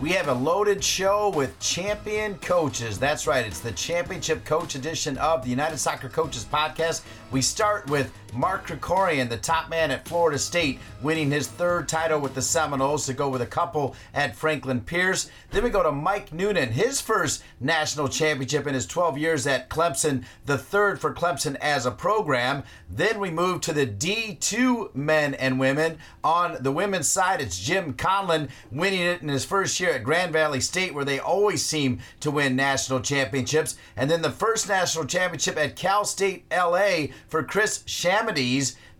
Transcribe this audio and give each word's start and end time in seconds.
We 0.00 0.12
have 0.12 0.28
a 0.28 0.32
loaded 0.32 0.82
show 0.82 1.28
with 1.28 1.58
champion 1.60 2.36
coaches. 2.36 2.98
That's 2.98 3.26
right, 3.26 3.44
it's 3.44 3.60
the 3.60 3.72
championship 3.72 4.46
coach 4.46 4.74
edition 4.74 5.18
of 5.18 5.44
the 5.44 5.50
United 5.50 5.76
Soccer 5.76 6.08
Coaches 6.08 6.46
podcast. 6.50 7.02
We 7.30 7.42
start 7.42 7.90
with 7.90 8.10
Mark 8.32 8.66
Krikorian, 8.66 9.28
the 9.28 9.36
top 9.36 9.68
man 9.68 9.90
at 9.90 10.06
Florida 10.06 10.38
State, 10.38 10.78
winning 11.02 11.30
his 11.30 11.48
third 11.48 11.88
title 11.88 12.20
with 12.20 12.34
the 12.34 12.42
Seminoles 12.42 13.06
to 13.06 13.12
go 13.12 13.28
with 13.28 13.42
a 13.42 13.46
couple 13.46 13.94
at 14.14 14.36
Franklin 14.36 14.80
Pierce. 14.80 15.30
Then 15.50 15.64
we 15.64 15.70
go 15.70 15.82
to 15.82 15.92
Mike 15.92 16.32
Noonan, 16.32 16.72
his 16.72 17.00
first 17.00 17.42
national 17.58 18.08
championship 18.08 18.66
in 18.66 18.74
his 18.74 18.86
12 18.86 19.18
years 19.18 19.46
at 19.46 19.68
Clemson, 19.68 20.24
the 20.46 20.58
third 20.58 21.00
for 21.00 21.14
Clemson 21.14 21.56
as 21.56 21.86
a 21.86 21.90
program. 21.90 22.62
Then 22.88 23.20
we 23.20 23.30
move 23.30 23.60
to 23.62 23.72
the 23.72 23.86
D2 23.86 24.94
men 24.94 25.34
and 25.34 25.58
women. 25.58 25.98
On 26.22 26.56
the 26.60 26.72
women's 26.72 27.08
side, 27.08 27.40
it's 27.40 27.58
Jim 27.58 27.94
Conlin 27.94 28.48
winning 28.70 29.00
it 29.00 29.22
in 29.22 29.28
his 29.28 29.44
first 29.44 29.78
year 29.80 29.92
at 29.92 30.04
Grand 30.04 30.32
Valley 30.32 30.60
State, 30.60 30.94
where 30.94 31.04
they 31.04 31.18
always 31.18 31.64
seem 31.64 32.00
to 32.20 32.30
win 32.30 32.56
national 32.56 33.00
championships. 33.00 33.76
And 33.96 34.10
then 34.10 34.22
the 34.22 34.30
first 34.30 34.68
national 34.68 35.06
championship 35.06 35.56
at 35.56 35.76
Cal 35.76 36.04
State 36.04 36.44
LA 36.50 37.06
for 37.28 37.42
Chris 37.42 37.82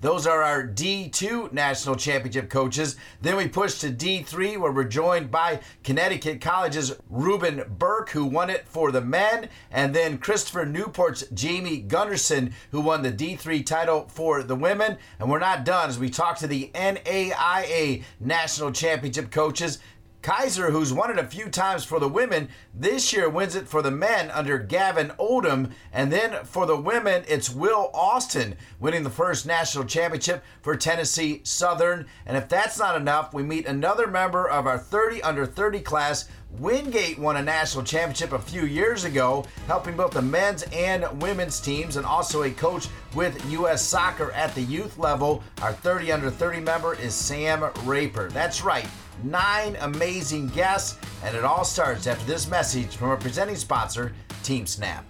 Those 0.01 0.27
are 0.27 0.42
our 0.42 0.67
D2 0.67 1.53
national 1.53 1.97
championship 1.97 2.48
coaches. 2.48 2.97
Then 3.20 3.36
we 3.36 3.48
push 3.48 3.78
to 3.81 3.91
D3, 3.91 4.58
where 4.58 4.72
we're 4.72 4.84
joined 4.84 5.31
by 5.31 5.61
Connecticut 5.84 6.41
College's 6.41 6.97
Ruben 7.11 7.62
Burke, 7.78 8.11
who 8.11 8.25
won 8.25 8.48
it 8.48 8.67
for 8.67 8.91
the 8.91 9.03
men, 9.03 9.50
and 9.70 9.94
then 9.94 10.17
Christopher 10.17 10.64
Newport's 10.64 11.25
Jamie 11.34 11.81
Gunderson, 11.81 12.55
who 12.70 12.81
won 12.81 13.03
the 13.03 13.12
D3 13.12 13.64
title 13.67 14.09
for 14.09 14.42
the 14.42 14.56
women. 14.56 14.97
And 15.19 15.31
we're 15.31 15.39
not 15.39 15.66
done 15.66 15.91
as 15.91 15.98
we 15.98 16.09
talk 16.09 16.39
to 16.39 16.47
the 16.47 16.70
NAIA 16.75 18.03
national 18.20 18.72
championship 18.72 19.31
coaches. 19.31 19.81
Keiser, 20.22 20.70
who's 20.70 20.92
won 20.92 21.10
it 21.10 21.18
a 21.18 21.26
few 21.26 21.48
times 21.48 21.84
for 21.84 21.98
the 21.98 22.08
women, 22.08 22.48
this 22.74 23.12
year 23.12 23.28
wins 23.28 23.54
it 23.54 23.66
for 23.66 23.80
the 23.80 23.90
men 23.90 24.30
under 24.30 24.58
Gavin 24.58 25.12
Odom. 25.18 25.72
And 25.92 26.12
then 26.12 26.44
for 26.44 26.66
the 26.66 26.76
women, 26.76 27.24
it's 27.26 27.48
Will 27.48 27.90
Austin 27.94 28.56
winning 28.78 29.02
the 29.02 29.10
first 29.10 29.46
national 29.46 29.84
championship 29.84 30.44
for 30.60 30.76
Tennessee 30.76 31.41
Southern. 31.44 32.06
And 32.26 32.36
if 32.36 32.48
that's 32.48 32.78
not 32.78 32.96
enough, 32.96 33.32
we 33.32 33.42
meet 33.42 33.66
another 33.66 34.06
member 34.06 34.48
of 34.48 34.66
our 34.66 34.78
30 34.78 35.22
under 35.22 35.46
30 35.46 35.80
class. 35.80 36.28
Wingate 36.59 37.19
won 37.19 37.37
a 37.37 37.43
national 37.43 37.84
championship 37.84 38.33
a 38.33 38.39
few 38.39 38.67
years 38.67 39.05
ago, 39.05 39.45
helping 39.67 39.97
both 39.97 40.12
the 40.12 40.23
men's 40.23 40.65
and 40.73 41.06
women's 41.23 41.61
teams, 41.61 41.97
and 41.97 42.05
also 42.05 42.43
a 42.43 42.51
coach 42.51 42.89
with 43.15 43.51
U.S. 43.51 43.83
Soccer 43.83 44.33
at 44.33 44.55
the 44.55 44.62
youth 44.62 44.98
level. 44.98 45.43
Our 45.62 45.73
30 45.73 46.12
under 46.12 46.31
30 46.31 46.61
member 46.61 46.95
is 46.95 47.15
Sam 47.15 47.65
Raper. 47.84 48.28
That's 48.31 48.62
right 48.62 48.87
nine 49.25 49.77
amazing 49.81 50.48
guests, 50.48 50.98
and 51.25 51.37
it 51.37 51.45
all 51.45 51.65
starts 51.65 52.06
after 52.06 52.25
this 52.27 52.48
message 52.48 52.97
from 52.97 53.09
our 53.09 53.17
presenting 53.17 53.56
sponsor, 53.56 54.12
Team 54.43 54.67
Snap. 54.67 55.05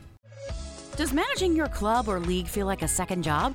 Does 0.97 1.13
managing 1.13 1.55
your 1.57 1.69
club 1.69 2.09
or 2.09 2.21
league 2.21 2.47
feel 2.47 2.67
like 2.67 2.83
a 2.83 2.89
second 2.89 3.23
job? 3.23 3.55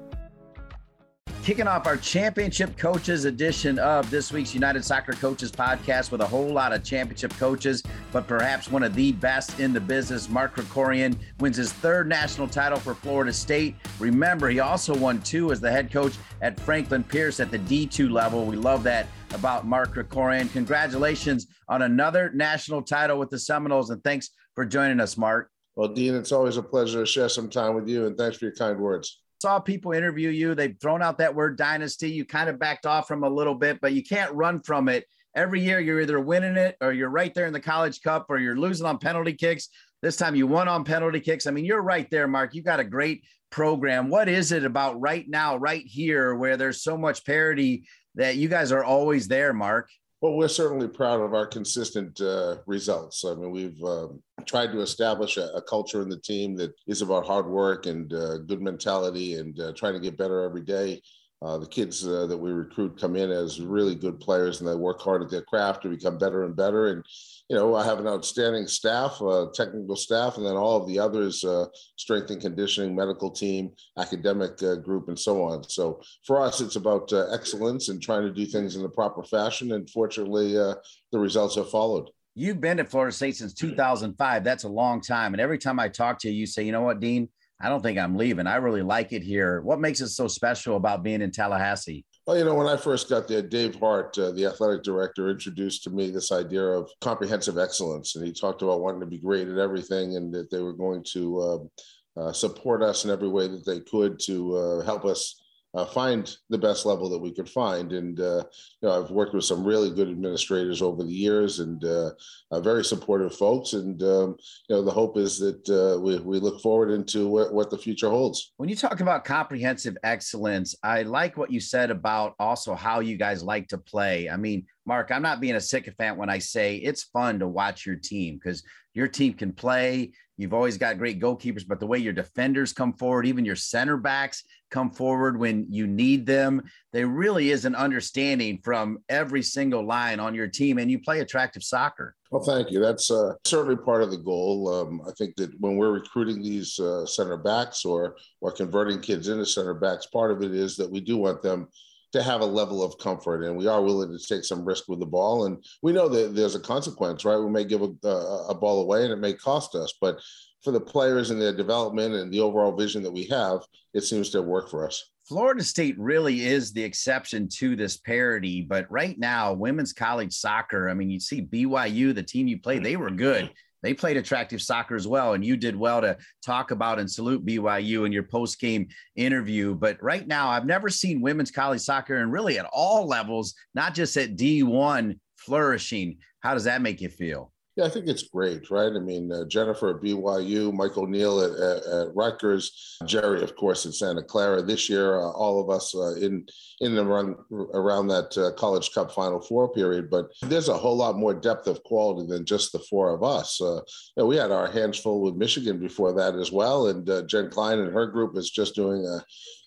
kicking 1.43 1.67
off 1.67 1.87
our 1.87 1.97
championship 1.97 2.77
coaches 2.77 3.25
edition 3.25 3.79
of 3.79 4.11
this 4.11 4.31
week's 4.31 4.53
United 4.53 4.85
Soccer 4.85 5.13
Coaches 5.13 5.51
podcast 5.51 6.11
with 6.11 6.21
a 6.21 6.25
whole 6.25 6.49
lot 6.49 6.71
of 6.71 6.83
championship 6.83 7.31
coaches, 7.37 7.81
but 8.11 8.27
perhaps 8.27 8.69
one 8.69 8.83
of 8.83 8.93
the 8.93 9.11
best 9.13 9.59
in 9.59 9.73
the 9.73 9.79
business. 9.79 10.29
Mark 10.29 10.55
Krikorian 10.55 11.17
wins 11.39 11.57
his 11.57 11.73
third 11.73 12.07
national 12.07 12.47
title 12.47 12.77
for 12.77 12.93
Florida 12.93 13.33
State. 13.33 13.75
Remember, 13.99 14.49
he 14.49 14.59
also 14.59 14.95
won 14.95 15.19
two 15.21 15.51
as 15.51 15.59
the 15.59 15.71
head 15.71 15.91
coach 15.91 16.13
at 16.41 16.59
Franklin 16.59 17.03
Pierce 17.03 17.39
at 17.39 17.49
the 17.49 17.59
D2 17.59 18.11
level. 18.11 18.45
We 18.45 18.55
love 18.55 18.83
that 18.83 19.07
about 19.33 19.65
Mark 19.65 19.95
Krikorian. 19.95 20.51
Congratulations 20.53 21.47
on 21.67 21.81
another 21.81 22.31
national 22.35 22.83
title 22.83 23.17
with 23.17 23.31
the 23.31 23.39
Seminoles, 23.39 23.89
and 23.89 24.03
thanks 24.03 24.29
for 24.53 24.63
joining 24.63 24.99
us, 24.99 25.17
Mark. 25.17 25.49
Well, 25.75 25.87
Dean, 25.87 26.13
it's 26.13 26.31
always 26.31 26.57
a 26.57 26.63
pleasure 26.63 26.99
to 26.99 27.05
share 27.07 27.29
some 27.29 27.49
time 27.49 27.73
with 27.73 27.87
you, 27.87 28.05
and 28.05 28.15
thanks 28.15 28.37
for 28.37 28.45
your 28.45 28.55
kind 28.55 28.79
words 28.79 29.20
saw 29.41 29.59
people 29.59 29.91
interview 29.91 30.29
you. 30.29 30.53
They've 30.53 30.77
thrown 30.79 31.01
out 31.01 31.17
that 31.17 31.33
word 31.33 31.57
dynasty. 31.57 32.09
You 32.09 32.25
kind 32.25 32.49
of 32.49 32.59
backed 32.59 32.85
off 32.85 33.07
from 33.07 33.23
a 33.23 33.29
little 33.29 33.55
bit, 33.55 33.81
but 33.81 33.93
you 33.93 34.03
can't 34.03 34.31
run 34.33 34.61
from 34.61 34.87
it. 34.87 35.05
Every 35.35 35.61
year 35.61 35.79
you're 35.79 36.01
either 36.01 36.19
winning 36.19 36.57
it 36.57 36.77
or 36.81 36.93
you're 36.93 37.09
right 37.09 37.33
there 37.33 37.47
in 37.47 37.53
the 37.53 37.59
college 37.59 38.01
cup 38.01 38.27
or 38.29 38.37
you're 38.37 38.55
losing 38.55 38.85
on 38.85 38.99
penalty 38.99 39.33
kicks. 39.33 39.69
This 40.01 40.15
time 40.15 40.35
you 40.35 40.45
won 40.45 40.67
on 40.67 40.83
penalty 40.83 41.19
kicks. 41.19 41.47
I 41.47 41.51
mean, 41.51 41.65
you're 41.65 41.81
right 41.81 42.09
there, 42.11 42.27
Mark. 42.27 42.53
You've 42.53 42.65
got 42.65 42.79
a 42.79 42.83
great 42.83 43.23
program. 43.49 44.09
What 44.09 44.29
is 44.29 44.51
it 44.51 44.65
about 44.65 44.99
right 44.99 45.27
now, 45.27 45.57
right 45.57 45.83
here, 45.85 46.35
where 46.35 46.57
there's 46.57 46.83
so 46.83 46.97
much 46.97 47.25
parity 47.25 47.85
that 48.15 48.35
you 48.35 48.47
guys 48.47 48.71
are 48.71 48.83
always 48.83 49.27
there, 49.27 49.53
Mark? 49.53 49.89
Well, 50.21 50.33
we're 50.33 50.49
certainly 50.49 50.87
proud 50.87 51.21
of 51.21 51.33
our 51.33 51.47
consistent 51.47 52.21
uh, 52.21 52.57
results. 52.67 53.25
I 53.25 53.33
mean, 53.33 53.51
we've 53.51 53.83
um, 53.83 54.21
tried 54.45 54.71
to 54.71 54.81
establish 54.81 55.37
a, 55.37 55.47
a, 55.53 55.61
culture 55.61 56.01
in 56.01 56.09
the 56.09 56.19
team 56.19 56.55
that 56.55 56.73
is 56.87 57.01
about 57.01 57.25
hard 57.25 57.47
work 57.47 57.85
and 57.85 58.13
uh, 58.13 58.37
good 58.39 58.61
mentality 58.61 59.35
and 59.35 59.59
uh, 59.59 59.71
trying 59.73 59.93
to 59.93 59.99
get 59.99 60.17
better 60.17 60.43
every 60.43 60.61
day. 60.61 61.01
Uh, 61.43 61.57
the 61.57 61.65
kids 61.65 62.05
uh, 62.05 62.27
that 62.27 62.37
we 62.37 62.51
recruit 62.51 62.99
come 63.01 63.15
in 63.15 63.31
as 63.31 63.59
really 63.59 63.95
good 63.95 64.19
players 64.19 64.59
and 64.59 64.69
they 64.69 64.75
work 64.75 65.01
hard 65.01 65.23
at 65.23 65.29
their 65.31 65.41
craft 65.41 65.81
to 65.81 65.89
become 65.89 66.15
better 66.15 66.43
and 66.43 66.55
better. 66.55 66.87
And, 66.87 67.03
you 67.49 67.55
know, 67.55 67.73
I 67.73 67.83
have 67.83 67.99
an 67.99 68.07
outstanding 68.07 68.67
staff, 68.67 69.19
uh, 69.19 69.47
technical 69.51 69.95
staff, 69.95 70.37
and 70.37 70.45
then 70.45 70.55
all 70.55 70.79
of 70.79 70.87
the 70.87 70.99
others, 70.99 71.43
uh, 71.43 71.65
strength 71.95 72.29
and 72.29 72.39
conditioning, 72.39 72.95
medical 72.95 73.31
team, 73.31 73.71
academic 73.97 74.57
group, 74.83 75.07
and 75.07 75.17
so 75.17 75.41
on. 75.41 75.67
So 75.67 75.99
for 76.27 76.39
us, 76.39 76.61
it's 76.61 76.75
about 76.75 77.11
excellence 77.11 77.89
and 77.89 77.99
trying 77.99 78.21
to 78.21 78.31
do 78.31 78.45
things 78.45 78.75
in 78.75 78.83
the 78.83 78.89
proper 78.89 79.23
fashion. 79.23 79.71
And 79.71 79.89
fortunately, 79.89 80.53
the 80.53 80.79
results 81.19 81.55
have 81.55 81.71
followed. 81.71 82.11
You've 82.33 82.61
been 82.61 82.79
at 82.79 82.89
Florida 82.89 83.13
State 83.13 83.35
since 83.35 83.53
2005. 83.53 84.43
That's 84.43 84.63
a 84.63 84.69
long 84.69 85.01
time. 85.01 85.33
And 85.33 85.41
every 85.41 85.57
time 85.57 85.79
I 85.79 85.89
talk 85.89 86.19
to 86.19 86.29
you, 86.29 86.39
you 86.39 86.45
say, 86.45 86.63
you 86.63 86.71
know 86.71 86.81
what, 86.81 87.01
Dean? 87.01 87.27
I 87.59 87.67
don't 87.67 87.83
think 87.83 87.99
I'm 87.99 88.15
leaving. 88.15 88.47
I 88.47 88.55
really 88.55 88.81
like 88.81 89.11
it 89.11 89.21
here. 89.21 89.61
What 89.61 89.81
makes 89.81 89.99
it 89.99 90.09
so 90.09 90.27
special 90.27 90.77
about 90.77 91.03
being 91.03 91.21
in 91.21 91.31
Tallahassee? 91.31 92.05
Well, 92.25 92.37
you 92.37 92.45
know, 92.45 92.55
when 92.55 92.67
I 92.67 92.77
first 92.77 93.09
got 93.09 93.27
there, 93.27 93.41
Dave 93.41 93.75
Hart, 93.75 94.17
uh, 94.17 94.31
the 94.31 94.45
athletic 94.45 94.83
director, 94.83 95.29
introduced 95.29 95.83
to 95.83 95.89
me 95.89 96.09
this 96.09 96.31
idea 96.31 96.63
of 96.63 96.89
comprehensive 97.01 97.57
excellence. 97.57 98.15
And 98.15 98.25
he 98.25 98.31
talked 98.31 98.61
about 98.61 98.79
wanting 98.79 99.01
to 99.01 99.05
be 99.05 99.17
great 99.17 99.49
at 99.49 99.57
everything 99.57 100.15
and 100.15 100.33
that 100.33 100.49
they 100.49 100.61
were 100.61 100.73
going 100.73 101.03
to 101.11 101.39
uh, 101.39 102.21
uh, 102.21 102.31
support 102.31 102.81
us 102.81 103.03
in 103.03 103.11
every 103.11 103.29
way 103.29 103.47
that 103.47 103.65
they 103.65 103.81
could 103.81 104.19
to 104.19 104.55
uh, 104.55 104.85
help 104.85 105.03
us 105.03 105.40
uh, 105.73 105.85
find 105.85 106.35
the 106.49 106.57
best 106.57 106.85
level 106.85 107.09
that 107.09 107.17
we 107.17 107.31
could 107.31 107.49
find. 107.49 107.93
And 107.93 108.19
uh, 108.19 108.43
you 108.81 108.89
know, 108.89 109.01
I've 109.01 109.11
worked 109.11 109.33
with 109.33 109.45
some 109.45 109.63
really 109.63 109.89
good 109.89 110.09
administrators 110.09 110.81
over 110.81 111.03
the 111.03 111.13
years, 111.13 111.59
and 111.59 111.83
uh, 111.83 112.11
uh 112.51 112.59
very 112.59 112.83
supportive 112.83 113.35
folks. 113.35 113.73
And 113.73 114.01
um, 114.03 114.35
you 114.67 114.75
know, 114.75 114.81
the 114.81 114.91
hope 114.91 115.17
is 115.17 115.39
that 115.39 115.69
uh, 115.69 115.99
we 115.99 116.19
we 116.19 116.39
look 116.39 116.61
forward 116.61 116.91
into 116.91 117.27
what, 117.27 117.53
what 117.53 117.69
the 117.69 117.77
future 117.77 118.09
holds. 118.09 118.53
When 118.57 118.69
you 118.69 118.75
talk 118.75 118.99
about 118.99 119.23
comprehensive 119.23 119.97
excellence, 120.03 120.75
I 120.83 121.03
like 121.03 121.37
what 121.37 121.51
you 121.51 121.59
said 121.59 121.89
about 121.89 122.35
also 122.39 122.75
how 122.75 122.99
you 122.99 123.17
guys 123.17 123.43
like 123.43 123.69
to 123.69 123.77
play. 123.77 124.29
I 124.29 124.35
mean, 124.35 124.65
Mark, 124.85 125.11
I'm 125.11 125.21
not 125.21 125.39
being 125.39 125.55
a 125.55 125.61
sycophant 125.61 126.17
when 126.17 126.29
I 126.29 126.39
say 126.39 126.75
it's 126.75 127.03
fun 127.03 127.39
to 127.39 127.47
watch 127.47 127.85
your 127.85 127.95
team 127.95 128.35
because 128.35 128.63
your 128.93 129.07
team 129.07 129.33
can 129.33 129.53
play. 129.53 130.11
You've 130.41 130.55
always 130.55 130.79
got 130.79 130.97
great 130.97 131.21
goalkeepers, 131.21 131.67
but 131.67 131.79
the 131.79 131.85
way 131.85 131.99
your 131.99 132.13
defenders 132.13 132.73
come 132.73 132.93
forward, 132.93 133.27
even 133.27 133.45
your 133.45 133.55
center 133.55 133.95
backs 133.95 134.43
come 134.71 134.89
forward 134.89 135.37
when 135.37 135.67
you 135.69 135.85
need 135.85 136.25
them, 136.25 136.63
there 136.93 137.05
really 137.05 137.51
is 137.51 137.65
an 137.65 137.75
understanding 137.75 138.59
from 138.63 138.97
every 139.07 139.43
single 139.43 139.85
line 139.85 140.19
on 140.19 140.33
your 140.33 140.47
team, 140.47 140.79
and 140.79 140.89
you 140.89 140.97
play 140.97 141.19
attractive 141.19 141.61
soccer. 141.61 142.15
Well, 142.31 142.41
thank 142.41 142.71
you. 142.71 142.79
That's 142.79 143.11
uh, 143.11 143.33
certainly 143.45 143.75
part 143.75 144.01
of 144.01 144.09
the 144.09 144.17
goal. 144.17 144.67
Um, 144.73 145.01
I 145.07 145.11
think 145.11 145.35
that 145.35 145.51
when 145.59 145.75
we're 145.75 145.91
recruiting 145.91 146.41
these 146.41 146.79
uh, 146.79 147.05
center 147.05 147.37
backs 147.37 147.85
or 147.85 148.15
or 148.39 148.51
converting 148.51 148.99
kids 148.99 149.27
into 149.27 149.45
center 149.45 149.75
backs, 149.75 150.07
part 150.07 150.31
of 150.31 150.41
it 150.41 150.55
is 150.55 150.75
that 150.77 150.89
we 150.89 151.01
do 151.01 151.17
want 151.17 151.43
them 151.43 151.67
to 152.11 152.21
have 152.21 152.41
a 152.41 152.45
level 152.45 152.83
of 152.83 152.97
comfort, 152.97 153.43
and 153.43 153.55
we 153.55 153.67
are 153.67 153.81
willing 153.81 154.17
to 154.17 154.25
take 154.25 154.43
some 154.43 154.65
risk 154.65 154.87
with 154.87 154.99
the 154.99 155.05
ball. 155.05 155.45
And 155.45 155.63
we 155.81 155.93
know 155.93 156.09
that 156.09 156.35
there's 156.35 156.55
a 156.55 156.59
consequence, 156.59 157.23
right? 157.23 157.37
We 157.37 157.49
may 157.49 157.63
give 157.63 157.81
a, 157.81 158.07
a, 158.07 158.47
a 158.49 158.55
ball 158.55 158.81
away, 158.81 159.03
and 159.03 159.13
it 159.13 159.17
may 159.17 159.33
cost 159.33 159.75
us, 159.75 159.93
but 160.01 160.19
for 160.63 160.71
the 160.71 160.79
players 160.79 161.31
and 161.31 161.41
their 161.41 161.55
development 161.55 162.13
and 162.15 162.31
the 162.31 162.39
overall 162.39 162.75
vision 162.75 163.01
that 163.03 163.11
we 163.11 163.25
have, 163.25 163.61
it 163.93 164.01
seems 164.01 164.29
to 164.31 164.41
work 164.41 164.69
for 164.69 164.85
us. 164.85 165.09
Florida 165.27 165.63
State 165.63 165.97
really 165.97 166.45
is 166.45 166.73
the 166.73 166.83
exception 166.83 167.47
to 167.47 167.75
this 167.75 167.97
parity, 167.97 168.61
but 168.61 168.91
right 168.91 169.17
now, 169.17 169.53
women's 169.53 169.93
college 169.93 170.33
soccer, 170.33 170.89
I 170.89 170.93
mean, 170.93 171.09
you 171.09 171.19
see 171.19 171.41
BYU, 171.41 172.13
the 172.13 172.23
team 172.23 172.47
you 172.47 172.59
play, 172.59 172.79
they 172.79 172.97
were 172.97 173.11
good. 173.11 173.49
They 173.83 173.93
played 173.93 174.17
attractive 174.17 174.61
soccer 174.61 174.95
as 174.95 175.07
well, 175.07 175.33
and 175.33 175.43
you 175.43 175.57
did 175.57 175.75
well 175.75 176.01
to 176.01 176.17
talk 176.45 176.71
about 176.71 176.99
and 176.99 177.09
salute 177.09 177.45
BYU 177.45 178.05
in 178.05 178.11
your 178.11 178.23
post 178.23 178.59
game 178.59 178.87
interview. 179.15 179.75
But 179.75 180.01
right 180.01 180.27
now, 180.27 180.49
I've 180.49 180.65
never 180.65 180.89
seen 180.89 181.21
women's 181.21 181.51
college 181.51 181.81
soccer 181.81 182.17
and 182.17 182.31
really 182.31 182.59
at 182.59 182.69
all 182.71 183.07
levels, 183.07 183.55
not 183.73 183.93
just 183.93 184.15
at 184.17 184.35
D1, 184.35 185.19
flourishing. 185.37 186.17
How 186.41 186.53
does 186.53 186.65
that 186.65 186.81
make 186.81 187.01
you 187.01 187.09
feel? 187.09 187.51
Yeah, 187.77 187.85
I 187.85 187.89
think 187.89 188.07
it's 188.07 188.23
great, 188.23 188.69
right? 188.69 188.91
I 188.91 188.99
mean, 188.99 189.31
uh, 189.31 189.45
Jennifer 189.45 189.91
at 189.91 190.01
BYU, 190.03 190.73
Michael 190.73 191.03
O'Neill 191.03 191.39
at, 191.39 191.51
at, 191.51 191.85
at, 191.85 192.15
Rutgers, 192.15 192.97
Jerry, 193.05 193.41
of 193.43 193.55
course, 193.55 193.85
at 193.85 193.93
Santa 193.93 194.21
Clara. 194.21 194.61
This 194.61 194.89
year, 194.89 195.15
uh, 195.15 195.31
all 195.31 195.61
of 195.61 195.69
us 195.69 195.95
uh, 195.95 196.15
in 196.15 196.45
in 196.81 196.97
and 196.97 197.07
around 197.07 197.35
around 197.73 198.07
that 198.07 198.37
uh, 198.37 198.51
College 198.59 198.91
Cup 198.93 199.13
Final 199.13 199.39
Four 199.39 199.71
period. 199.71 200.09
But 200.09 200.27
there's 200.41 200.67
a 200.67 200.77
whole 200.77 200.97
lot 200.97 201.17
more 201.17 201.33
depth 201.33 201.67
of 201.67 201.81
quality 201.83 202.27
than 202.27 202.43
just 202.45 202.73
the 202.73 202.79
four 202.79 203.13
of 203.13 203.23
us. 203.23 203.61
Uh, 203.61 203.75
you 203.75 203.81
know, 204.17 204.25
we 204.25 204.35
had 204.35 204.51
our 204.51 204.69
hands 204.69 204.99
full 204.99 205.21
with 205.21 205.35
Michigan 205.35 205.79
before 205.79 206.11
that 206.11 206.35
as 206.35 206.51
well, 206.51 206.87
and 206.87 207.09
uh, 207.09 207.21
Jen 207.21 207.49
Klein 207.49 207.79
and 207.79 207.93
her 207.93 208.07
group 208.07 208.35
is 208.35 208.49
just 208.49 208.75
doing 208.75 209.05
a 209.05 209.23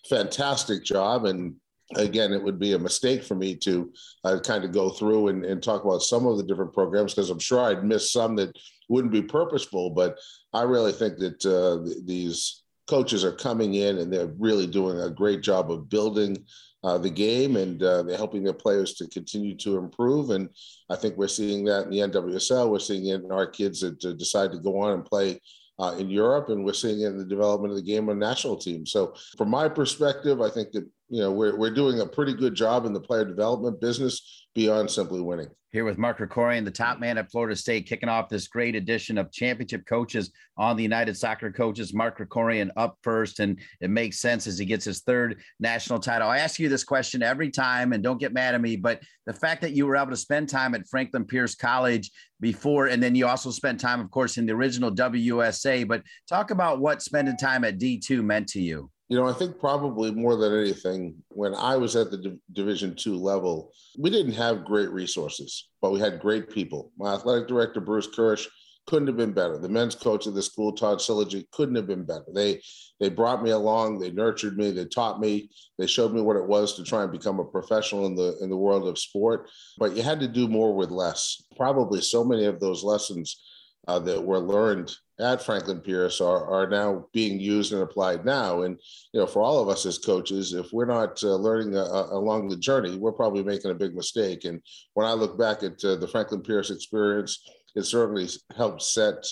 fantastic 0.07 0.83
job. 0.83 1.25
And 1.25 1.55
again, 1.95 2.33
it 2.33 2.41
would 2.41 2.59
be 2.59 2.73
a 2.73 2.79
mistake 2.79 3.23
for 3.23 3.35
me 3.35 3.55
to 3.57 3.91
uh, 4.23 4.39
kind 4.43 4.63
of 4.63 4.71
go 4.71 4.89
through 4.89 5.27
and, 5.27 5.45
and, 5.45 5.61
talk 5.61 5.83
about 5.83 6.01
some 6.01 6.25
of 6.25 6.37
the 6.37 6.43
different 6.43 6.73
programs 6.73 7.13
because 7.13 7.29
I'm 7.29 7.39
sure 7.39 7.61
I'd 7.61 7.83
miss 7.83 8.11
some 8.11 8.35
that 8.37 8.57
wouldn't 8.89 9.13
be 9.13 9.21
purposeful. 9.21 9.91
But 9.91 10.17
I 10.53 10.63
really 10.63 10.91
think 10.91 11.19
that 11.19 11.45
uh, 11.45 11.85
th- 11.85 12.05
these 12.05 12.63
coaches 12.87 13.23
are 13.23 13.31
coming 13.31 13.75
in 13.75 13.99
and 13.99 14.11
they're 14.11 14.33
really 14.39 14.67
doing 14.67 14.99
a 14.99 15.09
great 15.09 15.41
job 15.41 15.71
of 15.71 15.89
building 15.89 16.37
uh, 16.83 16.97
the 16.97 17.09
game 17.09 17.55
and 17.55 17.81
uh, 17.81 18.03
they're 18.03 18.17
helping 18.17 18.43
their 18.43 18.53
players 18.53 18.93
to 18.93 19.07
continue 19.07 19.55
to 19.57 19.77
improve. 19.77 20.29
And 20.29 20.49
I 20.89 20.95
think 20.95 21.17
we're 21.17 21.27
seeing 21.27 21.65
that 21.65 21.85
in 21.85 21.89
the 21.89 21.99
NWSL. 21.99 22.69
We're 22.69 22.79
seeing 22.79 23.07
it 23.07 23.23
in 23.23 23.31
our 23.31 23.47
kids 23.47 23.81
that 23.81 24.03
uh, 24.05 24.13
decide 24.13 24.51
to 24.51 24.59
go 24.59 24.79
on 24.79 24.93
and 24.93 25.05
play 25.05 25.39
uh, 25.79 25.95
in 25.97 26.09
Europe, 26.09 26.49
and 26.49 26.63
we're 26.63 26.73
seeing 26.73 27.01
it 27.01 27.07
in 27.07 27.17
the 27.17 27.25
development 27.25 27.71
of 27.71 27.77
the 27.77 27.83
game 27.83 28.09
on 28.09 28.19
national 28.19 28.55
team. 28.55 28.85
So, 28.85 29.13
from 29.37 29.49
my 29.49 29.67
perspective, 29.67 30.41
I 30.41 30.49
think 30.49 30.71
that 30.71 30.87
you 31.09 31.21
know 31.21 31.31
we're 31.31 31.55
we're 31.55 31.73
doing 31.73 31.99
a 31.99 32.05
pretty 32.05 32.33
good 32.33 32.55
job 32.55 32.85
in 32.85 32.93
the 32.93 32.99
player 32.99 33.25
development 33.25 33.79
business 33.79 34.47
beyond 34.55 34.89
simply 34.89 35.21
winning. 35.21 35.49
Here 35.71 35.83
with 35.83 35.97
Mark 35.97 36.19
Krikorian, 36.19 36.63
the 36.63 36.71
top 36.71 36.99
man 36.99 37.17
at 37.17 37.29
Florida 37.29 37.53
State, 37.53 37.85
kicking 37.85 38.07
off 38.07 38.29
this 38.29 38.47
great 38.47 38.75
edition 38.75 39.17
of 39.17 39.29
championship 39.33 39.85
coaches 39.85 40.31
on 40.57 40.77
the 40.77 40.83
United 40.83 41.17
Soccer 41.17 41.51
Coaches. 41.51 41.93
Mark 41.93 42.17
Krikorian 42.17 42.69
up 42.77 42.97
first, 43.03 43.41
and 43.41 43.59
it 43.81 43.89
makes 43.89 44.21
sense 44.21 44.47
as 44.47 44.57
he 44.57 44.65
gets 44.65 44.85
his 44.85 45.01
third 45.01 45.41
national 45.59 45.99
title. 45.99 46.29
I 46.29 46.37
ask 46.37 46.59
you 46.59 46.69
this 46.69 46.85
question 46.85 47.21
every 47.21 47.51
time, 47.51 47.91
and 47.91 48.01
don't 48.01 48.21
get 48.21 48.31
mad 48.31 48.55
at 48.55 48.61
me, 48.61 48.77
but 48.77 49.01
the 49.25 49.33
fact 49.33 49.61
that 49.63 49.73
you 49.73 49.85
were 49.85 49.97
able 49.97 50.11
to 50.11 50.15
spend 50.15 50.47
time 50.47 50.75
at 50.75 50.87
Franklin 50.87 51.25
Pierce 51.25 51.55
College 51.55 52.09
before, 52.39 52.87
and 52.87 53.03
then 53.03 53.13
you 53.13 53.27
also 53.27 53.51
spent 53.51 53.77
time, 53.77 53.99
of 53.99 54.09
course, 54.11 54.37
in 54.37 54.45
the 54.45 54.53
original 54.53 54.95
WUSA. 54.95 55.85
But 55.89 56.03
talk 56.29 56.51
about 56.51 56.79
what 56.79 57.01
spending 57.01 57.35
time 57.35 57.65
at 57.65 57.79
D2 57.79 58.23
meant 58.23 58.47
to 58.49 58.61
you. 58.61 58.89
You 59.07 59.17
know, 59.17 59.27
I 59.27 59.33
think 59.33 59.59
probably 59.59 60.11
more 60.11 60.35
than 60.35 60.57
anything, 60.57 61.15
when 61.29 61.53
I 61.53 61.75
was 61.75 61.95
at 61.95 62.09
the 62.09 62.17
D- 62.17 62.39
Division 62.53 62.95
two 62.95 63.15
level, 63.15 63.71
we 63.99 64.09
didn't 64.09 64.33
have 64.33 64.65
great 64.65 64.89
resources, 64.89 65.69
but 65.81 65.91
we 65.91 65.99
had 65.99 66.19
great 66.19 66.49
people. 66.49 66.91
My 66.97 67.13
athletic 67.13 67.47
director, 67.47 67.81
Bruce 67.81 68.07
Kirsch, 68.07 68.47
couldn't 68.87 69.07
have 69.07 69.17
been 69.17 69.33
better. 69.33 69.57
The 69.57 69.69
men's 69.69 69.95
coach 69.95 70.27
of 70.27 70.33
the 70.35 70.41
school, 70.41 70.71
Todd 70.71 70.99
Siligy, 70.99 71.49
couldn't 71.51 71.75
have 71.75 71.87
been 71.87 72.03
better. 72.05 72.25
They 72.33 72.61
they 72.99 73.09
brought 73.09 73.43
me 73.43 73.51
along, 73.51 73.99
they 73.99 74.11
nurtured 74.11 74.57
me, 74.57 74.71
they 74.71 74.85
taught 74.85 75.19
me, 75.19 75.49
they 75.77 75.87
showed 75.87 76.13
me 76.13 76.21
what 76.21 76.37
it 76.37 76.47
was 76.47 76.75
to 76.75 76.83
try 76.83 77.03
and 77.03 77.11
become 77.11 77.39
a 77.39 77.45
professional 77.45 78.05
in 78.05 78.15
the 78.15 78.37
in 78.41 78.49
the 78.49 78.57
world 78.57 78.87
of 78.87 78.97
sport. 78.97 79.49
But 79.77 79.95
you 79.95 80.01
had 80.01 80.19
to 80.21 80.27
do 80.27 80.47
more 80.47 80.75
with 80.75 80.91
less. 80.91 81.43
Probably 81.57 82.01
so 82.01 82.23
many 82.23 82.45
of 82.45 82.59
those 82.59 82.83
lessons 82.83 83.39
uh, 83.87 83.99
that 83.99 84.23
were 84.23 84.39
learned 84.39 84.91
at 85.19 85.41
Franklin 85.41 85.79
Pierce 85.79 86.19
are, 86.19 86.45
are 86.45 86.69
now 86.69 87.07
being 87.13 87.39
used 87.39 87.71
and 87.71 87.81
applied 87.81 88.25
now. 88.25 88.63
And, 88.63 88.79
you 89.13 89.19
know, 89.19 89.27
for 89.27 89.41
all 89.41 89.61
of 89.61 89.69
us 89.69 89.85
as 89.85 89.97
coaches, 89.97 90.53
if 90.53 90.73
we're 90.73 90.85
not 90.85 91.23
uh, 91.23 91.35
learning 91.35 91.77
uh, 91.77 91.85
uh, 91.85 92.07
along 92.11 92.49
the 92.49 92.57
journey, 92.57 92.97
we're 92.97 93.13
probably 93.13 93.43
making 93.43 93.71
a 93.71 93.75
big 93.75 93.95
mistake. 93.95 94.43
And 94.43 94.61
when 94.93 95.07
I 95.07 95.13
look 95.13 95.37
back 95.37 95.63
at 95.63 95.83
uh, 95.85 95.95
the 95.95 96.07
Franklin 96.07 96.41
Pierce 96.41 96.69
experience, 96.69 97.49
it 97.75 97.83
certainly 97.83 98.27
helped 98.55 98.81
set 98.81 99.25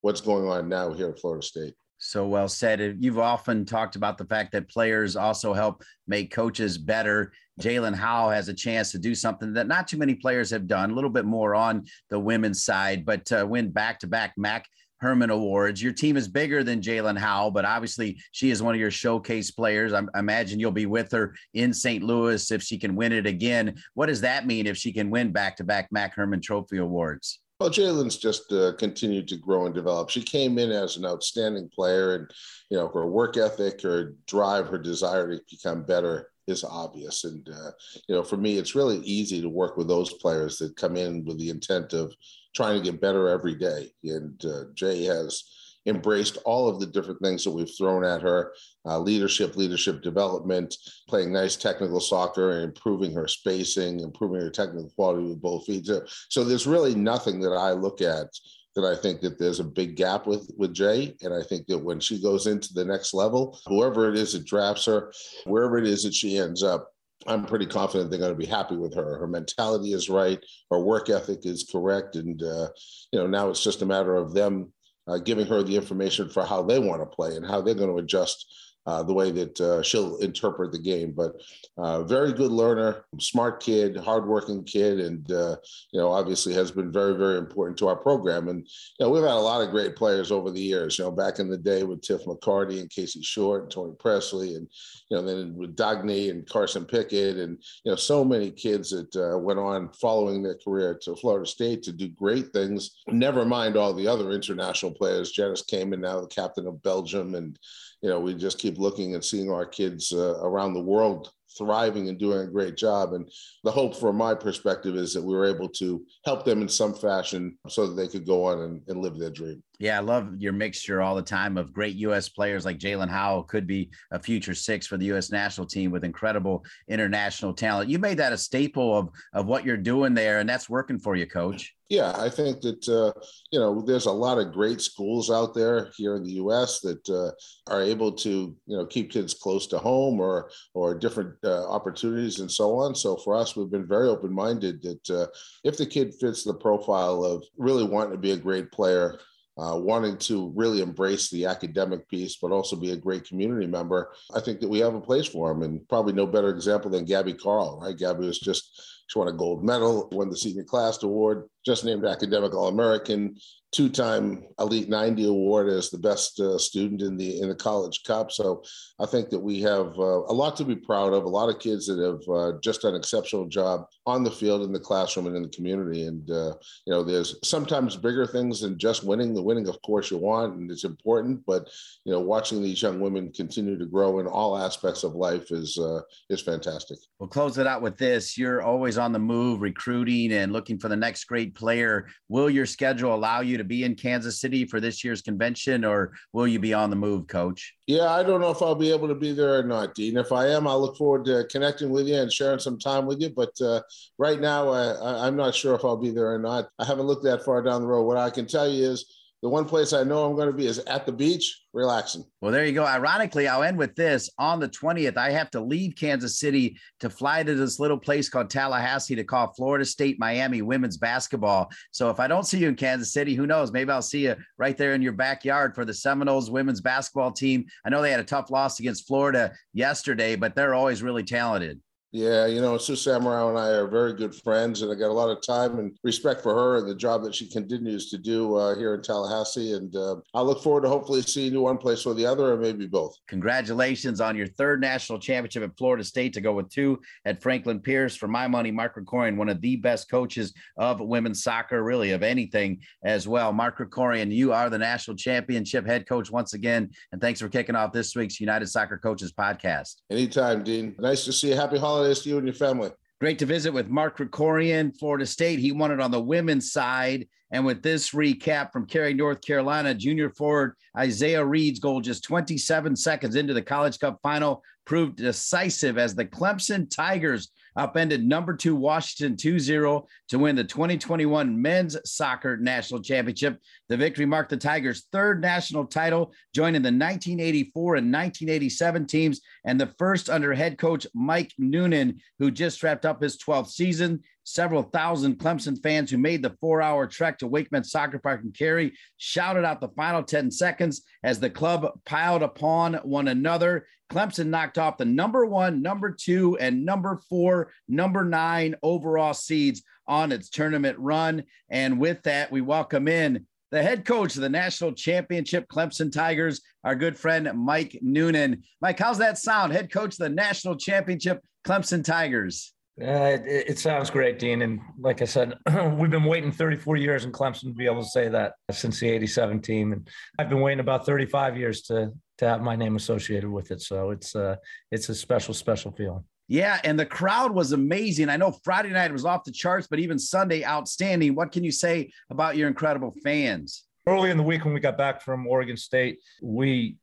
what's 0.00 0.20
going 0.20 0.48
on 0.48 0.68
now 0.68 0.92
here 0.92 1.10
at 1.10 1.20
Florida 1.20 1.46
State. 1.46 1.74
So 2.02 2.26
well 2.26 2.48
said. 2.48 2.96
You've 2.98 3.18
often 3.18 3.66
talked 3.66 3.94
about 3.94 4.16
the 4.16 4.24
fact 4.24 4.52
that 4.52 4.68
players 4.68 5.16
also 5.16 5.52
help 5.52 5.84
make 6.08 6.32
coaches 6.32 6.78
better. 6.78 7.30
Jaelin 7.60 7.94
Howell 7.94 8.30
has 8.30 8.48
a 8.48 8.54
chance 8.54 8.90
to 8.92 8.98
do 8.98 9.14
something 9.14 9.52
that 9.52 9.68
not 9.68 9.86
too 9.86 9.98
many 9.98 10.14
players 10.14 10.50
have 10.50 10.66
done, 10.66 10.90
a 10.90 10.94
little 10.94 11.10
bit 11.10 11.26
more 11.26 11.54
on 11.54 11.84
the 12.08 12.18
women's 12.18 12.64
side, 12.64 13.04
but 13.04 13.30
uh, 13.32 13.46
win 13.46 13.70
back 13.70 14.00
to 14.00 14.06
back 14.06 14.32
MAC 14.38 14.66
Hermann 15.00 15.28
Awards. 15.28 15.82
Your 15.82 15.92
team 15.92 16.16
is 16.16 16.26
bigger 16.26 16.64
than 16.64 16.80
Jaelin 16.80 17.18
Howell, 17.18 17.50
but 17.50 17.66
obviously 17.66 18.18
she 18.32 18.50
is 18.50 18.62
one 18.62 18.74
of 18.74 18.80
your 18.80 18.90
showcase 18.90 19.50
players. 19.50 19.92
I, 19.92 20.02
imagine 20.14 20.58
you'll 20.58 20.70
be 20.70 20.86
with 20.86 21.12
her 21.12 21.34
in 21.52 21.74
St. 21.74 22.02
Louis 22.02 22.50
if 22.50 22.62
she 22.62 22.78
can 22.78 22.96
win 22.96 23.12
it 23.12 23.26
again. 23.26 23.76
What 23.92 24.06
does 24.06 24.22
that 24.22 24.46
mean 24.46 24.66
if 24.66 24.78
she 24.78 24.92
can 24.92 25.10
win 25.10 25.32
back 25.32 25.56
to 25.56 25.64
back 25.64 25.88
MAC 25.90 26.14
Hermann 26.14 26.40
Trophy 26.40 26.78
Awards? 26.78 27.39
Well, 27.60 27.68
Jaelin's 27.68 28.16
just 28.16 28.50
uh, 28.54 28.72
continued 28.78 29.28
to 29.28 29.36
grow 29.36 29.66
and 29.66 29.74
develop. 29.74 30.08
She 30.08 30.22
came 30.22 30.58
in 30.58 30.70
as 30.70 30.96
an 30.96 31.04
outstanding 31.04 31.68
player, 31.68 32.14
and 32.14 32.30
you 32.70 32.78
know 32.78 32.88
her 32.88 33.06
work 33.06 33.36
ethic, 33.36 33.82
her 33.82 34.14
drive, 34.26 34.68
her 34.68 34.78
desire 34.78 35.36
to 35.36 35.42
become 35.50 35.82
better 35.82 36.30
is 36.46 36.64
obvious. 36.64 37.24
And 37.24 37.46
uh, 37.50 37.72
you 38.08 38.14
know, 38.14 38.22
for 38.22 38.38
me, 38.38 38.56
it's 38.56 38.74
really 38.74 39.00
easy 39.00 39.42
to 39.42 39.48
work 39.50 39.76
with 39.76 39.88
those 39.88 40.14
players 40.14 40.56
that 40.56 40.76
come 40.76 40.96
in 40.96 41.22
with 41.26 41.38
the 41.38 41.50
intent 41.50 41.92
of 41.92 42.14
trying 42.56 42.82
to 42.82 42.90
get 42.90 43.02
better 43.02 43.28
every 43.28 43.54
day. 43.54 43.92
And 44.04 44.42
uh, 44.42 44.64
Jay 44.74 45.04
has 45.04 45.44
embraced 45.90 46.38
all 46.44 46.68
of 46.68 46.80
the 46.80 46.86
different 46.86 47.20
things 47.20 47.44
that 47.44 47.50
we've 47.50 47.76
thrown 47.76 48.04
at 48.04 48.22
her 48.22 48.54
uh, 48.86 48.98
leadership, 48.98 49.56
leadership 49.56 50.02
development, 50.02 50.74
playing 51.08 51.32
nice 51.32 51.56
technical 51.56 52.00
soccer, 52.00 52.52
and 52.52 52.64
improving 52.64 53.12
her 53.12 53.28
spacing, 53.28 54.00
improving 54.00 54.40
her 54.40 54.50
technical 54.50 54.90
quality 54.90 55.26
with 55.26 55.42
both 55.42 55.66
feet. 55.66 55.84
So, 55.86 56.02
so 56.28 56.44
there's 56.44 56.66
really 56.66 56.94
nothing 56.94 57.40
that 57.40 57.52
I 57.52 57.72
look 57.72 58.00
at 58.00 58.28
that 58.76 58.84
I 58.84 58.94
think 58.94 59.20
that 59.20 59.38
there's 59.38 59.60
a 59.60 59.64
big 59.64 59.96
gap 59.96 60.26
with 60.26 60.50
with 60.56 60.72
Jay, 60.72 61.14
and 61.22 61.34
I 61.34 61.42
think 61.42 61.66
that 61.66 61.78
when 61.78 62.00
she 62.00 62.22
goes 62.22 62.46
into 62.46 62.72
the 62.72 62.84
next 62.84 63.12
level, 63.12 63.58
whoever 63.66 64.08
it 64.08 64.16
is 64.16 64.32
that 64.32 64.46
drafts 64.46 64.86
her, 64.86 65.12
wherever 65.44 65.76
it 65.76 65.86
is 65.86 66.04
that 66.04 66.14
she 66.14 66.38
ends 66.38 66.62
up, 66.62 66.92
I'm 67.26 67.44
pretty 67.44 67.66
confident 67.66 68.10
they're 68.10 68.18
going 68.18 68.32
to 68.32 68.38
be 68.38 68.46
happy 68.46 68.76
with 68.76 68.94
her. 68.94 69.18
Her 69.18 69.26
mentality 69.26 69.92
is 69.92 70.08
right, 70.08 70.38
her 70.70 70.80
work 70.80 71.10
ethic 71.10 71.40
is 71.44 71.68
correct, 71.70 72.16
and 72.16 72.40
uh, 72.42 72.68
you 73.12 73.18
know 73.18 73.26
now 73.26 73.48
it's 73.48 73.62
just 73.62 73.82
a 73.82 73.86
matter 73.86 74.14
of 74.16 74.32
them 74.32 74.72
uh, 75.10 75.18
giving 75.18 75.46
her 75.46 75.62
the 75.62 75.76
information 75.76 76.28
for 76.28 76.44
how 76.44 76.62
they 76.62 76.78
want 76.78 77.02
to 77.02 77.06
play 77.06 77.34
and 77.36 77.44
how 77.44 77.60
they're 77.60 77.74
going 77.74 77.90
to 77.90 77.98
adjust 77.98 78.46
uh, 78.86 79.02
the 79.02 79.12
way 79.12 79.30
that 79.30 79.60
uh, 79.60 79.82
she'll 79.82 80.16
interpret 80.18 80.72
the 80.72 80.78
game. 80.78 81.12
But 81.12 81.40
uh, 81.76 82.04
very 82.04 82.32
good 82.32 82.52
learner, 82.52 83.04
smart 83.18 83.62
kid, 83.62 83.96
hardworking 83.96 84.64
kid, 84.64 85.00
and 85.00 85.30
uh, 85.30 85.56
you 85.92 86.00
know 86.00 86.10
obviously 86.10 86.54
has 86.54 86.70
been 86.70 86.92
very 86.92 87.16
very 87.16 87.38
important 87.38 87.78
to 87.78 87.88
our 87.88 87.96
program. 87.96 88.48
And 88.48 88.66
you 88.98 89.06
know 89.06 89.10
we've 89.10 89.22
had 89.22 89.32
a 89.32 89.34
lot 89.34 89.62
of 89.62 89.70
great 89.70 89.96
players 89.96 90.32
over 90.32 90.50
the 90.50 90.60
years. 90.60 90.98
You 90.98 91.04
know 91.04 91.10
back 91.10 91.38
in 91.38 91.50
the 91.50 91.58
day 91.58 91.82
with 91.82 92.02
Tiff 92.02 92.24
McCarty 92.24 92.80
and 92.80 92.90
Casey 92.90 93.22
Short 93.22 93.64
and 93.64 93.70
Toni 93.70 93.94
Pressley, 93.98 94.54
and 94.54 94.68
you 95.10 95.16
know 95.16 95.22
then 95.22 95.54
with 95.56 95.76
Dagny 95.76 96.30
and 96.30 96.48
Carson 96.48 96.84
Pickett, 96.84 97.36
and 97.36 97.58
you 97.84 97.92
know 97.92 97.96
so 97.96 98.24
many 98.24 98.50
kids 98.50 98.90
that 98.90 99.14
uh, 99.16 99.38
went 99.38 99.58
on 99.58 99.92
following 99.92 100.42
their 100.42 100.56
career 100.56 100.98
to 101.02 101.16
Florida 101.16 101.46
State 101.46 101.82
to 101.82 101.92
do 101.92 102.08
great 102.08 102.52
things. 102.52 103.02
Never 103.08 103.44
mind 103.44 103.76
all 103.76 103.92
the 103.92 104.08
other 104.08 104.30
international 104.30 104.92
players. 104.92 105.32
Janice 105.32 105.62
came 105.62 105.80
Cayman 105.80 106.00
now 106.00 106.20
the 106.20 106.26
captain 106.26 106.66
of 106.66 106.82
Belgium 106.82 107.34
and 107.34 107.58
you 108.02 108.08
know, 108.08 108.20
we 108.20 108.34
just 108.34 108.58
keep 108.58 108.78
looking 108.78 109.14
and 109.14 109.24
seeing 109.24 109.50
our 109.50 109.66
kids 109.66 110.12
uh, 110.12 110.38
around 110.40 110.74
the 110.74 110.82
world 110.82 111.30
thriving 111.58 112.08
and 112.08 112.18
doing 112.18 112.40
a 112.40 112.50
great 112.50 112.76
job. 112.76 113.12
And 113.12 113.30
the 113.64 113.70
hope 113.70 113.96
from 113.96 114.16
my 114.16 114.34
perspective 114.34 114.96
is 114.96 115.12
that 115.14 115.22
we 115.22 115.34
were 115.34 115.46
able 115.46 115.68
to 115.70 116.04
help 116.24 116.44
them 116.44 116.62
in 116.62 116.68
some 116.68 116.94
fashion 116.94 117.58
so 117.68 117.86
that 117.86 117.94
they 117.94 118.08
could 118.08 118.26
go 118.26 118.44
on 118.44 118.60
and, 118.60 118.82
and 118.88 119.00
live 119.00 119.18
their 119.18 119.30
dream. 119.30 119.62
Yeah, 119.80 119.96
I 119.96 120.00
love 120.00 120.34
your 120.38 120.52
mixture 120.52 121.00
all 121.00 121.14
the 121.14 121.22
time 121.22 121.56
of 121.56 121.72
great 121.72 121.96
U.S. 121.96 122.28
players 122.28 122.66
like 122.66 122.78
Jaelin 122.78 123.08
Howell, 123.08 123.44
could 123.44 123.66
be 123.66 123.90
a 124.10 124.20
future 124.20 124.54
six 124.54 124.86
for 124.86 124.98
the 124.98 125.06
U.S. 125.06 125.32
national 125.32 125.66
team 125.66 125.90
with 125.90 126.04
incredible 126.04 126.62
international 126.86 127.54
talent. 127.54 127.88
You 127.88 127.98
made 127.98 128.18
that 128.18 128.34
a 128.34 128.36
staple 128.36 128.94
of 128.94 129.08
of 129.32 129.46
what 129.46 129.64
you're 129.64 129.78
doing 129.78 130.12
there, 130.12 130.40
and 130.40 130.48
that's 130.48 130.68
working 130.68 130.98
for 130.98 131.16
you, 131.16 131.26
Coach. 131.26 131.74
Yeah, 131.88 132.12
I 132.14 132.28
think 132.28 132.60
that 132.60 132.86
uh, 132.90 133.18
you 133.50 133.58
know 133.58 133.80
there's 133.80 134.04
a 134.04 134.12
lot 134.12 134.36
of 134.36 134.52
great 134.52 134.82
schools 134.82 135.30
out 135.30 135.54
there 135.54 135.90
here 135.96 136.14
in 136.14 136.24
the 136.24 136.32
U.S. 136.32 136.80
that 136.80 137.08
uh, 137.08 137.30
are 137.72 137.82
able 137.82 138.12
to 138.12 138.54
you 138.66 138.76
know 138.76 138.84
keep 138.84 139.10
kids 139.10 139.32
close 139.32 139.66
to 139.68 139.78
home 139.78 140.20
or 140.20 140.50
or 140.74 140.94
different 140.94 141.36
uh, 141.42 141.66
opportunities 141.70 142.40
and 142.40 142.52
so 142.52 142.74
on. 142.74 142.94
So 142.94 143.16
for 143.16 143.34
us, 143.34 143.56
we've 143.56 143.70
been 143.70 143.88
very 143.88 144.08
open 144.08 144.30
minded 144.30 144.82
that 144.82 145.10
uh, 145.10 145.26
if 145.64 145.78
the 145.78 145.86
kid 145.86 146.12
fits 146.20 146.44
the 146.44 146.52
profile 146.52 147.24
of 147.24 147.42
really 147.56 147.84
wanting 147.84 148.12
to 148.12 148.18
be 148.18 148.32
a 148.32 148.36
great 148.36 148.70
player 148.70 149.18
uh, 149.60 149.76
wanting 149.76 150.16
to 150.16 150.52
really 150.56 150.80
embrace 150.80 151.28
the 151.28 151.44
academic 151.44 152.08
piece, 152.08 152.36
but 152.36 152.50
also 152.50 152.76
be 152.76 152.92
a 152.92 152.96
great 152.96 153.24
community 153.28 153.66
member, 153.66 154.12
I 154.34 154.40
think 154.40 154.60
that 154.60 154.68
we 154.68 154.78
have 154.78 154.94
a 154.94 155.00
place 155.00 155.26
for 155.26 155.50
him. 155.50 155.62
And 155.62 155.86
probably 155.88 156.14
no 156.14 156.26
better 156.26 156.48
example 156.48 156.90
than 156.90 157.04
Gabby 157.04 157.34
Carle, 157.34 157.80
right? 157.82 157.96
Gabby 157.96 158.26
was 158.26 158.38
just, 158.38 158.99
she 159.10 159.18
won 159.18 159.26
a 159.26 159.32
gold 159.32 159.64
medal, 159.64 160.08
won 160.12 160.30
the 160.30 160.36
senior 160.36 160.62
class 160.62 161.02
award, 161.02 161.48
just 161.66 161.84
named 161.84 162.04
academic 162.04 162.54
All 162.54 162.68
American, 162.68 163.36
two-time 163.72 164.44
Elite 164.58 164.88
90 164.88 165.26
award 165.26 165.68
as 165.68 165.90
the 165.90 165.98
best 165.98 166.40
uh, 166.40 166.58
student 166.58 167.02
in 167.02 167.16
the 167.16 167.40
in 167.40 167.48
the 167.48 167.54
College 167.54 168.02
Cup. 168.04 168.32
So 168.32 168.64
I 168.98 169.06
think 169.06 169.30
that 169.30 169.38
we 169.38 169.60
have 169.60 169.98
uh, 169.98 170.22
a 170.22 170.34
lot 170.34 170.56
to 170.56 170.64
be 170.64 170.74
proud 170.74 171.12
of. 171.12 171.24
A 171.24 171.28
lot 171.28 171.48
of 171.48 171.60
kids 171.60 171.86
that 171.86 171.98
have 171.98 172.34
uh, 172.34 172.58
just 172.62 172.82
done 172.82 172.94
an 172.94 173.00
exceptional 173.00 173.46
job 173.46 173.84
on 174.06 174.24
the 174.24 174.30
field, 174.30 174.62
in 174.62 174.72
the 174.72 174.80
classroom, 174.80 175.26
and 175.26 175.36
in 175.36 175.42
the 175.42 175.48
community. 175.48 176.06
And 176.06 176.28
uh, 176.30 176.54
you 176.86 176.92
know, 176.92 177.04
there's 177.04 177.36
sometimes 177.44 177.96
bigger 177.96 178.26
things 178.26 178.60
than 178.60 178.78
just 178.78 179.04
winning. 179.04 179.34
The 179.34 179.42
winning, 179.42 179.68
of 179.68 179.80
course, 179.82 180.10
you 180.10 180.18
want, 180.18 180.56
and 180.56 180.70
it's 180.70 180.84
important. 180.84 181.44
But 181.46 181.68
you 182.04 182.12
know, 182.12 182.20
watching 182.20 182.62
these 182.62 182.82
young 182.82 183.00
women 183.00 183.32
continue 183.32 183.78
to 183.78 183.86
grow 183.86 184.18
in 184.18 184.26
all 184.26 184.58
aspects 184.58 185.04
of 185.04 185.14
life 185.14 185.52
is 185.52 185.78
uh, 185.78 186.00
is 186.28 186.40
fantastic. 186.40 186.98
We'll 187.18 187.28
close 187.28 187.58
it 187.58 187.66
out 187.66 187.82
with 187.82 187.96
this. 187.96 188.36
You're 188.36 188.62
always 188.62 188.98
on 189.00 189.12
the 189.12 189.18
move, 189.18 189.60
recruiting 189.60 190.32
and 190.32 190.52
looking 190.52 190.78
for 190.78 190.88
the 190.88 190.96
next 190.96 191.24
great 191.24 191.54
player. 191.54 192.06
Will 192.28 192.48
your 192.48 192.66
schedule 192.66 193.14
allow 193.14 193.40
you 193.40 193.58
to 193.58 193.64
be 193.64 193.84
in 193.84 193.96
Kansas 193.96 194.40
City 194.40 194.64
for 194.64 194.78
this 194.80 195.02
year's 195.02 195.22
convention, 195.22 195.84
or 195.84 196.12
will 196.32 196.46
you 196.46 196.60
be 196.60 196.72
on 196.72 196.90
the 196.90 196.96
move, 196.96 197.26
Coach? 197.26 197.74
Yeah, 197.86 198.10
I 198.10 198.22
don't 198.22 198.40
know 198.40 198.50
if 198.50 198.62
I'll 198.62 198.76
be 198.76 198.92
able 198.92 199.08
to 199.08 199.14
be 199.14 199.32
there 199.32 199.58
or 199.58 199.64
not, 199.64 199.94
Dean. 199.94 200.16
If 200.16 200.30
I 200.30 200.46
am, 200.48 200.68
I'll 200.68 200.80
look 200.80 200.96
forward 200.96 201.24
to 201.24 201.44
connecting 201.50 201.90
with 201.90 202.06
you 202.06 202.16
and 202.16 202.32
sharing 202.32 202.60
some 202.60 202.78
time 202.78 203.06
with 203.06 203.20
you. 203.20 203.30
But 203.30 203.60
uh, 203.60 203.82
right 204.18 204.40
now, 204.40 204.68
I, 204.68 205.26
I'm 205.26 205.36
not 205.36 205.54
sure 205.54 205.74
if 205.74 205.84
I'll 205.84 205.96
be 205.96 206.10
there 206.10 206.32
or 206.32 206.38
not. 206.38 206.68
I 206.78 206.84
haven't 206.84 207.06
looked 207.06 207.24
that 207.24 207.44
far 207.44 207.62
down 207.62 207.80
the 207.80 207.88
road. 207.88 208.04
What 208.04 208.16
I 208.16 208.30
can 208.30 208.46
tell 208.46 208.68
you 208.68 208.90
is 208.90 209.06
the 209.42 209.48
one 209.48 209.64
place 209.64 209.94
I 209.94 210.02
know 210.02 210.24
I'm 210.24 210.36
going 210.36 210.50
to 210.50 210.56
be 210.56 210.66
is 210.66 210.80
at 210.80 211.06
the 211.06 211.12
beach, 211.12 211.62
relaxing. 211.72 212.24
Well, 212.42 212.52
there 212.52 212.66
you 212.66 212.72
go. 212.72 212.84
Ironically, 212.84 213.48
I'll 213.48 213.62
end 213.62 213.78
with 213.78 213.94
this. 213.94 214.28
On 214.38 214.60
the 214.60 214.68
20th, 214.68 215.16
I 215.16 215.30
have 215.30 215.50
to 215.52 215.60
leave 215.60 215.94
Kansas 215.96 216.38
City 216.38 216.76
to 217.00 217.08
fly 217.08 217.42
to 217.42 217.54
this 217.54 217.80
little 217.80 217.96
place 217.96 218.28
called 218.28 218.50
Tallahassee 218.50 219.16
to 219.16 219.24
call 219.24 219.54
Florida 219.54 219.86
State 219.86 220.18
Miami 220.18 220.60
women's 220.60 220.98
basketball. 220.98 221.70
So 221.90 222.10
if 222.10 222.20
I 222.20 222.26
don't 222.26 222.46
see 222.46 222.58
you 222.58 222.68
in 222.68 222.74
Kansas 222.74 223.14
City, 223.14 223.34
who 223.34 223.46
knows? 223.46 223.72
Maybe 223.72 223.90
I'll 223.90 224.02
see 224.02 224.24
you 224.24 224.36
right 224.58 224.76
there 224.76 224.92
in 224.92 225.00
your 225.00 225.12
backyard 225.12 225.74
for 225.74 225.86
the 225.86 225.94
Seminoles 225.94 226.50
women's 226.50 226.82
basketball 226.82 227.32
team. 227.32 227.64
I 227.84 227.88
know 227.88 228.02
they 228.02 228.10
had 228.10 228.20
a 228.20 228.24
tough 228.24 228.50
loss 228.50 228.78
against 228.78 229.06
Florida 229.06 229.52
yesterday, 229.72 230.36
but 230.36 230.54
they're 230.54 230.74
always 230.74 231.02
really 231.02 231.24
talented. 231.24 231.80
Yeah, 232.12 232.46
you 232.46 232.60
know, 232.60 232.76
Sue 232.76 232.94
Semrau 232.94 233.50
and 233.50 233.58
I 233.58 233.68
are 233.68 233.86
very 233.86 234.14
good 234.14 234.34
friends, 234.34 234.82
and 234.82 234.90
I 234.90 234.96
got 234.96 235.10
a 235.10 235.12
lot 235.12 235.30
of 235.30 235.46
time 235.46 235.78
and 235.78 235.96
respect 236.02 236.42
for 236.42 236.52
her 236.54 236.78
and 236.78 236.88
the 236.88 236.94
job 236.94 237.22
that 237.22 237.34
she 237.34 237.48
continues 237.48 238.10
to 238.10 238.18
do 238.18 238.56
uh, 238.56 238.74
here 238.74 238.94
in 238.94 239.02
Tallahassee. 239.02 239.74
And 239.74 239.94
uh, 239.94 240.16
I 240.34 240.40
look 240.40 240.60
forward 240.60 240.82
to 240.82 240.88
hopefully 240.88 241.22
seeing 241.22 241.52
you 241.52 241.60
one 241.60 241.78
place 241.78 242.04
or 242.06 242.14
the 242.14 242.26
other, 242.26 242.52
or 242.52 242.56
maybe 242.56 242.88
both. 242.88 243.16
Congratulations 243.28 244.20
on 244.20 244.36
your 244.36 244.48
third 244.48 244.80
national 244.80 245.20
championship 245.20 245.62
at 245.62 245.78
Florida 245.78 246.02
State 246.02 246.32
to 246.32 246.40
go 246.40 246.52
with 246.52 246.68
two 246.68 247.00
at 247.26 247.40
Franklin 247.40 247.78
Pierce. 247.78 248.16
For 248.16 248.26
my 248.26 248.48
money, 248.48 248.72
Mark 248.72 248.96
Krikorian, 248.96 249.36
one 249.36 249.48
of 249.48 249.60
the 249.60 249.76
best 249.76 250.10
coaches 250.10 250.52
of 250.78 250.98
women's 250.98 251.44
soccer, 251.44 251.84
really 251.84 252.10
of 252.10 252.24
anything 252.24 252.80
as 253.04 253.28
well. 253.28 253.52
Mark 253.52 253.78
Krikorian, 253.78 254.32
you 254.32 254.52
are 254.52 254.68
the 254.68 254.78
national 254.78 255.16
championship 255.16 255.86
head 255.86 256.08
coach 256.08 256.28
once 256.28 256.54
again, 256.54 256.90
and 257.12 257.20
thanks 257.20 257.40
for 257.40 257.48
kicking 257.48 257.76
off 257.76 257.92
this 257.92 258.16
week's 258.16 258.40
United 258.40 258.66
Soccer 258.66 258.98
Coaches 258.98 259.32
podcast. 259.32 259.96
Anytime, 260.10 260.64
Dean. 260.64 260.96
Nice 260.98 261.24
to 261.24 261.32
see 261.32 261.50
you. 261.50 261.54
Happy 261.54 261.78
holidays 261.78 261.99
holidays 262.00 262.22
to 262.22 262.30
you 262.30 262.38
and 262.38 262.46
your 262.46 262.54
family. 262.54 262.90
Great 263.20 263.38
to 263.38 263.46
visit 263.46 263.70
with 263.70 263.88
Mark 263.88 264.16
Krikorian, 264.16 264.98
Florida 264.98 265.26
State. 265.26 265.58
He 265.58 265.72
won 265.72 265.92
it 265.92 266.00
on 266.00 266.10
the 266.10 266.20
women's 266.20 266.72
side. 266.72 267.28
And 267.50 267.66
with 267.66 267.82
this 267.82 268.12
recap 268.12 268.72
from 268.72 268.86
Cary, 268.86 269.12
North 269.12 269.42
Carolina, 269.42 269.94
junior 269.94 270.30
forward 270.30 270.74
Isaiah 270.96 271.44
Reid's 271.44 271.80
goal 271.80 272.00
just 272.00 272.24
27 272.24 272.96
seconds 272.96 273.36
into 273.36 273.52
the 273.52 273.60
College 273.60 273.98
Cup 273.98 274.18
final 274.22 274.62
proved 274.86 275.16
decisive 275.16 275.98
as 275.98 276.14
the 276.14 276.24
Clemson 276.24 276.88
Tigers 276.88 277.50
upended 277.80 278.22
number 278.22 278.54
two 278.54 278.76
Washington 278.76 279.36
2 279.36 279.58
0 279.58 280.06
to 280.28 280.38
win 280.38 280.54
the 280.54 280.62
2021 280.62 281.60
Men's 281.60 281.96
Soccer 282.04 282.58
National 282.58 283.00
Championship. 283.00 283.58
The 283.88 283.96
victory 283.96 284.26
marked 284.26 284.50
the 284.50 284.58
Tigers' 284.58 285.06
third 285.10 285.40
national 285.40 285.86
title, 285.86 286.32
joining 286.54 286.82
the 286.82 286.88
1984 286.88 287.96
and 287.96 288.12
1987 288.12 289.06
teams, 289.06 289.40
and 289.64 289.80
the 289.80 289.92
first 289.98 290.28
under 290.28 290.52
head 290.52 290.76
coach 290.76 291.06
Mike 291.14 291.52
Noonan, 291.56 292.20
who 292.38 292.50
just 292.50 292.82
wrapped 292.82 293.06
up 293.06 293.22
his 293.22 293.38
12th 293.38 293.70
season. 293.70 294.22
Several 294.44 294.82
thousand 294.82 295.38
Clemson 295.38 295.80
fans 295.80 296.10
who 296.10 296.18
made 296.18 296.42
the 296.42 296.56
four 296.60 296.82
hour 296.82 297.06
trek 297.06 297.38
to 297.38 297.48
WakeMed 297.48 297.86
Soccer 297.86 298.18
Park 298.18 298.42
in 298.42 298.52
Cary 298.52 298.94
shouted 299.16 299.64
out 299.64 299.80
the 299.80 299.90
final 299.90 300.22
10 300.22 300.50
seconds 300.50 301.02
as 301.22 301.38
the 301.38 301.50
club 301.50 301.86
piled 302.04 302.42
upon 302.42 302.94
one 302.94 303.28
another. 303.28 303.86
Clemson 304.10 304.46
knocked 304.48 304.76
off 304.76 304.98
the 304.98 305.04
number 305.04 305.46
one, 305.46 305.82
number 305.82 306.10
two, 306.10 306.58
and 306.58 306.84
number 306.84 307.20
four, 307.28 307.72
number 307.88 308.24
nine 308.24 308.74
overall 308.82 309.34
seeds 309.34 309.82
on 310.06 310.32
its 310.32 310.50
tournament 310.50 310.98
run. 310.98 311.44
And 311.70 312.00
with 312.00 312.22
that, 312.24 312.50
we 312.50 312.60
welcome 312.60 313.06
in 313.06 313.46
the 313.70 313.82
head 313.82 314.04
coach 314.04 314.34
of 314.34 314.42
the 314.42 314.48
national 314.48 314.92
championship 314.92 315.68
Clemson 315.68 316.10
Tigers, 316.10 316.60
our 316.82 316.96
good 316.96 317.16
friend 317.16 317.48
Mike 317.54 317.98
Noonan. 318.02 318.62
Mike, 318.80 318.98
how's 318.98 319.18
that 319.18 319.38
sound? 319.38 319.72
Head 319.72 319.92
coach 319.92 320.14
of 320.14 320.18
the 320.18 320.28
national 320.28 320.76
championship 320.76 321.40
Clemson 321.64 322.04
Tigers. 322.04 322.74
Uh, 323.00 323.38
it, 323.46 323.70
it, 323.70 323.78
sounds 323.78 324.10
great, 324.10 324.38
Dean. 324.38 324.60
And 324.60 324.80
like 324.98 325.22
I 325.22 325.24
said, 325.24 325.54
we've 325.92 326.10
been 326.10 326.24
waiting 326.24 326.52
34 326.52 326.96
years 326.96 327.24
in 327.24 327.32
Clemson 327.32 327.62
to 327.62 327.72
be 327.72 327.86
able 327.86 328.02
to 328.02 328.08
say 328.08 328.28
that 328.28 328.54
since 328.72 329.00
the 329.00 329.08
87 329.08 329.62
team. 329.62 329.92
And 329.92 330.08
I've 330.38 330.50
been 330.50 330.60
waiting 330.60 330.80
about 330.80 331.06
35 331.06 331.56
years 331.56 331.82
to, 331.82 332.12
to 332.40 332.48
have 332.48 332.62
my 332.62 332.74
name 332.74 332.96
associated 332.96 333.48
with 333.48 333.70
it. 333.70 333.80
So 333.80 334.10
it's, 334.10 334.34
uh, 334.34 334.56
it's 334.90 335.08
a 335.08 335.14
special, 335.14 335.54
special 335.54 335.92
feeling. 335.92 336.24
Yeah, 336.48 336.80
and 336.82 336.98
the 336.98 337.06
crowd 337.06 337.52
was 337.52 337.70
amazing. 337.70 338.28
I 338.28 338.36
know 338.36 338.50
Friday 338.64 338.90
night 338.90 339.12
was 339.12 339.24
off 339.24 339.44
the 339.44 339.52
charts, 339.52 339.86
but 339.88 340.00
even 340.00 340.18
Sunday, 340.18 340.64
outstanding. 340.64 341.36
What 341.36 341.52
can 341.52 341.62
you 341.62 341.70
say 341.70 342.10
about 342.28 342.56
your 342.56 342.66
incredible 342.66 343.14
fans? 343.22 343.84
Early 344.04 344.30
in 344.30 344.36
the 344.36 344.42
week 344.42 344.64
when 344.64 344.74
we 344.74 344.80
got 344.80 344.98
back 344.98 345.22
from 345.22 345.46
Oregon 345.46 345.76
State, 345.76 346.18
we 346.42 346.96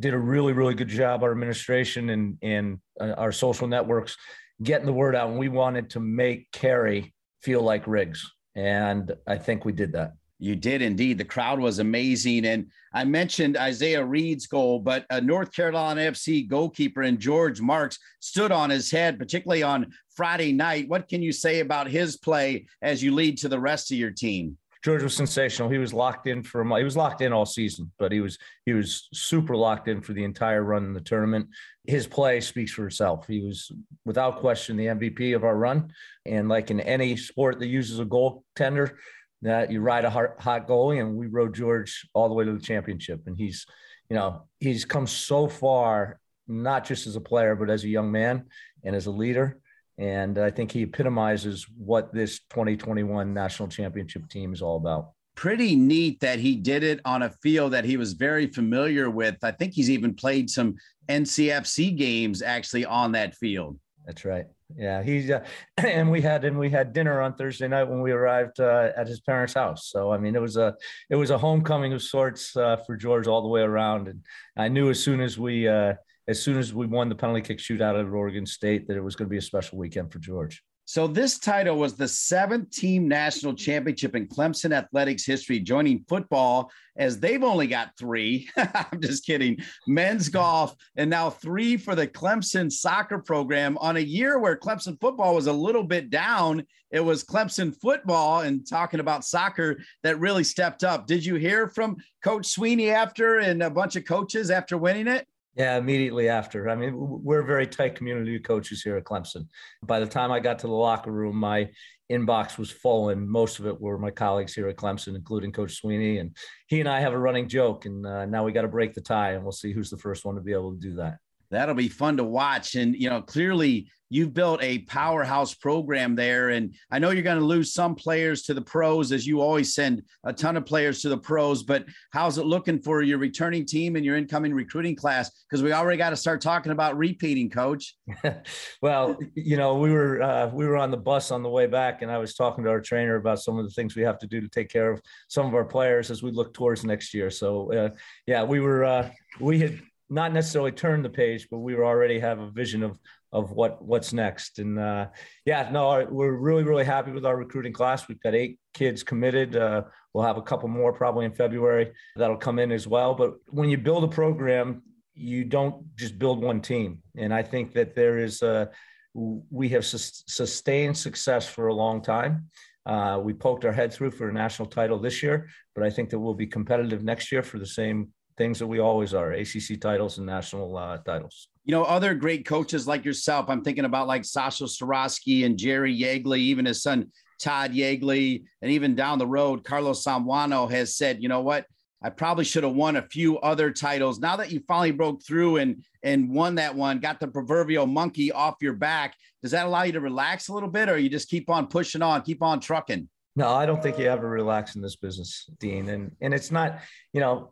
did 0.00 0.14
a 0.14 0.18
really, 0.18 0.52
really 0.52 0.74
good 0.74 0.88
job. 0.88 1.22
Our 1.22 1.30
administration 1.30 2.10
and 2.10 2.38
and 2.42 2.80
uh, 3.00 3.12
our 3.16 3.30
social 3.30 3.68
networks 3.68 4.16
getting 4.64 4.86
the 4.86 4.92
word 4.92 5.14
out, 5.14 5.30
and 5.30 5.38
we 5.38 5.48
wanted 5.48 5.90
to 5.90 6.00
make 6.00 6.50
Cary 6.50 7.14
feel 7.42 7.62
like 7.62 7.86
Riggs, 7.86 8.28
and 8.56 9.12
I 9.28 9.36
think 9.36 9.64
we 9.64 9.70
did 9.70 9.92
that. 9.92 10.14
You 10.38 10.54
did 10.54 10.82
indeed. 10.82 11.18
The 11.18 11.24
crowd 11.24 11.58
was 11.58 11.80
amazing. 11.80 12.46
And 12.46 12.68
I 12.92 13.04
mentioned 13.04 13.56
Isaiah 13.56 14.04
Reid's 14.04 14.46
goal, 14.46 14.78
but 14.78 15.04
a 15.10 15.20
North 15.20 15.52
Carolina 15.52 16.02
FC 16.02 16.48
goalkeeper 16.48 17.02
and 17.02 17.18
George 17.18 17.60
Marks 17.60 17.98
stood 18.20 18.52
on 18.52 18.70
his 18.70 18.90
head, 18.90 19.18
particularly 19.18 19.62
on 19.62 19.92
Friday 20.14 20.52
night. 20.52 20.88
What 20.88 21.08
can 21.08 21.22
you 21.22 21.32
say 21.32 21.60
about 21.60 21.88
his 21.88 22.16
play 22.16 22.66
as 22.82 23.02
you 23.02 23.14
lead 23.14 23.38
to 23.38 23.48
the 23.48 23.60
rest 23.60 23.90
of 23.90 23.98
your 23.98 24.10
team? 24.10 24.56
George 24.84 25.02
was 25.02 25.16
sensational. 25.16 25.68
He 25.68 25.78
was 25.78 25.92
locked 25.92 26.28
in 26.28 26.42
for 26.42 26.64
he 26.78 26.84
was 26.84 26.96
locked 26.96 27.20
in 27.20 27.32
all 27.32 27.44
season, 27.44 27.90
but 27.98 28.12
he 28.12 28.20
was 28.20 28.38
he 28.64 28.72
was 28.72 29.08
super 29.12 29.56
locked 29.56 29.88
in 29.88 30.00
for 30.00 30.12
the 30.12 30.22
entire 30.22 30.62
run 30.62 30.84
in 30.84 30.94
the 30.94 31.00
tournament. 31.00 31.48
His 31.86 32.06
play 32.06 32.40
speaks 32.40 32.72
for 32.72 32.86
itself. 32.86 33.26
He 33.26 33.40
was 33.40 33.72
without 34.04 34.38
question 34.38 34.76
the 34.76 34.86
MVP 34.86 35.34
of 35.34 35.42
our 35.42 35.56
run, 35.56 35.92
and 36.26 36.48
like 36.48 36.70
in 36.70 36.80
any 36.80 37.16
sport 37.16 37.58
that 37.58 37.66
uses 37.66 37.98
a 37.98 38.04
goaltender, 38.04 38.94
that 39.42 39.70
you 39.70 39.80
ride 39.80 40.04
a 40.04 40.10
hot, 40.10 40.40
hot 40.40 40.68
goalie, 40.68 41.00
and 41.00 41.16
we 41.16 41.26
rode 41.26 41.54
George 41.54 42.08
all 42.12 42.28
the 42.28 42.34
way 42.34 42.44
to 42.44 42.52
the 42.52 42.60
championship. 42.60 43.22
And 43.26 43.36
he's, 43.36 43.66
you 44.08 44.16
know, 44.16 44.48
he's 44.60 44.84
come 44.84 45.06
so 45.06 45.48
far, 45.48 46.18
not 46.46 46.84
just 46.84 47.06
as 47.06 47.16
a 47.16 47.20
player, 47.20 47.54
but 47.54 47.70
as 47.70 47.84
a 47.84 47.88
young 47.88 48.10
man 48.10 48.46
and 48.84 48.96
as 48.96 49.06
a 49.06 49.10
leader. 49.10 49.60
And 49.98 50.38
I 50.38 50.50
think 50.50 50.70
he 50.70 50.82
epitomizes 50.82 51.66
what 51.76 52.12
this 52.12 52.40
2021 52.50 53.34
national 53.34 53.68
championship 53.68 54.28
team 54.28 54.52
is 54.52 54.62
all 54.62 54.76
about. 54.76 55.10
Pretty 55.34 55.76
neat 55.76 56.20
that 56.20 56.38
he 56.40 56.56
did 56.56 56.82
it 56.82 57.00
on 57.04 57.22
a 57.22 57.30
field 57.42 57.72
that 57.72 57.84
he 57.84 57.96
was 57.96 58.12
very 58.14 58.48
familiar 58.48 59.08
with. 59.10 59.36
I 59.42 59.52
think 59.52 59.72
he's 59.72 59.90
even 59.90 60.14
played 60.14 60.50
some 60.50 60.76
NCFC 61.08 61.96
games 61.96 62.42
actually 62.42 62.84
on 62.84 63.12
that 63.12 63.36
field. 63.36 63.78
That's 64.04 64.24
right. 64.24 64.46
Yeah. 64.76 65.02
He's 65.02 65.30
uh, 65.30 65.44
and 65.78 66.10
we 66.10 66.20
had 66.20 66.44
and 66.44 66.58
we 66.58 66.70
had 66.70 66.92
dinner 66.92 67.20
on 67.20 67.34
Thursday 67.34 67.68
night 67.68 67.84
when 67.84 68.02
we 68.02 68.12
arrived 68.12 68.60
uh, 68.60 68.90
at 68.96 69.06
his 69.06 69.20
parents' 69.20 69.54
house. 69.54 69.90
So 69.90 70.12
I 70.12 70.18
mean, 70.18 70.34
it 70.36 70.42
was 70.42 70.56
a 70.56 70.74
it 71.10 71.16
was 71.16 71.30
a 71.30 71.38
homecoming 71.38 71.92
of 71.92 72.02
sorts 72.02 72.56
uh, 72.56 72.76
for 72.86 72.96
George 72.96 73.26
all 73.26 73.42
the 73.42 73.48
way 73.48 73.62
around. 73.62 74.08
And 74.08 74.24
I 74.56 74.68
knew 74.68 74.90
as 74.90 75.02
soon 75.02 75.20
as 75.20 75.38
we 75.38 75.68
uh, 75.68 75.94
as 76.26 76.42
soon 76.42 76.58
as 76.58 76.74
we 76.74 76.86
won 76.86 77.08
the 77.08 77.14
penalty 77.14 77.40
kick 77.40 77.58
shootout 77.58 77.98
at 77.98 78.06
Oregon 78.06 78.46
State 78.46 78.86
that 78.88 78.96
it 78.96 79.02
was 79.02 79.16
going 79.16 79.26
to 79.26 79.30
be 79.30 79.38
a 79.38 79.42
special 79.42 79.78
weekend 79.78 80.12
for 80.12 80.18
George. 80.18 80.62
So 80.88 81.06
this 81.06 81.38
title 81.38 81.76
was 81.76 81.96
the 81.96 82.08
seventh 82.08 82.70
team 82.70 83.08
national 83.08 83.52
championship 83.52 84.16
in 84.16 84.26
Clemson 84.26 84.74
athletics 84.74 85.26
history, 85.26 85.60
joining 85.60 86.02
football 86.08 86.70
as 86.96 87.20
they've 87.20 87.42
only 87.42 87.66
got 87.66 87.90
three. 87.98 88.48
I'm 88.56 88.98
just 88.98 89.26
kidding. 89.26 89.58
Men's 89.86 90.30
golf 90.30 90.74
and 90.96 91.10
now 91.10 91.28
three 91.28 91.76
for 91.76 91.94
the 91.94 92.06
Clemson 92.06 92.72
soccer 92.72 93.18
program 93.18 93.76
on 93.82 93.98
a 93.98 94.00
year 94.00 94.38
where 94.38 94.56
Clemson 94.56 94.98
football 94.98 95.34
was 95.34 95.46
a 95.46 95.52
little 95.52 95.84
bit 95.84 96.08
down. 96.08 96.64
It 96.90 97.00
was 97.00 97.22
Clemson 97.22 97.78
football 97.82 98.40
and 98.40 98.66
talking 98.66 99.00
about 99.00 99.26
soccer 99.26 99.80
that 100.04 100.18
really 100.18 100.42
stepped 100.42 100.84
up. 100.84 101.06
Did 101.06 101.22
you 101.22 101.34
hear 101.34 101.68
from 101.68 101.98
Coach 102.24 102.46
Swinney 102.46 102.94
after 102.94 103.40
and 103.40 103.62
a 103.62 103.68
bunch 103.68 103.96
of 103.96 104.06
coaches 104.06 104.50
after 104.50 104.78
winning 104.78 105.06
it? 105.06 105.28
Yeah, 105.56 105.76
immediately 105.76 106.28
after. 106.28 106.68
I 106.68 106.76
mean, 106.76 106.94
we're 106.96 107.40
a 107.40 107.46
very 107.46 107.66
tight 107.66 107.96
community 107.96 108.36
of 108.36 108.44
coaches 108.44 108.82
here 108.82 108.96
at 108.96 109.04
Clemson. 109.04 109.48
By 109.82 109.98
the 109.98 110.06
time 110.06 110.30
I 110.30 110.38
got 110.38 110.60
to 110.60 110.68
the 110.68 110.72
locker 110.72 111.10
room, 111.10 111.36
my 111.36 111.68
inbox 112.10 112.58
was 112.58 112.70
full, 112.70 113.08
and 113.08 113.28
most 113.28 113.58
of 113.58 113.66
it 113.66 113.80
were 113.80 113.98
my 113.98 114.10
colleagues 114.10 114.54
here 114.54 114.68
at 114.68 114.76
Clemson, 114.76 115.16
including 115.16 115.50
Coach 115.50 115.82
Swinney. 115.82 116.20
And 116.20 116.36
he 116.68 116.78
and 116.78 116.88
I 116.88 117.00
have 117.00 117.12
a 117.12 117.18
running 117.18 117.48
joke, 117.48 117.86
and 117.86 118.06
uh, 118.06 118.26
now 118.26 118.44
we 118.44 118.52
got 118.52 118.62
to 118.62 118.68
break 118.68 118.94
the 118.94 119.00
tie, 119.00 119.32
and 119.32 119.42
we'll 119.42 119.52
see 119.52 119.72
who's 119.72 119.90
the 119.90 119.98
first 119.98 120.24
one 120.24 120.36
to 120.36 120.40
be 120.40 120.52
able 120.52 120.74
to 120.74 120.80
do 120.80 120.94
that. 120.94 121.18
That'll 121.50 121.74
be 121.74 121.88
fun 121.88 122.16
to 122.18 122.24
watch. 122.24 122.74
And, 122.74 122.94
you 122.94 123.08
know, 123.08 123.22
clearly 123.22 123.90
you've 124.10 124.32
built 124.32 124.62
a 124.62 124.80
powerhouse 124.80 125.54
program 125.54 126.14
there. 126.14 126.50
And 126.50 126.74
I 126.90 126.98
know 126.98 127.10
you're 127.10 127.22
going 127.22 127.38
to 127.38 127.44
lose 127.44 127.72
some 127.72 127.94
players 127.94 128.42
to 128.42 128.54
the 128.54 128.62
pros, 128.62 129.12
as 129.12 129.26
you 129.26 129.40
always 129.40 129.74
send 129.74 130.02
a 130.24 130.32
ton 130.32 130.56
of 130.56 130.64
players 130.64 131.02
to 131.02 131.08
the 131.08 131.18
pros. 131.18 131.62
But 131.62 131.84
how's 132.12 132.38
it 132.38 132.46
looking 132.46 132.80
for 132.80 133.02
your 133.02 133.18
returning 133.18 133.66
team 133.66 133.96
and 133.96 134.04
your 134.04 134.16
incoming 134.16 134.54
recruiting 134.54 134.96
class? 134.96 135.30
Because 135.48 135.62
we 135.62 135.72
already 135.72 135.98
got 135.98 136.10
to 136.10 136.16
start 136.16 136.40
talking 136.40 136.72
about 136.72 136.96
repeating, 136.96 137.50
coach. 137.50 137.96
well, 138.82 139.18
you 139.34 139.56
know, 139.56 139.76
we 139.76 139.92
were 139.92 140.22
uh, 140.22 140.48
we 140.48 140.66
were 140.66 140.76
on 140.76 140.90
the 140.90 140.96
bus 140.96 141.30
on 141.30 141.42
the 141.42 141.50
way 141.50 141.66
back, 141.66 142.02
and 142.02 142.10
I 142.10 142.18
was 142.18 142.34
talking 142.34 142.64
to 142.64 142.70
our 142.70 142.80
trainer 142.80 143.16
about 143.16 143.40
some 143.40 143.58
of 143.58 143.64
the 143.64 143.70
things 143.72 143.96
we 143.96 144.02
have 144.02 144.18
to 144.18 144.26
do 144.26 144.40
to 144.40 144.48
take 144.48 144.70
care 144.70 144.90
of 144.90 145.02
some 145.28 145.46
of 145.46 145.54
our 145.54 145.64
players 145.64 146.10
as 146.10 146.22
we 146.22 146.30
look 146.30 146.54
towards 146.54 146.84
next 146.84 147.12
year. 147.12 147.30
So, 147.30 147.72
uh, 147.72 147.90
yeah, 148.26 148.42
we 148.42 148.60
were 148.60 148.84
uh, 148.84 149.10
we 149.40 149.60
had 149.60 149.80
not 150.10 150.32
necessarily 150.32 150.72
turn 150.72 151.02
the 151.02 151.10
page, 151.10 151.48
but 151.50 151.58
we 151.58 151.74
already 151.74 152.18
have 152.18 152.38
a 152.38 152.50
vision 152.50 152.82
of 152.82 152.98
of 153.30 153.52
what 153.52 153.84
what's 153.84 154.12
next. 154.12 154.58
And 154.58 154.78
uh, 154.78 155.08
yeah, 155.44 155.68
no, 155.70 156.06
we're 156.10 156.32
really 156.32 156.64
really 156.64 156.84
happy 156.84 157.10
with 157.10 157.26
our 157.26 157.36
recruiting 157.36 157.72
class. 157.72 158.08
We've 158.08 158.20
got 158.20 158.34
eight 158.34 158.58
kids 158.74 159.02
committed. 159.02 159.56
Uh, 159.56 159.82
we'll 160.12 160.24
have 160.24 160.38
a 160.38 160.42
couple 160.42 160.68
more 160.68 160.92
probably 160.92 161.26
in 161.26 161.32
February 161.32 161.92
that'll 162.16 162.36
come 162.36 162.58
in 162.58 162.72
as 162.72 162.86
well. 162.86 163.14
But 163.14 163.34
when 163.48 163.68
you 163.68 163.76
build 163.76 164.04
a 164.04 164.08
program, 164.08 164.82
you 165.14 165.44
don't 165.44 165.94
just 165.96 166.18
build 166.18 166.42
one 166.42 166.60
team. 166.60 167.02
And 167.16 167.34
I 167.34 167.42
think 167.42 167.72
that 167.74 167.94
there 167.94 168.18
is 168.18 168.42
a 168.42 168.70
we 169.14 169.68
have 169.70 169.84
sus- 169.84 170.24
sustained 170.26 170.96
success 170.96 171.46
for 171.48 171.68
a 171.68 171.74
long 171.74 172.02
time. 172.02 172.48
Uh, 172.86 173.20
we 173.22 173.34
poked 173.34 173.64
our 173.64 173.72
head 173.72 173.92
through 173.92 174.10
for 174.10 174.28
a 174.28 174.32
national 174.32 174.68
title 174.68 174.98
this 174.98 175.22
year, 175.22 175.48
but 175.74 175.84
I 175.84 175.90
think 175.90 176.08
that 176.10 176.18
we'll 176.18 176.34
be 176.34 176.46
competitive 176.46 177.02
next 177.02 177.30
year 177.30 177.42
for 177.42 177.58
the 177.58 177.66
same 177.66 178.08
things 178.38 178.58
that 178.60 178.66
we 178.66 178.78
always 178.78 179.12
are 179.12 179.32
ACC 179.32 179.80
titles 179.80 180.16
and 180.16 180.26
national 180.26 180.76
uh, 180.76 180.98
titles. 180.98 181.48
You 181.64 181.72
know, 181.72 181.84
other 181.84 182.14
great 182.14 182.46
coaches 182.46 182.86
like 182.86 183.04
yourself, 183.04 183.46
I'm 183.48 183.62
thinking 183.62 183.84
about 183.84 184.06
like 184.06 184.24
Sasha 184.24 184.64
Cirovski 184.64 185.44
and 185.44 185.58
Jerry 185.58 185.94
Yeagley, 185.94 186.38
even 186.38 186.64
his 186.64 186.82
son 186.82 187.10
Todd 187.38 187.72
Yeagley, 187.72 188.44
and 188.62 188.70
even 188.70 188.94
down 188.94 189.18
the 189.18 189.26
road, 189.26 189.64
Carlos 189.64 190.02
Somoano 190.02 190.70
has 190.70 190.96
said, 190.96 191.22
you 191.22 191.28
know 191.28 191.40
what? 191.42 191.66
I 192.02 192.10
probably 192.10 192.44
should 192.44 192.62
have 192.62 192.74
won 192.74 192.96
a 192.96 193.02
few 193.02 193.38
other 193.40 193.72
titles. 193.72 194.20
Now 194.20 194.36
that 194.36 194.52
you 194.52 194.60
finally 194.68 194.92
broke 194.92 195.24
through 195.24 195.56
and 195.56 195.84
and 196.04 196.30
won 196.30 196.54
that 196.54 196.74
one, 196.74 197.00
got 197.00 197.18
the 197.18 197.26
proverbial 197.26 197.86
monkey 197.86 198.30
off 198.30 198.54
your 198.60 198.74
back, 198.74 199.14
does 199.42 199.50
that 199.50 199.66
allow 199.66 199.82
you 199.82 199.92
to 199.92 200.00
relax 200.00 200.48
a 200.48 200.54
little 200.54 200.68
bit, 200.68 200.88
or 200.88 200.96
you 200.96 201.08
just 201.08 201.28
keep 201.28 201.50
on 201.50 201.66
pushing 201.66 202.02
on, 202.02 202.22
keep 202.22 202.40
on 202.42 202.60
trucking? 202.60 203.08
No, 203.34 203.48
I 203.48 203.66
don't 203.66 203.82
think 203.82 203.98
you 203.98 204.06
ever 204.06 204.28
relax 204.28 204.76
in 204.76 204.82
this 204.82 204.96
business, 204.96 205.50
Dean. 205.58 205.88
And 205.88 206.12
and 206.20 206.32
it's 206.32 206.52
not, 206.52 206.80
you 207.12 207.20
know, 207.20 207.50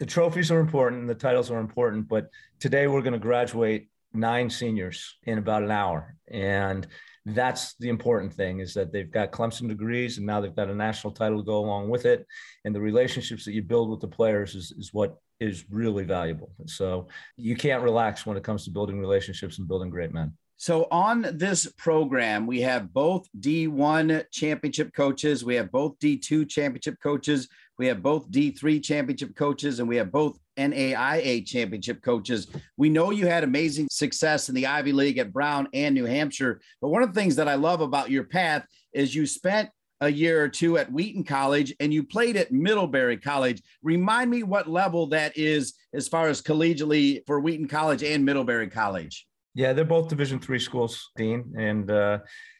the 0.00 0.06
trophies 0.06 0.50
are 0.50 0.60
important 0.60 1.06
the 1.06 1.14
titles 1.14 1.50
are 1.50 1.60
important, 1.60 2.08
but 2.08 2.28
today 2.60 2.86
we're 2.86 3.02
going 3.02 3.12
to 3.12 3.18
graduate 3.18 3.88
nine 4.12 4.48
seniors 4.48 5.16
in 5.24 5.38
about 5.38 5.62
an 5.62 5.70
hour. 5.70 6.16
And 6.28 6.86
that's 7.26 7.74
the 7.76 7.88
important 7.88 8.32
thing 8.32 8.60
is 8.60 8.74
that 8.74 8.92
they've 8.92 9.10
got 9.10 9.32
Clemson 9.32 9.68
degrees 9.68 10.18
and 10.18 10.26
now 10.26 10.40
they've 10.40 10.54
got 10.54 10.70
a 10.70 10.74
national 10.74 11.12
title 11.12 11.38
to 11.38 11.44
go 11.44 11.58
along 11.58 11.88
with 11.88 12.06
it. 12.06 12.26
And 12.64 12.74
the 12.74 12.80
relationships 12.80 13.44
that 13.44 13.52
you 13.52 13.62
build 13.62 13.90
with 13.90 14.00
the 14.00 14.08
players 14.08 14.54
is, 14.54 14.72
is 14.72 14.92
what 14.92 15.16
is 15.40 15.64
really 15.70 16.04
valuable. 16.04 16.52
So 16.66 17.08
you 17.36 17.56
can't 17.56 17.82
relax 17.82 18.24
when 18.24 18.36
it 18.36 18.44
comes 18.44 18.64
to 18.64 18.70
building 18.70 19.00
relationships 19.00 19.58
and 19.58 19.66
building 19.66 19.90
great 19.90 20.12
men. 20.12 20.34
So 20.56 20.86
on 20.90 21.26
this 21.34 21.70
program, 21.76 22.46
we 22.46 22.60
have 22.60 22.92
both 22.92 23.26
D1 23.38 24.24
championship 24.30 24.94
coaches, 24.94 25.44
we 25.44 25.56
have 25.56 25.72
both 25.72 25.98
D2 25.98 26.48
championship 26.48 26.96
coaches, 27.02 27.48
we 27.76 27.86
have 27.88 28.02
both 28.02 28.30
D3 28.30 28.82
championship 28.82 29.34
coaches, 29.34 29.80
and 29.80 29.88
we 29.88 29.96
have 29.96 30.12
both 30.12 30.38
NAIA 30.56 31.44
championship 31.44 32.02
coaches. 32.02 32.46
We 32.76 32.88
know 32.88 33.10
you 33.10 33.26
had 33.26 33.42
amazing 33.42 33.88
success 33.90 34.48
in 34.48 34.54
the 34.54 34.66
Ivy 34.66 34.92
League 34.92 35.18
at 35.18 35.32
Brown 35.32 35.68
and 35.74 35.94
New 35.94 36.04
Hampshire. 36.04 36.60
But 36.80 36.88
one 36.88 37.02
of 37.02 37.12
the 37.12 37.20
things 37.20 37.34
that 37.36 37.48
I 37.48 37.56
love 37.56 37.80
about 37.80 38.10
your 38.10 38.24
path 38.24 38.64
is 38.92 39.14
you 39.14 39.26
spent 39.26 39.70
a 40.00 40.08
year 40.08 40.42
or 40.42 40.48
two 40.48 40.78
at 40.78 40.92
Wheaton 40.92 41.24
College 41.24 41.74
and 41.80 41.92
you 41.92 42.04
played 42.04 42.36
at 42.36 42.52
Middlebury 42.52 43.16
College. 43.16 43.62
Remind 43.82 44.30
me 44.30 44.42
what 44.42 44.68
level 44.68 45.06
that 45.08 45.36
is 45.36 45.74
as 45.92 46.06
far 46.06 46.28
as 46.28 46.42
collegiately 46.42 47.26
for 47.26 47.40
Wheaton 47.40 47.68
College 47.68 48.04
and 48.04 48.24
Middlebury 48.24 48.68
College. 48.68 49.26
Yeah, 49.54 49.72
they're 49.72 49.84
both 49.84 50.08
Division 50.08 50.40
three 50.40 50.58
schools, 50.58 51.10
Dean, 51.16 51.54
and 51.56 51.90
uh, 51.90 52.18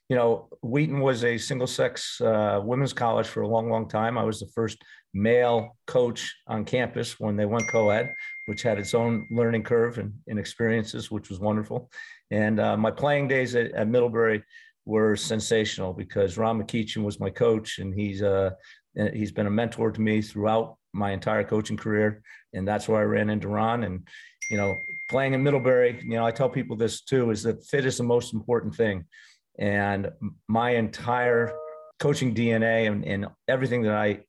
you 0.09 0.16
know 0.16 0.48
Wheaton 0.62 1.00
was 1.00 1.24
a 1.24 1.37
single 1.38 1.66
sex 1.66 2.20
uh, 2.20 2.61
women's 2.62 2.92
college 2.92 3.26
for 3.26 3.42
a 3.42 3.48
long, 3.48 3.68
long 3.68 3.88
time. 3.88 4.16
I 4.16 4.24
was 4.24 4.38
the 4.38 4.46
first 4.54 4.78
male 5.12 5.76
coach 5.87 6.35
on 6.46 6.64
campus 6.64 7.18
when 7.18 7.37
they 7.37 7.46
went 7.46 7.68
co-ed, 7.70 8.12
which 8.46 8.62
had 8.62 8.78
its 8.78 8.94
own 8.94 9.26
learning 9.30 9.62
curve 9.62 9.98
and, 9.98 10.12
and 10.26 10.38
experiences, 10.38 11.11
which 11.11 11.30
was 11.30 11.40
wonderful. 11.40 11.90
And 12.30 12.59
uh, 12.59 12.76
my 12.76 12.90
playing 12.90 13.28
days 13.28 13.54
at, 13.54 13.72
at, 13.72 13.88
Middlebury 13.88 14.42
were 14.85 15.14
sensational 15.14 15.92
because 15.92 16.37
Ron 16.37 16.61
McEachen 16.61 17.04
was 17.04 17.20
my 17.20 17.30
coach, 17.30 17.78
and 17.78 17.94
he's 17.94 18.22
uh, 18.22 18.50
he's 19.12 19.33
been 19.33 19.46
a 19.46 19.50
mentor 19.50 19.90
to 19.90 20.00
me 20.00 20.22
throughout 20.22 20.76
my 20.92 21.11
entire 21.11 21.44
coaching 21.44 21.76
career, 21.76 22.22
and 22.52 22.66
that's 22.66 22.87
where 22.87 23.00
I 23.00 23.04
ran 23.04 23.30
into 23.30 23.48
Ron. 23.48 23.85
And 23.85 24.07
you 24.50 24.57
know, 24.57 24.76
playing 25.08 25.34
in 25.34 25.42
Middlebury, 25.42 26.00
you 26.02 26.16
know, 26.16 26.26
I 26.26 26.30
tell 26.30 26.48
people 26.48 26.76
this 26.76 27.02
too: 27.02 27.30
is 27.30 27.42
that 27.42 27.64
fit 27.66 27.86
is 27.86 27.98
the 27.98 28.04
most 28.04 28.34
important 28.34 28.74
thing. 28.74 29.04
And 29.58 30.10
my 30.48 30.70
entire 30.70 31.54
coaching 32.00 32.34
DNA 32.34 32.90
and, 32.90 33.04
and 33.04 33.26
everything 33.48 33.82
that 33.82 33.94
I 33.94 34.20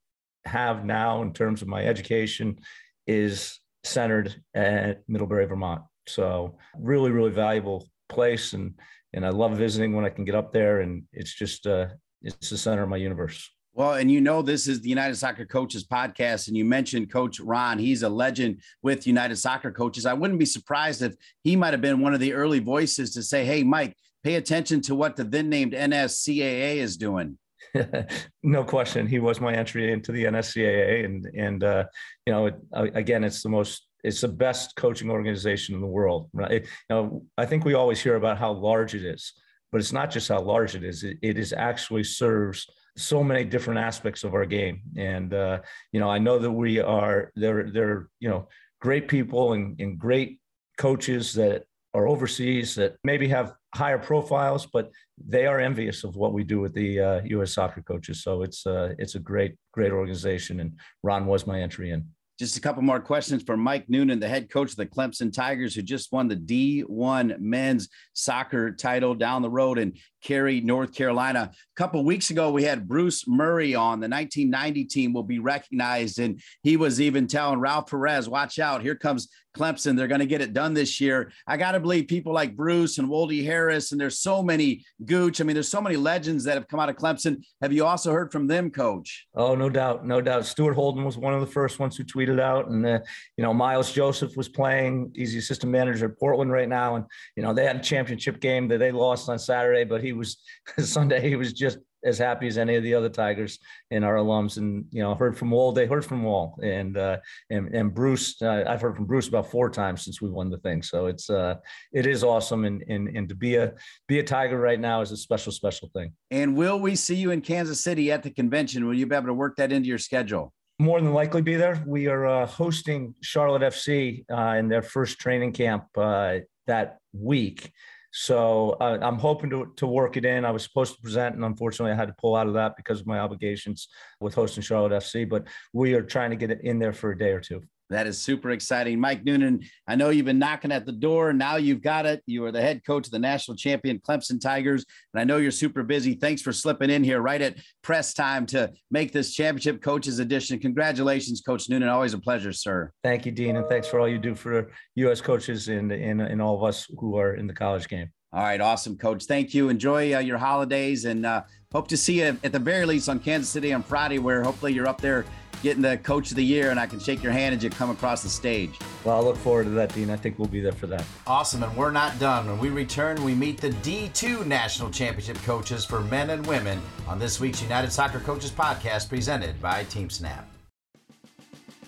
have 0.45 0.85
now 0.85 1.21
in 1.23 1.33
terms 1.33 1.61
of 1.61 1.67
my 1.67 1.83
education 1.83 2.59
is 3.07 3.59
centered 3.83 4.35
at 4.53 5.03
Middlebury, 5.07 5.45
Vermont. 5.45 5.81
So 6.07 6.57
really, 6.77 7.11
really 7.11 7.31
valuable 7.31 7.87
place, 8.09 8.53
and 8.53 8.75
and 9.13 9.25
I 9.25 9.29
love 9.29 9.57
visiting 9.57 9.95
when 9.95 10.05
I 10.05 10.09
can 10.09 10.25
get 10.25 10.35
up 10.35 10.51
there, 10.51 10.81
and 10.81 11.03
it's 11.13 11.33
just 11.33 11.65
uh, 11.65 11.87
it's 12.21 12.49
the 12.49 12.57
center 12.57 12.83
of 12.83 12.89
my 12.89 12.97
universe. 12.97 13.49
Well, 13.75 13.95
and 13.95 14.09
you 14.09 14.21
know, 14.21 14.41
this 14.41 14.69
is 14.69 14.79
the 14.79 14.87
United 14.87 15.15
Soccer 15.17 15.45
Coaches 15.45 15.85
podcast, 15.85 16.47
and 16.47 16.55
you 16.55 16.63
mentioned 16.63 17.11
Coach 17.11 17.41
Ron. 17.41 17.77
He's 17.77 18.03
a 18.03 18.09
legend 18.09 18.61
with 18.81 19.05
United 19.05 19.35
Soccer 19.35 19.69
Coaches. 19.69 20.05
I 20.05 20.13
wouldn't 20.13 20.39
be 20.39 20.45
surprised 20.45 21.01
if 21.01 21.13
he 21.43 21.57
might 21.57 21.73
have 21.73 21.81
been 21.81 21.99
one 21.99 22.13
of 22.13 22.21
the 22.21 22.31
early 22.31 22.59
voices 22.59 23.13
to 23.15 23.21
say, 23.21 23.43
"Hey, 23.43 23.63
Mike, 23.63 23.97
pay 24.23 24.35
attention 24.35 24.79
to 24.83 24.95
what 24.95 25.17
the 25.17 25.25
then 25.25 25.49
named 25.49 25.73
NSCAA 25.73 26.77
is 26.77 26.95
doing." 26.95 27.37
no 28.43 28.63
question. 28.63 29.07
He 29.07 29.19
was 29.19 29.41
my 29.41 29.53
entry 29.53 29.91
into 29.91 30.13
the 30.13 30.23
NSCAA, 30.23 31.03
and 31.03 31.25
and 31.35 31.61
uh, 31.61 31.83
you 32.25 32.31
know, 32.31 32.45
it, 32.45 32.55
again, 32.73 33.25
it's 33.25 33.43
the 33.43 33.49
most, 33.49 33.89
it's 34.05 34.21
the 34.21 34.29
best 34.29 34.77
coaching 34.77 35.09
organization 35.09 35.75
in 35.75 35.81
the 35.81 35.87
world. 35.87 36.29
Right? 36.31 36.51
It, 36.51 36.63
you 36.89 36.95
know, 36.95 37.25
I 37.37 37.45
think 37.45 37.65
we 37.65 37.73
always 37.73 37.99
hear 37.99 38.15
about 38.15 38.37
how 38.37 38.53
large 38.53 38.95
it 38.95 39.03
is, 39.03 39.33
but 39.69 39.81
it's 39.81 39.91
not 39.91 40.11
just 40.11 40.29
how 40.29 40.39
large 40.39 40.75
it 40.75 40.85
is. 40.85 41.03
It, 41.03 41.17
it 41.21 41.37
is 41.37 41.51
actually 41.51 42.05
serves 42.05 42.65
so 42.97 43.23
many 43.23 43.43
different 43.43 43.79
aspects 43.79 44.23
of 44.23 44.33
our 44.33 44.45
game, 44.45 44.81
and 44.97 45.33
uh, 45.33 45.61
you 45.91 45.99
know, 45.99 46.09
I 46.09 46.17
know 46.17 46.39
that 46.39 46.51
we 46.51 46.79
are 46.79 47.31
they're 47.35 48.09
you 48.19 48.29
know 48.29 48.47
great 48.81 49.07
people 49.07 49.53
and, 49.53 49.79
and 49.79 49.97
great 49.97 50.39
coaches 50.77 51.33
that 51.33 51.65
are 51.93 52.07
overseas 52.07 52.75
that 52.75 52.97
maybe 53.03 53.27
have 53.29 53.53
higher 53.73 53.97
profiles, 53.97 54.65
but 54.65 54.91
they 55.17 55.45
are 55.47 55.59
envious 55.59 56.03
of 56.03 56.15
what 56.17 56.33
we 56.33 56.43
do 56.43 56.59
with 56.59 56.73
the 56.73 56.99
uh, 56.99 57.21
U.S. 57.25 57.53
soccer 57.53 57.81
coaches. 57.81 58.21
So 58.21 58.43
it's 58.43 58.67
uh, 58.67 58.93
it's 58.99 59.15
a 59.15 59.19
great 59.19 59.55
great 59.71 59.91
organization, 59.91 60.59
and 60.59 60.77
Ron 61.03 61.25
was 61.25 61.47
my 61.47 61.61
entry 61.61 61.91
in. 61.91 62.05
Just 62.37 62.57
a 62.57 62.61
couple 62.61 62.81
more 62.81 62.99
questions 62.99 63.43
for 63.43 63.55
Mike 63.55 63.85
Noonan, 63.87 64.19
the 64.19 64.27
head 64.27 64.49
coach 64.49 64.71
of 64.71 64.75
the 64.75 64.85
Clemson 64.85 65.31
Tigers, 65.31 65.73
who 65.73 65.81
just 65.81 66.11
won 66.11 66.27
the 66.27 66.35
D1 66.35 67.39
men's 67.39 67.87
soccer 68.11 68.73
title 68.73 69.15
down 69.15 69.41
the 69.41 69.49
road 69.49 69.79
in 69.79 69.93
Cary, 70.25 70.59
North 70.59 70.93
Carolina. 70.93 71.51
A 71.53 71.75
couple 71.75 72.03
weeks 72.03 72.31
ago, 72.31 72.51
we 72.51 72.63
had 72.63 72.87
Bruce 72.87 73.27
Murray 73.27 73.75
on. 73.75 73.99
The 73.99 74.09
1990 74.09 74.85
team 74.85 75.13
will 75.13 75.23
be 75.23 75.39
recognized, 75.39 76.19
and 76.19 76.41
he 76.63 76.77
was 76.77 76.99
even 76.99 77.27
telling 77.27 77.59
Ralph 77.59 77.89
Perez, 77.91 78.27
"Watch 78.27 78.57
out! 78.57 78.81
Here 78.81 78.95
comes 78.95 79.29
Clemson. 79.55 79.95
They're 79.95 80.07
going 80.07 80.19
to 80.19 80.25
get 80.25 80.41
it 80.41 80.51
done 80.51 80.73
this 80.73 80.99
year." 80.99 81.31
I 81.47 81.57
got 81.57 81.73
to 81.73 81.79
believe 81.79 82.07
people 82.07 82.33
like 82.33 82.55
Bruce 82.55 82.97
and 82.97 83.07
Wolde 83.07 83.45
Harris, 83.45 83.91
and 83.91 84.01
there's 84.01 84.19
so 84.19 84.41
many 84.41 84.83
Gooch. 85.05 85.39
I 85.39 85.43
mean, 85.43 85.53
there's 85.53 85.69
so 85.69 85.81
many 85.81 85.95
legends 85.95 86.43
that 86.45 86.55
have 86.55 86.67
come 86.67 86.79
out 86.79 86.89
of 86.89 86.95
Clemson. 86.95 87.45
Have 87.61 87.71
you 87.71 87.85
also 87.85 88.11
heard 88.11 88.31
from 88.31 88.47
them, 88.47 88.71
Coach? 88.71 89.27
Oh, 89.35 89.53
no 89.53 89.69
doubt, 89.69 90.07
no 90.07 90.21
doubt. 90.21 90.45
Stuart 90.47 90.73
Holden 90.73 91.05
was 91.05 91.17
one 91.17 91.35
of 91.35 91.41
the 91.41 91.47
first 91.47 91.77
ones 91.77 91.95
who 91.95 92.03
tweeted 92.03 92.39
out, 92.39 92.67
and 92.69 92.83
uh, 92.83 92.99
you 93.37 93.43
know, 93.43 93.53
Miles 93.53 93.91
Joseph 93.91 94.35
was 94.35 94.49
playing. 94.49 95.11
He's 95.13 95.33
the 95.33 95.39
assistant 95.39 95.71
manager 95.71 96.05
at 96.05 96.19
Portland 96.19 96.51
right 96.51 96.67
now, 96.67 96.95
and 96.95 97.05
you 97.35 97.43
know, 97.43 97.53
they 97.53 97.63
had 97.63 97.75
a 97.75 97.83
championship 97.83 98.39
game 98.39 98.67
that 98.69 98.79
they 98.79 98.91
lost 98.91 99.29
on 99.29 99.37
Saturday, 99.37 99.83
but 99.83 100.03
he 100.03 100.14
was 100.15 100.37
Sunday. 100.79 101.27
He 101.27 101.35
was 101.35 101.53
just 101.53 101.79
as 102.05 102.17
happy 102.17 102.47
as 102.47 102.57
any 102.57 102.75
of 102.75 102.83
the 102.83 102.93
other 102.93 103.09
Tigers 103.09 103.59
and 103.91 104.05
our 104.05 104.15
alums. 104.15 104.57
And 104.57 104.85
you 104.91 105.01
know, 105.01 105.15
heard 105.15 105.37
from 105.37 105.51
all. 105.53 105.71
They 105.71 105.87
heard 105.87 106.05
from 106.05 106.25
all, 106.25 106.57
and 106.63 106.97
uh, 106.97 107.17
and 107.49 107.73
and 107.73 107.93
Bruce. 107.93 108.41
Uh, 108.41 108.63
I've 108.67 108.81
heard 108.81 108.95
from 108.95 109.05
Bruce 109.05 109.27
about 109.27 109.51
four 109.51 109.69
times 109.69 110.03
since 110.03 110.21
we 110.21 110.29
won 110.29 110.49
the 110.49 110.59
thing. 110.59 110.81
So 110.81 111.07
it's 111.07 111.29
uh, 111.29 111.55
it 111.91 112.05
is 112.05 112.23
awesome, 112.23 112.65
and 112.65 112.83
and 112.87 113.09
and 113.09 113.27
to 113.29 113.35
be 113.35 113.55
a 113.55 113.73
be 114.07 114.19
a 114.19 114.23
Tiger 114.23 114.59
right 114.59 114.79
now 114.79 115.01
is 115.01 115.11
a 115.11 115.17
special 115.17 115.51
special 115.51 115.89
thing. 115.93 116.13
And 116.31 116.55
will 116.55 116.79
we 116.79 116.95
see 116.95 117.15
you 117.15 117.31
in 117.31 117.41
Kansas 117.41 117.81
City 117.81 118.11
at 118.11 118.23
the 118.23 118.29
convention? 118.29 118.85
Will 118.85 118.93
you 118.93 119.07
be 119.07 119.15
able 119.15 119.27
to 119.27 119.33
work 119.33 119.55
that 119.57 119.71
into 119.71 119.89
your 119.89 119.97
schedule? 119.97 120.53
More 120.77 120.99
than 120.99 121.13
likely 121.13 121.41
be 121.41 121.55
there. 121.55 121.81
We 121.87 122.07
are 122.07 122.25
uh, 122.25 122.45
hosting 122.45 123.15
Charlotte 123.21 123.61
FC 123.61 124.25
uh, 124.29 124.57
in 124.57 124.67
their 124.67 124.81
first 124.81 125.19
training 125.19 125.53
camp 125.53 125.85
uh, 125.97 126.39
that 126.67 126.97
week. 127.13 127.71
So 128.17 128.77
uh, 128.79 128.97
I'm 129.01 129.19
hoping 129.19 129.49
to, 129.49 129.73
to 129.75 129.85
work 129.85 130.15
it 130.15 130.23
in. 130.23 130.45
I 130.45 130.51
was 130.51 130.63
supposed 130.63 130.95
to 130.95 131.01
present, 131.01 131.35
and 131.35 131.43
unfortunately, 131.43 131.91
I 131.91 131.95
had 131.95 132.07
to 132.07 132.15
pull 132.17 132.37
out 132.37 132.47
of 132.47 132.53
that 132.53 132.77
because 132.77 133.01
of 133.01 133.07
my 133.07 133.19
obligations 133.19 133.89
with 134.21 134.33
hosting 134.33 134.63
Charlotte 134.63 134.93
FC. 134.93 135.27
But 135.27 135.47
we 135.73 135.95
are 135.95 136.01
trying 136.01 136.29
to 136.29 136.37
get 136.37 136.49
it 136.49 136.61
in 136.63 136.79
there 136.79 136.93
for 136.93 137.11
a 137.11 137.17
day 137.17 137.31
or 137.31 137.41
two. 137.41 137.61
That 137.89 138.07
is 138.07 138.19
super 138.19 138.49
exciting. 138.49 138.99
Mike 138.99 139.23
Noonan, 139.23 139.61
I 139.87 139.95
know 139.95 140.09
you've 140.09 140.25
been 140.25 140.39
knocking 140.39 140.71
at 140.71 140.85
the 140.85 140.91
door. 140.91 141.33
Now 141.33 141.57
you've 141.57 141.81
got 141.81 142.05
it. 142.05 142.23
You 142.25 142.43
are 142.45 142.51
the 142.51 142.61
head 142.61 142.81
coach 142.85 143.07
of 143.07 143.11
the 143.11 143.19
national 143.19 143.57
champion 143.57 143.99
Clemson 143.99 144.41
Tigers. 144.41 144.85
And 145.13 145.21
I 145.21 145.23
know 145.23 145.37
you're 145.37 145.51
super 145.51 145.83
busy. 145.83 146.15
Thanks 146.15 146.41
for 146.41 146.51
slipping 146.51 146.89
in 146.89 147.03
here 147.03 147.21
right 147.21 147.41
at 147.41 147.57
press 147.83 148.13
time 148.13 148.47
to 148.47 148.71
make 148.89 149.11
this 149.11 149.33
championship 149.33 149.81
coaches 149.81 150.19
edition. 150.19 150.59
Congratulations, 150.59 151.41
Coach 151.41 151.69
Noonan. 151.69 151.89
Always 151.89 152.13
a 152.13 152.19
pleasure, 152.19 152.53
sir. 152.53 152.91
Thank 153.03 153.25
you, 153.25 153.31
Dean. 153.31 153.55
And 153.55 153.67
thanks 153.67 153.87
for 153.87 153.99
all 153.99 154.07
you 154.07 154.17
do 154.17 154.33
for 154.33 154.71
U.S. 154.95 155.21
coaches 155.21 155.67
and, 155.67 155.91
and, 155.91 156.21
and 156.21 156.41
all 156.41 156.55
of 156.55 156.63
us 156.63 156.87
who 156.97 157.17
are 157.17 157.35
in 157.35 157.45
the 157.45 157.53
college 157.53 157.87
game. 157.87 158.09
All 158.33 158.43
right. 158.43 158.59
Awesome, 158.59 158.97
Coach. 158.97 159.25
Thank 159.25 159.53
you. 159.53 159.69
Enjoy 159.69 160.13
uh, 160.13 160.19
your 160.19 160.37
holidays 160.37 161.05
and 161.05 161.25
uh, 161.25 161.43
hope 161.71 161.87
to 161.89 161.95
see 161.95 162.19
you 162.19 162.37
at 162.43 162.51
the 162.51 162.59
very 162.59 162.85
least 162.85 163.07
on 163.07 163.19
Kansas 163.19 163.49
City 163.49 163.71
on 163.71 163.81
Friday, 163.81 164.19
where 164.19 164.43
hopefully 164.43 164.73
you're 164.73 164.87
up 164.87 164.99
there 164.99 165.23
getting 165.65 165.81
the 165.81 165.97
coach 165.97 166.29
of 166.29 166.37
the 166.37 166.45
year 166.45 166.69
and 166.69 166.79
I 166.79 166.85
can 166.85 166.99
shake 166.99 167.23
your 167.23 167.31
hand 167.31 167.55
as 167.55 167.63
you 167.63 167.71
come 167.71 167.89
across 167.89 168.21
the 168.21 168.29
stage. 168.29 168.77
Well, 169.03 169.17
I 169.17 169.19
look 169.19 169.35
forward 169.35 169.63
to 169.63 169.71
that, 169.71 169.91
Dean. 169.95 170.11
I 170.11 170.15
think 170.15 170.37
we'll 170.37 170.47
be 170.47 170.61
there 170.61 170.71
for 170.71 170.85
that. 170.85 171.03
Awesome. 171.25 171.63
And 171.63 171.75
we're 171.75 171.89
not 171.89 172.19
done. 172.19 172.45
When 172.45 172.59
we 172.59 172.69
return, 172.69 173.23
we 173.23 173.33
meet 173.33 173.59
the 173.59 173.71
D2 173.71 174.45
National 174.45 174.91
Championship 174.91 175.37
coaches 175.37 175.83
for 175.83 176.01
men 176.01 176.29
and 176.29 176.45
women 176.45 176.79
on 177.07 177.17
this 177.17 177.39
week's 177.39 177.63
United 177.63 177.91
Soccer 177.91 178.19
Coaches 178.19 178.51
podcast 178.51 179.09
presented 179.09 179.59
by 179.59 179.85
Team 179.85 180.07
Snap. 180.07 180.47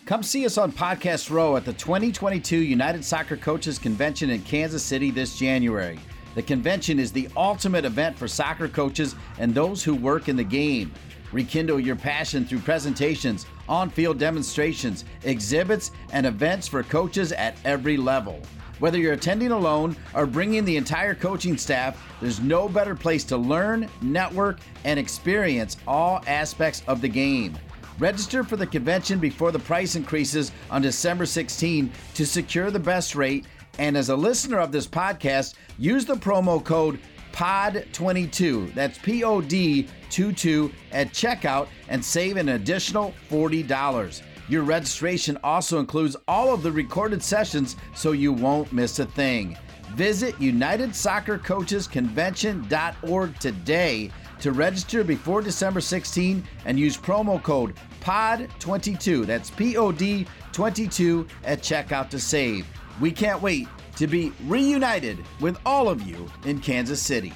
Come 0.07 0.23
see 0.23 0.43
us 0.47 0.57
on 0.57 0.71
Podcast 0.71 1.29
Row 1.29 1.55
at 1.55 1.63
the 1.63 1.73
2022 1.73 2.57
United 2.57 3.05
Soccer 3.05 3.37
Coaches 3.37 3.77
Convention 3.77 4.31
in 4.31 4.41
Kansas 4.41 4.81
City 4.81 5.11
this 5.11 5.37
January. 5.37 5.99
The 6.33 6.41
convention 6.41 6.97
is 6.97 7.11
the 7.11 7.29
ultimate 7.37 7.85
event 7.85 8.17
for 8.17 8.27
soccer 8.27 8.67
coaches 8.67 9.15
and 9.37 9.53
those 9.53 9.83
who 9.83 9.93
work 9.93 10.29
in 10.29 10.35
the 10.35 10.43
game. 10.43 10.91
Rekindle 11.31 11.79
your 11.79 11.95
passion 11.97 12.45
through 12.45 12.59
presentations, 12.59 13.45
on 13.67 13.89
field 13.89 14.17
demonstrations, 14.19 15.05
exhibits, 15.23 15.91
and 16.11 16.25
events 16.25 16.67
for 16.67 16.83
coaches 16.83 17.31
at 17.31 17.57
every 17.65 17.97
level. 17.97 18.41
Whether 18.79 18.99
you're 18.99 19.13
attending 19.13 19.51
alone 19.51 19.95
or 20.13 20.27
bringing 20.27 20.63
the 20.63 20.77
entire 20.77 21.15
coaching 21.15 21.57
staff, 21.57 22.01
there's 22.21 22.39
no 22.39 22.69
better 22.69 22.93
place 22.93 23.23
to 23.25 23.37
learn, 23.37 23.89
network, 24.01 24.59
and 24.83 24.99
experience 24.99 25.77
all 25.87 26.23
aspects 26.27 26.83
of 26.87 27.01
the 27.01 27.07
game. 27.07 27.57
Register 27.97 28.43
for 28.43 28.55
the 28.55 28.67
convention 28.67 29.17
before 29.17 29.51
the 29.51 29.57
price 29.57 29.95
increases 29.95 30.51
on 30.69 30.83
December 30.83 31.25
16 31.25 31.91
to 32.13 32.25
secure 32.25 32.69
the 32.69 32.79
best 32.79 33.15
rate. 33.15 33.45
And 33.79 33.97
as 33.97 34.09
a 34.09 34.15
listener 34.15 34.59
of 34.59 34.71
this 34.71 34.85
podcast, 34.85 35.55
use 35.79 36.05
the 36.05 36.15
promo 36.15 36.63
code 36.63 36.99
POD22. 37.31 38.73
That's 38.75 38.99
P 38.99 39.23
O 39.23 39.41
D 39.41 39.87
22 40.09 40.71
at 40.91 41.09
checkout 41.09 41.67
and 41.89 42.03
save 42.03 42.37
an 42.37 42.49
additional 42.49 43.13
$40. 43.29 44.21
Your 44.49 44.63
registration 44.63 45.37
also 45.43 45.79
includes 45.79 46.15
all 46.27 46.53
of 46.53 46.63
the 46.63 46.71
recorded 46.71 47.21
sessions 47.21 47.75
so 47.93 48.13
you 48.13 48.31
won't 48.31 48.71
miss 48.71 48.99
a 48.99 49.05
thing. 49.05 49.57
Visit 49.95 50.39
United 50.39 50.95
Soccer 50.95 51.37
Coaches 51.37 51.87
UnitedSoccerCoachesConvention.org 51.87 53.39
today 53.39 54.11
to 54.39 54.51
register 54.51 55.03
before 55.03 55.41
December 55.41 55.81
16 55.81 56.43
and 56.65 56.79
use 56.79 56.97
promo 56.97 57.41
code 57.41 57.73
POD22. 58.01 59.25
That's 59.25 59.49
P 59.49 59.77
O 59.77 59.91
D 59.91 60.27
22 60.51 61.27
at 61.43 61.59
checkout 61.59 62.09
to 62.09 62.19
save. 62.19 62.67
We 63.01 63.11
can't 63.11 63.41
wait 63.41 63.67
to 63.95 64.07
be 64.07 64.31
reunited 64.45 65.25
with 65.39 65.57
all 65.65 65.89
of 65.89 66.03
you 66.03 66.27
in 66.45 66.59
Kansas 66.59 67.01
City. 67.01 67.33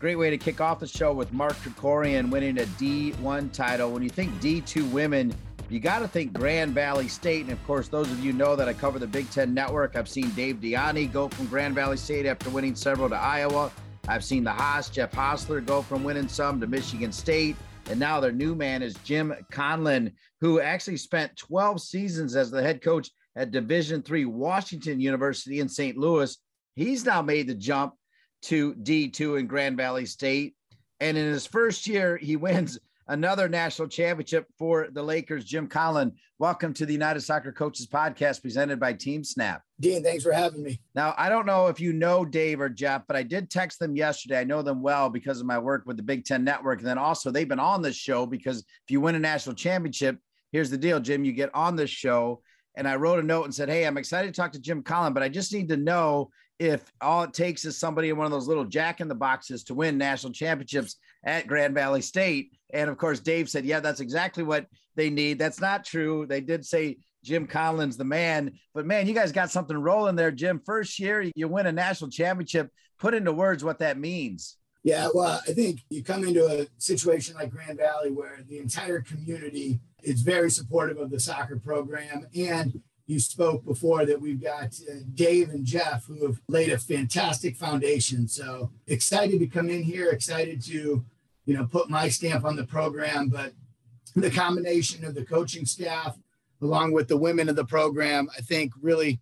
Great 0.00 0.16
way 0.16 0.30
to 0.30 0.38
kick 0.38 0.62
off 0.62 0.80
the 0.80 0.86
show 0.86 1.12
with 1.12 1.30
Mark 1.30 1.52
Krikorian 1.56 2.30
winning 2.30 2.58
a 2.58 2.62
D1 2.62 3.52
title. 3.52 3.90
When 3.90 4.02
you 4.02 4.08
think 4.08 4.32
D2 4.40 4.90
women, 4.90 5.34
you 5.68 5.78
got 5.78 5.98
to 5.98 6.08
think 6.08 6.32
Grand 6.32 6.72
Valley 6.72 7.06
State. 7.06 7.42
And 7.42 7.52
of 7.52 7.62
course, 7.66 7.88
those 7.88 8.10
of 8.10 8.18
you 8.24 8.32
know 8.32 8.56
that 8.56 8.66
I 8.66 8.72
cover 8.72 8.98
the 8.98 9.06
Big 9.06 9.30
Ten 9.30 9.52
Network. 9.52 9.96
I've 9.96 10.08
seen 10.08 10.30
Dave 10.30 10.56
DiIanni 10.56 11.12
go 11.12 11.28
from 11.28 11.48
Grand 11.48 11.74
Valley 11.74 11.98
State 11.98 12.24
after 12.24 12.48
winning 12.48 12.74
several 12.74 13.10
to 13.10 13.14
Iowa. 13.14 13.70
I've 14.08 14.24
seen 14.24 14.42
the 14.42 14.50
Haas, 14.50 14.88
Jeff 14.88 15.12
Hosler, 15.12 15.62
go 15.62 15.82
from 15.82 16.02
winning 16.02 16.28
some 16.28 16.62
to 16.62 16.66
Michigan 16.66 17.12
State. 17.12 17.56
And 17.90 18.00
now 18.00 18.20
their 18.20 18.32
new 18.32 18.54
man 18.54 18.82
is 18.82 18.94
Jim 19.04 19.34
Conlin, 19.52 20.12
who 20.40 20.60
actually 20.60 20.96
spent 20.96 21.36
12 21.36 21.78
seasons 21.78 22.36
as 22.36 22.50
the 22.50 22.62
head 22.62 22.80
coach 22.80 23.10
at 23.36 23.50
Division 23.50 24.00
Three 24.00 24.24
Washington 24.24 24.98
University 24.98 25.60
in 25.60 25.68
St. 25.68 25.98
Louis. 25.98 26.38
He's 26.74 27.04
now 27.04 27.20
made 27.20 27.48
the 27.48 27.54
jump 27.54 27.92
to 28.42 28.74
D2 28.74 29.38
in 29.38 29.46
Grand 29.46 29.76
Valley 29.76 30.06
State. 30.06 30.54
And 31.00 31.16
in 31.16 31.26
his 31.26 31.46
first 31.46 31.86
year, 31.86 32.16
he 32.16 32.36
wins 32.36 32.78
another 33.10 33.48
national 33.48 33.88
championship 33.88 34.46
for 34.56 34.88
the 34.92 35.02
Lakers. 35.02 35.44
Jim 35.44 35.66
Conlin, 35.66 36.12
welcome 36.38 36.72
to 36.72 36.86
the 36.86 36.92
United 36.92 37.20
Soccer 37.20 37.50
Coaches 37.50 37.88
podcast 37.88 38.40
presented 38.40 38.78
by 38.78 38.92
Team 38.92 39.24
Snap. 39.24 39.62
Dean, 39.80 40.02
thanks 40.02 40.22
for 40.22 40.32
having 40.32 40.62
me. 40.62 40.80
Now, 40.94 41.14
I 41.18 41.28
don't 41.28 41.44
know 41.44 41.66
if 41.66 41.80
you 41.80 41.92
know 41.92 42.24
Dave 42.24 42.60
or 42.60 42.68
Jeff, 42.68 43.02
but 43.08 43.16
I 43.16 43.24
did 43.24 43.50
text 43.50 43.80
them 43.80 43.96
yesterday. 43.96 44.38
I 44.38 44.44
know 44.44 44.62
them 44.62 44.80
well 44.80 45.10
because 45.10 45.40
of 45.40 45.46
my 45.46 45.58
work 45.58 45.82
with 45.86 45.96
the 45.96 46.04
Big 46.04 46.24
Ten 46.24 46.44
Network. 46.44 46.78
And 46.78 46.86
then 46.86 46.98
also, 46.98 47.30
they've 47.30 47.48
been 47.48 47.58
on 47.58 47.82
this 47.82 47.96
show 47.96 48.26
because 48.26 48.58
if 48.58 48.90
you 48.90 49.00
win 49.00 49.16
a 49.16 49.18
national 49.20 49.56
championship, 49.56 50.18
here's 50.52 50.70
the 50.70 50.78
deal, 50.78 51.00
Jim, 51.00 51.24
you 51.24 51.32
get 51.32 51.50
on 51.52 51.74
this 51.74 51.90
show. 51.90 52.42
And 52.76 52.86
I 52.86 52.94
wrote 52.94 53.18
a 53.18 53.22
note 53.24 53.44
and 53.44 53.54
said, 53.54 53.68
Hey, 53.68 53.84
I'm 53.84 53.98
excited 53.98 54.32
to 54.32 54.40
talk 54.40 54.52
to 54.52 54.60
Jim 54.60 54.84
Conlin, 54.84 55.14
but 55.14 55.24
I 55.24 55.28
just 55.28 55.52
need 55.52 55.68
to 55.70 55.76
know 55.76 56.30
if 56.60 56.92
all 57.00 57.22
it 57.22 57.32
takes 57.32 57.64
is 57.64 57.78
somebody 57.78 58.10
in 58.10 58.18
one 58.18 58.26
of 58.26 58.32
those 58.32 58.46
little 58.46 58.66
jack 58.66 59.00
in 59.00 59.08
the 59.08 59.14
boxes 59.14 59.64
to 59.64 59.74
win 59.74 59.96
national 59.96 60.34
championships 60.34 60.96
at 61.24 61.46
Grand 61.46 61.74
Valley 61.74 62.02
State. 62.02 62.52
And 62.68 62.90
of 62.90 62.98
course, 62.98 63.18
Dave 63.18 63.48
said, 63.48 63.64
Yeah, 63.64 63.80
that's 63.80 64.00
exactly 64.00 64.44
what 64.44 64.66
they 64.94 65.08
need. 65.08 65.38
That's 65.38 65.58
not 65.58 65.86
true. 65.86 66.26
They 66.26 66.42
did 66.42 66.66
say 66.66 66.98
Jim 67.24 67.46
Conlin's, 67.46 67.96
the 67.96 68.04
man, 68.04 68.52
but 68.74 68.84
man, 68.84 69.06
you 69.06 69.14
guys 69.14 69.32
got 69.32 69.50
something 69.50 69.76
rolling 69.76 70.16
there, 70.16 70.30
Jim. 70.30 70.60
First 70.64 70.98
year, 70.98 71.30
you 71.34 71.48
win 71.48 71.66
a 71.66 71.72
national 71.72 72.10
championship. 72.10 72.70
Put 72.98 73.14
into 73.14 73.32
words 73.32 73.64
what 73.64 73.78
that 73.78 73.98
means. 73.98 74.56
Yeah, 74.82 75.08
well, 75.14 75.40
I 75.46 75.52
think 75.52 75.80
you 75.88 76.02
come 76.02 76.24
into 76.24 76.46
a 76.46 76.66
situation 76.76 77.36
like 77.36 77.50
Grand 77.50 77.78
Valley 77.78 78.10
where 78.10 78.40
the 78.46 78.58
entire 78.58 79.00
community 79.00 79.80
is 80.02 80.20
very 80.20 80.50
supportive 80.50 80.98
of 80.98 81.10
the 81.10 81.20
soccer 81.20 81.58
program 81.58 82.26
and 82.34 82.80
you 83.10 83.18
spoke 83.18 83.64
before 83.64 84.06
that 84.06 84.20
we've 84.20 84.40
got 84.40 84.72
uh, 84.88 85.00
Dave 85.14 85.48
and 85.50 85.64
Jeff 85.64 86.06
who 86.06 86.24
have 86.26 86.40
laid 86.46 86.70
a 86.70 86.78
fantastic 86.78 87.56
foundation. 87.56 88.28
So 88.28 88.70
excited 88.86 89.40
to 89.40 89.48
come 89.48 89.68
in 89.68 89.82
here, 89.82 90.10
excited 90.10 90.62
to, 90.66 91.04
you 91.44 91.54
know, 91.56 91.64
put 91.64 91.90
my 91.90 92.08
stamp 92.08 92.44
on 92.44 92.54
the 92.54 92.64
program. 92.64 93.28
But 93.28 93.52
the 94.14 94.30
combination 94.30 95.04
of 95.04 95.16
the 95.16 95.24
coaching 95.24 95.66
staff, 95.66 96.16
along 96.62 96.92
with 96.92 97.08
the 97.08 97.16
women 97.16 97.48
of 97.48 97.56
the 97.56 97.64
program, 97.64 98.28
I 98.36 98.42
think 98.42 98.72
really 98.80 99.18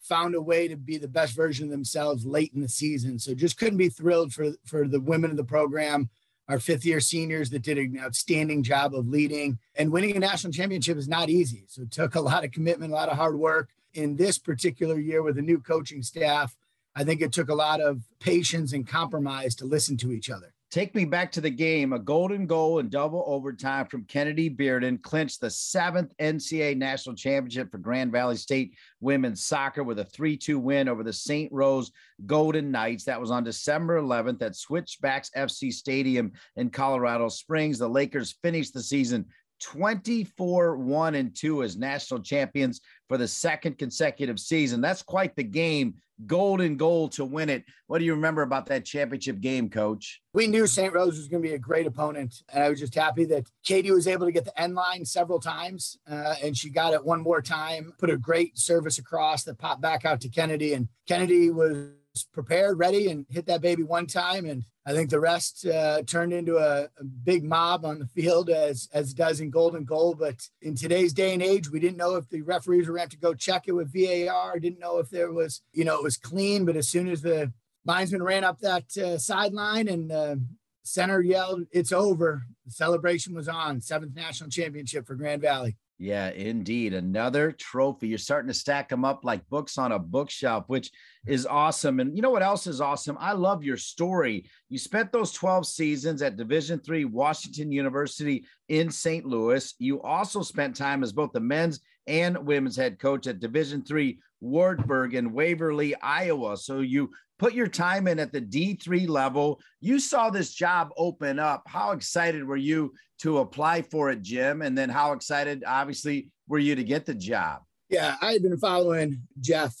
found 0.00 0.36
a 0.36 0.40
way 0.40 0.68
to 0.68 0.76
be 0.76 0.96
the 0.96 1.08
best 1.08 1.34
version 1.34 1.64
of 1.64 1.70
themselves 1.72 2.24
late 2.24 2.52
in 2.54 2.60
the 2.60 2.68
season. 2.68 3.18
So 3.18 3.34
just 3.34 3.58
couldn't 3.58 3.78
be 3.78 3.88
thrilled 3.88 4.32
for 4.32 4.52
for 4.64 4.86
the 4.86 5.00
women 5.00 5.32
of 5.32 5.36
the 5.36 5.44
program. 5.44 6.08
Our 6.48 6.58
fifth 6.58 6.84
year 6.84 7.00
seniors 7.00 7.50
that 7.50 7.62
did 7.62 7.78
an 7.78 7.98
outstanding 8.00 8.62
job 8.62 8.94
of 8.94 9.08
leading. 9.08 9.58
And 9.76 9.90
winning 9.90 10.16
a 10.16 10.20
national 10.20 10.52
championship 10.52 10.98
is 10.98 11.08
not 11.08 11.30
easy. 11.30 11.64
So 11.68 11.82
it 11.82 11.90
took 11.90 12.14
a 12.14 12.20
lot 12.20 12.44
of 12.44 12.52
commitment, 12.52 12.92
a 12.92 12.94
lot 12.94 13.08
of 13.08 13.16
hard 13.16 13.38
work. 13.38 13.70
In 13.94 14.16
this 14.16 14.38
particular 14.38 14.98
year 14.98 15.22
with 15.22 15.38
a 15.38 15.42
new 15.42 15.60
coaching 15.60 16.02
staff, 16.02 16.56
I 16.96 17.04
think 17.04 17.20
it 17.20 17.32
took 17.32 17.48
a 17.48 17.54
lot 17.54 17.80
of 17.80 18.02
patience 18.20 18.72
and 18.72 18.86
compromise 18.86 19.54
to 19.56 19.64
listen 19.64 19.96
to 19.98 20.12
each 20.12 20.30
other. 20.30 20.53
Take 20.74 20.92
me 20.92 21.04
back 21.04 21.30
to 21.30 21.40
the 21.40 21.50
game. 21.50 21.92
A 21.92 22.00
golden 22.00 22.48
goal 22.48 22.80
in 22.80 22.88
double 22.88 23.22
overtime 23.28 23.86
from 23.86 24.02
Kennedy 24.06 24.50
Bearden 24.50 25.00
clinched 25.00 25.40
the 25.40 25.48
seventh 25.48 26.12
NCAA 26.18 26.76
national 26.76 27.14
championship 27.14 27.70
for 27.70 27.78
Grand 27.78 28.10
Valley 28.10 28.34
State 28.34 28.74
women's 28.98 29.44
soccer 29.44 29.84
with 29.84 30.00
a 30.00 30.04
3 30.04 30.36
2 30.36 30.58
win 30.58 30.88
over 30.88 31.04
the 31.04 31.12
St. 31.12 31.52
Rose 31.52 31.92
Golden 32.26 32.72
Knights. 32.72 33.04
That 33.04 33.20
was 33.20 33.30
on 33.30 33.44
December 33.44 34.02
11th 34.02 34.42
at 34.42 34.56
Switchbacks 34.56 35.30
FC 35.36 35.72
Stadium 35.72 36.32
in 36.56 36.70
Colorado 36.70 37.28
Springs. 37.28 37.78
The 37.78 37.88
Lakers 37.88 38.36
finished 38.42 38.74
the 38.74 38.82
season 38.82 39.26
24 39.64 40.76
1 40.76 41.14
and 41.14 41.34
2 41.34 41.62
as 41.62 41.76
national 41.76 42.20
champions 42.20 42.82
for 43.08 43.16
the 43.16 43.26
second 43.26 43.78
consecutive 43.78 44.38
season. 44.38 44.82
That's 44.82 45.02
quite 45.02 45.34
the 45.36 45.42
game. 45.42 45.94
Golden 46.26 46.76
goal 46.76 47.08
to 47.08 47.24
win 47.24 47.48
it. 47.48 47.64
What 47.86 47.98
do 47.98 48.04
you 48.04 48.14
remember 48.14 48.42
about 48.42 48.66
that 48.66 48.84
championship 48.84 49.40
game, 49.40 49.70
coach? 49.70 50.20
We 50.34 50.46
knew 50.46 50.66
St. 50.66 50.92
Rose 50.92 51.16
was 51.16 51.28
going 51.28 51.42
to 51.42 51.48
be 51.48 51.54
a 51.54 51.58
great 51.58 51.86
opponent. 51.86 52.42
And 52.52 52.62
I 52.62 52.68
was 52.68 52.78
just 52.78 52.94
happy 52.94 53.24
that 53.24 53.46
Katie 53.64 53.90
was 53.90 54.06
able 54.06 54.26
to 54.26 54.32
get 54.32 54.44
the 54.44 54.60
end 54.60 54.74
line 54.74 55.04
several 55.04 55.40
times. 55.40 55.98
Uh, 56.08 56.34
and 56.42 56.56
she 56.56 56.68
got 56.68 56.92
it 56.92 57.04
one 57.04 57.22
more 57.22 57.40
time, 57.40 57.94
put 57.98 58.10
a 58.10 58.16
great 58.16 58.58
service 58.58 58.98
across 58.98 59.44
that 59.44 59.58
popped 59.58 59.80
back 59.80 60.04
out 60.04 60.20
to 60.20 60.28
Kennedy. 60.28 60.74
And 60.74 60.88
Kennedy 61.08 61.50
was 61.50 61.88
prepared, 62.32 62.78
ready, 62.78 63.10
and 63.10 63.24
hit 63.30 63.46
that 63.46 63.62
baby 63.62 63.82
one 63.82 64.06
time. 64.06 64.44
And 64.44 64.62
I 64.86 64.92
think 64.92 65.08
the 65.08 65.20
rest 65.20 65.66
uh, 65.66 66.02
turned 66.02 66.34
into 66.34 66.58
a, 66.58 66.84
a, 66.84 67.04
big 67.04 67.42
mob 67.42 67.86
on 67.86 67.98
the 67.98 68.06
field 68.06 68.50
as 68.50 68.88
as 68.92 69.14
does 69.14 69.40
in 69.40 69.50
Golden 69.50 69.84
Goal. 69.84 70.14
But 70.14 70.46
in 70.60 70.74
today's 70.74 71.14
day 71.14 71.32
and 71.32 71.42
age, 71.42 71.70
we 71.70 71.80
didn't 71.80 71.96
know 71.96 72.16
if 72.16 72.28
the 72.28 72.42
referees 72.42 72.86
were 72.86 72.96
going 72.96 73.08
to 73.08 73.16
go 73.16 73.32
check 73.32 73.64
it 73.66 73.72
with 73.72 73.92
VAR. 73.92 74.58
Didn't 74.58 74.80
know 74.80 74.98
if 74.98 75.08
there 75.08 75.32
was, 75.32 75.62
you 75.72 75.84
know, 75.84 75.96
it 75.96 76.02
was 76.02 76.18
clean. 76.18 76.66
But 76.66 76.76
as 76.76 76.88
soon 76.88 77.08
as 77.08 77.22
the 77.22 77.52
linesman 77.86 78.22
ran 78.22 78.44
up 78.44 78.60
that 78.60 78.96
uh, 78.98 79.16
sideline 79.16 79.88
and 79.88 80.12
uh, 80.12 80.36
center 80.82 81.22
yelled, 81.22 81.62
"It's 81.72 81.92
over!" 81.92 82.42
The 82.66 82.72
celebration 82.72 83.34
was 83.34 83.48
on. 83.48 83.80
Seventh 83.80 84.14
national 84.14 84.50
championship 84.50 85.06
for 85.06 85.14
Grand 85.14 85.40
Valley. 85.40 85.76
Yeah, 85.98 86.30
indeed. 86.30 86.92
Another 86.92 87.52
trophy. 87.52 88.08
You're 88.08 88.18
starting 88.18 88.48
to 88.48 88.54
stack 88.54 88.88
them 88.88 89.04
up 89.04 89.24
like 89.24 89.48
books 89.48 89.78
on 89.78 89.92
a 89.92 89.98
bookshelf, 89.98 90.64
which 90.66 90.90
is 91.24 91.46
awesome. 91.46 92.00
And 92.00 92.16
you 92.16 92.22
know 92.22 92.30
what 92.30 92.42
else 92.42 92.66
is 92.66 92.80
awesome? 92.80 93.16
I 93.20 93.32
love 93.32 93.62
your 93.62 93.76
story. 93.76 94.50
You 94.68 94.78
spent 94.78 95.12
those 95.12 95.32
12 95.32 95.66
seasons 95.66 96.20
at 96.20 96.36
Division 96.36 96.80
Three 96.80 97.04
Washington 97.04 97.70
University 97.70 98.44
in 98.68 98.90
St. 98.90 99.24
Louis. 99.24 99.72
You 99.78 100.02
also 100.02 100.42
spent 100.42 100.74
time 100.74 101.04
as 101.04 101.12
both 101.12 101.32
the 101.32 101.40
men's 101.40 101.80
and 102.08 102.44
women's 102.44 102.76
head 102.76 102.98
coach 102.98 103.28
at 103.28 103.40
Division 103.40 103.84
Three 103.84 104.18
Wartburg 104.40 105.14
in 105.14 105.32
Waverly, 105.32 105.94
Iowa. 106.02 106.56
So 106.56 106.80
you 106.80 107.10
put 107.38 107.54
your 107.54 107.66
time 107.66 108.06
in 108.06 108.18
at 108.18 108.32
the 108.32 108.40
D3 108.40 109.08
level. 109.08 109.60
You 109.80 109.98
saw 109.98 110.30
this 110.30 110.54
job 110.54 110.90
open 110.96 111.38
up. 111.38 111.62
How 111.66 111.92
excited 111.92 112.44
were 112.44 112.56
you 112.56 112.92
to 113.20 113.38
apply 113.38 113.82
for 113.82 114.10
it, 114.10 114.22
Jim? 114.22 114.62
And 114.62 114.76
then 114.76 114.88
how 114.88 115.12
excited, 115.12 115.64
obviously, 115.66 116.30
were 116.48 116.58
you 116.58 116.74
to 116.74 116.84
get 116.84 117.06
the 117.06 117.14
job? 117.14 117.62
Yeah, 117.88 118.16
I 118.20 118.32
had 118.32 118.42
been 118.42 118.58
following 118.58 119.22
Jeff 119.40 119.74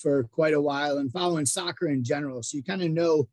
for 0.00 0.24
quite 0.24 0.54
a 0.54 0.60
while 0.60 0.98
and 0.98 1.10
following 1.10 1.46
soccer 1.46 1.88
in 1.88 2.04
general. 2.04 2.42
So 2.42 2.56
you 2.56 2.64
kind 2.64 2.82
of 2.82 2.90
know 2.90 3.28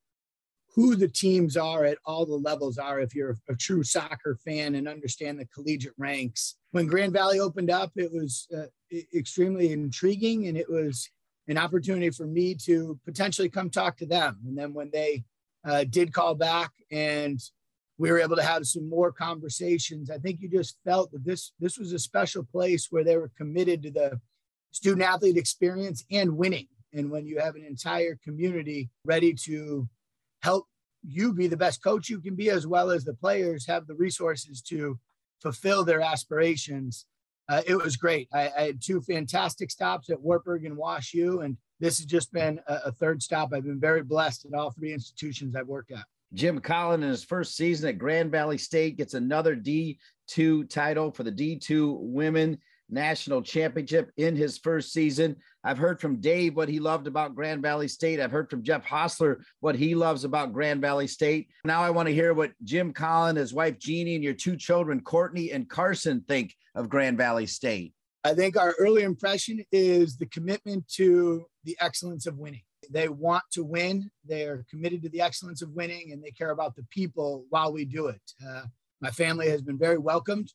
who 0.75 0.95
the 0.95 1.07
teams 1.07 1.55
are 1.55 1.85
at 1.85 1.97
all 2.05 2.25
the 2.25 2.35
levels 2.35 2.77
are 2.77 2.99
if 2.99 3.15
you're 3.15 3.37
a 3.49 3.55
true 3.55 3.81
soccer 3.81 4.37
fan 4.43 4.75
and 4.75 4.89
understand 4.89 5.39
the 5.39 5.45
collegiate 5.45 5.93
ranks. 5.97 6.55
When 6.71 6.85
Grand 6.85 7.13
Valley 7.13 7.39
opened 7.39 7.71
up, 7.71 7.91
it 7.95 8.11
was 8.11 8.47
uh, 8.55 8.65
extremely 9.15 9.71
intriguing 9.71 10.47
and 10.47 10.57
it 10.57 10.69
was 10.69 11.09
an 11.47 11.57
opportunity 11.57 12.09
for 12.09 12.25
me 12.25 12.55
to 12.55 12.99
potentially 13.05 13.49
come 13.49 13.69
talk 13.69 13.97
to 13.97 14.05
them. 14.05 14.39
And 14.45 14.57
then 14.57 14.73
when 14.73 14.89
they 14.91 15.23
uh, 15.63 15.83
did 15.83 16.13
call 16.13 16.35
back 16.35 16.71
and 16.91 17.39
we 17.97 18.11
were 18.11 18.19
able 18.19 18.35
to 18.35 18.43
have 18.43 18.65
some 18.65 18.89
more 18.89 19.11
conversations, 19.11 20.09
I 20.09 20.17
think 20.17 20.41
you 20.41 20.49
just 20.49 20.77
felt 20.83 21.11
that 21.11 21.23
this 21.23 21.53
this 21.59 21.77
was 21.77 21.93
a 21.93 21.99
special 21.99 22.43
place 22.43 22.87
where 22.89 23.03
they 23.03 23.17
were 23.17 23.31
committed 23.37 23.83
to 23.83 23.91
the 23.91 24.19
student 24.71 25.07
athlete 25.07 25.37
experience 25.37 26.03
and 26.11 26.37
winning. 26.37 26.67
And 26.93 27.09
when 27.09 27.25
you 27.25 27.39
have 27.39 27.55
an 27.55 27.65
entire 27.65 28.17
community 28.23 28.89
ready 29.05 29.33
to 29.45 29.87
help 30.41 30.65
you 31.07 31.33
be 31.33 31.47
the 31.47 31.57
best 31.57 31.83
coach 31.83 32.09
you 32.09 32.19
can 32.19 32.35
be, 32.35 32.49
as 32.49 32.65
well 32.65 32.89
as 32.89 33.03
the 33.03 33.13
players 33.13 33.67
have 33.67 33.87
the 33.87 33.95
resources 33.95 34.61
to 34.63 34.99
fulfill 35.41 35.83
their 35.83 36.01
aspirations. 36.01 37.05
Uh, 37.47 37.61
it 37.67 37.75
was 37.75 37.95
great. 37.95 38.27
I, 38.33 38.51
I, 38.57 38.61
had 38.63 38.81
two 38.81 39.01
fantastic 39.01 39.69
stops 39.69 40.09
at 40.09 40.19
Wartburg 40.19 40.65
and 40.65 40.75
Wash 40.75 41.13
U, 41.13 41.41
and 41.41 41.55
this 41.79 41.99
has 41.99 42.07
just 42.07 42.33
been 42.33 42.59
a, 42.67 42.75
a 42.85 42.91
third 42.91 43.21
stop. 43.21 43.53
I've 43.53 43.65
been 43.65 43.79
very 43.79 44.01
blessed 44.01 44.45
at 44.45 44.53
all 44.53 44.71
three 44.71 44.93
institutions 44.93 45.55
I've 45.55 45.67
worked 45.67 45.91
at. 45.91 46.05
Jim 46.33 46.59
Conlin 46.59 47.03
in 47.03 47.09
his 47.09 47.23
first 47.23 47.55
season 47.55 47.89
at 47.89 47.99
Grand 47.99 48.31
Valley 48.31 48.57
State 48.57 48.97
gets 48.97 49.13
another 49.13 49.55
D2 49.55 50.69
title 50.69 51.11
for 51.11 51.23
the 51.23 51.31
D2 51.31 51.97
women 51.99 52.57
national 52.89 53.41
championship 53.41 54.11
in 54.17 54.35
his 54.35 54.57
first 54.57 54.93
season. 54.93 55.35
I've 55.63 55.77
heard 55.77 55.99
from 55.99 56.21
Dave 56.21 56.55
what 56.55 56.69
he 56.69 56.79
loved 56.79 57.07
about 57.07 57.35
Grand 57.35 57.61
Valley 57.61 57.87
State. 57.87 58.19
I've 58.19 58.31
heard 58.31 58.49
from 58.49 58.63
Jeff 58.63 58.85
Hosler 58.85 59.41
what 59.59 59.75
he 59.75 59.95
loves 59.95 60.23
about 60.23 60.53
Grand 60.53 60.81
Valley 60.81 61.07
State. 61.07 61.49
Now 61.63 61.81
I 61.81 61.89
want 61.89 62.07
to 62.07 62.13
hear 62.13 62.33
what 62.33 62.51
Jim 62.63 62.93
Conlin, 62.93 63.35
his 63.35 63.53
wife 63.53 63.79
Jeannie, 63.79 64.15
and 64.15 64.23
your 64.23 64.33
two 64.33 64.55
children, 64.55 65.01
Courtney 65.01 65.51
and 65.51 65.69
Carson, 65.69 66.23
think 66.27 66.53
of 66.75 66.89
Grand 66.89 67.17
Valley 67.17 67.47
State. 67.47 67.93
I 68.23 68.33
think 68.33 68.57
our 68.57 68.73
early 68.79 69.03
impression 69.03 69.63
is 69.71 70.17
the 70.17 70.25
commitment 70.27 70.87
to 70.95 71.45
the 71.63 71.77
excellence 71.79 72.25
of 72.25 72.37
winning. 72.37 72.63
They 72.89 73.07
want 73.07 73.43
to 73.51 73.63
win. 73.63 74.09
They 74.27 74.43
are 74.43 74.65
committed 74.69 75.01
to 75.03 75.09
the 75.09 75.21
excellence 75.21 75.61
of 75.61 75.69
winning, 75.71 76.11
and 76.11 76.23
they 76.23 76.31
care 76.31 76.51
about 76.51 76.75
the 76.75 76.85
people 76.89 77.45
while 77.49 77.71
we 77.71 77.85
do 77.85 78.07
it. 78.07 78.21
Uh, 78.45 78.63
my 79.01 79.11
family 79.11 79.49
has 79.49 79.61
been 79.61 79.77
very 79.77 79.97
welcomed 79.97 80.51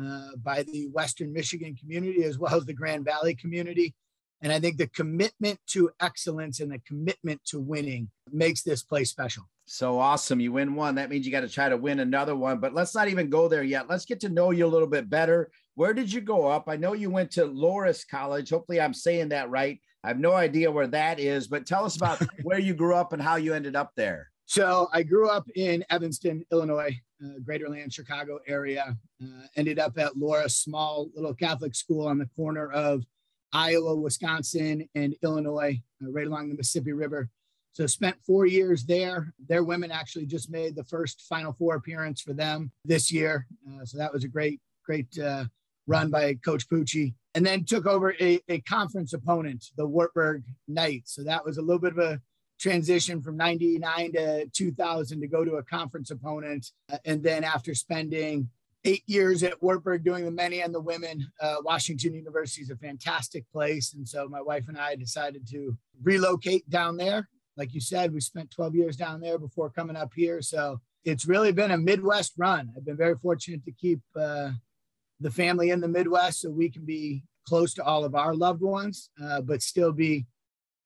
uh, 0.00 0.36
by 0.42 0.62
the 0.62 0.88
Western 0.92 1.32
Michigan 1.32 1.74
community 1.74 2.24
as 2.24 2.38
well 2.38 2.54
as 2.54 2.64
the 2.64 2.72
Grand 2.72 3.04
Valley 3.04 3.34
community. 3.34 3.94
And 4.40 4.52
I 4.52 4.58
think 4.58 4.76
the 4.76 4.88
commitment 4.88 5.60
to 5.68 5.90
excellence 6.00 6.60
and 6.60 6.72
the 6.72 6.80
commitment 6.80 7.40
to 7.46 7.60
winning 7.60 8.10
makes 8.32 8.62
this 8.62 8.82
place 8.82 9.10
special. 9.10 9.44
So 9.66 9.98
awesome. 9.98 10.40
You 10.40 10.52
win 10.52 10.74
one. 10.74 10.96
That 10.96 11.10
means 11.10 11.24
you 11.24 11.32
got 11.32 11.40
to 11.42 11.48
try 11.48 11.68
to 11.68 11.76
win 11.76 12.00
another 12.00 12.34
one. 12.34 12.58
But 12.58 12.74
let's 12.74 12.94
not 12.94 13.08
even 13.08 13.30
go 13.30 13.46
there 13.48 13.62
yet. 13.62 13.88
Let's 13.88 14.04
get 14.04 14.20
to 14.20 14.28
know 14.28 14.50
you 14.50 14.66
a 14.66 14.68
little 14.68 14.88
bit 14.88 15.08
better. 15.08 15.50
Where 15.76 15.94
did 15.94 16.12
you 16.12 16.20
go 16.20 16.46
up? 16.46 16.68
I 16.68 16.76
know 16.76 16.92
you 16.92 17.08
went 17.08 17.30
to 17.32 17.46
Loras 17.46 18.06
College. 18.06 18.50
Hopefully, 18.50 18.80
I'm 18.80 18.92
saying 18.92 19.28
that 19.28 19.50
right. 19.50 19.80
I 20.04 20.08
have 20.08 20.18
no 20.18 20.32
idea 20.32 20.70
where 20.70 20.88
that 20.88 21.20
is, 21.20 21.46
but 21.46 21.64
tell 21.64 21.84
us 21.84 21.96
about 21.96 22.20
where 22.42 22.58
you 22.58 22.74
grew 22.74 22.94
up 22.94 23.12
and 23.12 23.22
how 23.22 23.36
you 23.36 23.54
ended 23.54 23.76
up 23.76 23.92
there. 23.96 24.30
So 24.46 24.88
I 24.92 25.04
grew 25.04 25.28
up 25.28 25.48
in 25.54 25.84
Evanston, 25.88 26.44
Illinois, 26.50 27.00
uh, 27.24 27.38
Greaterland, 27.40 27.92
Chicago 27.92 28.38
area. 28.46 28.96
Uh, 29.22 29.46
ended 29.56 29.78
up 29.78 29.98
at 29.98 30.14
Loras, 30.14 30.52
small 30.52 31.08
little 31.14 31.34
Catholic 31.34 31.74
school 31.74 32.06
on 32.06 32.18
the 32.18 32.28
corner 32.36 32.70
of 32.70 33.04
Iowa, 33.52 33.94
Wisconsin, 33.94 34.88
and 34.94 35.14
Illinois, 35.22 35.80
uh, 36.02 36.10
right 36.10 36.26
along 36.26 36.48
the 36.48 36.56
Mississippi 36.56 36.92
River. 36.92 37.28
So 37.74 37.86
spent 37.86 38.16
four 38.26 38.46
years 38.46 38.84
there. 38.84 39.32
Their 39.48 39.64
women 39.64 39.90
actually 39.90 40.26
just 40.26 40.50
made 40.50 40.74
the 40.74 40.84
first 40.84 41.22
Final 41.22 41.52
Four 41.52 41.76
appearance 41.76 42.20
for 42.20 42.34
them 42.34 42.70
this 42.84 43.10
year. 43.10 43.46
Uh, 43.66 43.84
so 43.84 43.96
that 43.98 44.12
was 44.12 44.24
a 44.24 44.28
great, 44.28 44.60
great 44.84 45.06
uh, 45.18 45.44
run 45.86 46.10
by 46.10 46.34
Coach 46.44 46.68
Pucci. 46.68 47.14
And 47.34 47.46
then 47.46 47.64
took 47.64 47.86
over 47.86 48.14
a, 48.20 48.40
a 48.48 48.60
conference 48.60 49.14
opponent, 49.14 49.64
the 49.76 49.86
Wartburg 49.86 50.44
Knights. 50.68 51.14
So 51.14 51.24
that 51.24 51.44
was 51.44 51.56
a 51.56 51.62
little 51.62 51.80
bit 51.80 51.92
of 51.92 51.98
a 51.98 52.20
transition 52.62 53.20
from 53.20 53.36
99 53.36 54.12
to 54.12 54.46
2000 54.46 55.20
to 55.20 55.26
go 55.26 55.44
to 55.44 55.54
a 55.54 55.62
conference 55.62 56.10
opponent. 56.10 56.70
Uh, 56.90 56.98
and 57.04 57.22
then 57.22 57.42
after 57.42 57.74
spending 57.74 58.48
eight 58.84 59.02
years 59.06 59.42
at 59.42 59.60
Wartburg 59.62 60.04
doing 60.04 60.24
the 60.24 60.30
men 60.30 60.52
and 60.52 60.72
the 60.72 60.80
women, 60.80 61.26
uh, 61.40 61.56
Washington 61.64 62.14
University 62.14 62.62
is 62.62 62.70
a 62.70 62.76
fantastic 62.76 63.44
place. 63.52 63.94
And 63.94 64.08
so 64.08 64.28
my 64.28 64.40
wife 64.40 64.68
and 64.68 64.78
I 64.78 64.94
decided 64.94 65.46
to 65.50 65.76
relocate 66.02 66.68
down 66.70 66.96
there. 66.96 67.28
Like 67.56 67.74
you 67.74 67.80
said, 67.80 68.12
we 68.12 68.20
spent 68.20 68.50
12 68.52 68.76
years 68.76 68.96
down 68.96 69.20
there 69.20 69.38
before 69.38 69.68
coming 69.68 69.96
up 69.96 70.12
here. 70.14 70.40
So 70.40 70.80
it's 71.04 71.26
really 71.26 71.52
been 71.52 71.72
a 71.72 71.78
Midwest 71.78 72.32
run. 72.38 72.72
I've 72.76 72.84
been 72.84 72.96
very 72.96 73.16
fortunate 73.16 73.64
to 73.64 73.72
keep 73.72 74.00
uh, 74.16 74.52
the 75.20 75.30
family 75.30 75.70
in 75.70 75.80
the 75.80 75.88
Midwest 75.88 76.40
so 76.40 76.50
we 76.50 76.70
can 76.70 76.84
be 76.84 77.24
close 77.46 77.74
to 77.74 77.84
all 77.84 78.04
of 78.04 78.14
our 78.14 78.34
loved 78.34 78.62
ones, 78.62 79.10
uh, 79.22 79.40
but 79.40 79.62
still 79.62 79.92
be 79.92 80.26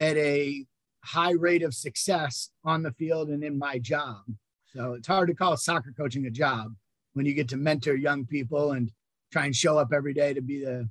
at 0.00 0.16
a 0.16 0.66
high 1.06 1.32
rate 1.32 1.62
of 1.62 1.74
success 1.74 2.50
on 2.64 2.82
the 2.82 2.92
field 2.92 3.28
and 3.28 3.44
in 3.44 3.58
my 3.58 3.78
job. 3.78 4.22
So 4.74 4.94
it's 4.94 5.06
hard 5.06 5.28
to 5.28 5.34
call 5.34 5.56
soccer 5.56 5.94
coaching 5.96 6.26
a 6.26 6.30
job 6.30 6.74
when 7.14 7.24
you 7.24 7.32
get 7.32 7.48
to 7.48 7.56
mentor 7.56 7.94
young 7.94 8.26
people 8.26 8.72
and 8.72 8.90
try 9.32 9.46
and 9.46 9.56
show 9.56 9.78
up 9.78 9.92
every 9.92 10.12
day 10.12 10.34
to 10.34 10.42
be 10.42 10.64
the, 10.64 10.88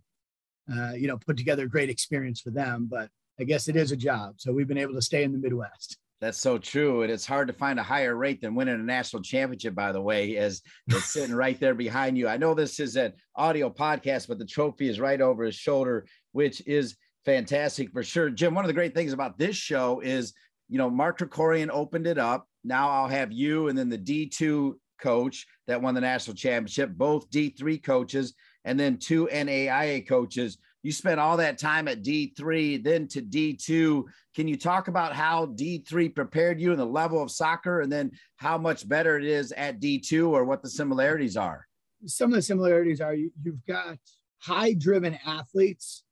uh, 0.74 0.94
you 0.94 1.08
know, 1.08 1.18
put 1.18 1.38
together 1.38 1.66
a 1.66 1.70
great 1.70 1.90
experience 1.90 2.42
for 2.42 2.50
them. 2.50 2.88
But 2.90 3.10
I 3.40 3.44
guess 3.44 3.68
it 3.68 3.76
is 3.76 3.92
a 3.92 3.98
job. 3.98 4.36
So 4.38 4.52
we've 4.52 4.68
been 4.68 4.78
able 4.78 4.96
to 4.96 5.02
stay 5.02 5.24
in 5.24 5.32
the 5.32 5.38
Midwest. 5.38 5.98
That's 6.22 6.38
so 6.38 6.58
true. 6.58 7.04
And 7.04 7.12
it's 7.12 7.26
hard 7.26 7.48
to 7.48 7.54
find 7.54 7.78
a 7.78 7.84
higher 7.84 8.16
rate 8.16 8.42
than 8.42 8.56
winning 8.56 8.76
a 8.76 8.84
national 8.84 9.22
championship, 9.22 9.76
by 9.76 9.92
the 9.92 10.02
way, 10.02 10.38
as 10.38 10.62
it's 10.88 11.12
sitting 11.14 11.36
right 11.36 11.60
there 11.60 11.76
behind 11.76 12.18
you. 12.18 12.28
I 12.28 12.38
know 12.38 12.54
this 12.54 12.80
is 12.80 12.96
an 12.96 13.14
audio 13.36 13.70
podcast, 13.70 14.30
but 14.30 14.40
the 14.40 14.46
trophy 14.46 14.88
is 14.88 15.00
right 15.00 15.20
over 15.20 15.44
his 15.44 15.56
shoulder, 15.56 16.08
which 16.32 16.66
is 16.66 16.96
fantastic 17.26 17.92
for 17.92 18.04
sure. 18.04 18.30
Jim, 18.30 18.54
one 18.54 18.64
of 18.64 18.68
the 18.68 18.74
great 18.74 18.94
things 18.94 19.14
about 19.14 19.38
this 19.38 19.56
show 19.56 20.00
is, 20.00 20.34
you 20.70 20.78
know, 20.78 20.90
Mark 20.90 21.20
Krikorian 21.20 21.70
opened 21.72 22.08
it 22.08 22.18
up. 22.18 22.48
Now 22.64 22.90
I'll 22.90 23.08
have 23.08 23.32
you 23.32 23.68
and 23.68 23.78
then 23.78 23.90
the 23.90 23.98
D2 23.98 24.74
coach 25.02 25.46
that 25.68 25.82
won 25.82 25.94
the 25.94 26.02
national 26.02 26.36
championship, 26.36 26.92
both 26.92 27.30
D3 27.30 27.84
coaches, 27.84 28.34
and 28.64 28.80
then 28.80 28.98
two 28.98 29.28
NAIA 29.32 30.08
coaches 30.08 30.58
you 30.86 30.92
spent 30.92 31.20
all 31.20 31.36
that 31.38 31.58
time 31.58 31.88
at 31.88 32.04
D3, 32.04 32.84
then 32.84 33.08
to 33.08 33.20
D2. 33.20 34.04
Can 34.36 34.48
you 34.48 34.56
talk 34.56 34.88
about 34.88 35.16
how 35.16 35.48
D3 35.48 36.14
prepared 36.14 36.62
you 36.62 36.70
and 36.70 36.80
the 36.80 36.86
level 36.86 37.24
of 37.24 37.32
soccer, 37.32 37.82
and 37.82 37.92
then 37.92 38.12
how 38.36 38.56
much 38.60 38.88
better 38.88 39.18
it 39.18 39.26
is 39.26 39.52
at 39.54 39.82
D2 39.82 40.30
or 40.30 40.46
what 40.46 40.62
the 40.62 40.70
similarities 40.70 41.38
are? 41.38 41.66
Some 42.06 42.30
of 42.30 42.36
the 42.36 42.44
similarities 42.44 43.02
are 43.02 43.16
you, 43.16 43.32
you've 43.44 43.66
got 43.66 43.98
high 44.38 44.74
driven 44.74 45.18
athletes 45.26 46.04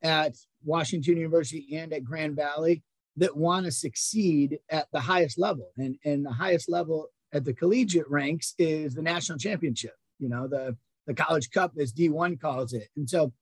at 0.00 0.36
Washington 0.64 1.16
University 1.16 1.76
and 1.76 1.92
at 1.92 2.04
Grand 2.04 2.36
Valley 2.36 2.82
that 3.16 3.36
want 3.36 3.66
to 3.66 3.72
succeed 3.72 4.58
at 4.70 4.86
the 4.92 5.00
highest 5.00 5.38
level. 5.38 5.70
And, 5.76 5.96
and 6.04 6.24
the 6.24 6.32
highest 6.32 6.68
level 6.68 7.08
at 7.32 7.44
the 7.44 7.52
collegiate 7.52 8.08
ranks 8.08 8.54
is 8.58 8.94
the 8.94 9.02
national 9.02 9.38
championship, 9.38 9.94
you 10.18 10.28
know, 10.28 10.48
the, 10.48 10.76
the 11.06 11.14
college 11.14 11.50
cup, 11.50 11.72
as 11.80 11.92
D1 11.92 12.40
calls 12.40 12.72
it. 12.72 12.88
And 12.96 13.08
so 13.08 13.32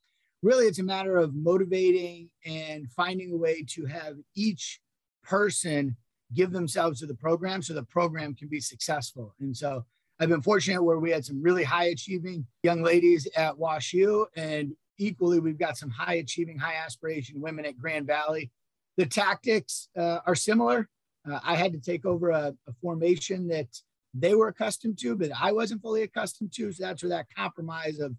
really 0.43 0.67
it's 0.67 0.79
a 0.79 0.85
matter 0.85 1.19
of 1.19 1.35
motivating 1.35 2.31
and 2.45 2.91
finding 2.93 3.33
a 3.33 3.37
way 3.37 3.65
to 3.71 3.87
have 3.87 4.17
each 4.35 4.81
person 5.23 5.97
give 6.35 6.53
themselves 6.53 7.01
to 7.01 7.07
the 7.07 7.15
program 7.15 7.63
so 7.63 7.75
the 7.75 7.83
program 7.85 8.35
can 8.35 8.49
be 8.49 8.61
successful. 8.61 9.35
And 9.41 9.57
so 9.57 9.85
I've 10.21 10.29
been 10.29 10.43
fortunate 10.43 10.83
where 10.83 10.99
we 10.99 11.11
had 11.11 11.25
some 11.25 11.43
really 11.43 11.65
high 11.65 11.87
achieving 11.87 12.47
young 12.63 12.83
ladies 12.83 13.29
at 13.37 13.57
Wash 13.57 13.93
U, 13.93 14.27
and 14.37 14.73
equally, 14.99 15.39
we've 15.39 15.59
got 15.59 15.77
some 15.77 15.91
high 15.91 16.15
achieving, 16.15 16.59
high 16.59 16.75
aspiration 16.75 17.41
women 17.41 17.65
at 17.65 17.79
Grand 17.79 18.07
Valley. 18.07 18.51
The 18.97 19.07
tactics 19.07 19.89
uh, 19.97 20.19
are 20.27 20.35
similar. 20.35 20.89
Uh, 21.29 21.39
I 21.45 21.55
had 21.55 21.73
to 21.73 21.81
take 21.81 22.05
over 22.05 22.31
a, 22.31 22.55
a 22.67 22.73
formation 22.81 23.49
that 23.49 23.69
they 24.15 24.35
were 24.35 24.49
accustomed 24.49 24.99
to, 24.99 25.17
but 25.17 25.31
I 25.39 25.53
wasn't 25.53 25.83
fully 25.83 26.03
accustomed 26.03 26.53
to. 26.55 26.73
So 26.73 26.85
that's 26.85 27.03
where 27.03 27.11
that 27.11 27.27
compromise 27.35 28.01
of 28.01 28.15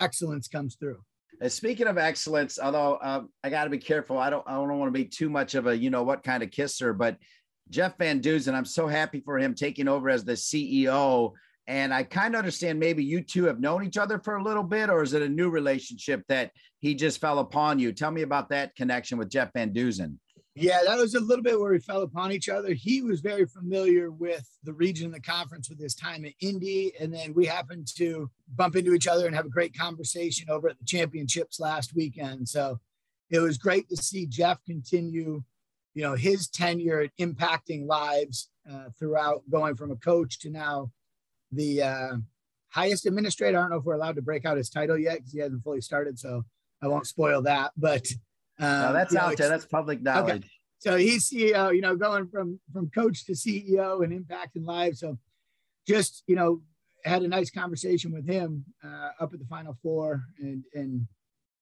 excellence 0.00 0.48
comes 0.48 0.76
through. 0.76 1.00
Uh, 1.40 1.48
speaking 1.48 1.86
of 1.86 1.98
excellence, 1.98 2.58
although 2.58 2.98
um, 3.00 3.30
I 3.44 3.50
got 3.50 3.64
to 3.64 3.70
be 3.70 3.78
careful, 3.78 4.18
I 4.18 4.28
don't 4.28 4.44
I 4.46 4.54
don't 4.54 4.78
want 4.78 4.92
to 4.92 4.98
be 4.98 5.04
too 5.04 5.30
much 5.30 5.54
of 5.54 5.66
a 5.66 5.76
you 5.76 5.90
know 5.90 6.02
what 6.02 6.24
kind 6.24 6.42
of 6.42 6.50
kisser, 6.50 6.92
but 6.92 7.16
Jeff 7.70 7.98
Van 7.98 8.20
Duzen, 8.20 8.54
I'm 8.54 8.64
so 8.64 8.86
happy 8.86 9.20
for 9.20 9.38
him 9.38 9.54
taking 9.54 9.88
over 9.88 10.08
as 10.08 10.24
the 10.24 10.32
CEO. 10.32 11.32
And 11.68 11.92
I 11.92 12.02
kind 12.02 12.34
of 12.34 12.38
understand 12.38 12.80
maybe 12.80 13.04
you 13.04 13.20
two 13.20 13.44
have 13.44 13.60
known 13.60 13.84
each 13.84 13.98
other 13.98 14.18
for 14.18 14.36
a 14.36 14.42
little 14.42 14.62
bit, 14.62 14.88
or 14.88 15.02
is 15.02 15.12
it 15.12 15.20
a 15.20 15.28
new 15.28 15.50
relationship 15.50 16.24
that 16.28 16.50
he 16.80 16.94
just 16.94 17.20
fell 17.20 17.40
upon 17.40 17.78
you? 17.78 17.92
Tell 17.92 18.10
me 18.10 18.22
about 18.22 18.48
that 18.48 18.74
connection 18.74 19.18
with 19.18 19.28
Jeff 19.28 19.50
Van 19.52 19.74
Duzen. 19.74 20.16
Yeah, 20.54 20.78
that 20.86 20.96
was 20.96 21.14
a 21.14 21.20
little 21.20 21.42
bit 21.44 21.60
where 21.60 21.70
we 21.70 21.78
fell 21.78 22.02
upon 22.02 22.32
each 22.32 22.48
other. 22.48 22.72
He 22.72 23.02
was 23.02 23.20
very 23.20 23.44
familiar 23.44 24.10
with 24.10 24.48
the 24.64 24.72
region 24.72 25.12
the 25.12 25.20
conference 25.20 25.68
with 25.68 25.78
his 25.78 25.94
time 25.94 26.24
at 26.24 26.32
Indy. 26.40 26.94
And 26.98 27.12
then 27.12 27.34
we 27.34 27.44
happened 27.44 27.86
to 27.96 28.30
bump 28.56 28.74
into 28.74 28.94
each 28.94 29.06
other 29.06 29.26
and 29.26 29.36
have 29.36 29.44
a 29.44 29.50
great 29.50 29.76
conversation 29.76 30.48
over 30.50 30.70
at 30.70 30.78
the 30.78 30.86
championships 30.86 31.60
last 31.60 31.94
weekend. 31.94 32.48
So 32.48 32.80
it 33.30 33.40
was 33.40 33.58
great 33.58 33.88
to 33.90 33.96
see 33.96 34.26
Jeff 34.26 34.58
continue, 34.64 35.44
you 35.94 36.02
know, 36.02 36.14
his 36.14 36.48
tenure 36.48 37.02
at 37.02 37.16
impacting 37.20 37.86
lives 37.86 38.48
uh, 38.68 38.86
throughout 38.98 39.42
going 39.50 39.76
from 39.76 39.92
a 39.92 39.96
coach 39.96 40.40
to 40.40 40.50
now 40.50 40.90
the 41.52 41.82
uh, 41.82 42.16
highest 42.70 43.06
administrator. 43.06 43.58
I 43.58 43.62
don't 43.62 43.70
know 43.70 43.76
if 43.76 43.84
we're 43.84 43.94
allowed 43.94 44.16
to 44.16 44.22
break 44.22 44.44
out 44.44 44.56
his 44.56 44.70
title 44.70 44.98
yet 44.98 45.18
because 45.18 45.32
he 45.32 45.40
hasn't 45.40 45.62
fully 45.62 45.80
started. 45.80 46.18
So 46.18 46.44
I 46.82 46.88
won't 46.88 47.06
spoil 47.06 47.42
that. 47.42 47.72
But 47.76 48.06
um, 48.58 48.80
no, 48.82 48.92
that's 48.92 49.14
out 49.14 49.30
know, 49.30 49.34
there. 49.36 49.48
That's 49.48 49.66
public 49.66 50.02
knowledge. 50.02 50.36
Okay. 50.36 50.48
So 50.80 50.96
he's 50.96 51.28
CEO, 51.28 51.74
you 51.74 51.80
know, 51.80 51.96
going 51.96 52.28
from 52.28 52.60
from 52.72 52.90
coach 52.90 53.24
to 53.26 53.32
CEO 53.32 54.04
and 54.04 54.12
impacting 54.12 54.64
lives. 54.64 55.00
So 55.00 55.18
just 55.86 56.22
you 56.26 56.36
know, 56.36 56.62
had 57.04 57.22
a 57.22 57.28
nice 57.28 57.50
conversation 57.50 58.12
with 58.12 58.28
him 58.28 58.64
uh, 58.84 59.10
up 59.20 59.32
at 59.32 59.38
the 59.38 59.46
Final 59.46 59.76
Four, 59.82 60.22
and 60.38 60.62
and 60.74 61.06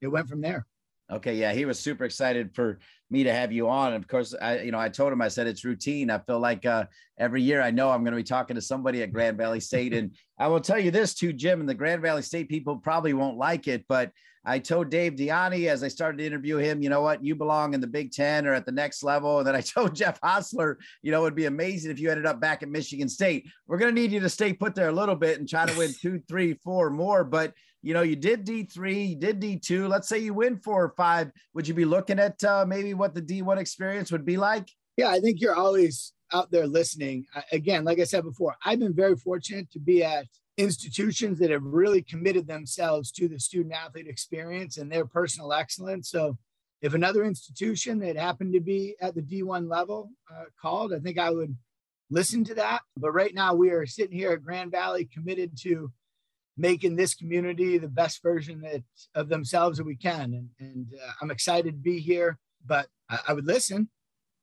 it 0.01 0.09
went 0.09 0.29
from 0.29 0.41
there. 0.41 0.67
Okay, 1.11 1.37
yeah, 1.37 1.53
he 1.53 1.65
was 1.65 1.79
super 1.79 2.05
excited 2.05 2.55
for 2.55 2.81
me 3.11 3.23
to 3.25 3.33
have 3.33 3.53
you 3.53 3.69
on. 3.69 3.93
And 3.93 4.03
of 4.03 4.09
course, 4.09 4.35
I, 4.41 4.61
you 4.61 4.73
know, 4.73 4.79
I 4.79 4.89
told 4.89 5.13
him, 5.13 5.23
I 5.23 5.29
said 5.29 5.47
it's 5.47 5.65
routine. 5.65 6.11
I 6.11 6.19
feel 6.19 6.41
like 6.41 6.67
uh, 6.67 6.87
every 7.17 7.43
year 7.43 7.63
I 7.63 7.71
know 7.71 7.91
I'm 7.91 8.03
going 8.03 8.13
to 8.13 8.17
be 8.17 8.25
talking 8.25 8.57
to 8.57 8.61
somebody 8.63 9.03
at 9.03 9.13
Grand 9.13 9.39
Valley 9.39 9.61
State, 9.61 9.95
and 9.95 10.15
I 10.39 10.49
will 10.49 10.61
tell 10.61 10.79
you 10.79 10.91
this 10.91 11.15
too, 11.15 11.33
Jim. 11.33 11.61
And 11.61 11.69
the 11.69 11.75
Grand 11.75 12.03
Valley 12.03 12.23
State 12.23 12.49
people 12.49 12.77
probably 12.77 13.15
won't 13.15 13.39
like 13.39 13.69
it, 13.69 13.85
but 13.89 14.11
I 14.49 14.61
told 14.61 14.91
Dave 14.91 15.15
DiIanni 15.17 15.67
as 15.67 15.83
I 15.83 15.89
started 15.89 16.19
to 16.19 16.27
interview 16.27 16.57
him, 16.57 16.81
you 16.81 16.89
know 16.89 17.03
what, 17.03 17.23
you 17.23 17.35
belong 17.35 17.75
in 17.75 17.81
the 17.81 17.87
Big 17.89 18.13
Ten 18.13 18.47
or 18.47 18.55
at 18.55 18.65
the 18.65 18.73
next 18.73 19.03
level. 19.03 19.39
And 19.39 19.47
then 19.47 19.57
I 19.57 19.61
told 19.63 19.95
Jeff 19.95 20.21
Hosler, 20.21 20.77
you 21.03 21.11
know, 21.11 21.23
it'd 21.23 21.35
be 21.35 21.47
amazing 21.47 21.91
if 21.91 21.99
you 21.99 22.11
ended 22.11 22.27
up 22.27 22.41
back 22.41 22.63
at 22.63 22.69
Michigan 22.69 23.09
State. 23.09 23.49
We're 23.67 23.79
going 23.79 23.95
to 23.95 24.01
need 24.01 24.13
you 24.13 24.21
to 24.21 24.29
stay 24.29 24.53
put 24.53 24.77
there 24.77 24.89
a 24.89 24.93
little 24.93 25.17
bit 25.17 25.41
and 25.41 25.49
try 25.49 25.67
to 25.67 25.77
win 25.77 25.93
two, 26.01 26.23
three, 26.29 26.55
four 26.63 26.91
more. 26.91 27.25
But 27.25 27.55
you 27.87 27.95
know, 27.95 28.03
you 28.03 28.17
did 28.17 28.45
D3, 28.45 29.11
you 29.11 29.15
did 29.15 29.41
D2. 29.41 29.89
Let's 29.89 30.09
say 30.09 30.19
you 30.19 30.35
win 30.35 30.59
four 30.59 30.83
or 30.83 30.95
five. 30.97 31.31
Would 31.55 31.69
you 31.69 31.75
be 31.75 31.85
looking 31.85 32.19
at 32.19 32.43
uh, 32.43 32.65
maybe 32.67 32.95
what 32.95 33.15
the 33.15 33.23
D1 33.23 33.59
experience 33.59 34.11
would 34.11 34.25
be 34.25 34.37
like? 34.37 34.69
Yeah, 34.97 35.11
I 35.11 35.21
think 35.21 35.41
you're 35.41 35.55
always 35.55 36.13
out 36.33 36.51
there 36.51 36.67
listening. 36.67 37.27
Again, 37.53 37.85
like 37.85 38.01
I 38.01 38.05
said 38.05 38.25
before, 38.25 38.57
I've 38.65 38.81
been 38.81 38.93
very 38.93 39.15
fortunate 39.15 39.71
to 39.71 39.79
be 39.79 40.03
at 40.03 40.27
institutions 40.57 41.39
that 41.39 41.53
have 41.53 41.63
really 41.63 42.03
committed 42.03 42.49
themselves 42.49 43.13
to 43.13 43.29
the 43.29 43.39
student 43.39 43.73
athlete 43.73 44.09
experience 44.09 44.79
and 44.79 44.91
their 44.91 45.07
personal 45.07 45.53
excellence. 45.53 46.11
So, 46.11 46.37
if 46.83 46.93
another 46.93 47.23
institution 47.23 48.01
that 48.01 48.17
happened 48.17 48.53
to 48.55 48.61
be 48.61 48.97
at 49.01 49.15
the 49.15 49.23
D1 49.23 49.71
level 49.71 50.11
uh, 50.29 50.47
called, 50.61 50.93
I 50.93 50.99
think 50.99 51.21
I 51.21 51.31
would 51.31 51.57
listen 52.11 52.43
to 52.45 52.55
that. 52.57 52.81
But 52.97 53.13
right 53.13 53.33
now, 53.33 53.55
we 53.55 53.71
are 53.71 53.87
sitting 53.87 54.19
here 54.19 54.33
at 54.33 54.43
Grand 54.43 54.73
Valley 54.73 55.05
committed 55.05 55.57
to 55.63 55.93
making 56.57 56.97
this 56.97 57.15
community 57.15 57.79
the 57.79 57.89
best 57.89 58.23
version 58.23 58.61
that, 58.61 58.83
of 59.15 59.29
themselves 59.29 59.79
that 59.79 59.85
we 59.85 59.97
can. 59.97 60.33
And, 60.35 60.49
and 60.59 60.87
uh, 60.95 61.13
I'm 61.21 61.31
excited 61.31 61.73
to 61.73 61.83
be 61.83 61.99
here, 61.99 62.39
but 62.65 62.89
I, 63.11 63.19
I 63.29 63.33
would 63.33 63.47
listen. 63.47 63.89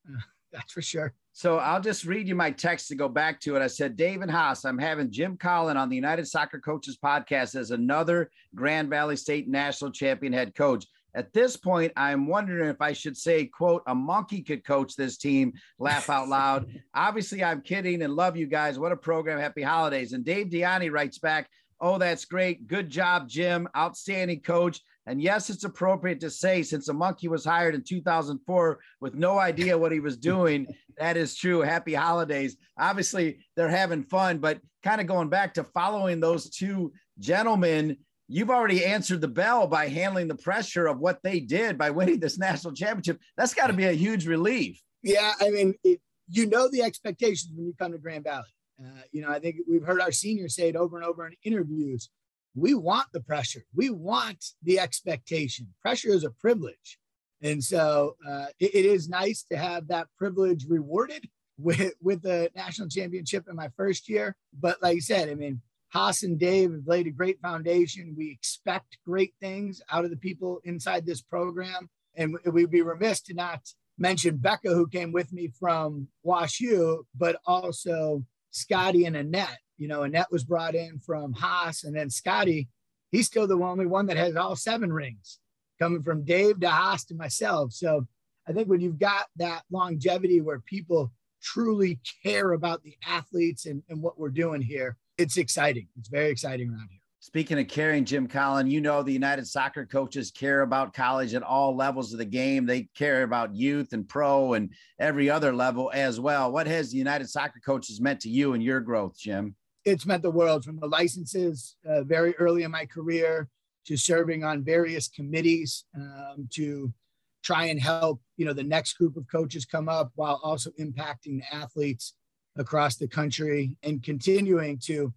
Uh, 0.07 0.19
that's 0.51 0.71
for 0.71 0.81
sure. 0.81 1.13
So 1.35 1.57
I'll 1.57 1.81
just 1.81 2.05
read 2.05 2.27
you 2.27 2.35
my 2.35 2.51
text 2.51 2.87
to 2.89 2.95
go 2.95 3.09
back 3.09 3.39
to 3.41 3.55
it. 3.55 3.61
I 3.63 3.67
said, 3.67 3.95
David 3.95 4.29
Haas, 4.29 4.65
I'm 4.65 4.77
having 4.77 5.09
Jim 5.09 5.35
Conlin 5.35 5.77
on 5.77 5.89
the 5.89 5.95
United 5.95 6.27
Soccer 6.27 6.59
Coaches 6.59 6.99
podcast 7.03 7.55
as 7.55 7.71
another 7.71 8.29
Grand 8.53 8.87
Valley 8.87 9.15
State 9.15 9.49
national 9.49 9.91
champion 9.91 10.31
head 10.31 10.53
coach. 10.53 10.85
At 11.15 11.33
this 11.33 11.57
point, 11.57 11.93
I'm 11.95 12.27
wondering 12.27 12.69
if 12.69 12.81
I 12.81 12.93
should 12.93 13.17
say, 13.17 13.45
quote, 13.45 13.83
a 13.85 13.93
monkey 13.93 14.41
could 14.41 14.65
coach 14.65 14.95
this 14.95 15.17
team, 15.17 15.53
laugh 15.77 16.09
out 16.09 16.27
loud. 16.27 16.71
Obviously, 16.93 17.43
I'm 17.43 17.61
kidding 17.61 18.01
and 18.01 18.15
love 18.15 18.35
you 18.35 18.47
guys. 18.47 18.79
What 18.79 18.91
a 18.91 18.97
program. 18.97 19.39
Happy 19.39 19.61
holidays. 19.61 20.13
And 20.13 20.25
Dave 20.25 20.47
DiIanni 20.47 20.91
writes 20.91 21.19
back, 21.19 21.49
Oh, 21.83 21.97
that's 21.97 22.23
great. 22.23 22.65
Good 22.65 22.89
job, 22.89 23.27
Jim. 23.27 23.67
Outstanding 23.75 24.39
coach. 24.39 24.79
And 25.05 25.21
yes, 25.21 25.49
it's 25.49 25.65
appropriate 25.65 26.21
to 26.21 26.29
say 26.29 26.63
since 26.63 26.87
a 26.87 26.93
monkey 26.93 27.27
was 27.27 27.43
hired 27.43 27.75
in 27.75 27.83
2004 27.83 28.79
with 29.01 29.15
no 29.15 29.37
idea 29.37 29.77
what 29.77 29.91
he 29.91 29.99
was 29.99 30.15
doing, 30.15 30.65
that 30.97 31.17
is 31.17 31.35
true. 31.35 31.59
Happy 31.59 31.93
holidays. 31.93 32.55
Obviously, 32.79 33.39
they're 33.57 33.67
having 33.67 34.03
fun, 34.03 34.37
but 34.37 34.61
kind 34.81 35.01
of 35.01 35.07
going 35.07 35.27
back 35.27 35.55
to 35.55 35.65
following 35.65 36.21
those 36.21 36.49
two 36.49 36.93
gentlemen, 37.19 37.97
you've 38.29 38.49
already 38.49 38.85
answered 38.85 39.19
the 39.19 39.27
bell 39.27 39.67
by 39.67 39.89
handling 39.89 40.29
the 40.29 40.35
pressure 40.35 40.87
of 40.87 40.99
what 40.99 41.19
they 41.21 41.41
did 41.41 41.77
by 41.77 41.89
winning 41.89 42.21
this 42.21 42.37
national 42.37 42.73
championship. 42.73 43.19
That's 43.35 43.53
got 43.53 43.67
to 43.67 43.73
be 43.73 43.87
a 43.87 43.91
huge 43.91 44.25
relief. 44.25 44.81
Yeah. 45.01 45.33
I 45.41 45.49
mean, 45.49 45.73
it, 45.83 45.99
you 46.29 46.45
know 46.45 46.69
the 46.69 46.81
expectations 46.81 47.51
when 47.53 47.65
you 47.65 47.73
come 47.77 47.91
to 47.91 47.97
Grand 47.97 48.23
Valley. 48.23 48.45
Uh, 48.79 49.01
you 49.11 49.21
know, 49.21 49.29
I 49.29 49.39
think 49.39 49.57
we've 49.69 49.83
heard 49.83 50.01
our 50.01 50.11
seniors 50.11 50.55
say 50.55 50.69
it 50.69 50.75
over 50.75 50.97
and 50.97 51.05
over 51.05 51.25
in 51.27 51.35
interviews. 51.43 52.09
We 52.55 52.73
want 52.73 53.07
the 53.11 53.21
pressure. 53.21 53.63
We 53.73 53.89
want 53.89 54.43
the 54.61 54.79
expectation. 54.79 55.73
Pressure 55.81 56.09
is 56.09 56.23
a 56.23 56.29
privilege. 56.29 56.99
And 57.41 57.63
so 57.63 58.15
uh, 58.27 58.45
it, 58.59 58.75
it 58.75 58.85
is 58.85 59.09
nice 59.09 59.45
to 59.51 59.57
have 59.57 59.87
that 59.87 60.07
privilege 60.17 60.65
rewarded 60.67 61.27
with, 61.57 61.93
with 62.01 62.21
the 62.21 62.49
national 62.55 62.89
championship 62.89 63.45
in 63.49 63.55
my 63.55 63.69
first 63.77 64.09
year. 64.09 64.35
But 64.59 64.81
like 64.81 64.97
I 64.97 64.99
said, 64.99 65.29
I 65.29 65.35
mean, 65.35 65.61
Haas 65.89 66.23
and 66.23 66.39
Dave 66.39 66.71
have 66.71 66.87
laid 66.87 67.05
a 67.05 67.11
great 67.11 67.39
foundation. 67.39 68.15
We 68.17 68.31
expect 68.31 68.97
great 69.05 69.35
things 69.39 69.81
out 69.91 70.05
of 70.05 70.09
the 70.09 70.17
people 70.17 70.59
inside 70.63 71.05
this 71.05 71.21
program. 71.21 71.89
And 72.15 72.35
we'd 72.45 72.71
be 72.71 72.81
remiss 72.81 73.21
to 73.23 73.35
not 73.35 73.61
mention 73.97 74.37
Becca, 74.37 74.69
who 74.69 74.87
came 74.87 75.11
with 75.11 75.31
me 75.31 75.51
from 75.59 76.07
Wash 76.23 76.59
U, 76.61 77.05
but 77.15 77.37
also 77.45 78.23
Scotty 78.53 79.05
and 79.05 79.17
Annette. 79.17 79.57
You 79.77 79.87
know, 79.87 80.03
Annette 80.03 80.31
was 80.31 80.43
brought 80.43 80.75
in 80.75 80.99
from 80.99 81.33
Haas, 81.33 81.83
and 81.83 81.95
then 81.95 82.09
Scotty, 82.09 82.69
he's 83.11 83.27
still 83.27 83.47
the 83.47 83.57
only 83.57 83.87
one 83.87 84.05
that 84.05 84.17
has 84.17 84.35
all 84.35 84.55
seven 84.55 84.93
rings, 84.93 85.39
coming 85.79 86.03
from 86.03 86.23
Dave 86.23 86.59
to 86.61 86.69
Haas 86.69 87.03
to 87.05 87.15
myself. 87.15 87.73
So 87.73 88.07
I 88.47 88.53
think 88.53 88.69
when 88.69 88.79
you've 88.79 88.99
got 88.99 89.25
that 89.37 89.63
longevity 89.71 90.39
where 90.39 90.59
people 90.59 91.11
truly 91.41 91.99
care 92.23 92.53
about 92.53 92.83
the 92.83 92.95
athletes 93.05 93.65
and, 93.65 93.81
and 93.89 94.01
what 94.01 94.17
we're 94.19 94.29
doing 94.29 94.61
here, 94.61 94.97
it's 95.17 95.37
exciting. 95.37 95.87
It's 95.97 96.09
very 96.09 96.29
exciting 96.29 96.69
around 96.69 96.89
here. 96.89 97.02
Speaking 97.25 97.57
of 97.57 97.69
caring, 97.69 98.03
Jim 98.03 98.27
Conlin, 98.27 98.69
you 98.69 98.81
know 98.81 99.01
the 99.01 99.13
United 99.13 99.47
Soccer 99.47 99.85
coaches 99.85 100.29
care 100.29 100.59
about 100.59 100.93
college 100.93 101.33
at 101.33 101.41
all 101.41 101.73
levels 101.73 102.11
of 102.11 102.19
the 102.19 102.25
game. 102.25 102.65
They 102.65 102.89
care 102.97 103.23
about 103.23 103.55
youth 103.55 103.93
and 103.93 104.05
pro 104.05 104.55
and 104.55 104.73
every 104.99 105.29
other 105.29 105.53
level 105.53 105.89
as 105.93 106.19
well. 106.19 106.51
What 106.51 106.67
has 106.67 106.91
the 106.91 106.97
United 106.97 107.29
Soccer 107.29 107.61
coaches 107.65 108.01
meant 108.01 108.19
to 108.19 108.29
you 108.29 108.51
and 108.51 108.61
your 108.61 108.81
growth, 108.81 109.17
Jim? 109.17 109.55
It's 109.85 110.05
meant 110.05 110.21
the 110.21 110.31
world 110.31 110.65
from 110.65 110.81
the 110.81 110.87
licenses 110.87 111.77
uh, 111.87 112.03
very 112.03 112.35
early 112.35 112.63
in 112.63 112.71
my 112.71 112.85
career 112.85 113.47
to 113.85 113.95
serving 113.95 114.43
on 114.43 114.61
various 114.61 115.07
committees 115.07 115.85
um, 115.95 116.49
to 116.55 116.93
try 117.41 117.67
and 117.67 117.79
help 117.79 118.19
you 118.35 118.45
know 118.45 118.53
the 118.53 118.63
next 118.63 118.97
group 118.97 119.15
of 119.15 119.25
coaches 119.31 119.63
come 119.63 119.87
up 119.87 120.11
while 120.15 120.41
also 120.43 120.71
impacting 120.71 121.39
the 121.39 121.55
athletes 121.55 122.15
across 122.57 122.97
the 122.97 123.07
country 123.07 123.77
and 123.81 124.03
continuing 124.03 124.77
to 124.77 125.13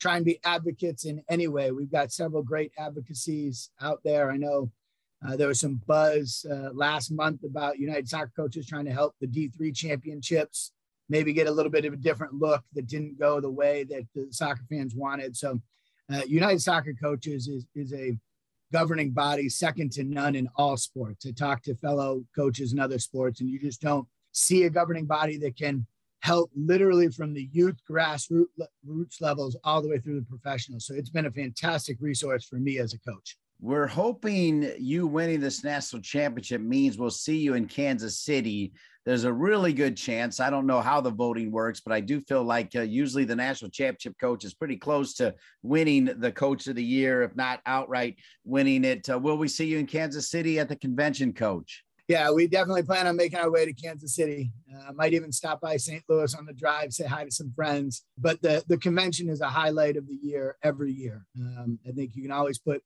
try 0.00 0.16
and 0.16 0.24
be 0.24 0.40
advocates 0.44 1.04
in 1.04 1.22
any 1.28 1.46
way. 1.46 1.70
We've 1.70 1.92
got 1.92 2.12
several 2.12 2.42
great 2.42 2.72
advocacies 2.78 3.70
out 3.80 4.00
there. 4.02 4.30
I 4.30 4.36
know 4.36 4.70
uh, 5.26 5.36
there 5.36 5.48
was 5.48 5.60
some 5.60 5.80
buzz 5.86 6.46
uh, 6.50 6.70
last 6.72 7.10
month 7.10 7.44
about 7.44 7.78
United 7.78 8.08
Soccer 8.08 8.32
Coaches 8.34 8.66
trying 8.66 8.86
to 8.86 8.92
help 8.92 9.14
the 9.20 9.26
D3 9.26 9.74
championships 9.74 10.72
maybe 11.10 11.32
get 11.32 11.48
a 11.48 11.50
little 11.50 11.72
bit 11.72 11.84
of 11.84 11.92
a 11.92 11.96
different 11.96 12.34
look 12.34 12.62
that 12.72 12.86
didn't 12.86 13.18
go 13.18 13.40
the 13.40 13.50
way 13.50 13.84
that 13.84 14.06
the 14.14 14.28
soccer 14.30 14.62
fans 14.70 14.94
wanted. 14.94 15.36
So, 15.36 15.60
uh, 16.10 16.22
United 16.26 16.62
Soccer 16.62 16.94
Coaches 16.94 17.48
is, 17.48 17.66
is 17.74 17.92
a 17.92 18.16
governing 18.72 19.10
body 19.10 19.48
second 19.48 19.92
to 19.92 20.04
none 20.04 20.34
in 20.34 20.48
all 20.56 20.76
sports. 20.76 21.26
I 21.26 21.32
talk 21.32 21.62
to 21.64 21.74
fellow 21.74 22.24
coaches 22.34 22.72
in 22.72 22.78
other 22.78 22.98
sports, 22.98 23.40
and 23.40 23.50
you 23.50 23.58
just 23.60 23.80
don't 23.80 24.06
see 24.32 24.64
a 24.64 24.70
governing 24.70 25.06
body 25.06 25.36
that 25.38 25.56
can 25.56 25.86
help 26.20 26.50
literally 26.54 27.08
from 27.08 27.32
the 27.32 27.48
youth 27.52 27.76
grassroots 27.90 29.20
levels 29.20 29.56
all 29.64 29.82
the 29.82 29.88
way 29.88 29.98
through 29.98 30.20
the 30.20 30.26
professionals. 30.26 30.86
So 30.86 30.94
it's 30.94 31.10
been 31.10 31.26
a 31.26 31.30
fantastic 31.30 31.96
resource 32.00 32.44
for 32.44 32.56
me 32.56 32.78
as 32.78 32.94
a 32.94 32.98
coach. 32.98 33.36
We're 33.62 33.86
hoping 33.86 34.72
you 34.78 35.06
winning 35.06 35.40
this 35.40 35.62
national 35.62 36.00
championship 36.00 36.62
means 36.62 36.96
we'll 36.96 37.10
see 37.10 37.36
you 37.36 37.54
in 37.54 37.66
Kansas 37.66 38.18
City. 38.18 38.72
There's 39.04 39.24
a 39.24 39.32
really 39.32 39.74
good 39.74 39.98
chance. 39.98 40.40
I 40.40 40.48
don't 40.48 40.66
know 40.66 40.80
how 40.80 41.02
the 41.02 41.10
voting 41.10 41.50
works, 41.50 41.80
but 41.80 41.92
I 41.92 42.00
do 42.00 42.22
feel 42.22 42.42
like 42.42 42.70
uh, 42.74 42.82
usually 42.82 43.24
the 43.24 43.36
national 43.36 43.70
championship 43.70 44.14
coach 44.18 44.44
is 44.44 44.54
pretty 44.54 44.76
close 44.76 45.14
to 45.14 45.34
winning 45.62 46.06
the 46.06 46.32
coach 46.32 46.68
of 46.68 46.76
the 46.76 46.84
year, 46.84 47.22
if 47.22 47.36
not 47.36 47.60
outright 47.66 48.16
winning 48.44 48.84
it. 48.84 49.08
Uh, 49.10 49.18
will 49.18 49.36
we 49.36 49.48
see 49.48 49.66
you 49.66 49.78
in 49.78 49.86
Kansas 49.86 50.30
City 50.30 50.58
at 50.58 50.68
the 50.68 50.76
convention, 50.76 51.34
coach? 51.34 51.84
Yeah, 52.10 52.28
we 52.32 52.48
definitely 52.48 52.82
plan 52.82 53.06
on 53.06 53.14
making 53.14 53.38
our 53.38 53.52
way 53.52 53.64
to 53.64 53.72
Kansas 53.72 54.16
City. 54.16 54.50
Uh, 54.74 54.92
might 54.92 55.14
even 55.14 55.30
stop 55.30 55.60
by 55.60 55.76
St. 55.76 56.02
Louis 56.08 56.34
on 56.34 56.44
the 56.44 56.52
drive, 56.52 56.92
say 56.92 57.06
hi 57.06 57.24
to 57.24 57.30
some 57.30 57.52
friends. 57.54 58.04
But 58.18 58.42
the 58.42 58.64
the 58.66 58.78
convention 58.78 59.28
is 59.28 59.40
a 59.40 59.46
highlight 59.46 59.96
of 59.96 60.08
the 60.08 60.18
year 60.20 60.56
every 60.64 60.90
year. 60.90 61.24
Um, 61.38 61.78
I 61.86 61.92
think 61.92 62.16
you 62.16 62.22
can 62.22 62.32
always 62.32 62.58
put 62.58 62.82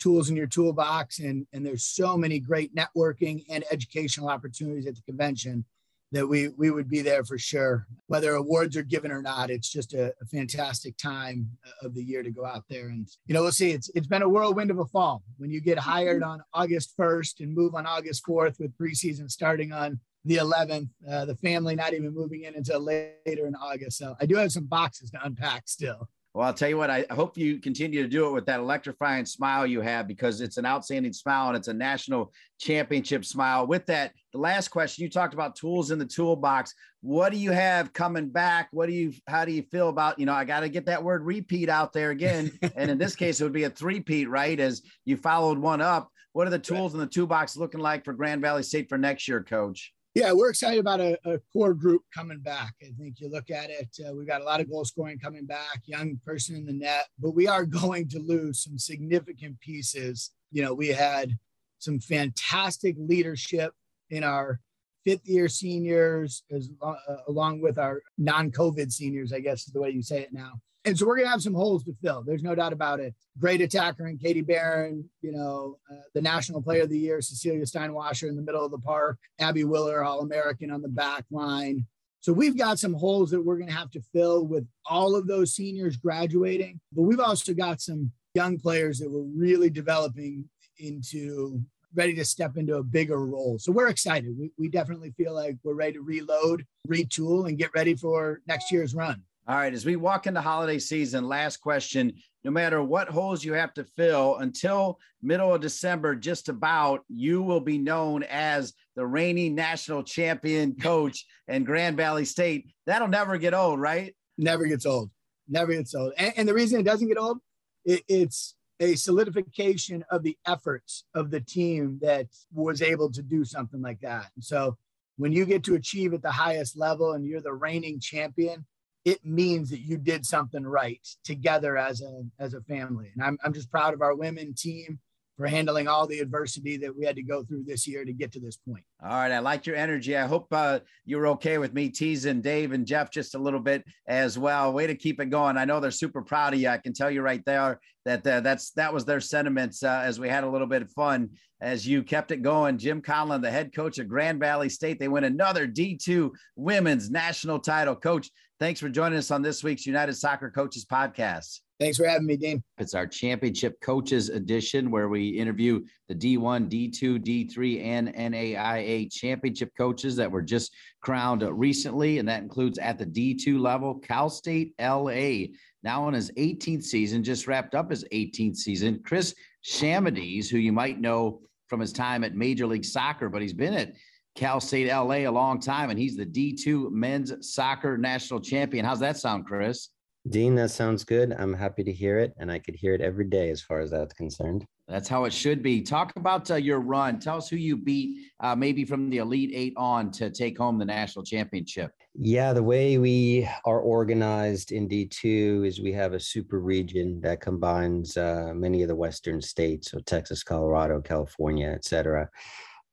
tools 0.00 0.28
in 0.28 0.34
your 0.34 0.48
toolbox, 0.48 1.20
and 1.20 1.46
and 1.52 1.64
there's 1.64 1.84
so 1.84 2.16
many 2.16 2.40
great 2.40 2.74
networking 2.74 3.44
and 3.48 3.62
educational 3.70 4.28
opportunities 4.28 4.88
at 4.88 4.96
the 4.96 5.02
convention 5.02 5.64
that 6.12 6.26
we 6.26 6.48
we 6.48 6.70
would 6.70 6.88
be 6.88 7.02
there 7.02 7.24
for 7.24 7.38
sure. 7.38 7.86
Whether 8.06 8.34
awards 8.34 8.76
are 8.76 8.82
given 8.82 9.10
or 9.10 9.22
not, 9.22 9.50
it's 9.50 9.68
just 9.68 9.94
a, 9.94 10.14
a, 10.20 10.26
fantastic 10.26 10.96
time 10.96 11.50
of 11.82 11.94
the 11.94 12.02
year 12.02 12.22
to 12.22 12.30
go 12.30 12.44
out 12.44 12.64
there. 12.68 12.88
And 12.88 13.08
you 13.26 13.34
know, 13.34 13.42
we'll 13.42 13.52
see. 13.52 13.72
It's 13.72 13.90
it's 13.94 14.06
been 14.06 14.22
a 14.22 14.28
whirlwind 14.28 14.70
of 14.70 14.78
a 14.78 14.86
fall. 14.86 15.22
When 15.38 15.50
you 15.50 15.60
get 15.60 15.78
hired 15.78 16.22
on 16.22 16.42
August 16.52 16.96
1st 16.98 17.40
and 17.40 17.54
move 17.54 17.74
on 17.74 17.86
August 17.86 18.22
4th 18.26 18.58
with 18.60 18.76
preseason 18.78 19.30
starting 19.30 19.72
on 19.72 20.00
the 20.24 20.36
11th, 20.36 20.88
uh, 21.10 21.24
the 21.26 21.36
family 21.36 21.74
not 21.74 21.92
even 21.92 22.14
moving 22.14 22.44
in 22.44 22.54
until 22.54 22.80
later 22.80 23.46
in 23.46 23.54
August. 23.54 23.98
So 23.98 24.16
I 24.20 24.26
do 24.26 24.36
have 24.36 24.52
some 24.52 24.64
boxes 24.64 25.10
to 25.10 25.24
unpack 25.24 25.68
still. 25.68 26.08
Well, 26.34 26.48
I'll 26.48 26.52
tell 26.52 26.68
you 26.68 26.76
what, 26.76 26.90
I 26.90 27.06
hope 27.12 27.38
you 27.38 27.60
continue 27.60 28.02
to 28.02 28.08
do 28.08 28.26
it 28.26 28.32
with 28.32 28.44
that 28.46 28.58
electrifying 28.58 29.24
smile 29.24 29.68
you 29.68 29.80
have 29.82 30.08
because 30.08 30.40
it's 30.40 30.56
an 30.56 30.66
outstanding 30.66 31.12
smile 31.12 31.48
and 31.48 31.56
it's 31.56 31.68
a 31.68 31.72
national 31.72 32.32
championship 32.60 33.24
smile. 33.24 33.68
With 33.68 33.86
that, 33.86 34.10
the 34.32 34.40
last 34.40 34.68
question 34.68 35.04
you 35.04 35.10
talked 35.10 35.32
about 35.32 35.54
tools 35.54 35.92
in 35.92 35.98
the 36.00 36.04
toolbox. 36.04 36.74
What 37.02 37.30
do 37.30 37.38
you 37.38 37.52
have 37.52 37.92
coming 37.92 38.30
back? 38.30 38.66
What 38.72 38.86
do 38.86 38.94
you, 38.96 39.12
how 39.28 39.44
do 39.44 39.52
you 39.52 39.62
feel 39.70 39.88
about, 39.88 40.18
you 40.18 40.26
know, 40.26 40.32
I 40.32 40.44
got 40.44 40.60
to 40.60 40.68
get 40.68 40.86
that 40.86 41.04
word 41.04 41.22
repeat 41.22 41.68
out 41.68 41.92
there 41.92 42.10
again. 42.10 42.50
and 42.74 42.90
in 42.90 42.98
this 42.98 43.14
case, 43.14 43.40
it 43.40 43.44
would 43.44 43.52
be 43.52 43.64
a 43.64 43.70
three-peat, 43.70 44.28
right? 44.28 44.58
As 44.58 44.82
you 45.04 45.16
followed 45.16 45.58
one 45.58 45.80
up. 45.80 46.10
What 46.32 46.48
are 46.48 46.50
the 46.50 46.58
tools 46.58 46.94
in 46.94 47.00
the 47.00 47.06
toolbox 47.06 47.56
looking 47.56 47.80
like 47.80 48.04
for 48.04 48.12
Grand 48.12 48.42
Valley 48.42 48.64
State 48.64 48.88
for 48.88 48.98
next 48.98 49.28
year, 49.28 49.44
coach? 49.44 49.93
Yeah, 50.14 50.32
we're 50.32 50.50
excited 50.50 50.78
about 50.78 51.00
a, 51.00 51.18
a, 51.24 51.40
core 51.52 51.74
group 51.74 52.02
coming 52.14 52.38
back. 52.38 52.74
I 52.80 52.92
think 52.96 53.18
you 53.18 53.28
look 53.28 53.50
at 53.50 53.68
it, 53.68 53.88
uh, 54.06 54.14
we've 54.14 54.28
got 54.28 54.42
a 54.42 54.44
lot 54.44 54.60
of 54.60 54.70
goal 54.70 54.84
scoring 54.84 55.18
coming 55.18 55.44
back, 55.44 55.82
young 55.86 56.20
person 56.24 56.54
in 56.54 56.64
the 56.64 56.72
net, 56.72 57.08
but 57.18 57.32
we 57.32 57.48
are 57.48 57.66
going 57.82 58.08
to 58.10 58.20
lose 58.20 58.62
some 58.62 58.78
significant 58.78 59.60
pieces. 59.60 60.30
You 60.52 60.62
know, 60.62 60.72
we 60.72 60.88
had 60.88 61.36
some 61.80 61.98
fantastic 61.98 62.94
leadership 62.96 63.74
in 64.10 64.22
our 64.22 64.60
fifth 65.04 65.26
year 65.26 65.48
seniors, 65.48 66.44
as, 66.48 66.70
uh, 66.80 66.94
along 67.26 67.60
with 67.60 67.76
our 67.76 68.00
non 68.16 68.52
COVID 68.52 68.92
seniors, 68.92 69.32
I 69.32 69.40
guess 69.40 69.66
is 69.66 69.72
the 69.72 69.80
way 69.80 69.90
you 69.90 70.02
say 70.02 70.20
it 70.20 70.32
now. 70.32 70.60
And 70.86 70.98
so 70.98 71.06
we're 71.06 71.16
going 71.16 71.26
to 71.26 71.30
have 71.30 71.42
some 71.42 71.54
holes 71.54 71.82
to 71.84 71.94
fill. 72.02 72.22
There's 72.22 72.42
no 72.42 72.54
doubt 72.54 72.74
about 72.74 73.00
it. 73.00 73.14
Great 73.38 73.62
attacker 73.62 74.06
in 74.06 74.18
Katie 74.18 74.42
Barron, 74.42 75.08
you 75.22 75.32
know, 75.32 75.78
uh, 75.90 76.02
the 76.12 76.20
National 76.20 76.60
Player 76.60 76.82
of 76.82 76.90
the 76.90 76.98
Year, 76.98 77.22
Cecilia 77.22 77.64
Steinwasser 77.64 78.28
in 78.28 78.36
the 78.36 78.42
middle 78.42 78.64
of 78.64 78.70
the 78.70 78.78
park, 78.78 79.18
Abby 79.38 79.64
Willer, 79.64 80.04
All 80.04 80.20
American 80.20 80.70
on 80.70 80.82
the 80.82 80.88
back 80.88 81.24
line. 81.30 81.86
So 82.20 82.32
we've 82.32 82.56
got 82.56 82.78
some 82.78 82.94
holes 82.94 83.30
that 83.30 83.40
we're 83.40 83.56
going 83.56 83.68
to 83.68 83.74
have 83.74 83.90
to 83.92 84.02
fill 84.12 84.46
with 84.46 84.66
all 84.86 85.16
of 85.16 85.26
those 85.26 85.54
seniors 85.54 85.96
graduating. 85.96 86.80
But 86.92 87.02
we've 87.02 87.20
also 87.20 87.54
got 87.54 87.80
some 87.80 88.12
young 88.34 88.58
players 88.58 88.98
that 88.98 89.10
we're 89.10 89.22
really 89.22 89.70
developing 89.70 90.48
into 90.78 91.62
ready 91.94 92.14
to 92.14 92.24
step 92.24 92.56
into 92.56 92.76
a 92.76 92.82
bigger 92.82 93.24
role. 93.24 93.58
So 93.58 93.72
we're 93.72 93.88
excited. 93.88 94.36
We, 94.38 94.50
we 94.58 94.68
definitely 94.68 95.12
feel 95.16 95.34
like 95.34 95.56
we're 95.62 95.74
ready 95.74 95.94
to 95.94 96.02
reload, 96.02 96.66
retool, 96.88 97.48
and 97.48 97.56
get 97.56 97.70
ready 97.74 97.94
for 97.94 98.40
next 98.46 98.72
year's 98.72 98.94
run. 98.94 99.22
All 99.46 99.56
right, 99.56 99.74
as 99.74 99.84
we 99.84 99.96
walk 99.96 100.26
into 100.26 100.40
holiday 100.40 100.78
season, 100.78 101.28
last 101.28 101.58
question. 101.58 102.14
No 102.44 102.50
matter 102.50 102.82
what 102.82 103.08
holes 103.08 103.44
you 103.44 103.52
have 103.52 103.74
to 103.74 103.84
fill 103.84 104.38
until 104.38 104.98
middle 105.22 105.54
of 105.54 105.60
December, 105.60 106.14
just 106.14 106.48
about, 106.48 107.04
you 107.08 107.42
will 107.42 107.60
be 107.60 107.76
known 107.76 108.22
as 108.22 108.72
the 108.96 109.06
reigning 109.06 109.54
national 109.54 110.02
champion 110.02 110.74
coach 110.76 111.26
and 111.48 111.66
Grand 111.66 111.98
Valley 111.98 112.24
State. 112.24 112.70
That'll 112.86 113.08
never 113.08 113.36
get 113.36 113.52
old, 113.52 113.80
right? 113.80 114.14
Never 114.38 114.64
gets 114.64 114.86
old. 114.86 115.10
Never 115.46 115.72
gets 115.72 115.94
old. 115.94 116.14
And, 116.16 116.32
and 116.38 116.48
the 116.48 116.54
reason 116.54 116.80
it 116.80 116.84
doesn't 116.84 117.08
get 117.08 117.18
old, 117.18 117.38
it, 117.84 118.02
it's 118.08 118.54
a 118.80 118.94
solidification 118.94 120.06
of 120.10 120.22
the 120.22 120.38
efforts 120.46 121.04
of 121.14 121.30
the 121.30 121.40
team 121.40 121.98
that 122.00 122.28
was 122.50 122.80
able 122.80 123.12
to 123.12 123.20
do 123.20 123.44
something 123.44 123.82
like 123.82 124.00
that. 124.00 124.30
And 124.36 124.44
so 124.44 124.78
when 125.18 125.32
you 125.32 125.44
get 125.44 125.64
to 125.64 125.74
achieve 125.74 126.14
at 126.14 126.22
the 126.22 126.30
highest 126.30 126.78
level 126.78 127.12
and 127.12 127.26
you're 127.26 127.42
the 127.42 127.52
reigning 127.52 128.00
champion, 128.00 128.64
it 129.04 129.24
means 129.24 129.70
that 129.70 129.80
you 129.80 129.98
did 129.98 130.24
something 130.24 130.64
right 130.64 131.06
together 131.24 131.76
as 131.76 132.00
a 132.00 132.22
as 132.38 132.54
a 132.54 132.60
family. 132.62 133.10
And 133.14 133.22
I'm 133.22 133.38
I'm 133.44 133.52
just 133.52 133.70
proud 133.70 133.94
of 133.94 134.02
our 134.02 134.14
women 134.14 134.54
team 134.54 134.98
for 135.36 135.46
handling 135.48 135.88
all 135.88 136.06
the 136.06 136.20
adversity 136.20 136.76
that 136.76 136.96
we 136.96 137.04
had 137.04 137.16
to 137.16 137.22
go 137.22 137.42
through 137.42 137.64
this 137.64 137.88
year 137.88 138.04
to 138.04 138.12
get 138.12 138.30
to 138.32 138.38
this 138.38 138.56
point. 138.56 138.84
All 139.02 139.10
right, 139.10 139.32
I 139.32 139.40
like 139.40 139.66
your 139.66 139.74
energy. 139.74 140.16
I 140.16 140.26
hope 140.26 140.46
uh, 140.52 140.78
you're 141.04 141.26
okay 141.28 141.58
with 141.58 141.74
me 141.74 141.88
teasing 141.88 142.40
Dave 142.40 142.70
and 142.72 142.86
Jeff 142.86 143.10
just 143.10 143.34
a 143.34 143.38
little 143.38 143.58
bit 143.58 143.84
as 144.06 144.38
well. 144.38 144.72
Way 144.72 144.86
to 144.86 144.94
keep 144.94 145.20
it 145.20 145.30
going. 145.30 145.56
I 145.56 145.64
know 145.64 145.80
they're 145.80 145.90
super 145.90 146.22
proud 146.22 146.54
of 146.54 146.60
you. 146.60 146.68
I 146.68 146.78
can 146.78 146.92
tell 146.92 147.10
you 147.10 147.20
right 147.20 147.44
there 147.44 147.80
that 148.04 148.24
uh, 148.26 148.40
that's 148.40 148.70
that 148.72 148.94
was 148.94 149.04
their 149.04 149.20
sentiments 149.20 149.82
uh, 149.82 150.02
as 150.04 150.20
we 150.20 150.28
had 150.28 150.44
a 150.44 150.48
little 150.48 150.68
bit 150.68 150.82
of 150.82 150.90
fun 150.92 151.30
as 151.60 151.86
you 151.86 152.02
kept 152.02 152.30
it 152.30 152.42
going. 152.42 152.78
Jim 152.78 153.00
Conlin, 153.00 153.40
the 153.40 153.50
head 153.50 153.74
coach 153.74 153.98
of 153.98 154.08
Grand 154.08 154.38
Valley 154.38 154.68
State, 154.68 155.00
they 155.00 155.08
win 155.08 155.24
another 155.24 155.66
D2 155.66 156.30
women's 156.56 157.10
national 157.10 157.58
title. 157.58 157.96
Coach, 157.96 158.30
thanks 158.64 158.80
for 158.80 158.88
joining 158.88 159.18
us 159.18 159.30
on 159.30 159.42
this 159.42 159.62
week's 159.62 159.84
United 159.84 160.14
Soccer 160.14 160.50
Coaches 160.50 160.86
podcast. 160.86 161.60
Thanks 161.78 161.98
for 161.98 162.06
having 162.06 162.26
me, 162.26 162.38
Dean. 162.38 162.64
It's 162.78 162.94
our 162.94 163.06
championship 163.06 163.78
coaches 163.82 164.30
edition 164.30 164.90
where 164.90 165.10
we 165.10 165.28
interview 165.28 165.84
the 166.08 166.14
D1, 166.14 166.70
D2, 166.70 167.22
D3, 167.22 167.84
and 167.84 168.08
NAIA 168.14 169.12
championship 169.12 169.70
coaches 169.76 170.16
that 170.16 170.30
were 170.30 170.40
just 170.40 170.72
crowned 171.02 171.42
recently. 171.42 172.18
And 172.18 172.26
that 172.26 172.42
includes 172.42 172.78
at 172.78 172.96
the 172.96 173.04
D2 173.04 173.60
level, 173.60 173.96
Cal 173.96 174.30
State 174.30 174.72
LA, 174.80 175.48
now 175.82 176.08
in 176.08 176.14
his 176.14 176.30
18th 176.38 176.84
season, 176.84 177.22
just 177.22 177.46
wrapped 177.46 177.74
up 177.74 177.90
his 177.90 178.06
18th 178.14 178.56
season. 178.56 179.02
Chris 179.04 179.34
Chamides, 179.62 180.48
who 180.48 180.56
you 180.56 180.72
might 180.72 180.98
know 180.98 181.42
from 181.68 181.80
his 181.80 181.92
time 181.92 182.24
at 182.24 182.34
Major 182.34 182.66
League 182.66 182.86
Soccer, 182.86 183.28
but 183.28 183.42
he's 183.42 183.52
been 183.52 183.74
at 183.74 183.92
Cal 184.34 184.60
State 184.60 184.88
LA 184.88 185.18
a 185.18 185.28
long 185.28 185.60
time, 185.60 185.90
and 185.90 185.98
he's 185.98 186.16
the 186.16 186.26
D2 186.26 186.90
men's 186.90 187.32
soccer 187.40 187.96
national 187.96 188.40
champion. 188.40 188.84
How's 188.84 189.00
that 189.00 189.16
sound, 189.16 189.46
Chris? 189.46 189.90
Dean, 190.28 190.54
that 190.54 190.70
sounds 190.70 191.04
good. 191.04 191.34
I'm 191.38 191.52
happy 191.52 191.84
to 191.84 191.92
hear 191.92 192.18
it, 192.18 192.32
and 192.38 192.50
I 192.50 192.58
could 192.58 192.74
hear 192.74 192.94
it 192.94 193.00
every 193.00 193.26
day 193.26 193.50
as 193.50 193.60
far 193.60 193.80
as 193.80 193.90
that's 193.90 194.14
concerned. 194.14 194.66
That's 194.88 195.08
how 195.08 195.24
it 195.24 195.32
should 195.32 195.62
be. 195.62 195.82
Talk 195.82 196.12
about 196.16 196.50
uh, 196.50 196.56
your 196.56 196.80
run. 196.80 197.20
Tell 197.20 197.36
us 197.36 197.48
who 197.48 197.56
you 197.56 197.76
beat, 197.76 198.30
uh, 198.40 198.56
maybe 198.56 198.84
from 198.84 199.08
the 199.08 199.18
Elite 199.18 199.52
Eight 199.54 199.74
on 199.76 200.10
to 200.12 200.30
take 200.30 200.58
home 200.58 200.78
the 200.78 200.84
national 200.84 201.24
championship. 201.24 201.92
Yeah, 202.14 202.52
the 202.52 202.62
way 202.62 202.98
we 202.98 203.48
are 203.64 203.80
organized 203.80 204.72
in 204.72 204.88
D2 204.88 205.66
is 205.66 205.80
we 205.80 205.92
have 205.92 206.12
a 206.12 206.20
super 206.20 206.58
region 206.58 207.20
that 207.20 207.40
combines 207.40 208.16
uh, 208.16 208.52
many 208.54 208.82
of 208.82 208.88
the 208.88 208.96
Western 208.96 209.40
states, 209.40 209.90
so 209.90 210.00
Texas, 210.00 210.42
Colorado, 210.42 211.00
California, 211.00 211.68
et 211.68 211.84
cetera. 211.84 212.28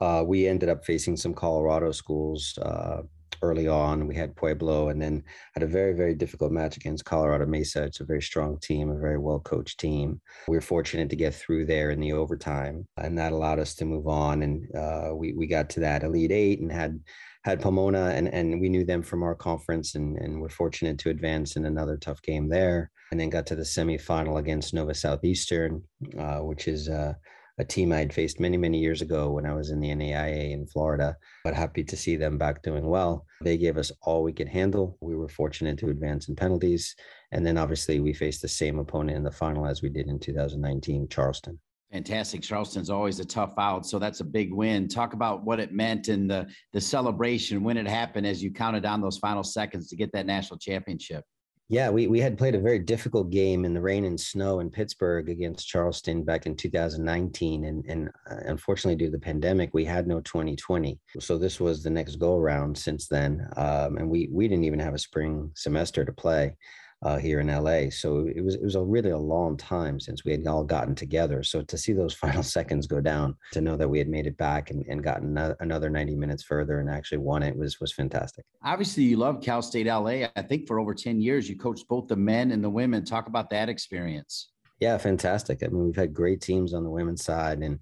Uh, 0.02 0.24
we 0.26 0.48
ended 0.48 0.68
up 0.68 0.84
facing 0.84 1.16
some 1.16 1.34
Colorado 1.34 1.92
schools 1.92 2.58
uh, 2.62 3.04
early 3.44 3.68
on. 3.68 4.08
We 4.08 4.16
had 4.16 4.36
Pueblo 4.36 4.90
and 4.90 5.02
then 5.02 5.24
had 5.54 5.64
a 5.64 5.68
very, 5.68 5.94
very 5.94 6.16
difficult 6.16 6.52
match 6.52 6.76
against 6.78 7.06
Colorado 7.06 7.46
Mesa. 7.46 7.84
It's 7.84 8.00
a 8.00 8.06
very 8.06 8.22
strong 8.22 8.60
team, 8.60 8.90
a 8.90 8.98
very 8.98 9.18
well 9.18 9.40
coached 9.40 9.80
team. 9.80 10.20
We 10.48 10.58
were 10.58 10.62
fortunate 10.62 11.10
to 11.10 11.16
get 11.16 11.34
through 11.34 11.66
there 11.66 11.92
in 11.92 12.00
the 12.00 12.14
overtime, 12.14 12.88
and 12.98 13.18
that 13.18 13.32
allowed 13.32 13.60
us 13.60 13.76
to 13.76 13.86
move 13.86 14.08
on. 14.08 14.42
And 14.42 14.76
uh, 14.76 15.12
we, 15.16 15.34
we 15.34 15.48
got 15.48 15.70
to 15.72 15.80
that 15.82 16.04
Elite 16.04 16.32
Eight 16.32 16.60
and 16.60 16.72
had 16.72 17.00
had 17.44 17.60
Pomona 17.60 18.10
and, 18.10 18.28
and 18.28 18.62
we 18.62 18.70
knew 18.70 18.86
them 18.86 19.02
from 19.02 19.24
our 19.24 19.34
conference 19.34 19.96
and, 19.96 20.16
and 20.18 20.40
we're 20.40 20.50
fortunate 20.50 21.00
to 21.00 21.10
advance 21.10 21.56
in 21.56 21.66
another 21.66 21.98
tough 21.98 22.22
game 22.22 22.48
there 22.48 22.92
and 23.10 23.20
then 23.20 23.32
got 23.32 23.48
to 23.48 23.56
the 23.56 23.64
semifinal 23.64 24.38
against 24.38 24.76
Nova 24.76 24.94
Southeastern, 24.94 25.82
uh, 26.20 26.40
which 26.40 26.68
is 26.68 26.88
uh, 26.88 27.14
a 27.58 27.66
team 27.66 27.92
I 27.92 28.00
had 28.00 28.14
faced 28.14 28.40
many, 28.40 28.58
many 28.58 28.80
years 28.80 29.02
ago 29.02 29.32
when 29.32 29.46
I 29.46 29.54
was 29.54 29.70
in 29.70 29.80
the 29.80 29.90
NAIA 29.90 30.52
in 30.52 30.66
Florida, 30.66 31.18
but 31.44 31.54
happy 31.54 31.84
to 31.84 31.98
see 31.98 32.16
them 32.16 32.38
back 32.38 32.64
doing 32.64 32.88
well. 32.88 33.26
They 33.42 33.58
gave 33.58 33.78
us 33.78 33.92
all 34.02 34.24
we 34.24 34.34
could 34.34 34.50
handle. 34.50 34.98
We 35.02 35.16
were 35.16 35.30
fortunate 35.30 35.78
to 35.80 35.90
advance 35.90 36.30
in 36.30 36.36
penalties. 36.36 36.96
And 37.32 37.46
then 37.46 37.58
obviously 37.58 38.00
we 38.00 38.14
faced 38.14 38.42
the 38.42 38.48
same 38.48 38.80
opponent 38.80 39.18
in 39.18 39.24
the 39.24 39.32
final 39.32 39.66
as 39.66 39.82
we 39.82 39.90
did 39.90 40.08
in 40.08 40.20
2019, 40.20 41.08
Charleston. 41.10 41.60
Fantastic. 41.92 42.42
Charleston's 42.42 42.90
always 42.90 43.20
a 43.20 43.26
tough 43.26 43.54
out, 43.58 43.86
so 43.86 44.00
that's 44.00 44.22
a 44.22 44.24
big 44.24 44.54
win. 44.54 44.88
Talk 44.88 45.14
about 45.14 45.44
what 45.44 45.60
it 45.60 45.74
meant 45.74 46.08
and 46.08 46.30
the 46.30 46.48
the 46.72 46.80
celebration 46.80 47.64
when 47.64 47.76
it 47.76 47.86
happened 47.86 48.26
as 48.26 48.42
you 48.42 48.50
counted 48.50 48.82
down 48.82 49.02
those 49.02 49.18
final 49.18 49.44
seconds 49.44 49.90
to 49.90 49.98
get 49.98 50.10
that 50.14 50.26
national 50.26 50.58
championship. 50.58 51.26
Yeah, 51.72 51.90
we, 51.90 52.08
we 52.08 52.20
had 52.20 52.38
played 52.38 52.54
a 52.54 52.60
very 52.60 52.80
difficult 52.80 53.30
game 53.30 53.64
in 53.64 53.74
the 53.74 53.80
rain 53.80 54.04
and 54.04 54.20
snow 54.20 54.60
in 54.60 54.70
Pittsburgh 54.70 55.30
against 55.30 55.70
Charleston 55.70 56.22
back 56.22 56.46
in 56.46 56.54
2019. 56.54 57.64
And, 57.64 57.86
and 57.86 58.10
uh, 58.30 58.42
unfortunately, 58.44 58.98
due 58.98 59.06
to 59.06 59.12
the 59.14 59.24
pandemic, 59.24 59.70
we 59.74 59.86
had 59.86 60.06
no 60.06 60.20
2020. 60.20 61.00
So 61.22 61.38
this 61.38 61.62
was 61.62 61.82
the 61.82 61.90
next 61.90 62.18
go 62.18 62.36
around 62.36 62.78
since 62.78 63.08
then. 63.08 63.48
Um, 63.56 63.96
and 63.96 64.10
we, 64.10 64.28
we 64.30 64.50
didn't 64.50 64.66
even 64.66 64.80
have 64.82 64.94
a 64.94 65.00
spring 65.00 65.50
semester 65.56 66.04
to 66.04 66.12
play 66.12 66.58
uh, 67.04 67.18
here 67.18 67.40
in 67.40 67.48
LA. 67.48 67.90
So 67.90 68.28
it 68.34 68.44
was 68.44 68.56
it 68.56 68.64
was 68.64 68.76
a 68.76 68.82
really 68.82 69.10
a 69.10 69.18
long 69.18 69.58
time 69.58 70.00
since 70.00 70.24
we 70.24 70.32
had 70.32 70.46
all 70.46 70.64
gotten 70.64 70.94
together. 70.94 71.44
So 71.44 71.62
to 71.64 71.78
see 71.78 71.94
those 71.94 72.14
final 72.26 72.44
seconds 72.44 72.88
go 72.88 73.02
down, 73.02 73.36
to 73.54 73.62
know 73.62 73.78
that 73.78 73.90
we 73.90 73.98
had 73.98 74.08
made 74.08 74.28
it 74.28 74.38
back 74.38 74.70
and, 74.72 74.86
and 74.88 75.04
gotten 75.04 75.38
another 75.60 75.90
90 75.90 76.16
minutes 76.16 76.44
further 76.44 76.80
and 76.80 76.90
actually 76.90 77.20
won 77.20 77.44
it 77.44 77.56
was 77.56 77.80
was 77.80 77.94
fantastic. 77.94 78.46
Obviously, 78.64 79.04
you 79.04 79.18
love 79.18 79.42
Cal 79.42 79.62
State 79.62 79.88
LA. 79.88 80.28
I 80.36 80.42
think 80.42 80.68
for 80.68 80.80
over 80.80 80.94
10 80.94 81.20
years 81.22 81.50
you 81.50 81.58
coached 81.58 81.88
both 81.88 82.08
the 82.08 82.16
men 82.16 82.52
and 82.52 82.64
the 82.64 82.70
women. 82.70 83.04
Talk 83.04 83.28
about 83.28 83.50
that 83.50 83.70
experience. 83.70 84.50
Yeah, 84.80 84.98
fantastic. 84.98 85.62
I 85.64 85.68
mean, 85.68 85.86
we've 85.86 85.96
had 85.96 86.14
great 86.14 86.42
teams 86.42 86.74
on 86.74 86.84
the 86.84 86.90
women's 86.90 87.24
side 87.24 87.60
and 87.60 87.80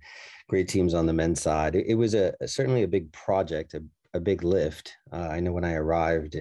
great 0.50 0.68
teams 0.68 0.94
on 0.94 1.06
the 1.06 1.14
men's 1.14 1.42
side. 1.42 1.76
It, 1.76 1.86
it 1.88 1.96
was 1.96 2.14
a 2.14 2.34
certainly 2.46 2.84
a 2.84 2.88
big 2.88 3.12
project, 3.14 3.74
a, 3.74 3.82
a 4.14 4.20
big 4.20 4.44
lift. 4.44 4.94
Uh, 5.12 5.30
I 5.32 5.40
know 5.40 5.54
when 5.54 5.64
I 5.64 5.74
arrived 5.74 6.38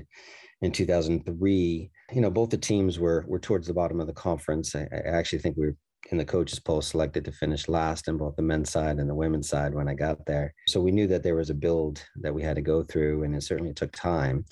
in 0.61 0.73
2003 0.73 1.91
you 2.13 2.21
know, 2.21 2.31
both 2.31 2.51
the 2.51 2.59
teams 2.59 2.99
were 2.99 3.25
were 3.29 3.39
towards 3.39 3.67
the 3.67 3.75
bottom 3.75 4.01
of 4.01 4.07
the 4.07 4.13
conference. 4.13 4.75
I, 4.75 4.89
I 4.93 5.09
actually 5.09 5.41
think 5.41 5.57
we 5.57 5.67
were 5.67 5.77
in 6.11 6.19
the 6.19 6.25
coaches 6.25 6.59
poll 6.59 6.81
selected 6.81 7.25
to 7.25 7.33
finish 7.33 7.69
last 7.69 8.09
in 8.09 8.17
both 8.17 8.37
the 8.37 8.43
men's 8.43 8.71
side 8.71 8.99
and 8.99 9.11
the 9.11 9.15
women's 9.15 9.49
side 9.49 9.75
when 9.75 9.89
I 9.89 9.95
got 9.95 10.25
there. 10.27 10.55
So 10.67 10.81
we 10.81 10.93
knew 10.93 11.07
that 11.09 11.23
there 11.23 11.35
was 11.35 11.51
a 11.51 11.55
build 11.55 12.03
that 12.21 12.35
we 12.35 12.43
had 12.43 12.57
to 12.57 12.63
go 12.63 12.83
through, 12.83 13.25
and 13.25 13.35
it 13.35 13.43
certainly 13.43 13.75
took 13.75 13.93
time. 13.93 14.45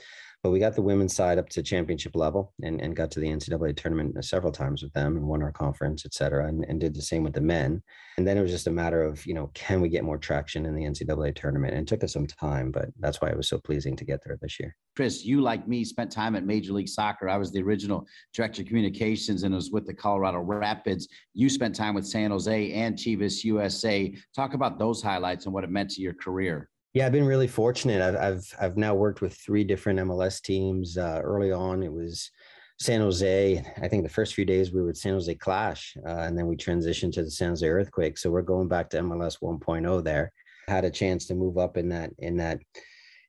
But 0.47 0.53
we 0.53 0.61
got 0.61 0.76
the 0.76 0.82
women's 0.82 1.12
side 1.12 1.38
up 1.38 1.49
to 1.49 1.62
championship 1.64 2.14
level 2.14 2.53
and, 2.62 2.80
and 2.80 2.94
got 2.94 3.11
to 3.11 3.18
the 3.18 3.26
NCAA 3.26 3.76
tournament 3.76 4.16
uh, 4.16 4.22
several 4.22 4.53
times 4.53 4.80
with 4.80 4.92
them 4.92 5.16
and 5.16 5.26
won 5.26 5.42
our 5.42 5.51
conference, 5.51 6.07
et 6.07 6.14
cetera, 6.14 6.47
and, 6.47 6.64
and 6.68 6.78
did 6.78 6.94
the 6.94 7.03
same 7.03 7.24
with 7.24 7.32
the 7.32 7.40
men. 7.40 7.82
And 8.16 8.24
then 8.24 8.38
it 8.38 8.42
was 8.42 8.53
just 8.53 8.68
a 8.68 8.70
matter 8.70 9.03
of, 9.03 9.26
you 9.26 9.34
know, 9.34 9.51
can 9.55 9.80
we 9.80 9.88
get 9.88 10.05
more 10.05 10.18
traction 10.18 10.64
in 10.64 10.76
the 10.76 10.84
NCAA 10.84 11.34
tournament? 11.34 11.74
And 11.74 11.82
it 11.82 11.88
took 11.88 12.05
us 12.05 12.12
some 12.12 12.28
time, 12.28 12.70
but 12.70 12.90
that's 13.01 13.20
why 13.20 13.28
it 13.28 13.36
was 13.36 13.49
so 13.49 13.59
pleasing 13.59 13.97
to 13.97 14.05
get 14.05 14.20
there 14.24 14.38
this 14.40 14.61
year. 14.61 14.76
Chris, 14.94 15.24
you 15.24 15.40
like 15.40 15.66
me 15.66 15.82
spent 15.82 16.12
time 16.12 16.36
at 16.36 16.47
Major 16.47 16.74
League 16.74 16.88
Soccer. 16.88 17.28
I 17.28 17.38
was 17.38 17.51
the 17.51 17.62
original 17.62 18.07
director 18.32 18.62
of 18.62 18.68
communications 18.68 19.42
and 19.42 19.53
was 19.53 19.72
with 19.72 19.84
the 19.84 19.94
Colorado 19.94 20.38
Rapids. 20.38 21.09
You 21.34 21.51
spent 21.51 21.74
time 21.74 21.97
with 21.97 22.07
San 22.07 22.30
Jose 22.30 22.72
and 22.72 22.94
Chivas 22.94 23.42
USA. 23.42 24.14
Talk 24.32 24.55
about 24.55 24.78
those 24.78 25.03
highlights 25.03 25.47
and 25.47 25.53
what 25.53 25.64
it 25.64 25.70
meant 25.70 25.90
to 25.90 26.03
your 26.03 26.14
career. 26.14 26.70
Yeah, 26.97 27.05
I've 27.05 27.12
been 27.12 27.26
really 27.26 27.47
fortunate. 27.47 28.01
I've 28.01 28.16
I've 28.16 28.55
I've 28.59 28.76
now 28.78 28.94
worked 28.94 29.20
with 29.20 29.34
three 29.34 29.64
different 29.64 29.99
MLS 29.99 30.40
teams. 30.40 30.97
Uh, 30.97 31.20
early 31.22 31.53
on, 31.53 31.82
it 31.82 31.92
was 31.92 32.30
San 32.78 33.03
Jose. 33.03 33.62
I 33.82 33.86
think 33.86 34.03
the 34.03 34.09
first 34.09 34.32
few 34.32 34.47
days 34.47 34.72
we 34.72 34.80
were 34.80 34.86
with 34.86 34.97
San 34.97 35.12
Jose 35.12 35.34
Clash, 35.34 35.94
uh, 36.07 36.20
and 36.20 36.38
then 36.38 36.47
we 36.47 36.57
transitioned 36.57 37.12
to 37.12 37.22
the 37.22 37.30
San 37.30 37.51
Jose 37.51 37.68
Earthquake. 37.68 38.16
So 38.16 38.30
we're 38.30 38.40
going 38.40 38.66
back 38.68 38.88
to 38.90 39.01
MLS 39.01 39.42
1.0 39.42 40.05
there. 40.05 40.32
Had 40.68 40.86
a 40.86 40.90
chance 40.90 41.26
to 41.26 41.34
move 41.34 41.59
up 41.59 41.76
in 41.76 41.90
that 41.90 42.12
in 42.16 42.38
that 42.38 42.61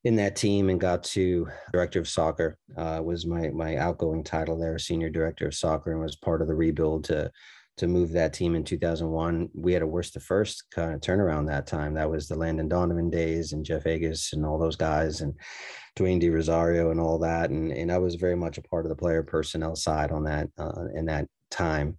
in 0.06 0.16
that 0.16 0.38
team 0.38 0.70
and 0.70 0.80
got 0.80 1.04
to 1.04 1.50
director 1.74 2.00
of 2.00 2.08
soccer. 2.08 2.58
Uh, 2.78 3.02
was 3.04 3.26
my 3.26 3.50
my 3.50 3.76
outgoing 3.76 4.24
title 4.24 4.58
there, 4.58 4.80
senior 4.80 5.10
director 5.10 5.46
of 5.48 5.54
soccer, 5.54 5.92
and 5.92 6.00
was 6.00 6.16
part 6.16 6.42
of 6.42 6.48
the 6.48 6.56
rebuild 6.56 7.04
to 7.04 7.30
to 7.78 7.88
move 7.88 8.12
that 8.12 8.34
team 8.34 8.56
in 8.56 8.64
2001. 8.64 9.50
We 9.54 9.74
had 9.74 9.84
a 9.84 9.88
worst 9.88 10.14
to 10.14 10.20
first 10.20 10.66
kind 10.72 10.94
of 10.94 11.02
turnaround 11.02 11.48
that 11.48 11.68
time. 11.68 11.94
That 11.94 12.10
was 12.10 12.28
the 12.28 12.36
Landon 12.36 12.68
Donovan 12.68 13.10
days 13.10 13.54
and 13.54 13.64
Jeff 13.64 13.84
Agoos 13.84 14.34
and 14.34 14.46
all 14.46 14.58
those 14.58 14.76
guys 14.76 15.22
and 15.22 15.34
Dwayne 15.98 16.20
De 16.20 16.30
Rosario 16.30 16.92
and 16.92 17.00
all 17.00 17.20
that. 17.20 17.52
And, 17.52 17.72
and 17.72 17.92
I 17.92 18.00
was 18.00 18.16
very 18.16 18.36
much 18.36 18.58
a 18.58 18.64
part 18.64 18.86
of 18.86 18.90
the 18.90 18.96
player 18.96 19.22
personnel 19.22 19.76
side 19.76 20.12
on 20.12 20.24
that 20.24 20.50
uh, 20.58 20.86
in 20.96 21.06
that 21.06 21.28
time. 21.52 21.98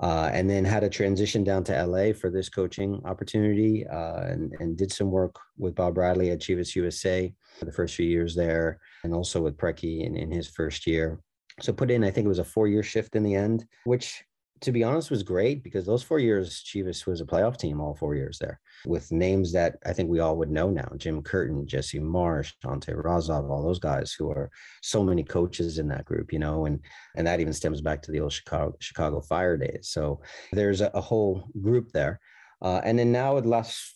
Uh, 0.00 0.28
and 0.32 0.50
then 0.50 0.64
had 0.64 0.82
a 0.82 0.88
transition 0.88 1.44
down 1.44 1.62
to 1.62 1.86
LA 1.86 2.12
for 2.12 2.28
this 2.28 2.48
coaching 2.48 3.00
opportunity 3.04 3.86
uh, 3.86 4.22
and, 4.22 4.52
and 4.58 4.76
did 4.76 4.92
some 4.92 5.10
work 5.10 5.36
with 5.56 5.74
Bob 5.76 5.94
Bradley 5.94 6.30
at 6.30 6.40
Chivas 6.40 6.74
USA 6.74 7.32
for 7.58 7.64
the 7.64 7.72
first 7.72 7.94
few 7.94 8.06
years 8.06 8.34
there 8.34 8.80
and 9.04 9.14
also 9.14 9.40
with 9.40 9.56
Preki 9.56 10.04
in, 10.04 10.16
in 10.16 10.32
his 10.32 10.48
first 10.48 10.84
year. 10.86 11.20
So 11.60 11.72
put 11.72 11.92
in, 11.92 12.02
I 12.02 12.10
think 12.10 12.24
it 12.24 12.28
was 12.28 12.40
a 12.40 12.44
four 12.44 12.66
year 12.66 12.82
shift 12.82 13.14
in 13.14 13.22
the 13.22 13.36
end, 13.36 13.64
which 13.84 14.24
to 14.60 14.72
be 14.72 14.84
honest, 14.84 15.10
was 15.10 15.22
great 15.22 15.62
because 15.62 15.84
those 15.84 16.02
four 16.02 16.18
years, 16.18 16.62
Chivas 16.64 17.06
was 17.06 17.20
a 17.20 17.24
playoff 17.24 17.56
team 17.56 17.80
all 17.80 17.94
four 17.94 18.14
years 18.14 18.38
there 18.38 18.60
with 18.86 19.10
names 19.12 19.52
that 19.52 19.76
I 19.84 19.92
think 19.92 20.08
we 20.08 20.20
all 20.20 20.36
would 20.36 20.50
know 20.50 20.70
now 20.70 20.88
Jim 20.96 21.22
Curtin, 21.22 21.66
Jesse 21.66 22.00
Marsch, 22.00 22.52
Ante 22.64 22.92
Razov, 22.92 23.50
all 23.50 23.62
those 23.62 23.78
guys 23.78 24.12
who 24.12 24.30
are 24.30 24.50
so 24.82 25.02
many 25.02 25.24
coaches 25.24 25.78
in 25.78 25.88
that 25.88 26.04
group, 26.04 26.32
you 26.32 26.38
know, 26.38 26.66
and 26.66 26.80
and 27.16 27.26
that 27.26 27.40
even 27.40 27.52
stems 27.52 27.80
back 27.80 28.02
to 28.02 28.12
the 28.12 28.20
old 28.20 28.32
Chicago, 28.32 28.74
Chicago 28.80 29.20
Fire 29.20 29.56
days. 29.56 29.88
So 29.90 30.20
there's 30.52 30.80
a, 30.80 30.90
a 30.94 31.00
whole 31.00 31.48
group 31.60 31.92
there. 31.92 32.20
Uh, 32.62 32.80
and 32.84 32.98
then 32.98 33.12
now, 33.12 33.38
the 33.40 33.48
last 33.48 33.94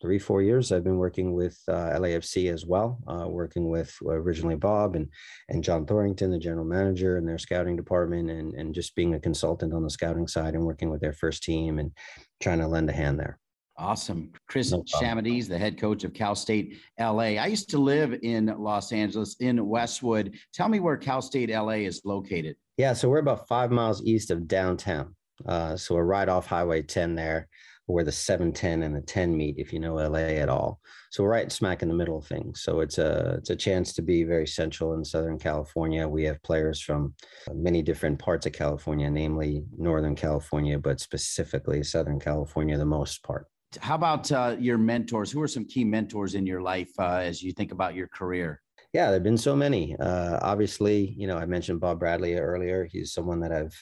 three, 0.00 0.18
four 0.18 0.42
years, 0.42 0.72
I've 0.72 0.84
been 0.84 0.96
working 0.96 1.32
with 1.32 1.58
uh, 1.68 1.98
LAFC 1.98 2.52
as 2.52 2.66
well, 2.66 2.98
uh, 3.06 3.28
working 3.28 3.68
with 3.68 3.94
originally 4.04 4.56
Bob 4.56 4.96
and 4.96 5.08
and 5.48 5.64
John 5.64 5.86
Thorrington, 5.86 6.30
the 6.30 6.38
general 6.38 6.64
manager, 6.64 7.16
and 7.16 7.26
their 7.26 7.38
scouting 7.38 7.76
department, 7.76 8.30
and 8.30 8.54
and 8.54 8.74
just 8.74 8.94
being 8.94 9.14
a 9.14 9.20
consultant 9.20 9.72
on 9.72 9.82
the 9.82 9.90
scouting 9.90 10.26
side 10.26 10.54
and 10.54 10.64
working 10.64 10.90
with 10.90 11.00
their 11.00 11.12
first 11.12 11.42
team 11.42 11.78
and 11.78 11.92
trying 12.40 12.58
to 12.58 12.68
lend 12.68 12.90
a 12.90 12.92
hand 12.92 13.18
there. 13.18 13.38
Awesome. 13.76 14.30
Chris 14.48 14.70
no 14.70 14.84
the 14.86 15.58
head 15.58 15.78
coach 15.78 16.04
of 16.04 16.14
Cal 16.14 16.36
State 16.36 16.78
LA. 17.00 17.34
I 17.36 17.46
used 17.46 17.70
to 17.70 17.78
live 17.78 18.16
in 18.22 18.46
Los 18.46 18.92
Angeles 18.92 19.36
in 19.40 19.66
Westwood. 19.66 20.36
Tell 20.52 20.68
me 20.68 20.78
where 20.78 20.96
Cal 20.96 21.20
State 21.20 21.50
LA 21.50 21.82
is 21.82 22.00
located. 22.04 22.56
Yeah, 22.76 22.92
so 22.92 23.08
we're 23.08 23.18
about 23.18 23.48
five 23.48 23.72
miles 23.72 24.04
east 24.04 24.30
of 24.30 24.46
downtown. 24.46 25.16
Uh, 25.44 25.76
so 25.76 25.96
we're 25.96 26.04
right 26.04 26.28
off 26.28 26.46
Highway 26.46 26.82
10 26.82 27.16
there 27.16 27.48
where 27.86 28.04
the 28.04 28.12
710 28.12 28.82
and 28.82 28.94
the 28.94 29.00
10 29.00 29.36
meet 29.36 29.56
if 29.58 29.72
you 29.72 29.78
know 29.78 29.94
LA 29.94 30.18
at 30.18 30.48
all. 30.48 30.80
So 31.10 31.22
we're 31.22 31.30
right 31.30 31.52
smack 31.52 31.82
in 31.82 31.88
the 31.88 31.94
middle 31.94 32.18
of 32.18 32.26
things. 32.26 32.62
So 32.62 32.80
it's 32.80 32.98
a 32.98 33.36
it's 33.38 33.50
a 33.50 33.56
chance 33.56 33.92
to 33.94 34.02
be 34.02 34.24
very 34.24 34.46
central 34.46 34.94
in 34.94 35.04
Southern 35.04 35.38
California. 35.38 36.08
We 36.08 36.24
have 36.24 36.42
players 36.42 36.80
from 36.80 37.14
many 37.52 37.82
different 37.82 38.18
parts 38.18 38.46
of 38.46 38.52
California, 38.52 39.10
namely 39.10 39.64
Northern 39.76 40.16
California, 40.16 40.78
but 40.78 41.00
specifically 41.00 41.82
Southern 41.82 42.18
California, 42.18 42.76
the 42.78 42.84
most 42.84 43.22
part. 43.22 43.46
How 43.80 43.96
about 43.96 44.30
uh, 44.30 44.56
your 44.58 44.78
mentors? 44.78 45.30
Who 45.30 45.42
are 45.42 45.48
some 45.48 45.66
key 45.66 45.84
mentors 45.84 46.34
in 46.34 46.46
your 46.46 46.62
life 46.62 46.90
uh, 46.98 47.16
as 47.16 47.42
you 47.42 47.52
think 47.52 47.72
about 47.72 47.94
your 47.94 48.08
career? 48.08 48.60
Yeah, 48.92 49.10
there've 49.10 49.24
been 49.24 49.36
so 49.36 49.56
many. 49.56 49.96
Uh, 49.98 50.38
obviously, 50.40 51.14
you 51.18 51.26
know, 51.26 51.36
I 51.36 51.46
mentioned 51.46 51.80
Bob 51.80 51.98
Bradley 51.98 52.34
earlier. 52.36 52.84
He's 52.84 53.12
someone 53.12 53.40
that 53.40 53.52
I've 53.52 53.74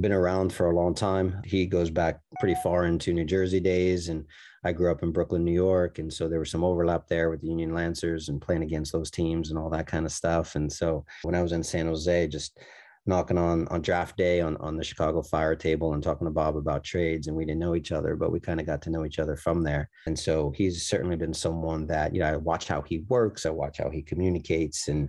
been 0.00 0.12
around 0.12 0.52
for 0.52 0.66
a 0.66 0.74
long 0.74 0.94
time. 0.94 1.42
He 1.44 1.66
goes 1.66 1.90
back 1.90 2.20
pretty 2.40 2.56
far 2.62 2.86
into 2.86 3.12
New 3.12 3.24
Jersey 3.24 3.60
days, 3.60 4.08
and 4.08 4.24
I 4.64 4.72
grew 4.72 4.90
up 4.90 5.02
in 5.02 5.12
Brooklyn, 5.12 5.44
New 5.44 5.52
York, 5.52 5.98
and 5.98 6.12
so 6.12 6.28
there 6.28 6.38
was 6.38 6.50
some 6.50 6.64
overlap 6.64 7.08
there 7.08 7.30
with 7.30 7.40
the 7.40 7.48
Union 7.48 7.74
Lancers 7.74 8.28
and 8.28 8.40
playing 8.40 8.62
against 8.62 8.92
those 8.92 9.10
teams 9.10 9.50
and 9.50 9.58
all 9.58 9.70
that 9.70 9.86
kind 9.86 10.06
of 10.06 10.12
stuff. 10.12 10.54
And 10.54 10.72
so 10.72 11.04
when 11.22 11.34
I 11.34 11.42
was 11.42 11.52
in 11.52 11.62
San 11.62 11.86
Jose, 11.86 12.28
just 12.28 12.58
knocking 13.04 13.38
on 13.38 13.66
on 13.68 13.82
draft 13.82 14.16
day 14.16 14.40
on 14.40 14.56
on 14.58 14.76
the 14.76 14.84
Chicago 14.84 15.22
Fire 15.22 15.56
table 15.56 15.94
and 15.94 16.02
talking 16.02 16.26
to 16.26 16.30
Bob 16.30 16.56
about 16.56 16.84
trades, 16.84 17.26
and 17.26 17.36
we 17.36 17.44
didn't 17.44 17.60
know 17.60 17.74
each 17.74 17.92
other, 17.92 18.14
but 18.14 18.30
we 18.30 18.38
kind 18.38 18.60
of 18.60 18.66
got 18.66 18.82
to 18.82 18.90
know 18.90 19.04
each 19.04 19.18
other 19.18 19.36
from 19.36 19.62
there. 19.62 19.88
And 20.06 20.18
so 20.18 20.52
he's 20.56 20.86
certainly 20.86 21.16
been 21.16 21.34
someone 21.34 21.86
that 21.88 22.14
you 22.14 22.20
know 22.20 22.26
I 22.26 22.36
watch 22.36 22.68
how 22.68 22.82
he 22.82 23.04
works, 23.08 23.44
I 23.44 23.50
watch 23.50 23.78
how 23.78 23.90
he 23.90 24.02
communicates, 24.02 24.88
and 24.88 25.08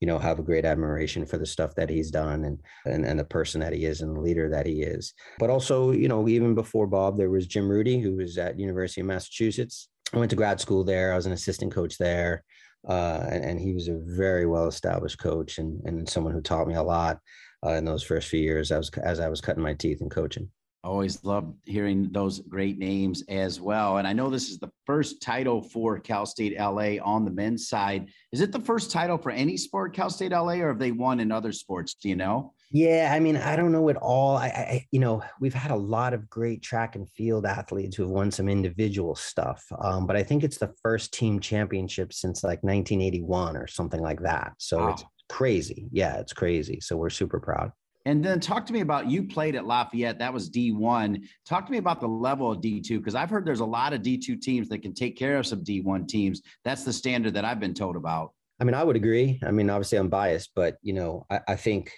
you 0.00 0.06
know 0.06 0.18
have 0.18 0.38
a 0.38 0.42
great 0.42 0.64
admiration 0.64 1.26
for 1.26 1.38
the 1.38 1.46
stuff 1.46 1.74
that 1.74 1.90
he's 1.90 2.10
done 2.10 2.44
and 2.44 2.58
and 2.86 3.04
and 3.04 3.18
the 3.18 3.24
person 3.24 3.60
that 3.60 3.72
he 3.72 3.84
is 3.84 4.00
and 4.00 4.16
the 4.16 4.20
leader 4.20 4.48
that 4.50 4.66
he 4.66 4.82
is. 4.82 5.12
But 5.38 5.50
also, 5.50 5.90
you 5.90 6.08
know, 6.08 6.28
even 6.28 6.54
before 6.54 6.86
Bob, 6.86 7.16
there 7.16 7.30
was 7.30 7.46
Jim 7.46 7.68
Rudy, 7.68 8.00
who 8.00 8.16
was 8.16 8.38
at 8.38 8.58
University 8.58 9.02
of 9.02 9.06
Massachusetts. 9.06 9.88
I 10.12 10.18
went 10.18 10.30
to 10.30 10.36
grad 10.36 10.60
school 10.60 10.84
there. 10.84 11.12
I 11.12 11.16
was 11.16 11.26
an 11.26 11.32
assistant 11.32 11.72
coach 11.72 11.98
there. 11.98 12.44
Uh, 12.88 13.26
and, 13.30 13.44
and, 13.44 13.60
he 13.60 13.72
was 13.72 13.88
a 13.88 13.98
very 14.04 14.46
well 14.46 14.66
established 14.66 15.18
coach 15.18 15.58
and, 15.58 15.80
and 15.84 16.08
someone 16.08 16.34
who 16.34 16.42
taught 16.42 16.68
me 16.68 16.74
a 16.74 16.82
lot 16.82 17.18
uh, 17.64 17.70
in 17.70 17.84
those 17.84 18.02
first 18.02 18.28
few 18.28 18.40
years 18.40 18.70
as, 18.70 18.90
as 19.02 19.20
I 19.20 19.28
was 19.28 19.40
cutting 19.40 19.62
my 19.62 19.72
teeth 19.72 20.02
in 20.02 20.10
coaching. 20.10 20.50
Always 20.82 21.24
loved 21.24 21.56
hearing 21.64 22.10
those 22.12 22.40
great 22.40 22.76
names 22.76 23.22
as 23.30 23.58
well. 23.58 23.96
And 23.96 24.06
I 24.06 24.12
know 24.12 24.28
this 24.28 24.50
is 24.50 24.58
the 24.58 24.70
first 24.84 25.22
title 25.22 25.62
for 25.62 25.98
Cal 25.98 26.26
State 26.26 26.58
LA 26.58 26.96
on 27.02 27.24
the 27.24 27.30
men's 27.30 27.68
side. 27.68 28.10
Is 28.32 28.42
it 28.42 28.52
the 28.52 28.60
first 28.60 28.90
title 28.90 29.16
for 29.16 29.30
any 29.30 29.56
sport, 29.56 29.94
Cal 29.94 30.10
State 30.10 30.32
LA, 30.32 30.56
or 30.56 30.68
have 30.68 30.78
they 30.78 30.92
won 30.92 31.20
in 31.20 31.32
other 31.32 31.52
sports? 31.52 31.94
Do 31.94 32.10
you 32.10 32.16
know? 32.16 32.52
Yeah, 32.74 33.12
I 33.14 33.20
mean, 33.20 33.36
I 33.36 33.54
don't 33.54 33.70
know 33.70 33.88
at 33.88 33.96
all. 33.98 34.36
I, 34.36 34.46
I, 34.46 34.86
you 34.90 34.98
know, 34.98 35.22
we've 35.38 35.54
had 35.54 35.70
a 35.70 35.76
lot 35.76 36.12
of 36.12 36.28
great 36.28 36.60
track 36.60 36.96
and 36.96 37.08
field 37.08 37.46
athletes 37.46 37.94
who 37.94 38.02
have 38.02 38.10
won 38.10 38.32
some 38.32 38.48
individual 38.48 39.14
stuff, 39.14 39.64
um, 39.80 40.08
but 40.08 40.16
I 40.16 40.24
think 40.24 40.42
it's 40.42 40.58
the 40.58 40.74
first 40.82 41.14
team 41.14 41.38
championship 41.38 42.12
since 42.12 42.42
like 42.42 42.64
1981 42.64 43.56
or 43.56 43.68
something 43.68 44.00
like 44.00 44.20
that. 44.22 44.54
So 44.58 44.78
wow. 44.78 44.88
it's 44.88 45.04
crazy. 45.28 45.86
Yeah, 45.92 46.16
it's 46.16 46.32
crazy. 46.32 46.80
So 46.80 46.96
we're 46.96 47.10
super 47.10 47.38
proud. 47.38 47.70
And 48.06 48.24
then 48.24 48.40
talk 48.40 48.66
to 48.66 48.72
me 48.72 48.80
about 48.80 49.08
you 49.08 49.22
played 49.22 49.54
at 49.54 49.66
Lafayette. 49.66 50.18
That 50.18 50.34
was 50.34 50.50
D1. 50.50 51.22
Talk 51.46 51.66
to 51.66 51.72
me 51.72 51.78
about 51.78 52.00
the 52.00 52.08
level 52.08 52.50
of 52.50 52.58
D2 52.58 52.98
because 52.98 53.14
I've 53.14 53.30
heard 53.30 53.46
there's 53.46 53.60
a 53.60 53.64
lot 53.64 53.92
of 53.92 54.02
D2 54.02 54.40
teams 54.40 54.68
that 54.70 54.82
can 54.82 54.94
take 54.94 55.16
care 55.16 55.38
of 55.38 55.46
some 55.46 55.62
D1 55.62 56.08
teams. 56.08 56.42
That's 56.64 56.82
the 56.82 56.92
standard 56.92 57.34
that 57.34 57.44
I've 57.44 57.60
been 57.60 57.72
told 57.72 57.94
about. 57.94 58.32
I 58.60 58.64
mean, 58.64 58.74
I 58.74 58.82
would 58.82 58.96
agree. 58.96 59.38
I 59.46 59.52
mean, 59.52 59.70
obviously 59.70 59.98
I'm 59.98 60.08
biased, 60.08 60.50
but 60.56 60.78
you 60.82 60.92
know, 60.92 61.24
I, 61.30 61.40
I 61.48 61.54
think 61.54 61.92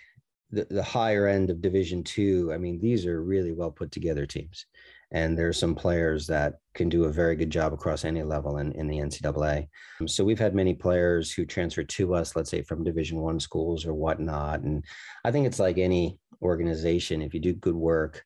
the, 0.50 0.82
higher 0.82 1.26
end 1.26 1.50
of 1.50 1.60
Division 1.60 2.04
Two. 2.04 2.50
I 2.52 2.58
mean, 2.58 2.78
these 2.78 3.06
are 3.06 3.22
really 3.22 3.52
well 3.52 3.70
put 3.70 3.92
together 3.92 4.26
teams 4.26 4.66
and 5.12 5.38
there's 5.38 5.58
some 5.58 5.74
players 5.74 6.26
that 6.26 6.54
can 6.74 6.88
do 6.88 7.04
a 7.04 7.12
very 7.12 7.36
good 7.36 7.50
job 7.50 7.72
across 7.72 8.04
any 8.04 8.22
level 8.22 8.58
in, 8.58 8.72
in 8.72 8.86
the 8.86 8.98
ncaa 8.98 9.66
um, 10.00 10.08
so 10.08 10.24
we've 10.24 10.38
had 10.38 10.54
many 10.54 10.74
players 10.74 11.32
who 11.32 11.44
transfer 11.44 11.84
to 11.84 12.14
us 12.14 12.34
let's 12.34 12.50
say 12.50 12.62
from 12.62 12.84
division 12.84 13.18
one 13.18 13.38
schools 13.38 13.86
or 13.86 13.94
whatnot 13.94 14.60
and 14.60 14.84
i 15.24 15.30
think 15.30 15.46
it's 15.46 15.60
like 15.60 15.78
any 15.78 16.18
organization 16.42 17.22
if 17.22 17.32
you 17.34 17.40
do 17.40 17.52
good 17.52 17.74
work 17.74 18.24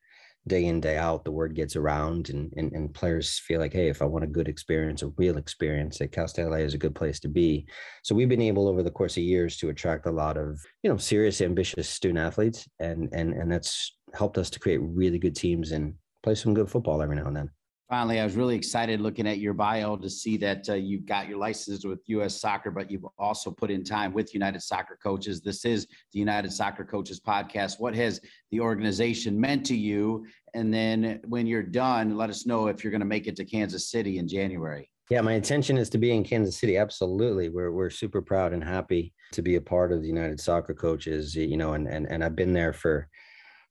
day 0.50 0.66
in 0.66 0.80
day 0.80 0.98
out 0.98 1.24
the 1.24 1.30
word 1.30 1.54
gets 1.54 1.76
around 1.76 2.28
and, 2.28 2.52
and, 2.58 2.72
and 2.72 2.92
players 2.92 3.38
feel 3.38 3.60
like 3.60 3.72
hey 3.72 3.88
if 3.88 4.02
i 4.02 4.04
want 4.04 4.24
a 4.24 4.26
good 4.26 4.48
experience 4.48 5.02
a 5.02 5.08
real 5.16 5.38
experience 5.38 5.98
that 5.98 6.12
cal 6.12 6.28
state 6.28 6.44
la 6.44 6.56
is 6.56 6.74
a 6.74 6.78
good 6.78 6.94
place 6.94 7.18
to 7.18 7.28
be 7.28 7.66
so 8.02 8.14
we've 8.14 8.28
been 8.28 8.42
able 8.42 8.68
over 8.68 8.82
the 8.82 8.90
course 8.90 9.16
of 9.16 9.22
years 9.22 9.56
to 9.56 9.70
attract 9.70 10.06
a 10.06 10.10
lot 10.10 10.36
of 10.36 10.60
you 10.82 10.90
know 10.90 10.98
serious 10.98 11.40
ambitious 11.40 11.88
student 11.88 12.18
athletes 12.18 12.68
and 12.78 13.08
and 13.12 13.32
and 13.32 13.50
that's 13.50 13.96
helped 14.12 14.36
us 14.36 14.50
to 14.50 14.60
create 14.60 14.80
really 14.82 15.18
good 15.18 15.36
teams 15.36 15.72
and 15.72 15.94
play 16.22 16.34
some 16.34 16.54
good 16.54 16.70
football 16.70 17.02
every 17.02 17.16
now 17.16 17.26
and 17.26 17.36
then. 17.36 17.50
Finally, 17.90 18.20
I 18.20 18.24
was 18.24 18.36
really 18.36 18.54
excited 18.54 19.00
looking 19.00 19.26
at 19.26 19.38
your 19.38 19.52
bio 19.52 19.96
to 19.96 20.08
see 20.08 20.36
that 20.36 20.68
uh, 20.68 20.74
you've 20.74 21.06
got 21.06 21.28
your 21.28 21.38
license 21.38 21.84
with 21.84 21.98
U.S. 22.06 22.40
Soccer, 22.40 22.70
but 22.70 22.88
you've 22.88 23.04
also 23.18 23.50
put 23.50 23.68
in 23.68 23.82
time 23.82 24.12
with 24.12 24.32
United 24.32 24.62
Soccer 24.62 24.96
Coaches. 25.02 25.40
This 25.40 25.64
is 25.64 25.88
the 26.12 26.20
United 26.20 26.52
Soccer 26.52 26.84
Coaches 26.84 27.18
podcast. 27.18 27.80
What 27.80 27.96
has 27.96 28.20
the 28.52 28.60
organization 28.60 29.40
meant 29.40 29.66
to 29.66 29.76
you? 29.76 30.24
And 30.54 30.72
then 30.72 31.20
when 31.26 31.48
you're 31.48 31.64
done, 31.64 32.16
let 32.16 32.30
us 32.30 32.46
know 32.46 32.68
if 32.68 32.84
you're 32.84 32.92
going 32.92 33.00
to 33.00 33.06
make 33.06 33.26
it 33.26 33.34
to 33.36 33.44
Kansas 33.44 33.90
City 33.90 34.18
in 34.18 34.28
January. 34.28 34.88
Yeah, 35.10 35.22
my 35.22 35.32
intention 35.32 35.76
is 35.76 35.90
to 35.90 35.98
be 35.98 36.12
in 36.12 36.22
Kansas 36.22 36.56
City. 36.56 36.76
Absolutely. 36.76 37.48
We're, 37.48 37.72
we're 37.72 37.90
super 37.90 38.22
proud 38.22 38.52
and 38.52 38.62
happy 38.62 39.12
to 39.32 39.42
be 39.42 39.56
a 39.56 39.60
part 39.60 39.90
of 39.90 40.00
the 40.00 40.06
United 40.06 40.38
Soccer 40.38 40.74
Coaches, 40.74 41.34
you 41.34 41.56
know, 41.56 41.72
and, 41.72 41.88
and, 41.88 42.06
and 42.06 42.22
I've 42.22 42.36
been 42.36 42.52
there 42.52 42.72
for 42.72 43.08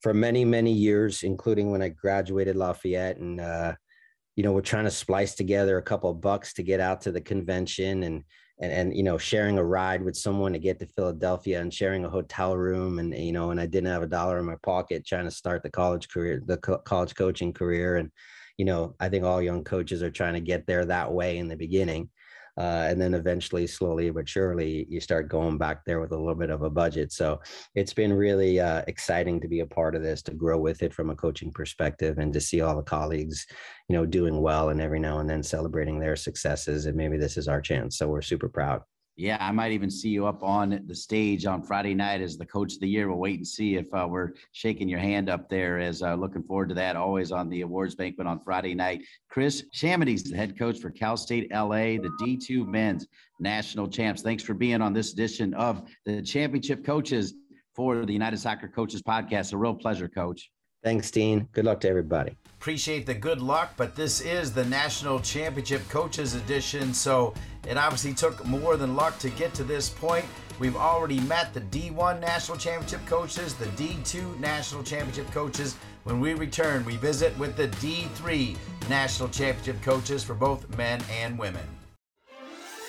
for 0.02 0.14
many 0.14 0.46
many 0.46 0.72
years 0.72 1.24
including 1.24 1.72
when 1.72 1.82
i 1.82 1.90
graduated 1.90 2.56
lafayette 2.56 3.18
and 3.18 3.42
uh, 3.42 3.74
you 4.40 4.44
know 4.44 4.54
we're 4.54 4.62
trying 4.62 4.86
to 4.86 4.90
splice 4.90 5.36
together 5.36 5.78
a 5.78 5.84
couple 5.84 6.10
of 6.10 6.22
bucks 6.22 6.54
to 6.54 6.64
get 6.64 6.80
out 6.80 7.02
to 7.02 7.12
the 7.12 7.20
convention 7.20 8.04
and 8.04 8.24
and 8.62 8.72
and 8.72 8.96
you 8.96 9.04
know 9.04 9.18
sharing 9.18 9.58
a 9.58 9.64
ride 9.64 10.02
with 10.02 10.16
someone 10.16 10.54
to 10.54 10.60
get 10.60 10.80
to 10.80 10.86
philadelphia 10.86 11.60
and 11.60 11.74
sharing 11.74 12.06
a 12.06 12.10
hotel 12.10 12.56
room 12.56 13.00
and 13.00 13.14
you 13.14 13.34
know 13.34 13.52
and 13.52 13.60
i 13.60 13.66
didn't 13.66 13.92
have 13.92 14.02
a 14.02 14.08
dollar 14.08 14.40
in 14.40 14.46
my 14.46 14.56
pocket 14.64 15.06
trying 15.06 15.26
to 15.26 15.30
start 15.32 15.62
the 15.62 15.70
college 15.70 16.08
career 16.08 16.42
the 16.46 16.56
co- 16.56 16.78
college 16.78 17.16
coaching 17.16 17.52
career. 17.52 17.98
And 17.98 18.12
you 18.58 18.64
know 18.64 18.96
i 19.02 19.10
think 19.10 19.26
all 19.26 19.42
young 19.42 19.66
coaches 19.66 20.02
are 20.02 20.10
trying 20.10 20.36
to 20.36 20.40
get 20.40 20.66
there 20.66 20.86
that 20.86 21.12
way 21.12 21.38
in 21.38 21.50
the 21.50 21.58
beginning 21.58 22.08
uh, 22.58 22.88
and 22.90 23.00
then 23.00 23.14
eventually, 23.14 23.68
slowly 23.68 24.10
but 24.10 24.28
surely, 24.28 24.86
you 24.90 25.00
start 25.00 25.30
going 25.30 25.58
back 25.58 25.86
there 25.86 26.00
with 26.00 26.12
a 26.12 26.18
little 26.18 26.36
bit 26.36 26.50
of 26.50 26.62
a 26.62 26.70
budget. 26.70 27.12
So 27.12 27.40
it's 27.76 27.94
been 27.94 28.14
really 28.14 28.60
uh, 28.60 28.84
exciting 28.88 29.40
to 29.42 29.48
be 29.48 29.62
a 29.62 29.66
part 29.66 29.96
of 29.96 30.04
this, 30.04 30.22
to 30.24 30.34
grow 30.34 30.60
with 30.60 30.84
it 30.84 30.94
from 30.94 31.10
a 31.10 31.16
coaching 31.16 31.52
perspective, 31.52 32.18
and 32.18 32.34
to 32.34 32.42
see 32.42 32.62
all 32.62 32.76
the 32.76 32.84
colleagues, 32.84 33.46
you 33.88 33.96
know, 33.96 34.06
doing 34.06 34.42
well, 34.42 34.70
and 34.70 34.82
every 34.82 35.00
now 35.00 35.20
and 35.20 35.30
then 35.30 35.44
celebrating 35.44 36.00
their 36.00 36.16
successes. 36.16 36.86
And 36.86 36.96
maybe 36.96 37.18
this 37.18 37.38
is 37.38 37.48
our 37.48 37.62
chance. 37.62 37.98
So 37.98 38.08
we're 38.08 38.22
super 38.22 38.50
proud. 38.50 38.82
Yeah, 39.20 39.36
I 39.42 39.52
might 39.52 39.74
even 39.74 39.92
see 39.92 40.08
you 40.08 40.28
up 40.28 40.44
on 40.44 40.82
the 40.88 40.96
stage 40.96 41.46
on 41.46 41.62
Friday 41.62 41.94
night 41.94 42.22
as 42.22 42.38
the 42.38 42.46
coach 42.46 42.76
of 42.76 42.80
the 42.80 42.88
year. 42.88 43.10
We'll 43.10 43.18
wait 43.18 43.36
and 43.36 43.46
see 43.46 43.76
if 43.76 43.94
uh, 43.94 44.08
we're 44.10 44.30
shaking 44.54 44.88
your 44.88 45.02
hand 45.02 45.30
up 45.30 45.50
there. 45.50 45.78
As 45.78 46.02
uh, 46.02 46.16
looking 46.16 46.42
forward 46.42 46.70
to 46.70 46.76
that. 46.76 46.96
Always 46.96 47.34
on 47.34 47.50
the 47.50 47.60
awards 47.60 47.96
banquet 47.96 48.28
on 48.28 48.40
Friday 48.40 48.74
night. 48.74 49.04
Chris 49.30 49.66
Chamides, 49.76 50.30
the 50.30 50.38
head 50.38 50.58
coach 50.58 50.80
for 50.80 50.90
Cal 50.90 51.18
State 51.18 51.52
LA, 51.52 51.98
the 51.98 52.16
D2 52.22 52.66
men's 52.66 53.08
national 53.42 53.90
champs. 53.90 54.22
Thanks 54.22 54.42
for 54.42 54.54
being 54.54 54.82
on 54.82 54.94
this 54.94 55.12
edition 55.12 55.54
of 55.54 55.84
the 56.06 56.22
championship 56.22 56.86
coaches 56.86 57.34
for 57.76 58.06
the 58.06 58.14
United 58.14 58.38
Soccer 58.38 58.70
Coaches 58.70 59.02
podcast. 59.02 59.52
A 59.52 59.58
real 59.58 59.76
pleasure, 59.76 60.08
Coach. 60.08 60.50
Thanks, 60.84 61.12
Dean. 61.12 61.48
Good 61.52 61.66
luck 61.66 61.82
to 61.82 61.90
everybody. 61.90 62.38
Appreciate 62.60 63.06
the 63.06 63.14
good 63.14 63.42
luck, 63.42 63.74
but 63.78 63.96
this 63.96 64.22
is 64.22 64.54
the 64.54 64.66
National 64.66 65.20
Championship 65.20 65.88
Coaches 65.90 66.36
Edition, 66.36 66.94
so 66.94 67.34
it 67.68 67.78
obviously 67.78 68.14
took 68.14 68.46
more 68.46 68.78
than 68.78 68.96
luck 68.96 69.18
to 69.20 69.30
get 69.30 69.54
to 69.56 69.64
this 69.64 69.90
point. 69.90 70.26
We've 70.60 70.76
already 70.76 71.22
met 71.22 71.54
the 71.54 71.62
D1 71.62 72.20
National 72.20 72.58
Championship 72.58 73.06
coaches, 73.06 73.54
the 73.54 73.66
D2 73.66 74.40
National 74.40 74.84
Championship 74.84 75.32
coaches. 75.32 75.76
When 76.04 76.20
we 76.20 76.34
return, 76.34 76.84
we 76.86 76.98
visit 76.98 77.38
with 77.38 77.56
the 77.56 77.68
D3 77.68 78.58
National 78.90 79.30
Championship 79.30 79.82
coaches 79.82 80.24
for 80.24 80.34
both 80.34 80.78
men 80.78 81.02
and 81.12 81.38
women. 81.40 81.64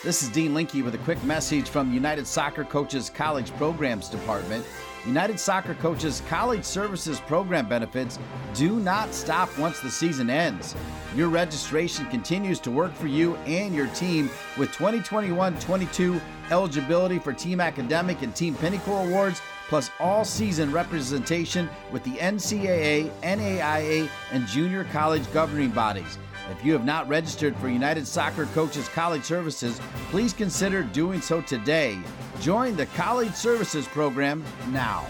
This 0.02 0.22
is 0.22 0.30
Dean 0.30 0.54
Linke 0.54 0.82
with 0.84 0.94
a 0.94 0.98
quick 0.98 1.22
message 1.24 1.68
from 1.68 1.92
United 1.92 2.26
Soccer 2.26 2.64
Coaches 2.64 3.10
College 3.10 3.54
Programs 3.56 4.08
Department. 4.08 4.64
United 5.06 5.40
Soccer 5.40 5.74
Coaches 5.74 6.22
College 6.28 6.64
Services 6.64 7.20
Program 7.20 7.66
benefits 7.66 8.18
do 8.54 8.78
not 8.80 9.14
stop 9.14 9.48
once 9.58 9.80
the 9.80 9.90
season 9.90 10.28
ends. 10.28 10.74
Your 11.16 11.28
registration 11.28 12.04
continues 12.06 12.60
to 12.60 12.70
work 12.70 12.94
for 12.94 13.06
you 13.06 13.36
and 13.46 13.74
your 13.74 13.86
team 13.88 14.28
with 14.58 14.70
2021 14.72 15.58
22 15.58 16.20
eligibility 16.50 17.18
for 17.18 17.32
Team 17.32 17.60
Academic 17.60 18.22
and 18.22 18.34
Team 18.34 18.54
Pinnacle 18.54 18.98
Awards, 18.98 19.40
plus 19.68 19.90
all 20.00 20.24
season 20.24 20.70
representation 20.70 21.68
with 21.90 22.04
the 22.04 22.16
NCAA, 22.16 23.10
NAIA, 23.22 24.08
and 24.32 24.46
junior 24.46 24.84
college 24.84 25.30
governing 25.32 25.70
bodies. 25.70 26.18
If 26.50 26.64
you 26.64 26.72
have 26.72 26.84
not 26.84 27.08
registered 27.08 27.56
for 27.56 27.68
United 27.68 28.06
Soccer 28.06 28.46
Coaches 28.46 28.88
College 28.88 29.22
Services, 29.22 29.80
please 30.10 30.32
consider 30.32 30.82
doing 30.82 31.20
so 31.20 31.40
today. 31.40 31.98
Join 32.40 32.76
the 32.76 32.86
College 32.86 33.34
Services 33.34 33.86
Program 33.86 34.44
now. 34.70 35.06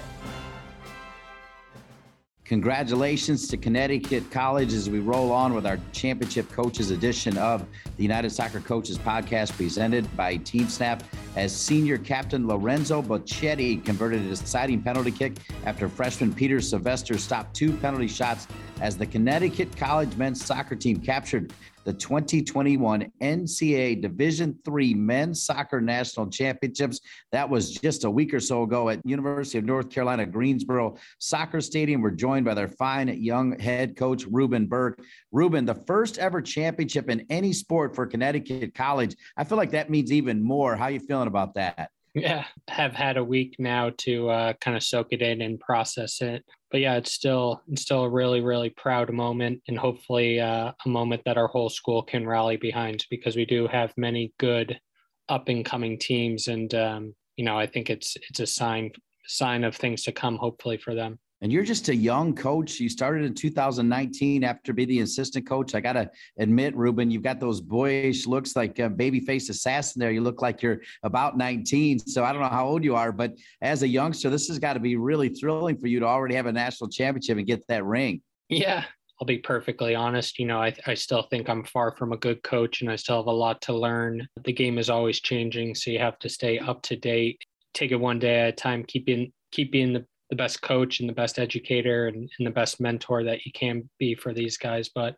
Congratulations 2.50 3.46
to 3.46 3.56
Connecticut 3.56 4.28
College 4.32 4.72
as 4.72 4.90
we 4.90 4.98
roll 4.98 5.30
on 5.30 5.54
with 5.54 5.64
our 5.64 5.78
championship 5.92 6.50
coaches 6.50 6.90
edition 6.90 7.38
of 7.38 7.64
the 7.96 8.02
United 8.02 8.30
Soccer 8.30 8.58
Coaches 8.58 8.98
podcast 8.98 9.56
presented 9.56 10.04
by 10.16 10.36
TeamSnap. 10.38 11.02
As 11.36 11.54
senior 11.54 11.96
captain 11.96 12.48
Lorenzo 12.48 13.02
Bocchetti 13.02 13.84
converted 13.84 14.22
a 14.22 14.30
deciding 14.30 14.82
penalty 14.82 15.12
kick 15.12 15.34
after 15.64 15.88
freshman 15.88 16.34
Peter 16.34 16.60
Sylvester 16.60 17.16
stopped 17.18 17.54
two 17.54 17.72
penalty 17.76 18.08
shots 18.08 18.48
as 18.80 18.96
the 18.96 19.06
Connecticut 19.06 19.76
College 19.76 20.16
men's 20.16 20.44
soccer 20.44 20.74
team 20.74 20.96
captured 20.96 21.52
the 21.84 21.92
2021 21.92 23.10
NCAA 23.20 24.00
Division 24.00 24.58
III 24.68 24.94
Men's 24.94 25.42
Soccer 25.42 25.80
National 25.80 26.28
Championships. 26.28 27.00
That 27.32 27.48
was 27.48 27.72
just 27.72 28.04
a 28.04 28.10
week 28.10 28.34
or 28.34 28.40
so 28.40 28.62
ago 28.62 28.88
at 28.88 29.00
University 29.04 29.58
of 29.58 29.64
North 29.64 29.90
Carolina 29.90 30.26
Greensboro 30.26 30.96
Soccer 31.18 31.60
Stadium. 31.60 32.02
We're 32.02 32.10
joined 32.10 32.44
by 32.44 32.54
their 32.54 32.68
fine 32.68 33.08
young 33.08 33.58
head 33.58 33.96
coach 33.96 34.24
Ruben 34.26 34.66
Burke. 34.66 35.02
Ruben, 35.32 35.64
the 35.64 35.74
first 35.86 36.18
ever 36.18 36.42
championship 36.42 37.08
in 37.08 37.26
any 37.30 37.52
sport 37.52 37.94
for 37.94 38.06
Connecticut 38.06 38.74
College. 38.74 39.16
I 39.36 39.44
feel 39.44 39.58
like 39.58 39.70
that 39.70 39.90
means 39.90 40.12
even 40.12 40.42
more. 40.42 40.76
How 40.76 40.84
are 40.84 40.90
you 40.90 41.00
feeling 41.00 41.28
about 41.28 41.54
that? 41.54 41.90
Yeah, 42.14 42.44
have 42.66 42.92
had 42.92 43.16
a 43.16 43.24
week 43.24 43.54
now 43.60 43.90
to 43.98 44.28
uh, 44.30 44.52
kind 44.54 44.76
of 44.76 44.82
soak 44.82 45.08
it 45.12 45.22
in 45.22 45.42
and 45.42 45.60
process 45.60 46.20
it. 46.20 46.44
But 46.72 46.80
yeah, 46.80 46.96
it's 46.96 47.12
still 47.12 47.62
it's 47.68 47.82
still 47.82 48.02
a 48.02 48.10
really 48.10 48.40
really 48.40 48.70
proud 48.70 49.12
moment, 49.12 49.62
and 49.68 49.78
hopefully 49.78 50.40
uh, 50.40 50.72
a 50.84 50.88
moment 50.88 51.22
that 51.24 51.38
our 51.38 51.46
whole 51.46 51.68
school 51.68 52.02
can 52.02 52.26
rally 52.26 52.56
behind 52.56 53.06
because 53.10 53.36
we 53.36 53.44
do 53.44 53.68
have 53.68 53.92
many 53.96 54.32
good 54.38 54.80
up 55.28 55.48
and 55.48 55.64
coming 55.64 55.98
teams, 55.98 56.48
and 56.48 56.74
um, 56.74 57.14
you 57.36 57.44
know 57.44 57.56
I 57.56 57.66
think 57.66 57.90
it's 57.90 58.16
it's 58.28 58.40
a 58.40 58.46
sign 58.46 58.90
sign 59.26 59.62
of 59.62 59.76
things 59.76 60.02
to 60.04 60.12
come 60.12 60.36
hopefully 60.36 60.78
for 60.78 60.96
them. 60.96 61.20
And 61.42 61.50
you're 61.50 61.64
just 61.64 61.88
a 61.88 61.94
young 61.94 62.34
coach. 62.34 62.78
You 62.80 62.88
started 62.88 63.24
in 63.24 63.34
2019 63.34 64.44
after 64.44 64.72
being 64.72 64.88
the 64.88 65.00
assistant 65.00 65.46
coach. 65.46 65.74
I 65.74 65.80
got 65.80 65.94
to 65.94 66.10
admit, 66.38 66.76
Ruben, 66.76 67.10
you've 67.10 67.22
got 67.22 67.40
those 67.40 67.60
boyish 67.60 68.26
looks 68.26 68.56
like 68.56 68.78
a 68.78 68.90
baby 68.90 69.20
face 69.20 69.48
assassin 69.48 70.00
there. 70.00 70.10
You 70.10 70.20
look 70.20 70.42
like 70.42 70.60
you're 70.62 70.80
about 71.02 71.38
19. 71.38 72.00
So 72.00 72.24
I 72.24 72.32
don't 72.32 72.42
know 72.42 72.48
how 72.48 72.66
old 72.66 72.84
you 72.84 72.94
are, 72.94 73.10
but 73.10 73.34
as 73.62 73.82
a 73.82 73.88
youngster, 73.88 74.28
this 74.28 74.48
has 74.48 74.58
got 74.58 74.74
to 74.74 74.80
be 74.80 74.96
really 74.96 75.30
thrilling 75.30 75.78
for 75.78 75.86
you 75.86 75.98
to 76.00 76.06
already 76.06 76.34
have 76.34 76.46
a 76.46 76.52
national 76.52 76.90
championship 76.90 77.38
and 77.38 77.46
get 77.46 77.66
that 77.68 77.84
ring. 77.84 78.20
Yeah, 78.50 78.84
I'll 79.20 79.26
be 79.26 79.38
perfectly 79.38 79.94
honest. 79.94 80.38
You 80.38 80.46
know, 80.46 80.60
I, 80.60 80.74
I 80.86 80.94
still 80.94 81.22
think 81.22 81.48
I'm 81.48 81.64
far 81.64 81.96
from 81.96 82.12
a 82.12 82.18
good 82.18 82.42
coach 82.42 82.82
and 82.82 82.90
I 82.90 82.96
still 82.96 83.16
have 83.16 83.26
a 83.26 83.32
lot 83.32 83.62
to 83.62 83.72
learn. 83.72 84.28
The 84.44 84.52
game 84.52 84.76
is 84.76 84.90
always 84.90 85.20
changing, 85.20 85.74
so 85.74 85.90
you 85.90 86.00
have 86.00 86.18
to 86.18 86.28
stay 86.28 86.58
up 86.58 86.82
to 86.82 86.96
date. 86.96 87.40
Take 87.72 87.92
it 87.92 87.96
one 87.96 88.18
day 88.18 88.40
at 88.40 88.48
a 88.48 88.52
time, 88.52 88.84
keeping 88.84 89.32
keep 89.52 89.72
being 89.72 89.92
the 89.92 90.06
the 90.30 90.36
best 90.36 90.62
coach 90.62 91.00
and 91.00 91.08
the 91.08 91.14
best 91.14 91.38
educator 91.38 92.06
and, 92.06 92.30
and 92.38 92.46
the 92.46 92.50
best 92.50 92.80
mentor 92.80 93.24
that 93.24 93.44
you 93.44 93.52
can 93.52 93.88
be 93.98 94.14
for 94.14 94.32
these 94.32 94.56
guys. 94.56 94.88
But 94.88 95.16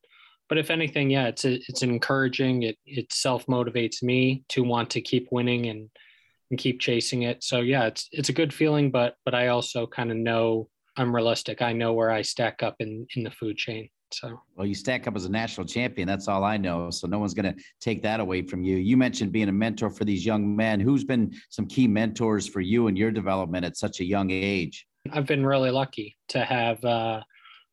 but 0.48 0.58
if 0.58 0.70
anything, 0.70 1.10
yeah, 1.10 1.28
it's 1.28 1.44
it's 1.44 1.82
encouraging. 1.82 2.64
It 2.64 2.78
it 2.84 3.12
self 3.12 3.46
motivates 3.46 4.02
me 4.02 4.44
to 4.50 4.62
want 4.62 4.90
to 4.90 5.00
keep 5.00 5.28
winning 5.30 5.66
and 5.66 5.88
and 6.50 6.58
keep 6.58 6.80
chasing 6.80 7.22
it. 7.22 7.42
So 7.42 7.60
yeah, 7.60 7.86
it's 7.86 8.08
it's 8.12 8.28
a 8.28 8.34
good 8.34 8.52
feeling. 8.52 8.90
But 8.90 9.16
but 9.24 9.34
I 9.34 9.48
also 9.48 9.86
kind 9.86 10.10
of 10.10 10.16
know 10.16 10.68
I'm 10.96 11.14
realistic. 11.14 11.62
I 11.62 11.72
know 11.72 11.92
where 11.92 12.10
I 12.10 12.22
stack 12.22 12.62
up 12.62 12.76
in 12.80 13.06
in 13.16 13.22
the 13.22 13.30
food 13.30 13.56
chain. 13.56 13.88
So 14.12 14.42
well, 14.56 14.66
you 14.66 14.74
stack 14.74 15.06
up 15.06 15.16
as 15.16 15.24
a 15.24 15.30
national 15.30 15.66
champion. 15.66 16.06
That's 16.06 16.28
all 16.28 16.44
I 16.44 16.58
know. 16.58 16.90
So 16.90 17.06
no 17.06 17.18
one's 17.18 17.32
going 17.32 17.54
to 17.54 17.62
take 17.80 18.02
that 18.02 18.20
away 18.20 18.42
from 18.42 18.62
you. 18.62 18.76
You 18.76 18.98
mentioned 18.98 19.32
being 19.32 19.48
a 19.48 19.52
mentor 19.52 19.88
for 19.88 20.04
these 20.04 20.26
young 20.26 20.54
men. 20.54 20.80
Who's 20.80 21.04
been 21.04 21.32
some 21.48 21.66
key 21.66 21.88
mentors 21.88 22.46
for 22.46 22.60
you 22.60 22.88
and 22.88 22.98
your 22.98 23.10
development 23.10 23.64
at 23.64 23.78
such 23.78 24.00
a 24.00 24.04
young 24.04 24.30
age? 24.30 24.86
I've 25.10 25.26
been 25.26 25.44
really 25.44 25.70
lucky 25.70 26.16
to 26.28 26.44
have 26.44 26.84
uh, 26.84 27.22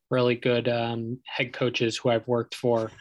really 0.09 0.35
good 0.35 0.67
um, 0.67 1.19
head 1.25 1.53
coaches 1.53 1.97
who 1.97 2.09
I've 2.09 2.27
worked 2.27 2.55
for. 2.55 2.91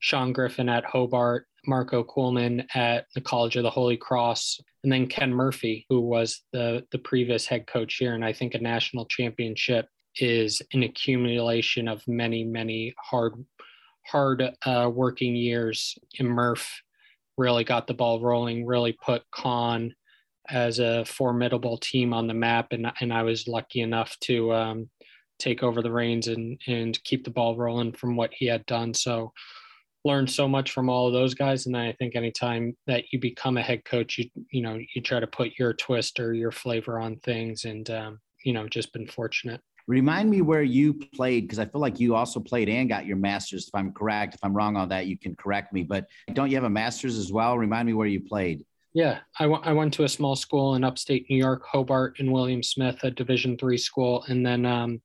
Sean 0.00 0.32
Griffin 0.32 0.68
at 0.68 0.84
Hobart, 0.84 1.46
Marco 1.66 2.04
Koolman 2.04 2.66
at 2.74 3.06
the 3.14 3.20
College 3.20 3.56
of 3.56 3.62
the 3.62 3.70
Holy 3.70 3.96
Cross, 3.96 4.60
and 4.84 4.92
then 4.92 5.06
Ken 5.06 5.32
Murphy, 5.32 5.86
who 5.88 6.00
was 6.00 6.42
the 6.52 6.86
the 6.92 6.98
previous 6.98 7.46
head 7.46 7.66
coach 7.66 7.94
here. 7.94 8.14
And 8.14 8.24
I 8.24 8.32
think 8.32 8.54
a 8.54 8.60
national 8.60 9.06
championship 9.06 9.88
is 10.16 10.62
an 10.72 10.82
accumulation 10.82 11.88
of 11.88 12.02
many, 12.06 12.44
many 12.44 12.94
hard, 13.02 13.44
hard 14.06 14.42
uh, 14.64 14.90
working 14.92 15.34
years. 15.34 15.96
And 16.18 16.28
Murph 16.28 16.82
really 17.36 17.64
got 17.64 17.86
the 17.86 17.94
ball 17.94 18.20
rolling, 18.20 18.66
really 18.66 18.92
put 18.92 19.22
Con 19.32 19.94
as 20.50 20.78
a 20.78 21.04
formidable 21.04 21.78
team 21.78 22.12
on 22.12 22.26
the 22.26 22.34
map, 22.34 22.72
and 22.72 22.90
and 23.00 23.12
I 23.12 23.22
was 23.22 23.48
lucky 23.48 23.80
enough 23.80 24.18
to 24.20 24.52
um, 24.52 24.90
take 25.38 25.62
over 25.62 25.82
the 25.82 25.92
reins 25.92 26.28
and 26.28 26.60
and 26.66 27.02
keep 27.04 27.24
the 27.24 27.30
ball 27.30 27.56
rolling 27.56 27.92
from 27.92 28.16
what 28.16 28.32
he 28.34 28.46
had 28.46 28.66
done. 28.66 28.94
So 28.94 29.32
learned 30.04 30.30
so 30.30 30.48
much 30.48 30.70
from 30.70 30.88
all 30.88 31.06
of 31.06 31.12
those 31.12 31.34
guys, 31.34 31.66
and 31.66 31.76
I 31.76 31.92
think 31.98 32.16
anytime 32.16 32.76
that 32.86 33.04
you 33.12 33.18
become 33.18 33.56
a 33.56 33.62
head 33.62 33.84
coach, 33.84 34.18
you 34.18 34.30
you 34.50 34.62
know 34.62 34.78
you 34.94 35.02
try 35.02 35.20
to 35.20 35.26
put 35.26 35.58
your 35.58 35.72
twist 35.74 36.20
or 36.20 36.34
your 36.34 36.52
flavor 36.52 36.98
on 36.98 37.16
things, 37.16 37.64
and 37.64 37.88
um, 37.90 38.20
you 38.44 38.52
know 38.52 38.68
just 38.68 38.92
been 38.92 39.06
fortunate. 39.06 39.60
Remind 39.88 40.28
me 40.28 40.42
where 40.42 40.62
you 40.62 40.92
played 41.14 41.44
because 41.44 41.58
I 41.58 41.64
feel 41.64 41.80
like 41.80 41.98
you 41.98 42.14
also 42.14 42.40
played 42.40 42.68
and 42.68 42.90
got 42.90 43.06
your 43.06 43.16
master's. 43.16 43.68
If 43.68 43.74
I'm 43.74 43.90
correct, 43.90 44.34
if 44.34 44.40
I'm 44.42 44.52
wrong 44.52 44.76
on 44.76 44.90
that, 44.90 45.06
you 45.06 45.16
can 45.16 45.34
correct 45.34 45.72
me. 45.72 45.82
But 45.82 46.06
don't 46.34 46.50
you 46.50 46.56
have 46.56 46.64
a 46.64 46.70
master's 46.70 47.16
as 47.16 47.32
well? 47.32 47.56
Remind 47.56 47.86
me 47.86 47.94
where 47.94 48.06
you 48.06 48.20
played. 48.20 48.62
Yeah, 48.94 49.20
I, 49.38 49.44
w- 49.44 49.62
I 49.62 49.72
went 49.72 49.92
to 49.94 50.04
a 50.04 50.08
small 50.08 50.34
school 50.34 50.74
in 50.74 50.84
upstate 50.84 51.26
New 51.28 51.36
York, 51.36 51.64
Hobart 51.66 52.18
and 52.18 52.32
William 52.32 52.62
Smith, 52.62 52.98
a 53.02 53.10
Division 53.10 53.56
three 53.58 53.76
school, 53.78 54.24
and 54.28 54.44
then 54.44 54.64
um, 54.64 55.00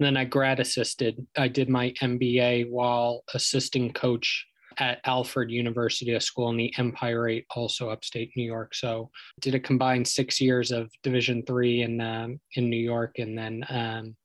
then 0.00 0.16
I 0.16 0.24
grad 0.24 0.60
assisted. 0.60 1.26
I 1.36 1.48
did 1.48 1.68
my 1.68 1.90
MBA 2.00 2.70
while 2.70 3.22
assisting 3.34 3.92
coach 3.92 4.46
at 4.78 5.00
Alfred 5.04 5.50
University, 5.50 6.14
a 6.14 6.20
school 6.20 6.50
in 6.50 6.56
the 6.56 6.72
Empire 6.78 7.28
Eight, 7.28 7.46
also 7.54 7.90
upstate 7.90 8.32
New 8.36 8.44
York. 8.44 8.74
So 8.74 9.10
did 9.40 9.54
a 9.54 9.60
combined 9.60 10.08
six 10.08 10.40
years 10.40 10.72
of 10.72 10.90
Division 11.02 11.44
three 11.46 11.82
in 11.82 12.00
um, 12.00 12.40
in 12.54 12.68
New 12.68 12.82
York, 12.82 13.18
and 13.18 13.38
then 13.38 13.64
um, 13.68 14.16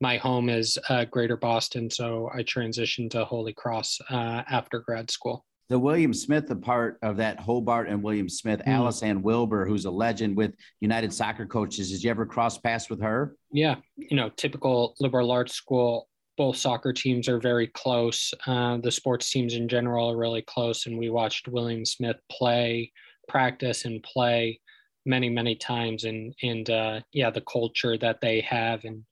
my 0.00 0.16
home 0.16 0.48
is 0.48 0.78
uh, 0.88 1.04
Greater 1.04 1.36
Boston. 1.36 1.90
So 1.90 2.30
I 2.32 2.42
transitioned 2.44 3.10
to 3.10 3.24
Holy 3.24 3.52
Cross 3.52 4.00
uh, 4.10 4.42
after 4.48 4.78
grad 4.80 5.10
school 5.10 5.44
the 5.68 5.78
William 5.78 6.14
Smith, 6.14 6.50
a 6.50 6.56
part 6.56 6.98
of 7.02 7.18
that 7.18 7.38
Hobart 7.38 7.88
and 7.88 8.02
William 8.02 8.28
Smith, 8.28 8.60
mm. 8.60 8.68
Aliceann 8.68 9.20
Wilber, 9.20 9.66
who's 9.66 9.84
a 9.84 9.90
legend 9.90 10.36
with 10.36 10.54
United 10.80 11.12
Soccer 11.12 11.46
Coaches. 11.46 11.90
Did 11.90 12.02
you 12.02 12.10
ever 12.10 12.24
cross 12.24 12.56
paths 12.56 12.88
with 12.88 13.02
her? 13.02 13.36
Yeah, 13.52 13.76
you 13.96 14.16
know, 14.16 14.30
typical 14.30 14.94
liberal 14.98 15.30
arts 15.30 15.54
school. 15.54 16.08
Both 16.38 16.56
soccer 16.56 16.92
teams 16.92 17.28
are 17.28 17.40
very 17.40 17.66
close. 17.66 18.32
Uh, 18.46 18.78
the 18.78 18.92
sports 18.92 19.28
teams 19.30 19.54
in 19.54 19.68
general 19.68 20.10
are 20.10 20.16
really 20.16 20.42
close, 20.42 20.86
and 20.86 20.96
we 20.96 21.10
watched 21.10 21.48
William 21.48 21.84
Smith 21.84 22.16
play, 22.30 22.92
practice, 23.28 23.84
and 23.84 24.02
play 24.02 24.60
many, 25.04 25.28
many 25.28 25.54
times. 25.54 26.04
And 26.04 26.34
and 26.42 26.70
uh, 26.70 27.00
yeah, 27.12 27.30
the 27.30 27.42
culture 27.42 27.98
that 27.98 28.20
they 28.20 28.40
have 28.42 28.84
and 28.84 29.04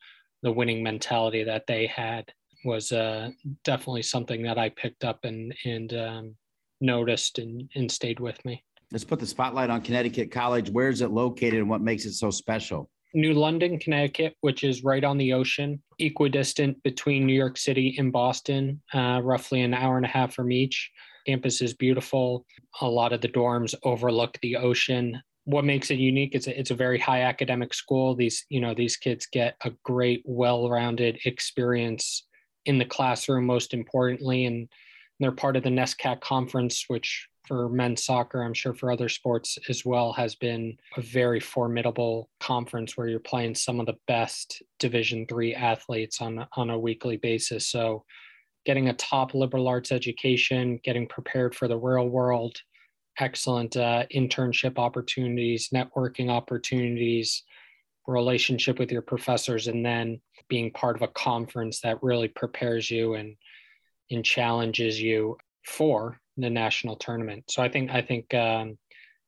the 0.42 0.52
winning 0.52 0.82
mentality 0.82 1.42
that 1.44 1.66
they 1.66 1.86
had 1.86 2.32
was 2.64 2.92
uh, 2.92 3.30
definitely 3.64 4.02
something 4.02 4.42
that 4.44 4.58
I 4.58 4.70
picked 4.70 5.04
up 5.04 5.24
and 5.24 5.54
and 5.64 5.92
um, 5.94 6.36
noticed 6.80 7.38
and, 7.38 7.68
and 7.74 7.90
stayed 7.90 8.20
with 8.20 8.42
me. 8.44 8.62
Let's 8.92 9.04
put 9.04 9.18
the 9.18 9.26
spotlight 9.26 9.70
on 9.70 9.80
Connecticut 9.80 10.30
College. 10.30 10.70
Where 10.70 10.88
is 10.88 11.00
it 11.00 11.10
located 11.10 11.54
and 11.54 11.68
what 11.68 11.80
makes 11.80 12.04
it 12.04 12.12
so 12.12 12.30
special? 12.30 12.88
New 13.14 13.32
London, 13.32 13.78
Connecticut, 13.78 14.34
which 14.42 14.62
is 14.62 14.84
right 14.84 15.02
on 15.02 15.16
the 15.16 15.32
ocean, 15.32 15.82
equidistant 15.98 16.82
between 16.82 17.24
New 17.24 17.32
York 17.32 17.56
City 17.56 17.96
and 17.98 18.12
Boston, 18.12 18.80
uh, 18.92 19.20
roughly 19.24 19.62
an 19.62 19.74
hour 19.74 19.96
and 19.96 20.04
a 20.04 20.08
half 20.08 20.34
from 20.34 20.52
each. 20.52 20.90
Campus 21.26 21.62
is 21.62 21.74
beautiful. 21.74 22.44
A 22.80 22.86
lot 22.86 23.12
of 23.12 23.20
the 23.20 23.28
dorms 23.28 23.74
overlook 23.84 24.38
the 24.42 24.56
ocean. 24.56 25.20
What 25.44 25.64
makes 25.64 25.90
it 25.90 25.98
unique 25.98 26.34
is 26.34 26.46
it's 26.46 26.70
a 26.70 26.74
very 26.74 26.98
high 26.98 27.22
academic 27.22 27.72
school. 27.72 28.14
These, 28.14 28.44
you 28.50 28.60
know, 28.60 28.74
these 28.74 28.96
kids 28.96 29.26
get 29.32 29.56
a 29.64 29.70
great, 29.82 30.22
well-rounded 30.24 31.20
experience 31.24 32.26
in 32.66 32.78
the 32.78 32.84
classroom, 32.84 33.46
most 33.46 33.72
importantly, 33.72 34.44
and 34.44 34.68
they're 35.20 35.32
part 35.32 35.56
of 35.56 35.62
the 35.62 35.70
NESCAC 35.70 36.20
conference, 36.20 36.84
which 36.88 37.28
for 37.46 37.68
men's 37.68 38.04
soccer, 38.04 38.42
I'm 38.42 38.54
sure 38.54 38.74
for 38.74 38.90
other 38.90 39.08
sports 39.08 39.58
as 39.68 39.84
well, 39.84 40.12
has 40.12 40.34
been 40.34 40.76
a 40.96 41.00
very 41.00 41.40
formidable 41.40 42.28
conference 42.40 42.96
where 42.96 43.06
you're 43.06 43.20
playing 43.20 43.54
some 43.54 43.80
of 43.80 43.86
the 43.86 43.96
best 44.08 44.62
Division 44.78 45.26
three 45.26 45.54
athletes 45.54 46.20
on 46.20 46.46
on 46.56 46.70
a 46.70 46.78
weekly 46.78 47.16
basis. 47.16 47.68
So, 47.68 48.04
getting 48.64 48.88
a 48.88 48.94
top 48.94 49.32
liberal 49.32 49.68
arts 49.68 49.92
education, 49.92 50.80
getting 50.82 51.06
prepared 51.06 51.54
for 51.54 51.68
the 51.68 51.78
real 51.78 52.08
world, 52.08 52.56
excellent 53.18 53.76
uh, 53.76 54.04
internship 54.14 54.78
opportunities, 54.78 55.70
networking 55.70 56.30
opportunities, 56.30 57.44
relationship 58.06 58.78
with 58.78 58.90
your 58.90 59.02
professors, 59.02 59.68
and 59.68 59.86
then 59.86 60.20
being 60.48 60.72
part 60.72 60.96
of 60.96 61.02
a 61.02 61.08
conference 61.08 61.80
that 61.80 62.02
really 62.02 62.28
prepares 62.28 62.90
you 62.90 63.14
and 63.14 63.36
and 64.10 64.24
challenges 64.24 65.00
you 65.00 65.36
for 65.64 66.18
the 66.36 66.50
national 66.50 66.96
tournament. 66.96 67.44
So 67.48 67.62
I 67.62 67.68
think 67.68 67.90
I 67.90 68.02
think 68.02 68.32
um, 68.34 68.78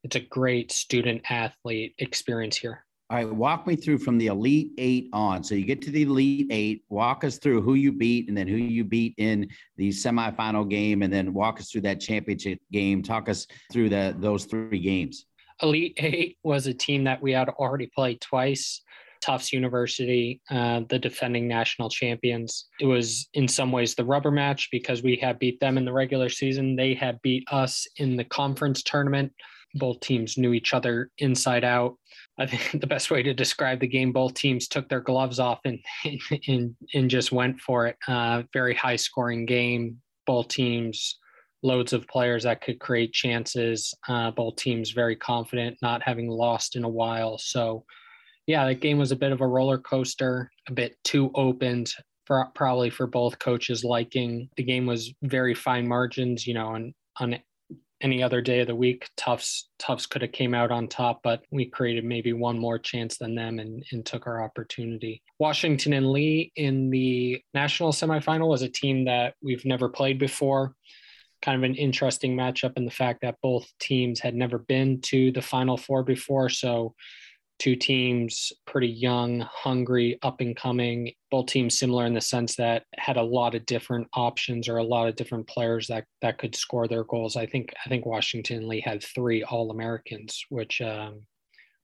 it's 0.05 0.16
a 0.16 0.20
great 0.20 0.70
student 0.72 1.22
athlete 1.31 1.95
experience 1.99 2.57
here. 2.57 2.85
All 3.11 3.16
right, 3.16 3.35
walk 3.35 3.66
me 3.66 3.74
through 3.74 3.99
from 3.99 4.18
the 4.18 4.26
Elite 4.26 4.72
Eight 4.76 5.09
on. 5.14 5.43
So 5.43 5.55
you 5.55 5.64
get 5.64 5.81
to 5.83 5.91
the 5.91 6.03
Elite 6.03 6.49
Eight, 6.51 6.85
walk 6.91 7.24
us 7.24 7.39
through 7.39 7.62
who 7.62 7.72
you 7.72 7.91
beat 7.91 8.29
and 8.29 8.37
then 8.37 8.47
who 8.47 8.57
you 8.57 8.85
beat 8.85 9.14
in 9.16 9.49
the 9.79 9.89
semifinal 9.89 10.68
game, 10.68 11.03
and 11.03 11.11
then 11.11 11.33
walk 11.33 11.59
us 11.59 11.70
through 11.70 11.81
that 11.83 12.01
championship 12.01 12.59
game. 12.70 13.03
Talk 13.03 13.31
us 13.31 13.47
through 13.72 13.89
the 13.89 14.14
those 14.18 14.45
three 14.45 14.79
games. 14.79 15.24
Elite 15.62 15.95
Eight 15.97 16.37
was 16.43 16.66
a 16.66 16.74
team 16.74 17.05
that 17.05 17.22
we 17.22 17.33
had 17.33 17.49
already 17.49 17.91
played 17.95 18.20
twice. 18.20 18.83
Tufts 19.20 19.52
University, 19.52 20.40
uh, 20.50 20.82
the 20.88 20.98
defending 20.98 21.48
national 21.48 21.88
champions. 21.88 22.68
It 22.80 22.86
was 22.86 23.28
in 23.34 23.48
some 23.48 23.72
ways 23.72 23.94
the 23.94 24.04
rubber 24.04 24.30
match 24.30 24.68
because 24.70 25.02
we 25.02 25.16
had 25.16 25.38
beat 25.38 25.60
them 25.60 25.78
in 25.78 25.84
the 25.84 25.92
regular 25.92 26.28
season. 26.28 26.76
They 26.76 26.94
had 26.94 27.20
beat 27.22 27.44
us 27.50 27.86
in 27.96 28.16
the 28.16 28.24
conference 28.24 28.82
tournament. 28.82 29.32
Both 29.74 30.00
teams 30.00 30.38
knew 30.38 30.52
each 30.52 30.74
other 30.74 31.10
inside 31.18 31.64
out. 31.64 31.96
I 32.38 32.46
think 32.46 32.80
the 32.80 32.86
best 32.86 33.10
way 33.10 33.22
to 33.22 33.34
describe 33.34 33.80
the 33.80 33.86
game, 33.86 34.12
both 34.12 34.34
teams 34.34 34.68
took 34.68 34.88
their 34.88 35.00
gloves 35.00 35.38
off 35.38 35.60
and 35.64 35.78
and, 36.46 36.76
and 36.94 37.10
just 37.10 37.32
went 37.32 37.60
for 37.60 37.86
it. 37.86 37.96
Uh, 38.06 38.42
very 38.52 38.74
high 38.74 38.96
scoring 38.96 39.46
game. 39.46 39.98
Both 40.26 40.48
teams 40.48 41.18
loads 41.62 41.92
of 41.92 42.06
players 42.06 42.44
that 42.44 42.60
could 42.60 42.78
create 42.78 43.12
chances. 43.12 43.94
Uh, 44.08 44.30
both 44.30 44.56
teams 44.56 44.90
very 44.90 45.16
confident, 45.16 45.76
not 45.82 46.02
having 46.02 46.28
lost 46.28 46.76
in 46.76 46.84
a 46.84 46.88
while. 46.88 47.38
So, 47.38 47.84
yeah, 48.49 48.66
that 48.66 48.80
game 48.80 48.99
was 48.99 49.12
a 49.12 49.16
bit 49.16 49.30
of 49.30 49.40
a 49.40 49.46
roller 49.46 49.78
coaster, 49.78 50.51
a 50.66 50.72
bit 50.72 50.96
too 51.05 51.30
opened. 51.36 51.92
For, 52.26 52.46
probably 52.55 52.90
for 52.90 53.07
both 53.07 53.38
coaches 53.38 53.84
liking 53.84 54.51
the 54.59 54.62
game 54.62 54.84
was 54.84 55.14
very 55.22 55.55
fine 55.55 55.88
margins 55.88 56.46
you 56.46 56.53
know 56.53 56.74
and 56.74 56.92
on 57.18 57.38
any 58.01 58.22
other 58.22 58.40
day 58.40 58.61
of 58.61 58.66
the 58.66 58.74
week, 58.76 59.09
Tufts 59.16 59.68
Tufts 59.78 60.07
could 60.07 60.22
have 60.22 60.32
came 60.32 60.55
out 60.55 60.70
on 60.70 60.88
top, 60.88 61.20
but 61.22 61.42
we 61.51 61.66
created 61.66 62.05
maybe 62.05 62.32
one 62.32 62.59
more 62.59 62.78
chance 62.78 63.18
than 63.18 63.34
them 63.34 63.59
and, 63.59 63.84
and 63.92 64.07
took 64.07 64.26
our 64.26 64.42
opportunity. 64.42 65.22
Washington 65.38 65.92
and 65.92 66.12
Lee 66.12 66.53
in 66.57 66.90
the 66.90 67.42
national 67.55 67.92
semifinal 67.92 68.49
was 68.49 68.62
a 68.62 68.68
team 68.68 69.05
that 69.07 69.34
we've 69.42 69.64
never 69.64 69.88
played 69.88 70.18
before. 70.18 70.74
Kind 71.42 71.57
of 71.57 71.68
an 71.68 71.76
interesting 71.76 72.36
matchup 72.36 72.76
in 72.76 72.84
the 72.84 72.90
fact 72.90 73.20
that 73.22 73.36
both 73.42 73.66
teams 73.80 74.20
had 74.20 74.34
never 74.34 74.59
been 74.59 75.01
to 75.03 75.32
the 75.32 75.42
final 75.42 75.76
four 75.76 76.03
before. 76.03 76.49
So 76.49 76.94
two 77.59 77.74
teams 77.74 78.52
pretty 78.66 78.88
young, 78.88 79.40
hungry, 79.40 80.18
up 80.22 80.40
and 80.40 80.56
coming. 80.56 81.12
Both 81.30 81.46
teams 81.46 81.78
similar 81.78 82.06
in 82.06 82.14
the 82.14 82.20
sense 82.20 82.56
that 82.56 82.84
had 82.96 83.16
a 83.16 83.22
lot 83.22 83.54
of 83.54 83.66
different 83.66 84.09
options 84.14 84.68
or 84.68 84.76
a 84.76 84.84
lot 84.84 85.09
of 85.09 85.16
different 85.16 85.46
players 85.48 85.88
that 85.88 86.04
that 86.22 86.38
could 86.38 86.54
score 86.54 86.86
their 86.86 87.04
goals. 87.04 87.36
I 87.36 87.46
think 87.46 87.72
I 87.84 87.88
think 87.88 88.06
Washington 88.06 88.68
Lee 88.68 88.80
had 88.80 89.02
three 89.02 89.42
All 89.42 89.70
Americans, 89.70 90.44
which 90.48 90.80
um, 90.80 91.22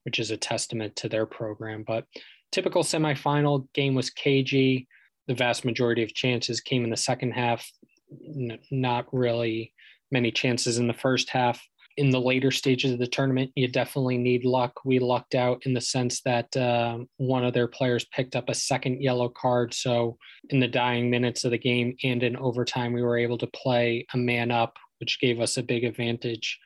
which 0.05 0.19
is 0.19 0.31
a 0.31 0.37
testament 0.37 0.97
to 0.97 1.09
their 1.09 1.27
program. 1.27 1.85
But 1.87 2.05
typical 2.53 2.83
semifinal 2.83 3.67
game 3.75 3.95
was 3.95 4.11
cagey. 4.11 4.87
The 5.27 5.35
vast 5.35 5.65
majority 5.65 6.03
of 6.03 6.15
chances 6.15 6.61
came 6.61 6.85
in 6.85 6.91
the 6.91 6.97
second 6.97 7.33
half. 7.33 7.69
N- 8.13 8.59
not 8.71 9.07
really 9.13 9.73
many 10.13 10.31
chances 10.31 10.79
in 10.79 10.87
the 10.87 10.93
first 10.93 11.31
half 11.31 11.61
in 11.97 12.11
the 12.11 12.21
later 12.21 12.51
stages 12.51 12.93
of 12.93 12.99
the 12.99 13.07
tournament, 13.07 13.53
you 13.55 13.69
definitely 13.69 14.19
need 14.19 14.45
luck. 14.45 14.85
We 14.85 14.99
lucked 14.99 15.35
out 15.35 15.63
in 15.65 15.75
the 15.75 15.81
sense 15.81 16.21
that 16.23 16.55
uh, 16.57 16.99
one 17.19 17.45
of 17.45 17.55
their 17.55 17.69
players 17.69 18.05
picked 18.07 18.35
up 18.35 18.49
a 18.49 18.55
second 18.55 19.01
yellow 19.01 19.29
card. 19.29 19.73
So, 19.75 20.19
in 20.51 20.61
the 20.61 20.69
dying 20.69 21.09
minutes 21.09 21.45
of 21.45 21.53
the 21.53 21.59
game 21.59 21.97
and 22.03 22.23
in 22.23 22.37
overtime, 22.37 22.93
we 22.93 23.03
were 23.03 23.19
able 23.19 23.39
to 23.39 23.47
play 23.49 24.07
a 24.13 24.17
man 24.17 24.51
up, 24.51 24.77
which 24.99 25.21
gave 25.21 25.41
us 25.41 25.57
a 25.57 25.63
big 25.63 25.85
advantage. 25.85 26.59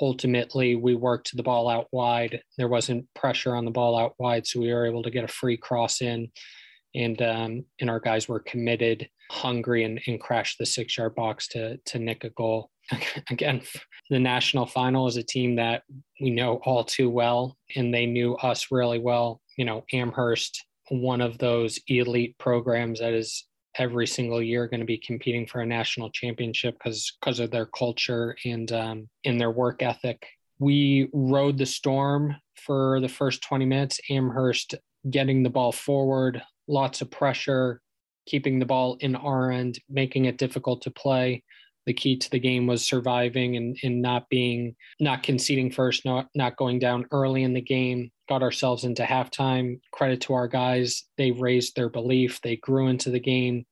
Ultimately, 0.00 0.76
we 0.76 0.94
worked 0.94 1.34
the 1.36 1.42
ball 1.42 1.68
out 1.68 1.86
wide. 1.92 2.42
There 2.58 2.68
wasn't 2.68 3.06
pressure 3.14 3.54
on 3.54 3.64
the 3.64 3.70
ball 3.70 3.98
out 3.98 4.14
wide, 4.18 4.46
so 4.46 4.60
we 4.60 4.72
were 4.72 4.86
able 4.86 5.02
to 5.02 5.10
get 5.10 5.24
a 5.24 5.28
free 5.28 5.56
cross 5.56 6.02
in. 6.02 6.30
And 6.94 7.20
um, 7.22 7.64
and 7.80 7.90
our 7.90 8.00
guys 8.00 8.28
were 8.28 8.40
committed, 8.40 9.08
hungry, 9.30 9.84
and, 9.84 10.00
and 10.06 10.20
crashed 10.20 10.58
the 10.58 10.66
six 10.66 10.98
yard 10.98 11.14
box 11.14 11.48
to 11.48 11.78
to 11.78 11.98
nick 11.98 12.22
a 12.24 12.30
goal 12.30 12.70
again, 13.30 13.62
the 14.10 14.18
national 14.18 14.66
final 14.66 15.06
is 15.06 15.16
a 15.16 15.22
team 15.22 15.56
that 15.56 15.82
we 16.20 16.30
know 16.30 16.60
all 16.64 16.84
too 16.84 17.10
well, 17.10 17.56
and 17.76 17.92
they 17.92 18.06
knew 18.06 18.34
us 18.36 18.68
really 18.70 18.98
well. 18.98 19.40
You 19.56 19.64
know, 19.64 19.84
Amherst, 19.92 20.64
one 20.88 21.20
of 21.20 21.38
those 21.38 21.78
elite 21.88 22.36
programs 22.38 23.00
that 23.00 23.14
is 23.14 23.46
every 23.76 24.06
single 24.06 24.40
year 24.42 24.68
going 24.68 24.80
to 24.80 24.86
be 24.86 24.98
competing 24.98 25.46
for 25.46 25.60
a 25.60 25.66
national 25.66 26.10
championship 26.10 26.74
because 26.74 27.16
because 27.20 27.40
of 27.40 27.50
their 27.50 27.66
culture 27.66 28.36
and 28.44 28.70
um, 28.72 29.08
in 29.24 29.38
their 29.38 29.50
work 29.50 29.82
ethic. 29.82 30.26
We 30.60 31.08
rode 31.12 31.58
the 31.58 31.66
storm 31.66 32.36
for 32.54 33.00
the 33.00 33.08
first 33.08 33.42
20 33.42 33.64
minutes. 33.64 34.00
Amherst 34.10 34.74
getting 35.10 35.42
the 35.42 35.50
ball 35.50 35.72
forward, 35.72 36.42
lots 36.68 37.02
of 37.02 37.10
pressure, 37.10 37.80
keeping 38.26 38.58
the 38.58 38.66
ball 38.66 38.96
in 39.00 39.16
our 39.16 39.50
end, 39.50 39.78
making 39.88 40.26
it 40.26 40.38
difficult 40.38 40.82
to 40.82 40.90
play 40.90 41.42
the 41.86 41.92
key 41.92 42.16
to 42.16 42.30
the 42.30 42.38
game 42.38 42.66
was 42.66 42.86
surviving 42.86 43.56
and, 43.56 43.76
and 43.82 44.00
not 44.00 44.28
being 44.28 44.74
not 45.00 45.22
conceding 45.22 45.70
first, 45.70 46.04
not 46.04 46.28
not 46.34 46.56
going 46.56 46.78
down 46.78 47.06
early 47.10 47.42
in 47.42 47.52
the 47.52 47.60
game. 47.60 48.10
Got 48.28 48.42
ourselves 48.42 48.84
into 48.84 49.02
halftime. 49.02 49.80
Credit 49.92 50.20
to 50.22 50.34
our 50.34 50.48
guys. 50.48 51.04
They 51.18 51.30
raised 51.30 51.76
their 51.76 51.90
belief. 51.90 52.40
They 52.42 52.56
grew 52.56 52.88
into 52.88 53.10
the 53.10 53.20
game. 53.20 53.66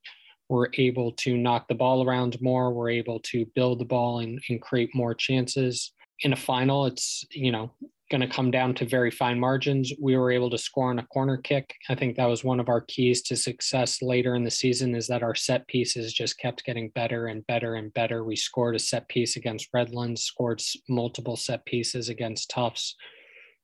Were 0.49 0.71
able 0.75 1.13
to 1.13 1.37
knock 1.37 1.69
the 1.69 1.75
ball 1.75 2.07
around 2.07 2.37
more. 2.43 2.73
Were 2.73 2.91
able 2.91 3.21
to 3.21 3.47
build 3.55 3.81
the 3.81 3.87
ball 3.87 4.19
and, 4.19 4.41
and 4.49 4.61
create 4.61 4.91
more 4.95 5.15
chances. 5.15 5.93
In 6.21 6.33
a 6.33 6.37
final, 6.37 6.87
it's 6.87 7.25
you 7.31 7.51
know 7.51 7.71
going 8.13 8.21
to 8.21 8.29
come 8.29 8.51
down 8.51 8.75
to 8.75 8.85
very 8.85 9.11
fine 9.11 9.41
margins. 9.41 9.91
We 9.99 10.19
were 10.19 10.31
able 10.31 10.51
to 10.51 10.59
score 10.59 10.91
on 10.91 10.99
a 10.99 11.07
corner 11.07 11.39
kick. 11.39 11.75
I 11.89 11.95
think 11.95 12.15
that 12.15 12.27
was 12.27 12.45
one 12.45 12.61
of 12.61 12.69
our 12.69 12.83
keys 12.83 13.23
to 13.23 13.37
success 13.37 14.03
later 14.03 14.35
in 14.35 14.45
the 14.45 14.51
season 14.51 14.95
is 14.95 15.07
that 15.07 15.23
our 15.23 15.35
set 15.35 15.67
pieces 15.67 16.13
just 16.13 16.39
kept 16.39 16.65
getting 16.65 16.91
better 16.91 17.29
and 17.29 17.45
better 17.47 17.77
and 17.77 17.93
better. 17.95 18.23
We 18.23 18.37
scored 18.37 18.77
a 18.77 18.79
set 18.79 19.09
piece 19.09 19.37
against 19.37 19.71
Redlands, 19.73 20.25
scored 20.25 20.63
multiple 20.91 21.37
set 21.37 21.65
pieces 21.65 22.11
against 22.11 22.51
Tufts, 22.51 22.95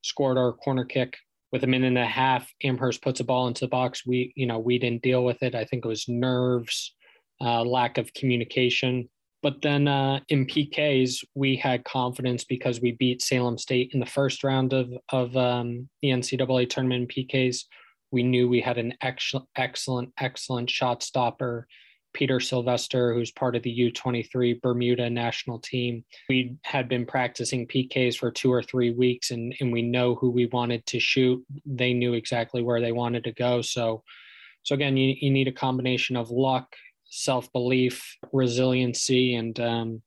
scored 0.02 0.38
our 0.38 0.54
corner 0.54 0.86
kick 0.86 1.18
with 1.52 1.62
a 1.62 1.66
minute 1.66 1.88
and 1.88 1.98
a 1.98 2.06
half. 2.06 2.50
Amherst 2.64 3.02
puts 3.02 3.20
a 3.20 3.24
ball 3.24 3.48
into 3.48 3.66
the 3.66 3.68
box. 3.68 4.06
We, 4.06 4.32
you 4.34 4.46
know, 4.46 4.58
we 4.58 4.78
didn't 4.78 5.02
deal 5.02 5.24
with 5.26 5.42
it. 5.42 5.54
I 5.54 5.66
think 5.66 5.84
it 5.84 5.88
was 5.88 6.08
nerves, 6.08 6.94
uh, 7.42 7.62
lack 7.64 7.98
of 7.98 8.14
communication. 8.14 9.10
But 9.42 9.62
then 9.62 9.86
uh, 9.86 10.20
in 10.28 10.46
PKs, 10.46 11.24
we 11.34 11.56
had 11.56 11.84
confidence 11.84 12.44
because 12.44 12.80
we 12.80 12.92
beat 12.92 13.22
Salem 13.22 13.56
State 13.56 13.90
in 13.94 14.00
the 14.00 14.06
first 14.06 14.42
round 14.42 14.72
of 14.72 14.90
of 15.10 15.36
um, 15.36 15.88
the 16.02 16.08
NCAA 16.08 16.68
tournament 16.68 17.12
in 17.16 17.26
PKs. 17.26 17.64
We 18.10 18.22
knew 18.22 18.48
we 18.48 18.60
had 18.60 18.78
an 18.78 18.94
excellent, 19.00 19.46
excellent, 19.54 20.12
excellent 20.18 20.70
shot 20.70 21.02
stopper, 21.02 21.68
Peter 22.14 22.40
Sylvester, 22.40 23.12
who's 23.14 23.30
part 23.30 23.54
of 23.54 23.62
the 23.62 23.92
U23 23.92 24.60
Bermuda 24.60 25.10
national 25.10 25.60
team. 25.60 26.04
We 26.28 26.56
had 26.64 26.88
been 26.88 27.06
practicing 27.06 27.68
PKs 27.68 28.16
for 28.16 28.30
two 28.30 28.52
or 28.52 28.62
three 28.62 28.90
weeks, 28.90 29.30
and 29.30 29.54
and 29.60 29.72
we 29.72 29.82
know 29.82 30.16
who 30.16 30.30
we 30.30 30.46
wanted 30.46 30.84
to 30.86 30.98
shoot. 30.98 31.44
They 31.64 31.92
knew 31.92 32.14
exactly 32.14 32.62
where 32.62 32.80
they 32.80 32.92
wanted 32.92 33.22
to 33.24 33.32
go. 33.32 33.62
So, 33.62 34.02
so 34.64 34.74
again, 34.74 34.96
you, 34.96 35.14
you 35.20 35.30
need 35.30 35.46
a 35.46 35.52
combination 35.52 36.16
of 36.16 36.30
luck 36.30 36.74
self 37.08 37.52
belief, 37.52 38.16
resiliency, 38.32 39.34
and 39.34 39.58
um, 39.60 40.02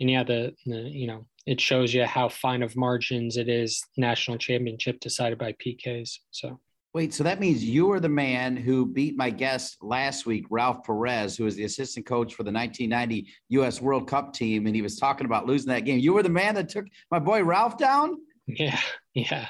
and 0.00 0.10
yeah, 0.10 0.24
the, 0.24 0.54
the 0.66 0.76
you 0.76 1.06
know 1.06 1.26
it 1.46 1.60
shows 1.60 1.92
you 1.92 2.04
how 2.04 2.28
fine 2.28 2.62
of 2.62 2.76
margins 2.76 3.36
it 3.36 3.48
is. 3.48 3.84
National 3.96 4.38
championship 4.38 5.00
decided 5.00 5.38
by 5.38 5.52
PKs. 5.52 6.18
So. 6.30 6.58
Wait, 6.94 7.12
so 7.12 7.24
that 7.24 7.40
means 7.40 7.64
you 7.64 7.86
were 7.86 7.98
the 7.98 8.08
man 8.08 8.56
who 8.56 8.86
beat 8.86 9.16
my 9.16 9.28
guest 9.28 9.78
last 9.82 10.26
week, 10.26 10.46
Ralph 10.48 10.84
Perez, 10.84 11.36
who 11.36 11.42
was 11.42 11.56
the 11.56 11.64
assistant 11.64 12.06
coach 12.06 12.34
for 12.34 12.44
the 12.44 12.52
1990 12.52 13.26
U.S. 13.48 13.80
World 13.80 14.06
Cup 14.06 14.32
team, 14.32 14.66
and 14.66 14.76
he 14.76 14.80
was 14.80 14.96
talking 14.96 15.24
about 15.24 15.44
losing 15.44 15.70
that 15.70 15.84
game. 15.84 15.98
You 15.98 16.12
were 16.12 16.22
the 16.22 16.28
man 16.28 16.54
that 16.54 16.68
took 16.68 16.86
my 17.10 17.18
boy 17.18 17.42
Ralph 17.42 17.76
down. 17.78 18.18
Yeah, 18.46 18.78
yeah. 19.14 19.48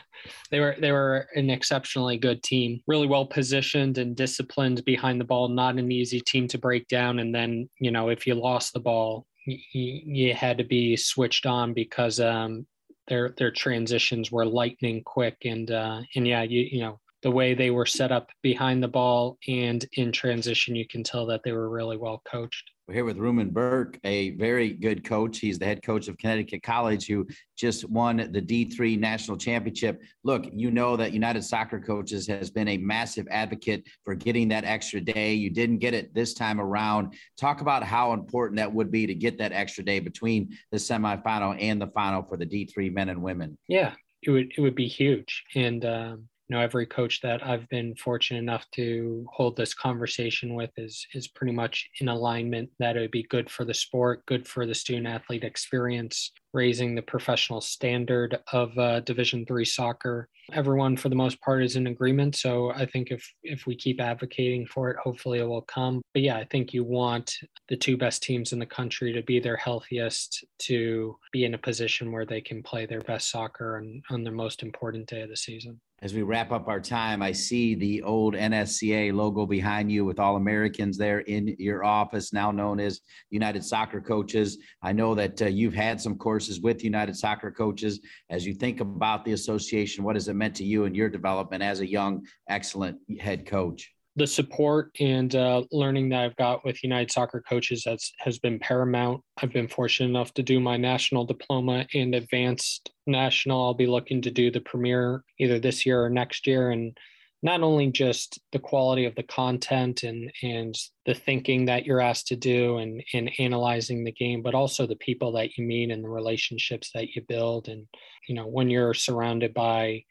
They 0.51 0.61
were 0.61 0.77
they 0.79 0.93
were 0.93 1.27
an 1.35 1.51
exceptionally 1.51 2.19
good 2.19 2.43
team, 2.43 2.81
really 2.87 3.07
well 3.07 3.27
positioned 3.27 3.99
and 3.99 4.15
disciplined 4.15 4.85
behind 4.85 5.21
the 5.21 5.25
ball, 5.25 5.49
not 5.49 5.79
an 5.79 5.91
easy 5.91 6.21
team 6.21 6.47
to 6.49 6.59
break 6.59 6.87
down 6.89 7.19
and 7.19 7.35
then, 7.35 7.69
you 7.81 7.91
know, 7.91 8.11
if 8.11 8.27
you 8.27 8.35
lost 8.35 8.73
the 8.75 8.81
ball, 8.81 9.27
you, 9.47 9.59
you 9.73 10.35
had 10.35 10.59
to 10.59 10.65
be 10.65 10.97
switched 10.97 11.47
on 11.47 11.73
because 11.75 12.21
um 12.21 12.67
their 13.09 13.35
their 13.39 13.51
transitions 13.51 14.31
were 14.31 14.47
lightning 14.47 15.03
quick 15.05 15.37
and 15.45 15.71
uh 15.71 16.01
and 16.15 16.29
yeah, 16.29 16.43
you 16.43 16.61
you 16.71 16.81
know, 16.81 17.01
the 17.23 17.31
way 17.31 17.55
they 17.55 17.71
were 17.71 17.87
set 17.87 18.13
up 18.13 18.29
behind 18.43 18.83
the 18.83 18.89
ball 18.89 19.39
and 19.49 19.87
in 19.95 20.13
transition, 20.13 20.77
you 20.77 20.87
can 20.87 21.03
tell 21.03 21.27
that 21.27 21.43
they 21.43 21.53
were 21.53 21.71
really 21.71 21.97
well 21.97 22.23
coached. 22.31 22.71
We're 22.87 22.95
here 22.95 23.05
with 23.07 23.17
Ruben 23.17 23.49
Burke, 23.49 23.99
a 24.05 24.33
very 24.33 24.71
good 24.75 25.05
coach. 25.05 25.39
He's 25.39 25.59
the 25.59 25.65
head 25.65 25.83
coach 25.83 26.07
of 26.09 26.19
Connecticut 26.19 26.63
College, 26.63 27.07
who 27.07 27.27
just 27.57 27.89
won 27.89 28.19
the 28.19 28.43
D3 28.43 28.99
national 28.99 29.39
championship. 29.39 30.03
Look, 30.23 30.45
you 30.53 30.71
know 30.71 30.95
that 30.99 31.15
United 31.15 31.45
Soccer 31.45 31.81
Coaches 31.81 32.27
has 32.27 32.51
been 32.51 32.69
a 32.69 32.77
massive 32.77 33.27
advocate 33.31 33.85
for 34.05 34.15
getting 34.15 34.49
that 34.49 34.67
extra 34.67 35.01
day. 35.01 35.33
You 35.33 35.49
didn't 35.49 35.79
get 35.79 35.95
it 35.95 36.13
this 36.13 36.35
time 36.35 36.61
around. 36.61 37.15
Talk 37.39 37.63
about 37.63 37.85
how 37.85 38.13
important 38.13 38.59
that 38.59 38.75
would 38.75 38.91
be 38.91 39.07
to 39.07 39.15
get 39.15 39.39
that 39.39 39.53
extra 39.53 39.83
day 39.83 39.99
between 39.99 40.55
the 40.71 40.77
semifinal 40.77 41.57
and 41.59 41.81
the 41.81 41.87
final 41.87 42.23
for 42.23 42.37
the 42.37 42.45
D3 42.45 42.93
men 42.93 43.09
and 43.09 43.23
women. 43.23 43.57
Yeah, 43.67 43.95
it 44.23 44.31
would 44.31 44.53
it 44.59 44.61
would 44.61 44.75
be 44.75 44.89
huge. 44.89 45.43
And 45.55 45.87
um, 45.87 46.29
you 46.49 46.57
know 46.57 46.63
every 46.63 46.87
coach 46.87 47.21
that 47.23 47.47
I've 47.47 47.69
been 47.69 47.95
fortunate 47.95 48.41
enough 48.41 48.67
to 48.73 49.27
hold 49.33 49.57
this 49.57 49.75
conversation 49.75 50.55
with 50.55 50.71
is 50.77 51.07
is 51.15 51.29
pretty 51.29 51.53
much 51.53 51.89
in 52.01 52.09
alignment 52.09 52.71
that 52.79 52.97
it 52.97 53.01
would 53.01 53.11
be 53.11 53.27
good 53.31 53.51
for 53.51 53.65
the 53.65 53.75
sport, 53.75 54.25
good 54.27 54.47
for 54.47 54.67
the 54.67 54.75
student 54.75 55.07
athlete 55.07 55.45
experience, 55.45 56.33
raising 56.53 56.95
the 56.95 57.03
professional 57.03 57.61
standard 57.61 58.39
of 58.53 58.77
uh, 58.79 59.01
Division 59.01 59.47
three 59.47 59.65
soccer. 59.65 60.29
Everyone, 60.53 60.95
for 60.95 61.09
the 61.09 61.15
most 61.15 61.41
part, 61.41 61.65
is 61.65 61.77
in 61.77 61.87
agreement. 61.87 62.37
So 62.37 62.71
I 62.73 62.85
think 62.85 63.11
if 63.11 63.27
if 63.43 63.67
we 63.67 63.75
keep 63.75 64.01
advocating 64.01 64.67
for 64.67 64.91
it, 64.91 64.99
hopefully 65.03 65.39
it 65.39 65.49
will 65.49 65.63
come. 65.63 66.03
But 66.13 66.23
yeah, 66.23 66.37
I 66.37 66.45
think 66.45 66.75
you 66.75 66.85
want 66.85 67.35
the 67.69 67.77
two 67.77 67.97
best 67.97 68.23
teams 68.23 68.53
in 68.53 68.59
the 68.59 68.67
country 68.67 69.13
to 69.15 69.23
be 69.23 69.41
their 69.41 69.57
healthiest, 69.57 70.45
to 70.61 71.17
be 71.33 71.45
in 71.45 71.55
a 71.55 71.59
position 71.59 72.13
where 72.13 72.27
they 72.27 72.43
can 72.43 72.63
play 72.63 72.85
their 72.85 73.01
best 73.01 73.31
soccer 73.31 73.79
on, 73.79 74.03
on 74.11 74.23
their 74.23 74.33
most 74.35 74.63
important 74.63 75.09
day 75.09 75.23
of 75.23 75.31
the 75.31 75.37
season. 75.37 75.81
As 76.05 76.13
we 76.13 76.21
wrap 76.21 76.53
up 76.53 76.69
our 76.69 76.83
time, 76.83 77.23
I 77.23 77.33
see 77.33 77.75
the 77.75 78.03
old 78.03 78.35
NSCA 78.35 79.15
logo 79.15 79.47
behind 79.47 79.91
you 79.91 80.05
with 80.05 80.21
All 80.21 80.37
Americans 80.37 80.99
there 80.99 81.21
in 81.21 81.57
your 81.59 81.83
office, 81.83 82.31
now 82.31 82.51
known 82.51 82.79
as 82.79 83.01
United 83.31 83.65
Soccer 83.65 84.03
Coaches. 84.03 84.59
I 84.83 84.93
know 84.93 85.15
that 85.15 85.41
uh, 85.41 85.47
you've 85.47 85.73
had 85.73 85.99
some 85.99 86.19
courses 86.19 86.61
with 86.61 86.85
United 86.85 87.17
Soccer 87.17 87.51
Coaches. 87.51 88.01
As 88.29 88.45
you 88.45 88.53
think 88.53 88.81
about 88.81 89.25
the 89.25 89.33
association, 89.33 90.05
what 90.05 90.17
has 90.17 90.29
it 90.29 90.35
meant 90.35 90.55
to 90.57 90.65
you 90.65 90.85
and 90.85 90.95
your 90.95 91.09
development 91.09 91.63
as 91.63 91.81
a 91.81 91.91
young, 91.91 92.27
excellent 92.51 92.99
head 93.19 93.47
coach? 93.47 93.94
The 94.17 94.27
support 94.27 94.91
and 95.01 95.35
uh, 95.35 95.63
learning 95.73 96.09
that 96.11 96.23
I've 96.23 96.37
got 96.37 96.65
with 96.65 96.85
United 96.85 97.11
Soccer 97.11 97.43
Coaches 97.49 97.85
has 97.85 98.13
has 98.19 98.39
been 98.39 98.59
paramount. 98.59 99.23
I've 99.43 99.53
been 99.53 99.69
fortunate 99.69 100.09
enough 100.09 100.33
to 100.35 100.43
do 100.43 100.61
my 100.61 100.77
national 100.77 101.25
diploma 101.25 101.87
and 101.95 102.15
advanced 102.15 102.93
national. 103.07 103.65
I'll 103.65 103.75
be 103.75 103.87
looking 103.87 104.23
to 104.23 104.31
do 104.31 104.51
the 104.51 104.61
premier 104.61 105.25
either 105.41 105.59
this 105.59 105.85
year 105.85 106.05
or 106.05 106.11
next 106.11 106.47
year, 106.47 106.71
and 106.71 106.97
not 107.43 107.63
only 107.63 107.91
just 107.91 108.41
the 108.53 108.59
quality 108.59 109.05
of 109.05 109.17
the 109.17 109.25
content 109.25 110.05
and 110.05 110.33
and 110.43 110.77
the 111.07 111.15
thinking 111.15 111.65
that 111.65 111.85
you're 111.85 112.01
asked 112.01 112.29
to 112.29 112.37
do 112.37 112.79
and 112.79 113.03
and 113.15 113.33
analyzing 113.41 114.05
the 114.05 114.13
game, 114.13 114.43
but 114.43 114.55
also 114.55 114.87
the 114.87 114.97
people 114.97 115.33
that 115.33 115.57
you 115.57 115.65
meet 115.67 115.91
and 115.91 116.05
the 116.05 116.09
relationships 116.09 116.91
that 116.95 117.09
you 117.17 117.23
build. 117.27 117.69
And 117.69 117.87
you 118.29 118.37
know 118.37 118.47
when 118.47 118.71
you're 118.71 118.95
surrounded 118.95 119.53
by 119.55 120.05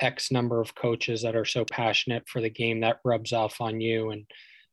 X 0.00 0.30
number 0.30 0.60
of 0.60 0.74
coaches 0.74 1.22
that 1.22 1.36
are 1.36 1.44
so 1.44 1.64
passionate 1.64 2.28
for 2.28 2.40
the 2.40 2.50
game 2.50 2.80
that 2.80 3.00
rubs 3.04 3.32
off 3.32 3.60
on 3.60 3.80
you 3.80 4.10
and 4.10 4.24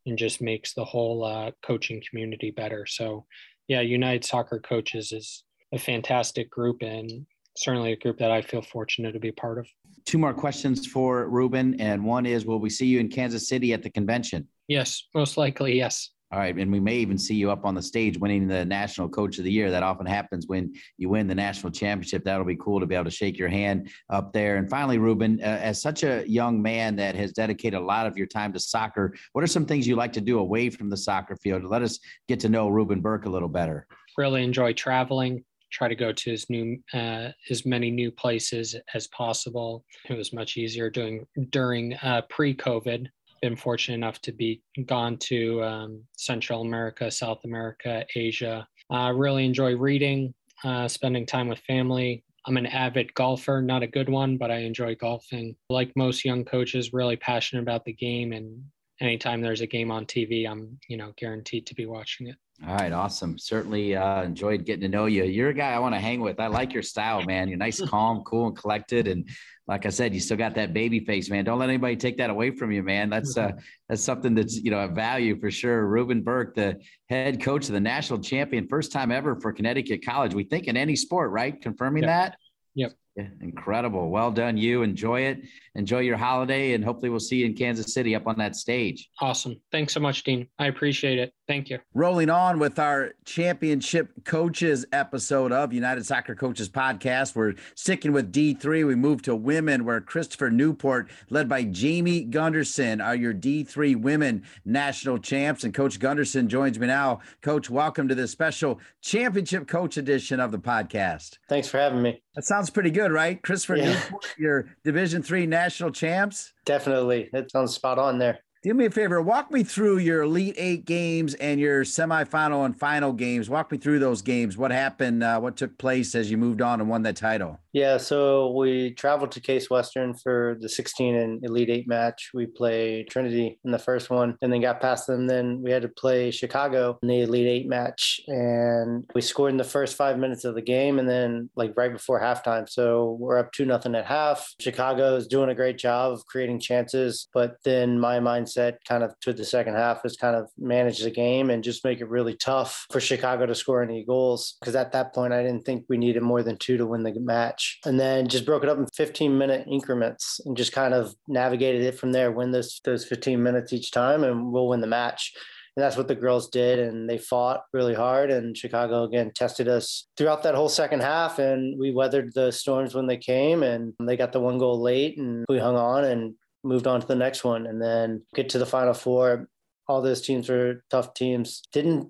and 0.05 0.17
just 0.17 0.41
makes 0.41 0.73
the 0.73 0.86
whole 0.86 1.23
uh, 1.23 1.51
coaching 1.63 2.01
community 2.07 2.51
better. 2.51 2.86
So, 2.86 3.26
yeah, 3.67 3.82
United 3.82 4.23
Soccer 4.23 4.59
Coaches 4.59 5.11
is 5.11 5.43
a 5.73 5.80
fantastic 5.80 6.51
group 6.51 6.84
and 6.84 7.26
certainly 7.57 7.93
a 7.93 7.97
group 7.97 8.19
that 8.19 8.30
I 8.30 8.41
feel 8.41 8.61
fortunate 8.61 9.13
to 9.13 9.19
be 9.19 9.32
part 9.32 9.57
of. 9.57 9.67
Two 10.05 10.19
more 10.19 10.34
questions 10.34 10.86
for 10.86 11.28
Ruben, 11.28 11.80
and 11.82 12.05
one 12.05 12.26
is: 12.26 12.45
Will 12.45 12.59
we 12.59 12.69
see 12.69 12.86
you 12.86 12.99
in 12.99 13.09
Kansas 13.09 13.47
City 13.47 13.73
at 13.73 13.82
the 13.82 13.89
convention? 13.89 14.47
Yes, 14.67 15.07
most 15.15 15.38
likely, 15.38 15.76
yes. 15.76 16.11
All 16.36 16.41
right. 16.41 16.53
And 16.53 16.69
we 16.69 16.81
may 16.81 16.97
even 16.97 17.17
see 17.17 17.36
you 17.36 17.49
up 17.49 17.63
on 17.63 17.75
the 17.75 17.81
stage 17.81 18.17
winning 18.17 18.45
the 18.45 18.65
National 18.65 19.07
Coach 19.07 19.38
of 19.38 19.45
the 19.45 19.51
Year. 19.51 19.71
That 19.71 19.83
often 19.83 20.05
happens 20.05 20.47
when 20.47 20.73
you 20.97 21.07
win 21.07 21.27
the 21.27 21.33
national 21.33 21.71
championship. 21.71 22.25
That'll 22.25 22.43
be 22.43 22.57
cool 22.57 22.81
to 22.81 22.86
be 22.86 22.93
able 22.93 23.05
to 23.05 23.09
shake 23.09 23.38
your 23.38 23.47
hand 23.47 23.89
up 24.09 24.33
there. 24.33 24.57
And 24.57 24.69
finally, 24.69 24.97
Ruben, 24.97 25.39
uh, 25.41 25.45
as 25.45 25.81
such 25.81 26.03
a 26.03 26.29
young 26.29 26.61
man 26.61 26.97
that 26.97 27.15
has 27.15 27.31
dedicated 27.31 27.79
a 27.79 27.83
lot 27.86 28.05
of 28.05 28.17
your 28.17 28.27
time 28.27 28.51
to 28.51 28.59
soccer, 28.59 29.15
what 29.31 29.45
are 29.45 29.47
some 29.47 29.65
things 29.65 29.88
you 29.88 29.95
like 29.95 30.11
to 30.11 30.19
do 30.19 30.39
away 30.39 30.69
from 30.69 30.89
the 30.89 30.97
soccer 30.97 31.38
field? 31.38 31.63
Let 31.63 31.83
us 31.83 32.01
get 32.27 32.41
to 32.41 32.49
know 32.49 32.67
Ruben 32.67 32.99
Burke 32.99 33.27
a 33.27 33.29
little 33.29 33.47
better. 33.47 33.88
Really 34.17 34.43
enjoy 34.43 34.73
traveling. 34.73 35.41
Try 35.71 35.88
to 35.88 35.95
go 35.95 36.11
to 36.11 36.33
as 36.33 36.49
new 36.49 36.77
uh, 36.93 37.29
as 37.49 37.65
many 37.65 37.91
new 37.91 38.11
places 38.11 38.75
as 38.93 39.07
possible. 39.07 39.86
It 40.09 40.17
was 40.17 40.33
much 40.33 40.57
easier 40.57 40.89
doing 40.89 41.25
during 41.51 41.93
uh, 42.03 42.23
pre-COVID 42.29 43.07
been 43.46 43.56
fortunate 43.56 43.93
enough 43.93 44.20
to 44.22 44.32
be 44.32 44.60
gone 44.86 45.18
to 45.18 45.64
um, 45.64 46.02
Central 46.18 46.62
America, 46.62 47.12
South 47.12 47.46
America, 47.46 48.04
Asia. 48.16 48.68
I 48.89 49.10
uh, 49.10 49.12
really 49.12 49.46
enjoy 49.46 49.76
reading, 49.78 50.34
uh, 50.64 50.88
spending 50.88 51.28
time 51.28 51.48
with 51.48 51.60
family. 51.60 52.24
I'm 52.48 52.58
an 52.58 52.66
avid 52.66 53.14
golfer, 53.14 53.62
not 53.62 53.84
a 53.84 53.88
good 53.88 54.10
one, 54.10 54.38
but 54.38 54.50
I 54.50 54.58
enjoy 54.58 54.96
golfing. 54.96 55.56
Like 55.70 55.91
most 55.96 56.26
young 56.26 56.43
coaches, 56.43 56.91
really 56.91 57.18
passionate 57.18 57.62
about 57.62 57.86
the 57.86 57.93
game, 57.93 58.34
and 58.34 58.64
anytime 59.00 59.41
there's 59.41 59.62
a 59.62 59.68
game 59.68 59.91
on 59.91 60.08
TV, 60.08 60.50
I'm 60.50 60.80
you 60.88 60.98
know 60.98 61.14
guaranteed 61.16 61.68
to 61.68 61.76
be 61.76 61.86
watching 61.86 62.28
it. 62.28 62.38
All 62.64 62.74
right, 62.74 62.91
awesome. 62.93 63.38
Certainly 63.38 63.95
uh, 63.95 64.24
enjoyed 64.24 64.66
getting 64.66 64.82
to 64.82 64.88
know 64.88 65.08
you. 65.08 65.26
You're 65.26 65.49
a 65.49 65.53
guy 65.53 65.74
I 65.74 65.80
want 65.80 65.93
to 65.93 65.99
hang 65.99 66.22
with. 66.22 66.39
I 66.39 66.47
like 66.47 66.74
your 66.74 66.84
style, 66.84 67.22
man. 67.24 67.49
You're 67.49 67.58
nice, 67.58 67.82
calm, 67.89 68.24
cool, 68.24 68.47
and 68.47 68.58
collected. 68.58 69.08
And 69.08 69.28
like 69.68 69.86
I 69.86 69.89
said, 69.89 70.14
you 70.14 70.22
still 70.22 70.38
got 70.38 70.56
that 70.56 70.74
baby 70.74 71.01
face, 71.01 71.30
man. 71.30 71.43
Don't 71.43 71.60
let 71.60 71.68
anybody 71.68 71.97
take 71.97 72.18
that 72.18 72.30
away 72.30 72.51
from 72.51 72.72
you, 72.72 72.82
man. 72.82 73.10
That's 73.10 73.38
uh, 73.38 73.51
that's 73.89 74.03
something 74.03 74.36
that's 74.36 74.56
you 74.56 74.72
know 74.72 74.80
a 74.80 74.88
value 74.88 75.38
for 75.38 75.51
sure. 75.51 75.86
Ruben 75.86 76.22
Burke, 76.22 76.56
the 76.56 76.80
head 77.10 77.41
coach 77.41 77.68
of 77.68 77.74
the 77.74 77.80
national 77.82 78.20
champion, 78.20 78.68
first 78.70 78.91
time 78.91 79.12
ever 79.12 79.39
for 79.41 79.51
Connecticut 79.51 80.06
College. 80.06 80.34
We 80.34 80.45
think 80.45 80.68
in 80.68 80.78
any 80.78 80.95
sport, 80.95 81.32
right? 81.32 81.60
Confirming 81.62 82.03
yep. 82.03 82.10
that. 82.10 82.38
Yep. 82.76 82.93
Yeah, 83.16 83.28
incredible. 83.39 84.09
Well 84.09 84.30
done, 84.30 84.57
you. 84.57 84.84
Enjoy 84.84 85.22
it. 85.22 85.43
Enjoy 85.76 85.99
your 85.99 86.18
holiday, 86.18 86.74
and 86.74 86.84
hopefully 86.84 87.09
we'll 87.09 87.22
see 87.22 87.38
you 87.38 87.45
in 87.45 87.53
Kansas 87.53 87.93
City 87.93 88.13
up 88.13 88.28
on 88.28 88.38
that 88.39 88.57
stage. 88.57 89.09
Awesome. 89.22 89.55
Thanks 89.72 89.93
so 89.93 90.01
much, 90.01 90.24
Dean. 90.24 90.47
I 90.59 90.68
appreciate 90.68 91.18
it. 91.20 91.34
Thank 91.47 91.70
you. 91.70 91.80
Rolling 91.93 92.30
on 92.30 92.59
with 92.59 92.78
our 92.78 93.13
championship 93.24 94.09
coaches 94.26 94.86
episode 94.91 95.53
of 95.53 95.72
United 95.72 96.05
Soccer 96.05 96.36
Coaches 96.36 96.68
podcast. 96.68 97.36
We're 97.36 97.53
sticking 97.76 98.11
with 98.11 98.34
D3. 98.34 98.86
We 98.86 98.95
move 98.95 99.22
to 99.24 99.36
women, 99.36 99.86
where 99.86 100.01
Christopher 100.01 100.49
Newport, 100.49 101.09
led 101.30 101.47
by 101.47 101.63
Jamie 101.63 102.24
Gunderson, 102.24 102.99
are 102.99 103.16
your 103.16 103.34
D3 103.34 103.95
women 103.95 104.43
national 104.66 105.20
champs. 105.20 105.63
And 105.63 105.74
Coach 105.74 105.99
Gunderson 105.99 106.49
joins 106.49 106.80
me 106.80 106.88
now. 106.88 107.20
Coach, 107.41 107.70
welcome 107.70 108.09
to 108.09 108.16
this 108.16 108.32
special 108.32 108.82
championship 109.01 109.68
coach 109.68 109.95
edition 109.95 110.41
of 110.41 110.51
the 110.51 110.59
podcast. 110.59 111.38
Thanks 111.47 111.70
for 111.70 111.78
having 111.78 112.01
me. 112.01 112.22
That 112.36 112.43
sounds 112.43 112.70
pretty 112.70 112.91
good, 112.91 113.05
right? 113.12 113.41
Christopher 113.41 113.78
yeah. 113.78 113.93
Newport, 113.93 114.36
your 114.38 114.70
Division 114.84 115.22
Three 115.24 115.45
national 115.45 115.91
champs. 115.91 116.53
Definitely. 116.66 117.30
That 117.32 117.51
sounds 117.51 117.74
spot 117.74 117.99
on 117.99 118.20
there 118.20 118.39
do 118.66 118.74
me 118.74 118.86
a 118.86 118.89
favor 118.89 119.22
walk 119.22 119.51
me 119.51 119.64
through 119.64 119.99
your 119.99 120.24
elite 120.24 120.56
eight 120.58 120.86
games 120.86 121.36
and 121.36 121.60
your 121.60 121.84
semifinal 121.84 122.66
and 122.66 122.76
final 122.76 123.14
games 123.14 123.47
walk 123.47 123.72
me 123.72 123.78
through 123.78 123.99
those 123.99 124.24
games 124.24 124.58
what 124.58 124.72
happened 124.72 125.22
uh, 125.24 125.39
what 125.39 125.56
took 125.56 125.78
place 125.78 126.16
as 126.16 126.32
you 126.32 126.38
moved 126.38 126.64
on 126.64 126.82
and 126.82 126.89
won 126.89 127.03
that 127.03 127.16
title 127.16 127.60
yeah 127.76 127.97
so 127.97 128.51
we 128.51 128.91
traveled 128.91 129.32
to 129.32 129.41
case 129.41 129.69
western 129.69 130.13
for 130.13 130.57
the 130.61 130.69
16 130.69 131.13
and 131.13 131.43
elite 131.43 131.69
eight 131.69 131.88
match 131.88 132.32
we 132.34 132.45
played 132.45 133.09
trinity 133.09 133.59
in 133.65 133.71
the 133.71 133.78
first 133.78 134.09
one 134.09 134.38
and 134.41 134.51
then 134.51 134.61
got 134.61 134.80
past 134.80 135.07
them 135.07 135.28
then 135.28 135.61
we 135.61 135.69
had 135.69 135.82
to 135.82 135.89
play 135.89 136.32
chicago 136.32 136.97
in 137.01 137.09
the 137.09 137.21
elite 137.21 137.47
eight 137.47 137.67
match 137.67 138.21
and 138.28 139.03
we 139.13 139.19
scored 139.19 139.51
in 139.51 139.57
the 139.57 139.63
first 139.63 139.97
five 139.97 140.17
minutes 140.17 140.45
of 140.45 140.55
the 140.55 140.61
game 140.61 140.99
and 140.99 141.09
then 141.09 141.49
like 141.57 141.73
right 141.76 141.91
before 141.91 142.21
halftime 142.21 142.67
so 142.69 143.17
we're 143.19 143.38
up 143.38 143.51
two 143.51 143.65
nothing 143.65 143.93
at 143.93 144.05
half 144.05 144.55
chicago 144.61 145.15
is 145.17 145.28
doing 145.28 145.49
a 145.49 145.55
great 145.55 145.78
job 145.78 146.13
of 146.13 146.26
creating 146.28 146.59
chances 146.59 147.28
but 147.34 147.57
then 147.65 147.99
my 147.99 148.19
mindset 148.19 148.78
kind 148.88 149.03
of 149.03 149.13
to 149.19 149.34
the 149.34 149.43
second 149.43 149.76
half 149.76 150.05
is 150.05 150.15
kind 150.15 150.38
of 150.38 150.49
manage 150.57 150.99
the 150.99 151.11
game 151.11 151.49
and 151.49 151.63
just 151.63 151.84
make 151.84 151.99
it 151.99 152.09
really 152.09 152.36
tough 152.36 152.86
for 152.91 152.99
Chicago 152.99 153.45
to 153.45 153.55
score 153.55 153.82
any 153.84 154.05
goals. 154.05 154.55
Because 154.59 154.76
at 154.76 154.91
that 154.93 155.13
point, 155.13 155.34
I 155.34 155.43
didn't 155.43 155.65
think 155.65 155.86
we 155.89 155.97
needed 155.97 156.23
more 156.23 156.43
than 156.43 156.57
two 156.57 156.78
to 156.78 156.86
win 156.86 157.03
the 157.03 157.13
match. 157.19 157.64
And 157.86 157.99
then 157.99 158.28
just 158.28 158.45
broke 158.45 158.63
it 158.63 158.70
up 158.70 158.78
in 158.78 158.88
15 158.88 159.38
minute 159.38 159.68
increments 159.70 160.39
and 160.45 160.57
just 160.57 160.74
kind 160.74 160.93
of 160.93 161.16
navigated 161.28 161.82
it 161.82 161.97
from 161.97 162.11
there, 162.11 162.32
win 162.32 162.51
those, 162.51 162.80
those 162.84 163.05
15 163.05 163.41
minutes 163.41 163.74
each 163.74 163.91
time, 163.91 164.24
and 164.24 164.51
we'll 164.51 164.68
win 164.68 164.82
the 164.82 164.88
match. 164.88 165.34
And 165.76 165.84
that's 165.84 165.97
what 165.97 166.07
the 166.07 166.16
girls 166.16 166.49
did. 166.49 166.80
And 166.80 167.09
they 167.09 167.18
fought 167.18 167.63
really 167.74 167.93
hard. 167.93 168.32
And 168.32 168.55
Chicago, 168.55 169.03
again, 169.03 169.32
tested 169.36 169.68
us 169.68 170.07
throughout 170.16 170.43
that 170.43 170.55
whole 170.55 170.70
second 170.70 171.01
half. 171.01 171.38
And 171.38 171.78
we 171.78 171.91
weathered 171.91 172.34
the 172.34 172.51
storms 172.51 172.95
when 172.95 173.07
they 173.07 173.18
came. 173.18 173.61
And 173.61 173.93
they 173.99 174.16
got 174.16 174.32
the 174.32 174.39
one 174.39 174.57
goal 174.57 174.82
late. 174.82 175.18
And 175.18 175.43
we 175.49 175.59
hung 175.59 175.76
on 175.76 176.05
and 176.05 176.36
moved 176.63 176.88
on 176.88 177.01
to 177.01 177.07
the 177.07 177.16
next 177.16 177.43
one 177.43 177.68
and 177.68 177.82
then 177.82 178.24
get 178.34 178.49
to 178.49 178.57
the 178.57 178.66
final 178.66 178.93
four. 178.93 179.47
All 179.88 180.01
those 180.01 180.22
teams 180.22 180.49
were 180.49 180.84
tough 180.89 181.13
teams. 181.13 181.61
Didn't 181.72 182.09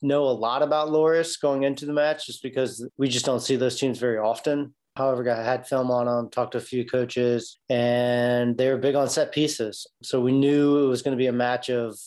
know 0.00 0.24
a 0.24 0.30
lot 0.30 0.62
about 0.62 0.88
Loras 0.88 1.40
going 1.40 1.64
into 1.64 1.86
the 1.86 1.92
match 1.92 2.26
just 2.26 2.42
because 2.42 2.88
we 2.96 3.08
just 3.08 3.26
don't 3.26 3.40
see 3.40 3.56
those 3.56 3.78
teams 3.78 3.98
very 3.98 4.18
often. 4.18 4.74
However, 4.96 5.30
I 5.30 5.42
had 5.42 5.66
film 5.66 5.90
on 5.90 6.06
them, 6.06 6.30
talked 6.30 6.52
to 6.52 6.58
a 6.58 6.60
few 6.60 6.84
coaches, 6.84 7.58
and 7.68 8.56
they 8.56 8.68
were 8.70 8.78
big 8.78 8.94
on 8.94 9.08
set 9.08 9.32
pieces. 9.32 9.86
So 10.02 10.20
we 10.20 10.32
knew 10.32 10.84
it 10.84 10.88
was 10.88 11.02
going 11.02 11.16
to 11.16 11.20
be 11.20 11.26
a 11.26 11.32
match 11.32 11.68
of, 11.68 11.98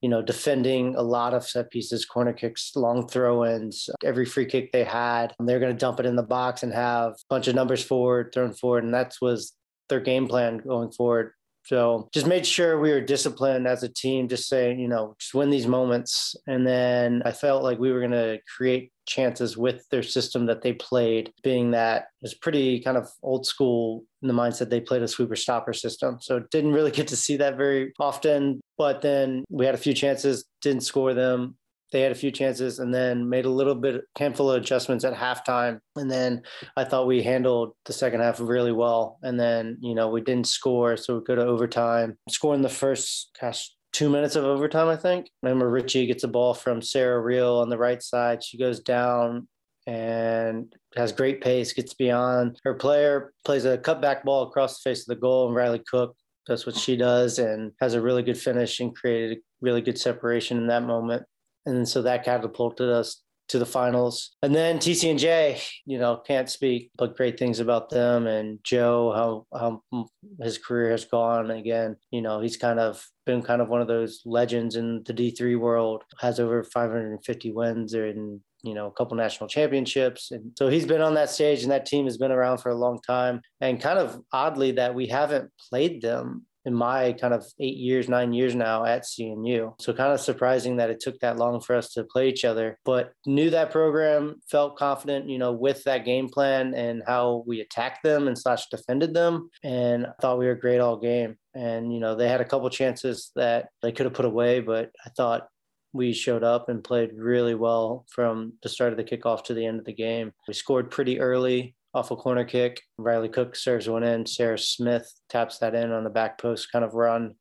you 0.00 0.08
know, 0.08 0.22
defending 0.22 0.94
a 0.96 1.02
lot 1.02 1.34
of 1.34 1.44
set 1.46 1.70
pieces, 1.70 2.06
corner 2.06 2.32
kicks, 2.32 2.74
long 2.74 3.06
throw 3.06 3.44
ins, 3.44 3.90
every 4.02 4.24
free 4.24 4.46
kick 4.46 4.72
they 4.72 4.84
had. 4.84 5.34
They're 5.38 5.60
going 5.60 5.74
to 5.74 5.78
dump 5.78 6.00
it 6.00 6.06
in 6.06 6.16
the 6.16 6.22
box 6.22 6.62
and 6.62 6.72
have 6.72 7.12
a 7.12 7.16
bunch 7.28 7.48
of 7.48 7.54
numbers 7.54 7.84
forward, 7.84 8.30
thrown 8.32 8.54
forward. 8.54 8.84
And 8.84 8.94
that 8.94 9.14
was 9.20 9.52
their 9.88 10.00
game 10.00 10.26
plan 10.26 10.58
going 10.58 10.90
forward. 10.92 11.32
So 11.68 12.08
just 12.14 12.26
made 12.26 12.46
sure 12.46 12.80
we 12.80 12.92
were 12.92 13.02
disciplined 13.02 13.68
as 13.68 13.82
a 13.82 13.90
team, 13.90 14.26
just 14.26 14.48
saying, 14.48 14.80
you 14.80 14.88
know, 14.88 15.14
just 15.18 15.34
win 15.34 15.50
these 15.50 15.66
moments. 15.66 16.34
And 16.46 16.66
then 16.66 17.20
I 17.26 17.32
felt 17.32 17.62
like 17.62 17.78
we 17.78 17.92
were 17.92 17.98
going 17.98 18.12
to 18.12 18.38
create 18.56 18.90
chances 19.06 19.54
with 19.58 19.86
their 19.90 20.02
system 20.02 20.46
that 20.46 20.62
they 20.62 20.72
played, 20.72 21.30
being 21.42 21.72
that 21.72 22.04
it 22.22 22.22
was 22.22 22.32
pretty 22.32 22.80
kind 22.80 22.96
of 22.96 23.10
old 23.22 23.44
school 23.44 24.06
in 24.22 24.28
the 24.28 24.34
mindset 24.34 24.70
they 24.70 24.80
played 24.80 25.02
a 25.02 25.08
sweeper 25.08 25.36
stopper 25.36 25.74
system. 25.74 26.16
So 26.22 26.40
didn't 26.50 26.72
really 26.72 26.90
get 26.98 27.08
to 27.08 27.16
see 27.16 27.36
that 27.36 27.58
very 27.58 27.92
often. 28.00 28.62
But 28.78 29.02
then 29.02 29.44
we 29.50 29.66
had 29.66 29.74
a 29.74 29.78
few 29.78 29.92
chances, 29.92 30.46
didn't 30.62 30.84
score 30.84 31.12
them 31.12 31.57
they 31.92 32.00
had 32.00 32.12
a 32.12 32.16
few 32.16 32.30
chances 32.30 32.78
and 32.78 32.94
then 32.94 33.28
made 33.28 33.44
a 33.44 33.50
little 33.50 33.74
bit 33.74 34.02
handful 34.18 34.50
of 34.50 34.60
adjustments 34.60 35.04
at 35.04 35.14
halftime. 35.14 35.80
And 35.96 36.10
then 36.10 36.42
i 36.76 36.84
thought 36.84 37.06
we 37.06 37.22
handled 37.22 37.72
the 37.84 37.92
second 37.92 38.20
half 38.20 38.40
really 38.40 38.72
well. 38.72 39.18
And 39.22 39.38
then 39.38 39.78
you 39.80 39.94
know 39.94 40.08
we 40.08 40.20
didn't 40.20 40.46
score 40.46 40.96
so 40.96 41.18
we 41.18 41.24
go 41.24 41.34
to 41.34 41.46
overtime. 41.46 42.16
Scoring 42.28 42.62
the 42.62 42.68
first 42.68 43.36
gosh 43.40 43.70
two 43.92 44.10
minutes 44.10 44.36
of 44.36 44.44
overtime 44.44 44.88
i 44.88 44.96
think. 44.96 45.30
Remember 45.42 45.70
richie 45.70 46.06
gets 46.06 46.24
a 46.24 46.28
ball 46.28 46.54
from 46.54 46.82
sarah 46.82 47.20
real 47.20 47.56
on 47.56 47.68
the 47.68 47.78
right 47.78 48.02
side. 48.02 48.44
She 48.44 48.58
goes 48.58 48.80
down 48.80 49.48
and 49.88 50.70
has 50.96 51.12
great 51.12 51.40
pace, 51.40 51.72
gets 51.72 51.94
beyond. 51.94 52.60
Her 52.62 52.74
player, 52.74 53.32
plays 53.46 53.64
a 53.64 53.78
cutback 53.78 54.22
ball 54.22 54.42
across 54.42 54.74
the 54.74 54.90
face 54.90 55.00
of 55.00 55.06
the 55.06 55.20
goal, 55.20 55.46
and 55.46 55.56
Riley 55.56 55.82
Cook 55.90 56.14
does 56.46 56.66
what 56.66 56.76
she 56.76 56.94
does 56.94 57.38
and 57.38 57.72
has 57.80 57.94
a 57.94 58.00
really 58.00 58.22
good 58.22 58.36
finish 58.36 58.80
and 58.80 58.94
created 58.94 59.38
a 59.38 59.40
really 59.62 59.80
good 59.80 59.98
separation 59.98 60.58
in 60.58 60.66
that 60.66 60.82
moment. 60.82 61.24
And 61.68 61.88
so 61.88 62.02
that 62.02 62.24
catapulted 62.24 62.88
us 62.88 63.22
to 63.48 63.58
the 63.58 63.66
finals. 63.66 64.36
And 64.42 64.54
then 64.54 64.78
TCNJ, 64.78 65.62
you 65.86 65.98
know, 65.98 66.16
can't 66.16 66.50
speak 66.50 66.90
but 66.96 67.16
great 67.16 67.38
things 67.38 67.60
about 67.60 67.88
them 67.88 68.26
and 68.26 68.58
Joe, 68.62 69.46
how 69.52 69.58
how 69.58 70.10
his 70.42 70.58
career 70.58 70.90
has 70.90 71.04
gone. 71.04 71.50
Again, 71.50 71.96
you 72.10 72.20
know, 72.20 72.40
he's 72.40 72.56
kind 72.56 72.78
of 72.78 73.02
been 73.24 73.42
kind 73.42 73.62
of 73.62 73.68
one 73.68 73.80
of 73.80 73.88
those 73.88 74.20
legends 74.26 74.76
in 74.76 75.02
the 75.06 75.14
D3 75.14 75.58
world, 75.58 76.02
has 76.20 76.40
over 76.40 76.62
550 76.62 77.52
wins 77.52 77.94
in 77.94 78.40
you 78.64 78.74
know, 78.74 78.88
a 78.88 78.92
couple 78.92 79.16
national 79.16 79.48
championships. 79.48 80.30
And 80.32 80.52
so 80.58 80.68
he's 80.68 80.84
been 80.84 81.00
on 81.00 81.14
that 81.14 81.30
stage 81.30 81.62
and 81.62 81.70
that 81.70 81.86
team 81.86 82.06
has 82.06 82.18
been 82.18 82.32
around 82.32 82.58
for 82.58 82.70
a 82.70 82.74
long 82.74 82.98
time. 83.06 83.40
And 83.60 83.80
kind 83.80 83.98
of 83.98 84.20
oddly 84.32 84.72
that 84.72 84.94
we 84.94 85.06
haven't 85.06 85.50
played 85.70 86.02
them 86.02 86.44
in 86.68 86.74
my 86.74 87.14
kind 87.14 87.32
of 87.32 87.44
eight 87.58 87.78
years, 87.78 88.08
nine 88.08 88.34
years 88.34 88.54
now 88.54 88.84
at 88.84 89.02
CNU. 89.02 89.72
So 89.80 89.94
kind 89.94 90.12
of 90.12 90.20
surprising 90.20 90.76
that 90.76 90.90
it 90.90 91.00
took 91.00 91.18
that 91.20 91.38
long 91.38 91.60
for 91.60 91.74
us 91.74 91.94
to 91.94 92.04
play 92.04 92.28
each 92.28 92.44
other, 92.44 92.78
but 92.84 93.12
knew 93.26 93.48
that 93.50 93.72
program, 93.72 94.36
felt 94.50 94.76
confident, 94.76 95.30
you 95.30 95.38
know, 95.38 95.52
with 95.52 95.82
that 95.84 96.04
game 96.04 96.28
plan 96.28 96.74
and 96.74 97.02
how 97.06 97.42
we 97.46 97.60
attacked 97.60 98.02
them 98.02 98.28
and 98.28 98.38
slash 98.38 98.66
defended 98.68 99.14
them. 99.14 99.48
And 99.64 100.06
I 100.06 100.12
thought 100.20 100.38
we 100.38 100.46
were 100.46 100.54
great 100.54 100.80
all 100.80 100.98
game. 100.98 101.36
And, 101.54 101.92
you 101.92 102.00
know, 102.00 102.14
they 102.14 102.28
had 102.28 102.42
a 102.42 102.44
couple 102.44 102.68
chances 102.68 103.32
that 103.34 103.70
they 103.82 103.90
could 103.90 104.04
have 104.04 104.14
put 104.14 104.26
away, 104.26 104.60
but 104.60 104.90
I 105.04 105.08
thought 105.16 105.48
we 105.94 106.12
showed 106.12 106.44
up 106.44 106.68
and 106.68 106.84
played 106.84 107.12
really 107.16 107.54
well 107.54 108.04
from 108.10 108.52
the 108.62 108.68
start 108.68 108.92
of 108.92 108.98
the 108.98 109.04
kickoff 109.04 109.44
to 109.44 109.54
the 109.54 109.64
end 109.64 109.78
of 109.78 109.86
the 109.86 109.94
game. 109.94 110.32
We 110.46 110.52
scored 110.52 110.90
pretty 110.90 111.18
early 111.18 111.74
off 111.94 112.10
a 112.10 112.16
corner 112.16 112.44
kick. 112.44 112.80
Riley 112.98 113.28
Cook 113.28 113.56
serves 113.56 113.88
one 113.88 114.02
in. 114.02 114.26
Sarah 114.26 114.58
Smith 114.58 115.10
taps 115.28 115.58
that 115.58 115.74
in 115.74 115.92
on 115.92 116.04
the 116.04 116.10
back 116.10 116.38
post 116.38 116.70
kind 116.70 116.84
of 116.84 116.94
run. 116.94 117.34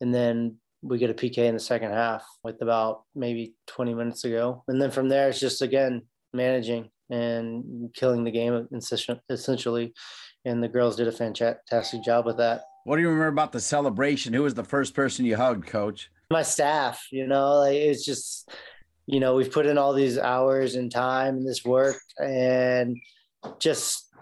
And 0.00 0.14
then 0.14 0.56
we 0.82 0.98
get 0.98 1.10
a 1.10 1.14
PK 1.14 1.38
in 1.38 1.54
the 1.54 1.60
second 1.60 1.92
half 1.92 2.24
with 2.42 2.60
about 2.60 3.02
maybe 3.14 3.54
20 3.68 3.94
minutes 3.94 4.24
ago. 4.24 4.62
And 4.68 4.80
then 4.80 4.90
from 4.90 5.08
there, 5.08 5.28
it's 5.28 5.40
just 5.40 5.62
again 5.62 6.02
managing 6.32 6.90
and 7.10 7.90
killing 7.94 8.24
the 8.24 8.30
game 8.30 8.68
essentially. 9.30 9.94
And 10.44 10.62
the 10.62 10.68
girls 10.68 10.96
did 10.96 11.08
a 11.08 11.12
fantastic 11.12 12.04
job 12.04 12.26
with 12.26 12.36
that. 12.36 12.62
What 12.84 12.96
do 12.96 13.02
you 13.02 13.08
remember 13.08 13.28
about 13.28 13.52
the 13.52 13.60
celebration? 13.60 14.34
Who 14.34 14.42
was 14.42 14.52
the 14.52 14.64
first 14.64 14.94
person 14.94 15.24
you 15.24 15.36
hugged, 15.36 15.66
coach? 15.66 16.10
My 16.30 16.42
staff, 16.42 17.06
you 17.10 17.26
know, 17.26 17.60
like 17.60 17.76
it's 17.76 18.04
just, 18.04 18.50
you 19.06 19.20
know, 19.20 19.34
we've 19.34 19.50
put 19.52 19.64
in 19.64 19.78
all 19.78 19.94
these 19.94 20.18
hours 20.18 20.74
and 20.74 20.92
time 20.92 21.36
and 21.36 21.48
this 21.48 21.64
work 21.64 21.96
and 22.18 22.98
just 23.58 24.14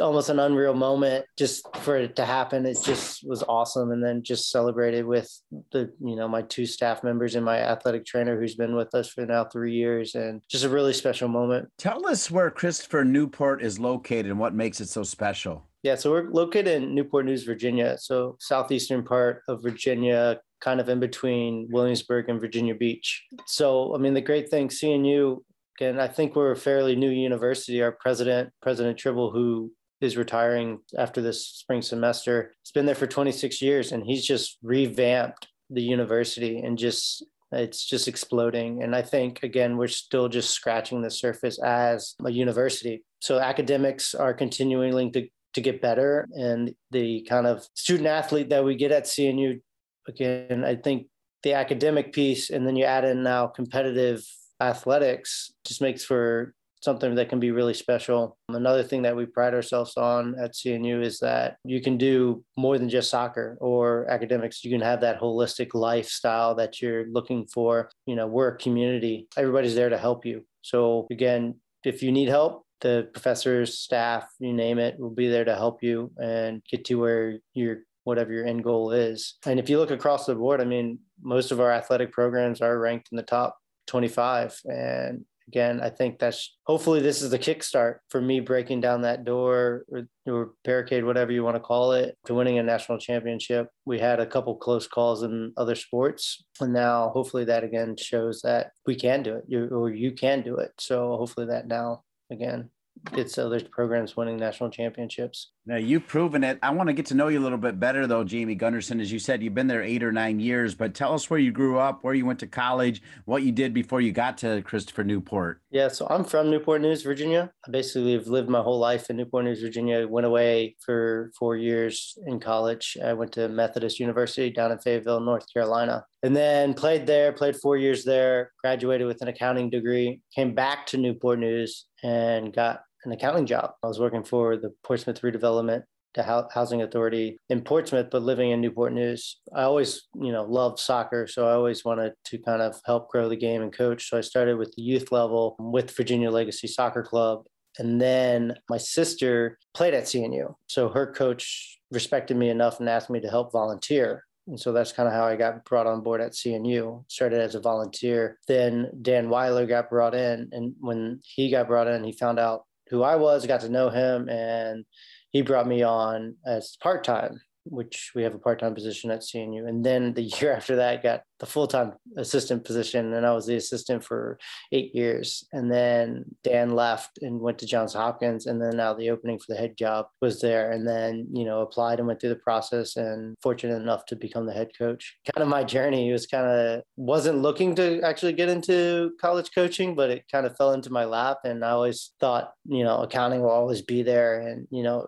almost 0.00 0.28
an 0.28 0.38
unreal 0.38 0.74
moment 0.74 1.24
just 1.36 1.66
for 1.78 1.96
it 1.96 2.16
to 2.16 2.24
happen. 2.24 2.66
It 2.66 2.78
just 2.82 3.26
was 3.26 3.42
awesome. 3.48 3.90
And 3.90 4.02
then 4.02 4.22
just 4.22 4.50
celebrated 4.50 5.04
with 5.04 5.30
the, 5.72 5.92
you 6.00 6.16
know, 6.16 6.28
my 6.28 6.42
two 6.42 6.66
staff 6.66 7.02
members 7.02 7.34
and 7.34 7.44
my 7.44 7.58
athletic 7.58 8.06
trainer 8.06 8.38
who's 8.38 8.54
been 8.54 8.74
with 8.74 8.94
us 8.94 9.08
for 9.08 9.26
now 9.26 9.44
three 9.44 9.72
years 9.72 10.14
and 10.14 10.42
just 10.48 10.64
a 10.64 10.68
really 10.68 10.92
special 10.92 11.28
moment. 11.28 11.68
Tell 11.78 12.06
us 12.06 12.30
where 12.30 12.50
Christopher 12.50 13.04
Newport 13.04 13.62
is 13.62 13.78
located 13.78 14.26
and 14.26 14.38
what 14.38 14.54
makes 14.54 14.80
it 14.80 14.88
so 14.88 15.02
special. 15.02 15.64
Yeah, 15.82 15.94
so 15.94 16.10
we're 16.10 16.30
located 16.30 16.82
in 16.82 16.94
Newport 16.94 17.24
News, 17.24 17.44
Virginia. 17.44 17.96
So 17.98 18.36
southeastern 18.40 19.04
part 19.04 19.42
of 19.48 19.62
Virginia, 19.62 20.40
kind 20.60 20.80
of 20.80 20.88
in 20.88 20.98
between 20.98 21.68
Williamsburg 21.70 22.28
and 22.28 22.40
Virginia 22.40 22.74
Beach. 22.74 23.24
So, 23.46 23.94
I 23.94 23.98
mean, 23.98 24.12
the 24.12 24.20
great 24.20 24.48
thing, 24.48 24.68
CNU 24.68 25.38
and 25.80 26.00
I 26.00 26.08
think 26.08 26.34
we're 26.34 26.52
a 26.52 26.56
fairly 26.56 26.96
new 26.96 27.10
university. 27.10 27.82
Our 27.82 27.92
president, 27.92 28.50
President 28.62 28.98
Trible, 28.98 29.32
who 29.32 29.72
is 30.00 30.16
retiring 30.16 30.78
after 30.96 31.20
this 31.20 31.46
spring 31.46 31.82
semester, 31.82 32.54
has 32.64 32.72
been 32.72 32.86
there 32.86 32.94
for 32.94 33.06
26 33.06 33.60
years, 33.60 33.92
and 33.92 34.04
he's 34.04 34.24
just 34.24 34.58
revamped 34.62 35.48
the 35.70 35.82
university 35.82 36.58
and 36.60 36.78
just 36.78 37.24
it's 37.50 37.84
just 37.84 38.08
exploding. 38.08 38.82
And 38.82 38.94
I 38.94 39.02
think 39.02 39.42
again, 39.42 39.76
we're 39.76 39.88
still 39.88 40.28
just 40.28 40.50
scratching 40.50 41.00
the 41.02 41.10
surface 41.10 41.58
as 41.62 42.14
a 42.24 42.30
university. 42.30 43.04
So 43.20 43.38
academics 43.38 44.14
are 44.14 44.34
continuing 44.34 45.12
to 45.12 45.28
to 45.54 45.60
get 45.62 45.80
better, 45.80 46.28
and 46.32 46.74
the 46.90 47.22
kind 47.22 47.46
of 47.46 47.66
student 47.74 48.06
athlete 48.06 48.50
that 48.50 48.64
we 48.64 48.76
get 48.76 48.92
at 48.92 49.04
CNU, 49.04 49.60
again, 50.06 50.62
I 50.62 50.76
think 50.76 51.06
the 51.42 51.54
academic 51.54 52.12
piece, 52.12 52.50
and 52.50 52.66
then 52.66 52.76
you 52.76 52.84
add 52.84 53.04
in 53.04 53.22
now 53.22 53.46
competitive 53.46 54.22
athletics 54.60 55.52
just 55.64 55.80
makes 55.80 56.04
for 56.04 56.54
something 56.80 57.14
that 57.16 57.28
can 57.28 57.40
be 57.40 57.50
really 57.50 57.74
special. 57.74 58.36
Another 58.48 58.82
thing 58.82 59.02
that 59.02 59.16
we 59.16 59.26
pride 59.26 59.54
ourselves 59.54 59.96
on 59.96 60.36
at 60.40 60.54
CNU 60.54 61.02
is 61.02 61.18
that 61.18 61.56
you 61.64 61.80
can 61.80 61.96
do 61.96 62.44
more 62.56 62.78
than 62.78 62.88
just 62.88 63.10
soccer 63.10 63.56
or 63.60 64.08
academics. 64.08 64.64
You 64.64 64.70
can 64.70 64.80
have 64.80 65.00
that 65.00 65.20
holistic 65.20 65.74
lifestyle 65.74 66.54
that 66.56 66.80
you're 66.80 67.06
looking 67.08 67.46
for. 67.46 67.90
You 68.06 68.16
know, 68.16 68.26
we're 68.26 68.48
a 68.48 68.58
community, 68.58 69.26
everybody's 69.36 69.74
there 69.74 69.88
to 69.88 69.98
help 69.98 70.24
you. 70.24 70.44
So, 70.62 71.06
again, 71.10 71.56
if 71.84 72.02
you 72.02 72.12
need 72.12 72.28
help, 72.28 72.64
the 72.80 73.08
professors, 73.12 73.78
staff, 73.78 74.28
you 74.38 74.52
name 74.52 74.78
it, 74.78 74.98
will 74.98 75.10
be 75.10 75.28
there 75.28 75.44
to 75.44 75.56
help 75.56 75.82
you 75.82 76.12
and 76.16 76.62
get 76.70 76.84
to 76.86 76.94
where 76.94 77.38
you're 77.54 77.78
whatever 78.04 78.32
your 78.32 78.46
end 78.46 78.64
goal 78.64 78.92
is. 78.92 79.34
And 79.44 79.58
if 79.58 79.68
you 79.68 79.78
look 79.78 79.90
across 79.90 80.24
the 80.24 80.34
board, 80.34 80.62
I 80.62 80.64
mean, 80.64 80.98
most 81.20 81.50
of 81.50 81.60
our 81.60 81.70
athletic 81.70 82.10
programs 82.10 82.62
are 82.62 82.78
ranked 82.78 83.08
in 83.12 83.16
the 83.16 83.22
top 83.22 83.58
25. 83.88 84.60
And 84.66 85.24
again, 85.48 85.80
I 85.80 85.90
think 85.90 86.18
that's 86.18 86.56
hopefully 86.64 87.00
this 87.00 87.22
is 87.22 87.30
the 87.30 87.38
kickstart 87.38 87.96
for 88.10 88.20
me 88.20 88.38
breaking 88.38 88.80
down 88.80 89.02
that 89.02 89.24
door 89.24 89.84
or, 89.90 90.08
or, 90.26 90.50
barricade, 90.62 91.04
whatever 91.04 91.32
you 91.32 91.42
want 91.42 91.56
to 91.56 91.60
call 91.60 91.92
it, 91.92 92.16
to 92.26 92.34
winning 92.34 92.58
a 92.58 92.62
national 92.62 92.98
championship. 92.98 93.68
We 93.84 93.98
had 93.98 94.20
a 94.20 94.26
couple 94.26 94.54
close 94.56 94.86
calls 94.86 95.22
in 95.22 95.52
other 95.56 95.74
sports, 95.74 96.44
and 96.60 96.72
now 96.72 97.08
hopefully 97.10 97.44
that 97.46 97.64
again 97.64 97.96
shows 97.96 98.42
that 98.42 98.72
we 98.86 98.94
can 98.94 99.22
do 99.22 99.36
it, 99.36 99.44
you, 99.48 99.66
or 99.68 99.90
you 99.90 100.12
can 100.12 100.42
do 100.42 100.56
it. 100.56 100.72
So 100.78 101.16
hopefully 101.16 101.46
that 101.46 101.66
now 101.66 102.02
again 102.30 102.70
gets 103.14 103.38
other 103.38 103.60
programs 103.60 104.16
winning 104.16 104.36
national 104.36 104.70
championships. 104.70 105.52
Now 105.68 105.76
you've 105.76 106.06
proven 106.06 106.44
it. 106.44 106.58
I 106.62 106.70
want 106.70 106.86
to 106.86 106.94
get 106.94 107.04
to 107.06 107.14
know 107.14 107.28
you 107.28 107.38
a 107.38 107.44
little 107.44 107.58
bit 107.58 107.78
better, 107.78 108.06
though, 108.06 108.24
Jamie 108.24 108.54
Gunderson. 108.54 109.02
As 109.02 109.12
you 109.12 109.18
said, 109.18 109.42
you've 109.42 109.54
been 109.54 109.66
there 109.66 109.82
eight 109.82 110.02
or 110.02 110.10
nine 110.10 110.40
years, 110.40 110.74
but 110.74 110.94
tell 110.94 111.12
us 111.12 111.28
where 111.28 111.38
you 111.38 111.52
grew 111.52 111.78
up, 111.78 112.02
where 112.02 112.14
you 112.14 112.24
went 112.24 112.38
to 112.38 112.46
college, 112.46 113.02
what 113.26 113.42
you 113.42 113.52
did 113.52 113.74
before 113.74 114.00
you 114.00 114.10
got 114.10 114.38
to 114.38 114.62
Christopher 114.62 115.04
Newport. 115.04 115.60
Yeah, 115.70 115.88
so 115.88 116.06
I'm 116.08 116.24
from 116.24 116.50
Newport 116.50 116.80
News, 116.80 117.02
Virginia. 117.02 117.52
I 117.66 117.70
basically 117.70 118.14
have 118.14 118.28
lived 118.28 118.48
my 118.48 118.62
whole 118.62 118.78
life 118.78 119.10
in 119.10 119.18
Newport 119.18 119.44
News, 119.44 119.60
Virginia. 119.60 120.08
Went 120.08 120.26
away 120.26 120.74
for 120.80 121.32
four 121.38 121.54
years 121.54 122.16
in 122.26 122.40
college. 122.40 122.96
I 123.04 123.12
went 123.12 123.32
to 123.32 123.46
Methodist 123.50 124.00
University 124.00 124.48
down 124.48 124.72
in 124.72 124.78
Fayetteville, 124.78 125.20
North 125.20 125.44
Carolina, 125.52 126.06
and 126.22 126.34
then 126.34 126.72
played 126.72 127.06
there. 127.06 127.30
Played 127.30 127.56
four 127.56 127.76
years 127.76 128.04
there. 128.04 128.52
Graduated 128.64 129.06
with 129.06 129.20
an 129.20 129.28
accounting 129.28 129.68
degree. 129.68 130.22
Came 130.34 130.54
back 130.54 130.86
to 130.86 130.96
Newport 130.96 131.40
News 131.40 131.84
and 132.02 132.54
got 132.54 132.80
an 133.08 133.14
accounting 133.16 133.46
job. 133.46 133.72
I 133.82 133.86
was 133.86 133.98
working 133.98 134.24
for 134.24 134.56
the 134.56 134.72
Portsmouth 134.84 135.22
Redevelopment 135.22 135.84
the 136.14 136.46
housing 136.52 136.82
authority 136.82 137.38
in 137.48 137.62
Portsmouth, 137.62 138.08
but 138.10 138.22
living 138.22 138.50
in 138.50 138.60
Newport 138.60 138.92
News. 138.92 139.40
I 139.54 139.62
always, 139.62 140.08
you 140.14 140.32
know, 140.32 140.44
loved 140.44 140.78
soccer. 140.78 141.26
So 141.26 141.46
I 141.46 141.52
always 141.52 141.84
wanted 141.84 142.12
to 142.26 142.38
kind 142.38 142.62
of 142.62 142.76
help 142.84 143.08
grow 143.10 143.28
the 143.28 143.36
game 143.36 143.62
and 143.62 143.72
coach. 143.72 144.08
So 144.08 144.18
I 144.18 144.22
started 144.22 144.58
with 144.58 144.74
the 144.74 144.82
youth 144.82 145.12
level 145.12 145.56
with 145.58 145.94
Virginia 145.96 146.30
Legacy 146.30 146.66
Soccer 146.66 147.02
Club. 147.02 147.44
And 147.78 148.00
then 148.00 148.54
my 148.68 148.78
sister 148.78 149.58
played 149.74 149.94
at 149.94 150.04
CNU. 150.04 150.54
So 150.66 150.88
her 150.88 151.12
coach 151.12 151.78
respected 151.92 152.36
me 152.36 152.48
enough 152.48 152.80
and 152.80 152.88
asked 152.88 153.10
me 153.10 153.20
to 153.20 153.28
help 153.28 153.52
volunteer. 153.52 154.24
And 154.48 154.58
so 154.58 154.72
that's 154.72 154.92
kind 154.92 155.06
of 155.06 155.12
how 155.12 155.24
I 155.24 155.36
got 155.36 155.64
brought 155.66 155.86
on 155.86 156.02
board 156.02 156.22
at 156.22 156.32
CNU. 156.32 157.04
Started 157.08 157.40
as 157.40 157.54
a 157.54 157.60
volunteer. 157.60 158.38
Then 158.48 158.90
Dan 159.02 159.28
Weiler 159.28 159.66
got 159.66 159.90
brought 159.90 160.14
in. 160.14 160.48
And 160.52 160.74
when 160.80 161.20
he 161.22 161.50
got 161.50 161.68
brought 161.68 161.86
in, 161.86 162.02
he 162.02 162.12
found 162.12 162.38
out 162.38 162.62
who 162.90 163.02
I 163.02 163.16
was, 163.16 163.46
got 163.46 163.60
to 163.62 163.68
know 163.68 163.90
him, 163.90 164.28
and 164.28 164.84
he 165.30 165.42
brought 165.42 165.66
me 165.66 165.82
on 165.82 166.36
as 166.46 166.76
part 166.80 167.04
time 167.04 167.40
which 167.70 168.12
we 168.14 168.22
have 168.22 168.34
a 168.34 168.38
part-time 168.38 168.74
position 168.74 169.10
at 169.10 169.20
CNU. 169.20 169.68
And 169.68 169.84
then 169.84 170.14
the 170.14 170.22
year 170.40 170.52
after 170.52 170.76
that, 170.76 171.02
got 171.02 171.22
the 171.38 171.46
full-time 171.46 171.92
assistant 172.16 172.64
position, 172.64 173.14
and 173.14 173.24
I 173.24 173.32
was 173.32 173.46
the 173.46 173.56
assistant 173.56 174.04
for 174.04 174.38
eight 174.72 174.94
years. 174.94 175.44
And 175.52 175.70
then 175.70 176.24
Dan 176.42 176.70
left 176.70 177.18
and 177.22 177.40
went 177.40 177.58
to 177.60 177.66
Johns 177.66 177.94
Hopkins, 177.94 178.46
and 178.46 178.60
then 178.60 178.76
now 178.76 178.94
the 178.94 179.10
opening 179.10 179.38
for 179.38 179.46
the 179.48 179.58
head 179.58 179.76
job 179.76 180.06
was 180.20 180.40
there. 180.40 180.72
And 180.72 180.86
then 180.86 181.28
you 181.32 181.44
know 181.44 181.60
applied 181.60 181.98
and 181.98 182.08
went 182.08 182.20
through 182.20 182.30
the 182.30 182.36
process, 182.36 182.96
and 182.96 183.36
fortunate 183.42 183.80
enough 183.80 184.04
to 184.06 184.16
become 184.16 184.46
the 184.46 184.52
head 184.52 184.70
coach. 184.76 185.16
Kind 185.34 185.42
of 185.42 185.48
my 185.48 185.64
journey 185.64 186.10
was 186.10 186.26
kind 186.26 186.46
of 186.46 186.82
wasn't 186.96 187.38
looking 187.38 187.74
to 187.76 188.00
actually 188.02 188.32
get 188.32 188.48
into 188.48 189.12
college 189.20 189.50
coaching, 189.54 189.94
but 189.94 190.10
it 190.10 190.24
kind 190.30 190.46
of 190.46 190.56
fell 190.56 190.72
into 190.72 190.90
my 190.90 191.04
lap, 191.04 191.38
and 191.44 191.64
I 191.64 191.70
always 191.70 192.12
thought 192.20 192.52
you 192.66 192.84
know 192.84 193.02
accounting 193.02 193.42
will 193.42 193.50
always 193.50 193.82
be 193.82 194.02
there, 194.02 194.40
and 194.40 194.66
you 194.70 194.82
know 194.82 195.06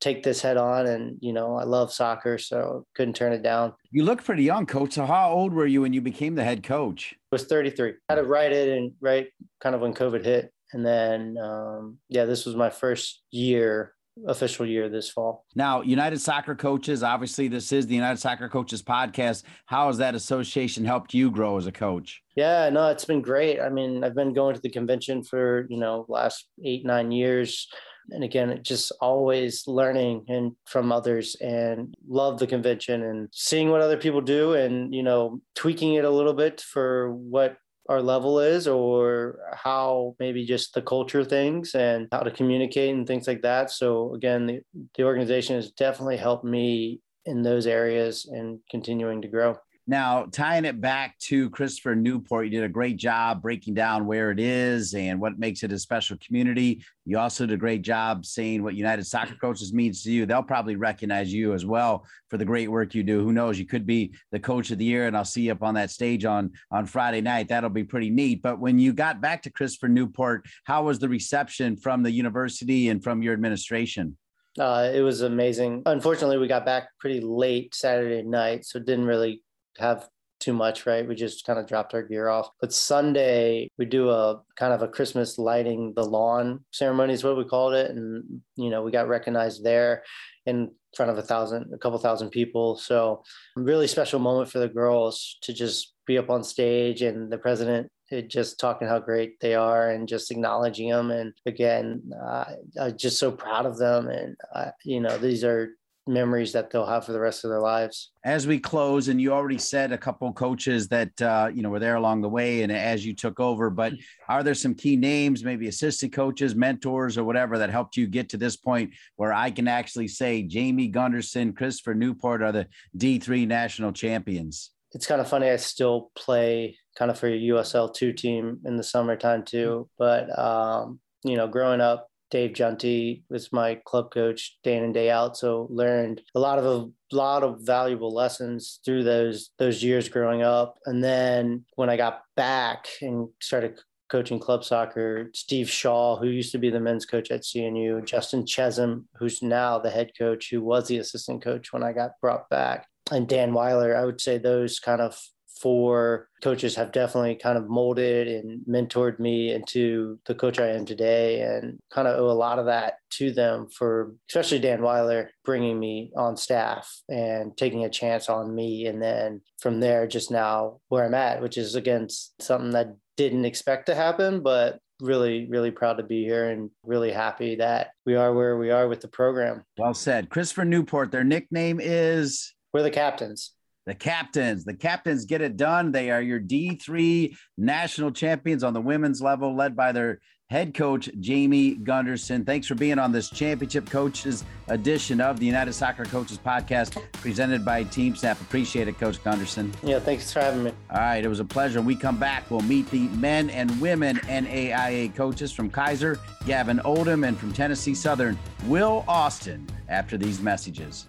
take 0.00 0.22
this 0.22 0.40
head 0.40 0.56
on 0.56 0.86
and 0.86 1.18
you 1.20 1.32
know 1.32 1.56
i 1.56 1.64
love 1.64 1.92
soccer 1.92 2.38
so 2.38 2.86
couldn't 2.94 3.14
turn 3.14 3.32
it 3.32 3.42
down 3.42 3.72
you 3.90 4.02
look 4.02 4.24
pretty 4.24 4.42
young 4.42 4.66
coach 4.66 4.94
so 4.94 5.04
how 5.04 5.30
old 5.30 5.52
were 5.52 5.66
you 5.66 5.82
when 5.82 5.92
you 5.92 6.00
became 6.00 6.34
the 6.34 6.44
head 6.44 6.62
coach 6.62 7.14
I 7.32 7.36
was 7.36 7.44
33 7.44 7.90
I 8.08 8.12
had 8.12 8.14
to 8.16 8.24
write 8.24 8.52
it 8.52 8.76
and 8.76 8.92
right 9.00 9.28
kind 9.60 9.74
of 9.74 9.80
when 9.80 9.94
covid 9.94 10.24
hit 10.24 10.52
And 10.72 10.84
then, 10.84 11.36
um, 11.38 11.98
yeah, 12.08 12.24
this 12.24 12.46
was 12.46 12.54
my 12.54 12.70
first 12.70 13.22
year 13.30 13.94
official 14.26 14.66
year 14.66 14.88
this 14.88 15.08
fall. 15.08 15.46
Now, 15.54 15.82
United 15.82 16.20
Soccer 16.20 16.54
Coaches, 16.54 17.02
obviously, 17.02 17.48
this 17.48 17.72
is 17.72 17.86
the 17.86 17.94
United 17.94 18.18
Soccer 18.18 18.48
Coaches 18.48 18.82
podcast. 18.82 19.44
How 19.66 19.86
has 19.86 19.98
that 19.98 20.14
association 20.14 20.84
helped 20.84 21.14
you 21.14 21.30
grow 21.30 21.56
as 21.56 21.66
a 21.66 21.72
coach? 21.72 22.22
Yeah, 22.36 22.68
no, 22.70 22.88
it's 22.88 23.04
been 23.04 23.22
great. 23.22 23.60
I 23.60 23.68
mean, 23.68 24.04
I've 24.04 24.14
been 24.14 24.34
going 24.34 24.54
to 24.54 24.60
the 24.60 24.70
convention 24.70 25.22
for, 25.22 25.66
you 25.70 25.78
know, 25.78 26.04
last 26.08 26.48
eight, 26.64 26.84
nine 26.84 27.10
years. 27.10 27.68
And 28.10 28.24
again, 28.24 28.58
just 28.62 28.92
always 29.00 29.64
learning 29.66 30.24
and 30.28 30.52
from 30.66 30.90
others 30.90 31.36
and 31.40 31.94
love 32.08 32.38
the 32.38 32.46
convention 32.46 33.02
and 33.02 33.28
seeing 33.32 33.70
what 33.70 33.82
other 33.82 33.96
people 33.96 34.20
do 34.20 34.54
and, 34.54 34.94
you 34.94 35.02
know, 35.02 35.40
tweaking 35.54 35.94
it 35.94 36.04
a 36.04 36.10
little 36.10 36.34
bit 36.34 36.60
for 36.60 37.12
what 37.12 37.56
our 37.88 38.00
level 38.00 38.38
is 38.38 38.68
or 38.68 39.40
how 39.52 40.14
maybe 40.20 40.44
just 40.46 40.74
the 40.74 40.82
culture 40.82 41.24
things 41.24 41.74
and 41.74 42.06
how 42.12 42.20
to 42.20 42.30
communicate 42.30 42.94
and 42.94 43.06
things 43.06 43.26
like 43.26 43.42
that. 43.42 43.70
So 43.70 44.14
again, 44.14 44.46
the, 44.46 44.60
the 44.96 45.04
organization 45.04 45.56
has 45.56 45.72
definitely 45.72 46.16
helped 46.16 46.44
me 46.44 47.00
in 47.26 47.42
those 47.42 47.66
areas 47.66 48.26
and 48.30 48.60
continuing 48.70 49.22
to 49.22 49.28
grow. 49.28 49.56
Now, 49.90 50.26
tying 50.30 50.66
it 50.66 50.80
back 50.80 51.18
to 51.22 51.50
Christopher 51.50 51.96
Newport, 51.96 52.44
you 52.44 52.50
did 52.52 52.62
a 52.62 52.68
great 52.68 52.96
job 52.96 53.42
breaking 53.42 53.74
down 53.74 54.06
where 54.06 54.30
it 54.30 54.38
is 54.38 54.94
and 54.94 55.20
what 55.20 55.36
makes 55.36 55.64
it 55.64 55.72
a 55.72 55.80
special 55.80 56.16
community. 56.24 56.84
You 57.06 57.18
also 57.18 57.44
did 57.44 57.54
a 57.54 57.56
great 57.56 57.82
job 57.82 58.24
saying 58.24 58.62
what 58.62 58.76
United 58.76 59.04
Soccer 59.04 59.34
Coaches 59.34 59.72
means 59.72 60.04
to 60.04 60.12
you. 60.12 60.26
They'll 60.26 60.44
probably 60.44 60.76
recognize 60.76 61.34
you 61.34 61.54
as 61.54 61.66
well 61.66 62.06
for 62.28 62.36
the 62.36 62.44
great 62.44 62.70
work 62.70 62.94
you 62.94 63.02
do. 63.02 63.24
Who 63.24 63.32
knows? 63.32 63.58
You 63.58 63.66
could 63.66 63.84
be 63.84 64.14
the 64.30 64.38
coach 64.38 64.70
of 64.70 64.78
the 64.78 64.84
year, 64.84 65.08
and 65.08 65.16
I'll 65.16 65.24
see 65.24 65.42
you 65.42 65.50
up 65.50 65.64
on 65.64 65.74
that 65.74 65.90
stage 65.90 66.24
on 66.24 66.52
on 66.70 66.86
Friday 66.86 67.20
night. 67.20 67.48
That'll 67.48 67.68
be 67.68 67.82
pretty 67.82 68.10
neat. 68.10 68.42
But 68.42 68.60
when 68.60 68.78
you 68.78 68.92
got 68.92 69.20
back 69.20 69.42
to 69.42 69.50
Christopher 69.50 69.88
Newport, 69.88 70.46
how 70.62 70.84
was 70.84 71.00
the 71.00 71.08
reception 71.08 71.74
from 71.76 72.04
the 72.04 72.12
university 72.12 72.90
and 72.90 73.02
from 73.02 73.24
your 73.24 73.32
administration? 73.34 74.16
Uh, 74.56 74.88
it 74.94 75.00
was 75.00 75.22
amazing. 75.22 75.82
Unfortunately, 75.86 76.38
we 76.38 76.46
got 76.46 76.64
back 76.64 76.90
pretty 77.00 77.18
late 77.18 77.74
Saturday 77.74 78.22
night, 78.22 78.64
so 78.64 78.78
didn't 78.78 79.06
really 79.06 79.42
have 79.80 80.08
too 80.40 80.52
much, 80.52 80.86
right? 80.86 81.06
We 81.06 81.14
just 81.14 81.46
kind 81.46 81.58
of 81.58 81.66
dropped 81.66 81.94
our 81.94 82.02
gear 82.02 82.28
off. 82.28 82.48
But 82.60 82.72
Sunday, 82.72 83.70
we 83.78 83.84
do 83.84 84.08
a 84.10 84.40
kind 84.56 84.72
of 84.72 84.82
a 84.82 84.88
Christmas 84.88 85.38
lighting 85.38 85.92
the 85.94 86.04
lawn 86.04 86.64
ceremony 86.72 87.12
is 87.12 87.22
what 87.22 87.36
we 87.36 87.44
called 87.44 87.74
it. 87.74 87.90
And, 87.90 88.40
you 88.56 88.70
know, 88.70 88.82
we 88.82 88.90
got 88.90 89.08
recognized 89.08 89.62
there 89.62 90.02
in 90.46 90.70
front 90.96 91.12
of 91.12 91.18
a 91.18 91.22
thousand, 91.22 91.72
a 91.74 91.78
couple 91.78 91.98
thousand 91.98 92.30
people. 92.30 92.76
So 92.76 93.22
really 93.54 93.86
special 93.86 94.18
moment 94.18 94.50
for 94.50 94.58
the 94.58 94.68
girls 94.68 95.36
to 95.42 95.52
just 95.52 95.94
be 96.06 96.18
up 96.18 96.30
on 96.30 96.42
stage 96.42 97.02
and 97.02 97.30
the 97.30 97.38
president 97.38 97.90
just 98.26 98.58
talking 98.58 98.88
how 98.88 98.98
great 98.98 99.38
they 99.40 99.54
are 99.54 99.90
and 99.90 100.08
just 100.08 100.32
acknowledging 100.32 100.90
them. 100.90 101.12
And 101.12 101.32
again, 101.46 102.02
uh, 102.20 102.44
I'm 102.80 102.96
just 102.96 103.18
so 103.18 103.30
proud 103.30 103.66
of 103.66 103.78
them. 103.78 104.08
And, 104.08 104.36
uh, 104.52 104.70
you 104.84 105.00
know, 105.00 105.16
these 105.16 105.44
are 105.44 105.76
memories 106.10 106.52
that 106.52 106.70
they'll 106.70 106.86
have 106.86 107.06
for 107.06 107.12
the 107.12 107.20
rest 107.20 107.44
of 107.44 107.50
their 107.50 107.60
lives. 107.60 108.10
As 108.24 108.46
we 108.46 108.58
close, 108.58 109.08
and 109.08 109.20
you 109.20 109.32
already 109.32 109.58
said 109.58 109.92
a 109.92 109.98
couple 109.98 110.30
coaches 110.32 110.88
that 110.88 111.22
uh, 111.22 111.50
you 111.54 111.62
know 111.62 111.70
were 111.70 111.78
there 111.78 111.96
along 111.96 112.20
the 112.20 112.28
way, 112.28 112.62
and 112.62 112.70
as 112.70 113.06
you 113.06 113.14
took 113.14 113.40
over, 113.40 113.70
but 113.70 113.94
are 114.28 114.42
there 114.42 114.54
some 114.54 114.74
key 114.74 114.96
names, 114.96 115.44
maybe 115.44 115.68
assistant 115.68 116.12
coaches, 116.12 116.54
mentors, 116.54 117.16
or 117.16 117.24
whatever 117.24 117.56
that 117.58 117.70
helped 117.70 117.96
you 117.96 118.06
get 118.06 118.28
to 118.30 118.36
this 118.36 118.56
point 118.56 118.92
where 119.16 119.32
I 119.32 119.50
can 119.50 119.68
actually 119.68 120.08
say 120.08 120.42
Jamie 120.42 120.88
Gunderson, 120.88 121.52
Christopher 121.52 121.94
Newport 121.94 122.42
are 122.42 122.52
the 122.52 122.66
D 122.96 123.18
three 123.18 123.46
national 123.46 123.92
champions? 123.92 124.72
It's 124.92 125.06
kind 125.06 125.20
of 125.20 125.28
funny. 125.28 125.48
I 125.48 125.56
still 125.56 126.10
play 126.16 126.76
kind 126.98 127.10
of 127.10 127.18
for 127.18 127.28
a 127.28 127.40
USL 127.40 127.94
two 127.94 128.12
team 128.12 128.58
in 128.64 128.76
the 128.76 128.82
summertime 128.82 129.44
too, 129.44 129.88
but 129.98 130.36
um, 130.38 130.98
you 131.22 131.36
know, 131.36 131.46
growing 131.46 131.80
up 131.80 132.09
Dave 132.30 132.52
Junty 132.52 133.22
was 133.28 133.52
my 133.52 133.80
club 133.84 134.12
coach 134.12 134.58
day 134.62 134.76
in 134.76 134.84
and 134.84 134.94
day 134.94 135.10
out. 135.10 135.36
So 135.36 135.66
learned 135.70 136.22
a 136.34 136.40
lot 136.40 136.58
of 136.58 136.64
a 136.64 137.16
lot 137.16 137.42
of 137.42 137.60
valuable 137.60 138.14
lessons 138.14 138.80
through 138.84 139.04
those 139.04 139.50
those 139.58 139.82
years 139.82 140.08
growing 140.08 140.42
up. 140.42 140.78
And 140.86 141.02
then 141.02 141.64
when 141.76 141.90
I 141.90 141.96
got 141.96 142.22
back 142.36 142.86
and 143.02 143.28
started 143.40 143.80
coaching 144.10 144.38
club 144.38 144.64
soccer, 144.64 145.30
Steve 145.34 145.70
Shaw, 145.70 146.16
who 146.16 146.26
used 146.26 146.52
to 146.52 146.58
be 146.58 146.70
the 146.70 146.80
men's 146.80 147.06
coach 147.06 147.30
at 147.30 147.42
CNU, 147.42 148.04
Justin 148.04 148.44
Chesum, 148.44 149.04
who's 149.16 149.42
now 149.42 149.78
the 149.78 149.90
head 149.90 150.10
coach, 150.18 150.50
who 150.50 150.62
was 150.62 150.88
the 150.88 150.98
assistant 150.98 151.42
coach 151.42 151.72
when 151.72 151.82
I 151.82 151.92
got 151.92 152.12
brought 152.20 152.48
back, 152.48 152.86
and 153.10 153.28
Dan 153.28 153.52
Weiler. 153.52 153.96
I 153.96 154.04
would 154.04 154.20
say 154.20 154.38
those 154.38 154.80
kind 154.80 155.00
of 155.00 155.20
four 155.60 156.28
coaches 156.42 156.74
have 156.74 156.92
definitely 156.92 157.34
kind 157.34 157.58
of 157.58 157.68
molded 157.68 158.26
and 158.26 158.64
mentored 158.66 159.18
me 159.18 159.52
into 159.52 160.18
the 160.26 160.34
coach 160.34 160.58
I 160.58 160.68
am 160.68 160.86
today 160.86 161.42
and 161.42 161.78
kind 161.92 162.08
of 162.08 162.18
owe 162.18 162.30
a 162.30 162.32
lot 162.32 162.58
of 162.58 162.66
that 162.66 162.94
to 163.10 163.30
them 163.30 163.68
for 163.68 164.14
especially 164.28 164.58
Dan 164.58 164.82
Weiler 164.82 165.30
bringing 165.44 165.78
me 165.78 166.12
on 166.16 166.36
staff 166.36 166.90
and 167.08 167.56
taking 167.56 167.84
a 167.84 167.90
chance 167.90 168.28
on 168.28 168.54
me. 168.54 168.86
And 168.86 169.02
then 169.02 169.42
from 169.60 169.80
there 169.80 170.06
just 170.06 170.30
now 170.30 170.80
where 170.88 171.04
I'm 171.04 171.14
at 171.14 171.42
which 171.42 171.58
is 171.58 171.74
again 171.74 172.08
something 172.38 172.70
that 172.70 172.96
didn't 173.16 173.44
expect 173.44 173.86
to 173.86 173.94
happen 173.94 174.42
but 174.42 174.78
really 175.00 175.46
really 175.50 175.70
proud 175.70 175.94
to 175.94 176.02
be 176.02 176.24
here 176.24 176.50
and 176.50 176.70
really 176.84 177.10
happy 177.10 177.56
that 177.56 177.90
we 178.06 178.16
are 178.16 178.32
where 178.34 178.56
we 178.56 178.70
are 178.70 178.88
with 178.88 179.00
the 179.00 179.08
program. 179.08 179.62
Well 179.76 179.94
said. 179.94 180.30
Christopher 180.30 180.64
newport 180.64 181.10
their 181.10 181.24
nickname 181.24 181.80
is? 181.82 182.54
We're 182.72 182.82
the 182.82 182.90
captains 182.90 183.52
the 183.90 183.94
captains. 183.96 184.64
The 184.64 184.74
captains 184.74 185.24
get 185.24 185.40
it 185.40 185.56
done. 185.56 185.90
They 185.90 186.12
are 186.12 186.22
your 186.22 186.38
D3 186.38 187.36
national 187.58 188.12
champions 188.12 188.62
on 188.62 188.72
the 188.72 188.80
women's 188.80 189.20
level, 189.20 189.56
led 189.56 189.74
by 189.74 189.90
their 189.90 190.20
head 190.48 190.74
coach, 190.74 191.10
Jamie 191.18 191.74
Gunderson. 191.74 192.44
Thanks 192.44 192.68
for 192.68 192.76
being 192.76 193.00
on 193.00 193.10
this 193.10 193.28
championship 193.28 193.90
coaches 193.90 194.44
edition 194.68 195.20
of 195.20 195.40
the 195.40 195.46
United 195.46 195.72
Soccer 195.72 196.04
Coaches 196.04 196.38
podcast 196.38 197.02
presented 197.14 197.64
by 197.64 197.82
TeamSnap. 197.82 198.40
Appreciate 198.40 198.86
it, 198.86 198.96
Coach 198.96 199.22
Gunderson. 199.24 199.72
Yeah, 199.82 199.98
thanks 199.98 200.32
for 200.32 200.38
having 200.38 200.62
me. 200.62 200.72
All 200.92 200.98
right, 201.00 201.24
it 201.24 201.28
was 201.28 201.40
a 201.40 201.44
pleasure. 201.44 201.80
When 201.80 201.86
we 201.86 201.96
come 201.96 202.16
back, 202.16 202.48
we'll 202.48 202.60
meet 202.60 202.88
the 202.92 203.08
men 203.08 203.50
and 203.50 203.80
women 203.80 204.18
NAIA 204.18 205.12
coaches 205.16 205.50
from 205.50 205.68
Keiser, 205.68 206.20
Gavin 206.46 206.78
Oldham, 206.84 207.24
and 207.24 207.36
from 207.36 207.52
Tennessee 207.52 207.96
Southern, 207.96 208.38
Will 208.66 209.04
Austin, 209.08 209.66
after 209.88 210.16
these 210.16 210.40
messages. 210.40 211.08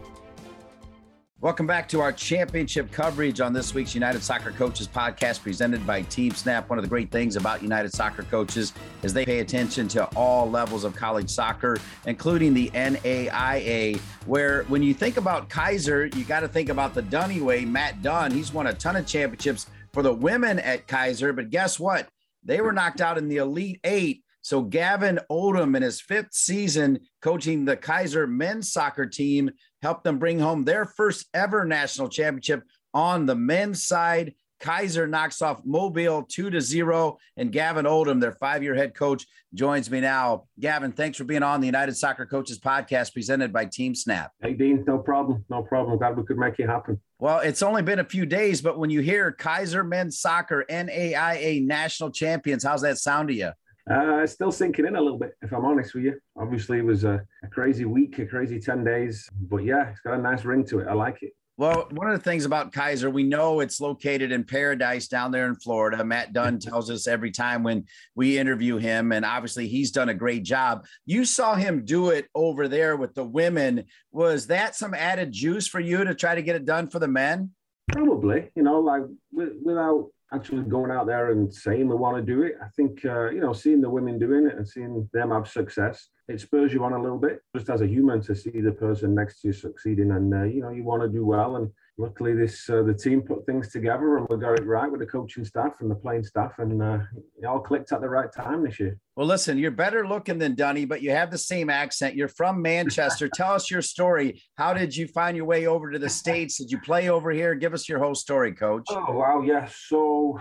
Welcome 1.41 1.65
back 1.65 1.89
to 1.89 2.01
our 2.01 2.11
championship 2.11 2.91
coverage 2.91 3.41
on 3.41 3.51
this 3.51 3.73
week's 3.73 3.95
United 3.95 4.21
Soccer 4.21 4.51
Coaches 4.51 4.87
podcast 4.87 5.41
presented 5.41 5.87
by 5.87 6.03
TeamSnap. 6.03 6.69
One 6.69 6.77
of 6.77 6.83
the 6.83 6.87
great 6.87 7.09
things 7.09 7.35
about 7.35 7.63
United 7.63 7.91
Soccer 7.91 8.21
Coaches 8.21 8.73
is 9.01 9.11
they 9.11 9.25
pay 9.25 9.39
attention 9.39 9.87
to 9.87 10.05
all 10.15 10.47
levels 10.47 10.83
of 10.83 10.95
college 10.95 11.31
soccer, 11.31 11.79
including 12.05 12.53
the 12.53 12.69
NAIA, 12.75 13.97
where 14.27 14.65
when 14.65 14.83
you 14.83 14.93
think 14.93 15.17
about 15.17 15.49
Keiser, 15.49 16.15
you 16.15 16.25
got 16.25 16.41
to 16.41 16.47
think 16.47 16.69
about 16.69 16.93
the 16.93 17.01
Dunnyway, 17.01 17.67
Matt 17.67 18.03
Dunn. 18.03 18.29
He's 18.29 18.53
won 18.53 18.67
a 18.67 18.73
ton 18.75 18.95
of 18.95 19.07
championships 19.07 19.65
for 19.93 20.03
the 20.03 20.13
women 20.13 20.59
at 20.59 20.85
Keiser, 20.87 21.35
but 21.35 21.49
guess 21.49 21.79
what? 21.79 22.07
They 22.43 22.61
were 22.61 22.71
knocked 22.71 23.01
out 23.01 23.17
in 23.17 23.29
the 23.29 23.37
Elite 23.37 23.79
Eight. 23.83 24.23
So 24.43 24.61
Gavin 24.61 25.19
Odom 25.29 25.75
in 25.75 25.83
his 25.83 26.01
fifth 26.01 26.33
season 26.33 26.99
coaching 27.21 27.65
the 27.65 27.77
Keiser 27.77 28.27
men's 28.27 28.71
soccer 28.71 29.05
team 29.05 29.51
helped 29.81 30.03
them 30.03 30.19
bring 30.19 30.39
home 30.39 30.63
their 30.63 30.85
first 30.85 31.27
ever 31.33 31.65
national 31.65 32.09
championship 32.09 32.63
on 32.93 33.25
the 33.25 33.35
men's 33.35 33.83
side. 33.83 34.33
Keiser 34.61 35.09
knocks 35.09 35.41
off 35.41 35.65
Mobile 35.65 36.21
two 36.21 36.51
to 36.51 36.61
zero, 36.61 37.17
and 37.35 37.51
Gavin 37.51 37.87
Oldham, 37.87 38.19
their 38.19 38.33
five-year 38.33 38.75
head 38.75 38.93
coach, 38.93 39.25
joins 39.55 39.89
me 39.89 40.01
now. 40.01 40.43
Gavin, 40.59 40.91
thanks 40.91 41.17
for 41.17 41.23
being 41.23 41.41
on 41.41 41.61
the 41.61 41.65
United 41.65 41.97
Soccer 41.97 42.27
Coaches 42.27 42.59
podcast 42.59 43.11
presented 43.11 43.51
by 43.51 43.65
TeamSnap. 43.65 44.27
Hey 44.39 44.53
Dean, 44.53 44.83
no 44.85 44.99
problem, 44.99 45.43
no 45.49 45.63
problem. 45.63 45.97
Glad 45.97 46.15
we 46.15 46.23
could 46.23 46.37
make 46.37 46.59
it 46.59 46.69
happen. 46.69 47.01
Well, 47.17 47.39
it's 47.39 47.63
only 47.63 47.81
been 47.81 47.97
a 47.97 48.03
few 48.03 48.27
days, 48.27 48.61
but 48.61 48.77
when 48.77 48.91
you 48.91 48.99
hear 48.99 49.31
Keiser 49.31 49.87
Men's 49.87 50.19
Soccer 50.19 50.63
NAIA 50.69 51.65
national 51.65 52.11
champions, 52.11 52.63
how's 52.63 52.81
that 52.81 52.99
sound 52.99 53.29
to 53.29 53.33
you? 53.33 53.51
Uh, 53.89 54.25
still 54.27 54.51
sinking 54.51 54.85
in 54.85 54.95
a 54.95 55.01
little 55.01 55.17
bit, 55.17 55.35
if 55.41 55.51
I'm 55.51 55.65
honest 55.65 55.93
with 55.93 56.03
you. 56.03 56.19
Obviously, 56.37 56.77
it 56.77 56.85
was 56.85 57.03
a, 57.03 57.23
a, 57.43 57.47
crazy 57.47 57.85
week, 57.85 58.19
a 58.19 58.25
crazy 58.25 58.59
10 58.59 58.83
days, 58.83 59.27
but 59.49 59.63
yeah, 59.63 59.89
it's 59.89 59.99
got 60.01 60.13
a 60.13 60.21
nice 60.21 60.45
ring 60.45 60.63
to 60.65 60.79
it. 60.79 60.87
I 60.87 60.93
like 60.93 61.23
it. 61.23 61.33
Well, 61.57 61.87
one 61.91 62.07
of 62.07 62.17
the 62.17 62.23
things 62.23 62.45
about 62.45 62.71
Keiser, 62.71 63.11
we 63.11 63.23
know 63.23 63.59
it's 63.59 63.81
located 63.81 64.31
in 64.31 64.43
paradise 64.43 65.07
down 65.07 65.31
there 65.31 65.47
in 65.47 65.55
Florida. 65.55 66.03
Matt 66.03 66.33
Dunn 66.33 66.59
tells 66.59 66.89
us 66.89 67.07
every 67.07 67.31
time 67.31 67.61
when 67.61 67.85
we 68.15 68.37
interview 68.37 68.77
him, 68.77 69.11
and 69.11 69.25
obviously 69.25 69.67
he's 69.67 69.91
done 69.91 70.09
a 70.09 70.13
great 70.13 70.43
job. 70.43 70.85
You 71.05 71.25
saw 71.25 71.55
him 71.55 71.85
do 71.85 72.09
it 72.09 72.27
over 72.33 72.67
there 72.67 72.95
with 72.95 73.13
the 73.13 73.23
women. 73.23 73.85
Was 74.11 74.47
that 74.47 74.75
some 74.75 74.93
added 74.93 75.31
juice 75.31 75.67
for 75.67 75.79
you 75.79 76.03
to 76.03 76.15
try 76.15 76.35
to 76.35 76.41
get 76.41 76.55
it 76.55 76.65
done 76.65 76.87
for 76.87 76.99
the 76.99 77.07
men? 77.07 77.51
Probably, 77.91 78.49
you 78.55 78.63
know, 78.63 78.79
like 78.79 79.03
without 79.31 80.09
actually 80.33 80.63
going 80.63 80.91
out 80.91 81.07
there 81.07 81.31
and 81.31 81.53
saying 81.53 81.87
we 81.87 81.95
want 81.95 82.17
to 82.17 82.23
do 82.23 82.43
it. 82.43 82.55
I 82.63 82.67
think, 82.75 83.03
uh, 83.05 83.29
you 83.29 83.41
know, 83.41 83.53
seeing 83.53 83.81
the 83.81 83.89
women 83.89 84.17
doing 84.17 84.47
it 84.47 84.55
and 84.55 84.67
seeing 84.67 85.09
them 85.13 85.31
have 85.31 85.47
success, 85.47 86.07
it 86.27 86.39
spurs 86.39 86.73
you 86.73 86.83
on 86.83 86.93
a 86.93 87.01
little 87.01 87.17
bit 87.17 87.41
just 87.55 87.69
as 87.69 87.81
a 87.81 87.87
human 87.87 88.21
to 88.21 88.35
see 88.35 88.61
the 88.61 88.71
person 88.71 89.13
next 89.13 89.41
to 89.41 89.49
you 89.49 89.53
succeeding. 89.53 90.11
And, 90.11 90.33
uh, 90.33 90.43
you 90.43 90.61
know, 90.61 90.69
you 90.69 90.83
want 90.83 91.01
to 91.01 91.09
do 91.09 91.25
well. 91.25 91.57
And 91.57 91.69
luckily 91.97 92.33
this 92.33 92.69
uh, 92.69 92.81
the 92.83 92.93
team 92.93 93.21
put 93.21 93.45
things 93.45 93.71
together 93.71 94.17
and 94.17 94.27
we 94.29 94.37
got 94.37 94.59
it 94.59 94.65
right 94.65 94.91
with 94.91 94.99
the 94.99 95.05
coaching 95.05 95.45
staff 95.45 95.73
and 95.81 95.91
the 95.91 95.95
playing 95.95 96.23
staff 96.23 96.53
and 96.57 96.81
uh, 96.81 96.99
it 97.37 97.45
all 97.45 97.59
clicked 97.59 97.91
at 97.91 98.01
the 98.01 98.09
right 98.09 98.31
time 98.33 98.63
this 98.63 98.79
year. 98.79 98.97
Well 99.15 99.27
listen 99.27 99.57
you're 99.57 99.71
better 99.71 100.07
looking 100.07 100.37
than 100.37 100.55
dunny 100.55 100.85
but 100.85 101.01
you 101.01 101.11
have 101.11 101.31
the 101.31 101.37
same 101.37 101.69
accent. 101.69 102.15
You're 102.15 102.27
from 102.27 102.61
manchester. 102.61 103.29
Tell 103.33 103.53
us 103.53 103.69
your 103.69 103.81
story. 103.81 104.41
How 104.55 104.73
did 104.73 104.95
you 104.95 105.07
find 105.07 105.35
your 105.35 105.45
way 105.45 105.67
over 105.67 105.91
to 105.91 105.99
the 105.99 106.09
states? 106.09 106.57
Did 106.57 106.71
you 106.71 106.79
play 106.79 107.09
over 107.09 107.31
here? 107.31 107.55
Give 107.55 107.73
us 107.73 107.87
your 107.87 107.99
whole 107.99 108.15
story 108.15 108.53
coach. 108.53 108.85
Oh 108.89 109.13
wow. 109.13 109.41
Yeah. 109.41 109.67
So 109.71 110.39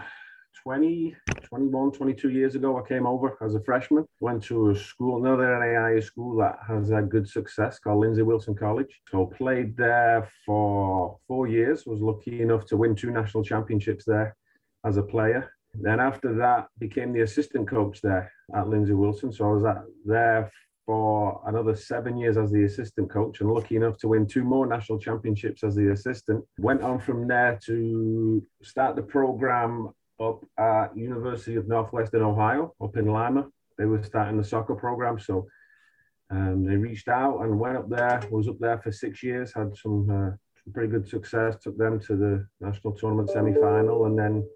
20, 0.63 1.17
21, 1.49 1.93
22 1.93 2.31
years 2.31 2.55
ago, 2.55 2.79
I 2.79 2.87
came 2.87 3.07
over 3.07 3.37
as 3.41 3.55
a 3.55 3.61
freshman, 3.61 4.05
went 4.21 4.43
to 4.45 4.71
a 4.71 4.75
school, 4.77 5.25
another 5.25 5.45
NAIA 5.45 6.03
school 6.03 6.37
that 6.37 6.59
has 6.67 6.91
had 6.91 7.11
good 7.11 7.29
success 7.29 7.79
called 7.79 8.01
Lindsey 8.01 8.23
Wilson 8.23 8.55
College. 8.55 9.01
So 9.11 9.27
played 9.27 9.77
there 9.77 10.29
for 10.45 11.19
four 11.27 11.49
years, 11.49 11.87
was 11.87 12.01
lucky 12.01 12.43
enough 12.43 12.67
to 12.67 12.77
win 12.77 12.95
two 12.95 13.11
national 13.11 13.45
championships 13.45 14.05
there 14.05 14.37
as 14.85 14.97
a 14.97 15.03
player. 15.03 15.53
Then 15.75 16.01
after 16.01 16.35
that, 16.37 16.69
became 16.79 17.13
the 17.13 17.23
assistant 17.23 17.69
coach 17.69 18.01
there 18.03 18.33
at 18.55 18.69
Lindsey 18.69 18.95
Wilson. 18.95 19.33
So 19.33 19.49
I 19.49 19.53
was 19.53 19.65
at, 19.65 19.83
there 20.05 20.51
for 20.87 21.41
another 21.47 21.77
seven 21.77 22.17
years 22.17 22.37
as 22.37 22.51
the 22.51 22.65
assistant 22.65 23.09
coach 23.09 23.41
and 23.41 23.51
lucky 23.51 23.77
enough 23.77 23.97
to 23.99 24.09
win 24.09 24.27
two 24.27 24.43
more 24.43 24.67
national 24.67 24.99
championships 24.99 25.63
as 25.63 25.77
the 25.77 25.93
assistant. 25.93 26.45
Went 26.59 26.83
on 26.83 26.99
from 26.99 27.29
there 27.29 27.61
to 27.67 28.45
start 28.63 28.97
the 28.97 29.03
program 29.03 29.91
up 30.21 30.45
at 30.59 30.97
University 30.97 31.57
of 31.57 31.69
Northwestern 31.69 32.23
Ohio 32.23 32.75
up 32.83 32.97
in 32.97 33.07
Lima. 33.07 33.49
They 33.79 33.87
were 33.87 34.03
starting 34.03 34.37
the 34.37 34.45
soccer 34.45 34.75
program, 34.75 35.19
so 35.19 35.47
um, 36.31 36.65
they 36.65 36.77
reached 36.77 37.09
out 37.09 37.41
and 37.41 37.59
went 37.59 37.77
up 37.77 37.89
there. 37.89 38.23
Was 38.31 38.49
up 38.49 38.59
there 38.61 38.79
for 38.79 38.93
six 38.93 39.23
years, 39.23 39.53
had 39.55 39.75
some, 39.77 40.09
uh, 40.11 40.37
some 40.63 40.73
pretty 40.73 40.89
good 40.89 41.09
success. 41.09 41.57
Took 41.63 41.79
them 41.79 41.99
to 42.01 42.17
the 42.17 42.47
national 42.61 42.95
tournament 42.95 43.31
semi-final, 43.31 44.07
and 44.07 44.19
then 44.19 44.49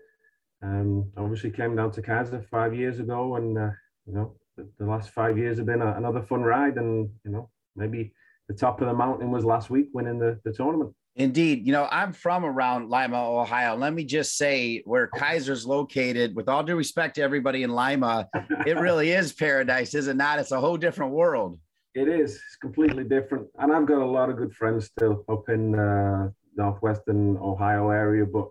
um, 0.62 1.10
obviously 1.16 1.50
came 1.50 1.74
down 1.74 1.90
to 1.92 2.02
Keiser 2.02 2.46
five 2.48 2.74
years 2.74 3.00
ago. 3.00 3.36
And 3.36 3.58
uh, 3.58 3.70
you 4.06 4.14
know, 4.14 4.34
the, 4.56 4.68
the, 4.78 4.86
last 4.86 5.10
five 5.10 5.38
years 5.38 5.56
have 5.56 5.66
been 5.66 5.82
a, 5.82 5.94
another 5.96 6.22
fun 6.22 6.42
ride. 6.42 6.76
And 6.76 7.08
you 7.24 7.30
know, 7.30 7.48
maybe 7.74 8.12
the 8.48 8.54
top 8.54 8.80
of 8.80 8.86
the 8.86 8.94
mountain 8.94 9.30
was 9.30 9.44
last 9.44 9.70
week, 9.70 9.88
winning 9.94 10.18
the, 10.18 10.38
the 10.44 10.52
tournament. 10.52 10.94
Indeed. 11.16 11.64
You 11.64 11.72
know, 11.72 11.86
I'm 11.90 12.12
from 12.12 12.44
around 12.44 12.90
Lima, 12.90 13.16
Ohio. 13.16 13.76
Let 13.76 13.94
me 13.94 14.04
just 14.04 14.36
say 14.36 14.82
where 14.84 15.08
Keiser's 15.14 15.64
located, 15.64 16.34
with 16.34 16.48
all 16.48 16.64
due 16.64 16.74
respect 16.74 17.14
to 17.16 17.22
everybody 17.22 17.62
in 17.62 17.70
Lima, 17.70 18.28
it 18.66 18.76
really 18.80 19.10
is 19.10 19.32
paradise, 19.32 19.94
is 19.94 20.08
it 20.08 20.16
not? 20.16 20.40
It's 20.40 20.50
a 20.50 20.60
whole 20.60 20.76
different 20.76 21.12
world. 21.12 21.58
It 21.94 22.08
is. 22.08 22.34
It's 22.34 22.56
completely 22.60 23.04
different. 23.04 23.46
And 23.60 23.72
I've 23.72 23.86
got 23.86 24.02
a 24.02 24.06
lot 24.06 24.28
of 24.28 24.36
good 24.36 24.52
friends 24.52 24.86
still 24.86 25.24
up 25.28 25.48
in 25.48 25.78
uh, 25.78 26.30
Northwestern 26.56 27.36
Ohio 27.36 27.90
area. 27.90 28.26
But 28.26 28.48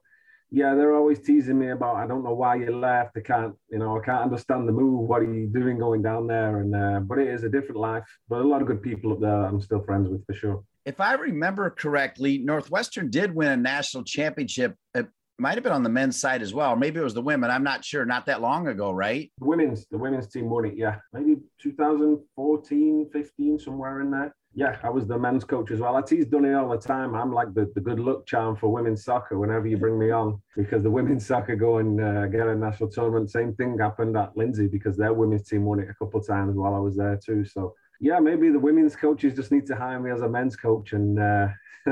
yeah, 0.50 0.74
they're 0.74 0.96
always 0.96 1.20
teasing 1.20 1.60
me 1.60 1.72
about, 1.72 1.98
I 1.98 2.08
don't 2.08 2.24
know 2.24 2.34
why 2.34 2.56
you 2.56 2.74
left. 2.78 3.18
I 3.18 3.22
can't, 3.22 3.56
you 3.70 3.80
know, 3.80 4.00
I 4.00 4.06
can't 4.06 4.24
understand 4.24 4.70
the 4.70 4.72
move. 4.72 5.10
What 5.10 5.22
are 5.22 5.34
you 5.34 5.48
doing 5.48 5.80
going 5.80 6.02
down 6.02 6.28
there? 6.28 6.62
And, 6.62 6.74
uh, 6.74 7.02
but 7.02 7.20
it 7.20 7.28
is 7.28 7.44
a 7.44 7.50
different 7.50 7.82
life. 7.82 8.06
But 8.30 8.40
a 8.40 8.48
lot 8.48 8.62
of 8.62 8.68
good 8.68 8.82
people 8.82 9.12
up 9.12 9.20
there 9.20 9.44
I'm 9.46 9.60
still 9.60 9.84
friends 9.84 10.08
with 10.08 10.26
for 10.26 10.34
sure 10.34 10.64
if 10.86 11.00
I 11.00 11.14
remember 11.14 11.70
correctly, 11.70 12.38
Northwestern 12.40 13.10
did 13.10 13.34
win 13.34 13.52
a 13.52 13.58
national 13.58 14.04
championship. 14.04 14.76
It 14.94 15.08
might 15.40 15.56
have 15.56 15.64
been 15.64 15.74
on 15.74 15.84
the 15.84 15.90
men's 15.90 16.20
side 16.20 16.42
as 16.42 16.54
well. 16.54 16.76
Maybe 16.76 17.00
it 17.00 17.04
was 17.04 17.14
the 17.14 17.22
women. 17.22 17.50
I'm 17.50 17.64
not 17.64 17.86
sure. 17.86 18.06
Not 18.06 18.26
that 18.26 18.42
long 18.42 18.68
ago, 18.68 18.92
right? 18.92 19.32
The 19.40 19.46
women's, 19.46 19.86
the 19.88 19.98
women's 19.98 20.28
team 20.28 20.50
won 20.50 20.66
it. 20.66 20.76
Yeah, 20.76 20.98
maybe 21.14 21.38
2014, 21.62 23.10
15, 23.12 23.60
somewhere 23.60 24.02
in 24.02 24.12
there. 24.12 24.36
Yeah, 24.56 24.78
I 24.84 24.90
was 24.92 25.08
the 25.08 25.18
men's 25.18 25.44
coach 25.44 25.72
as 25.72 25.80
well. 25.80 25.96
I 25.96 26.04
tease 26.04 26.28
Dunny 26.28 26.54
all 26.54 26.70
the 26.70 26.78
time. 26.78 27.16
I'm 27.16 27.34
like 27.34 27.56
the, 27.56 27.72
the 27.74 27.82
good 27.82 28.00
luck 28.00 28.28
charm 28.28 28.56
for 28.56 28.70
women's 28.70 29.04
soccer 29.04 29.40
whenever 29.40 29.66
you 29.66 29.78
bring 29.78 29.98
me 29.98 30.12
on 30.12 30.40
because 30.56 30.84
the 30.84 30.92
women's 30.92 31.26
soccer 31.26 31.56
go 31.56 31.80
and 31.80 32.00
uh, 32.00 32.28
get 32.28 32.48
a 32.48 32.56
national 32.56 32.90
tournament. 32.90 33.32
Same 33.32 33.56
thing 33.56 33.80
happened 33.80 34.16
at 34.16 34.38
Lindsey 34.38 34.68
because 34.68 34.96
their 34.96 35.14
women's 35.14 35.48
team 35.48 35.66
won 35.66 35.80
it 35.80 35.90
a 35.90 35.96
couple 35.96 36.22
times 36.22 36.56
while 36.56 36.76
I 36.76 36.80
was 36.80 36.96
there 36.96 37.18
too. 37.18 37.44
So 37.46 37.74
yeah, 38.00 38.20
maybe 38.20 38.50
the 38.50 38.60
women's 38.60 38.96
coaches 38.96 39.36
just 39.36 39.52
need 39.52 39.66
to 39.68 39.76
hire 39.76 40.00
me 40.00 40.12
as 40.12 40.22
a 40.22 40.30
men's 40.30 40.56
coach. 40.56 40.94
And 40.94 41.20
uh, 41.20 41.48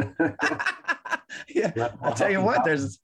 yeah, 1.50 1.90
I'll 2.02 2.14
tell 2.14 2.32
you 2.32 2.42
what, 2.42 2.64
there's 2.64 3.00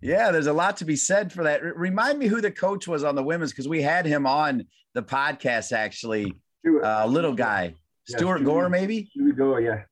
yeah, 0.00 0.32
there's 0.32 0.48
a 0.48 0.52
lot 0.52 0.76
to 0.78 0.84
be 0.84 0.96
said 0.96 1.32
for 1.32 1.44
that. 1.44 1.62
Remind 1.76 2.18
me 2.18 2.26
who 2.26 2.40
the 2.40 2.50
coach 2.50 2.88
was 2.88 3.04
on 3.04 3.14
the 3.14 3.22
women's 3.22 3.52
because 3.52 3.68
we 3.68 3.82
had 3.82 4.04
him 4.04 4.26
on 4.26 4.66
the 4.94 5.02
podcast 5.02 5.72
actually. 5.72 6.34
Uh, 6.66 7.06
little 7.06 7.34
guy, 7.34 7.74
yeah, 8.08 8.16
Stuart, 8.16 8.38
Stuart 8.38 8.44
Gore, 8.44 8.68
maybe. 8.68 9.06
Stuart 9.06 9.36
Gore, 9.36 9.60
yeah. 9.60 9.82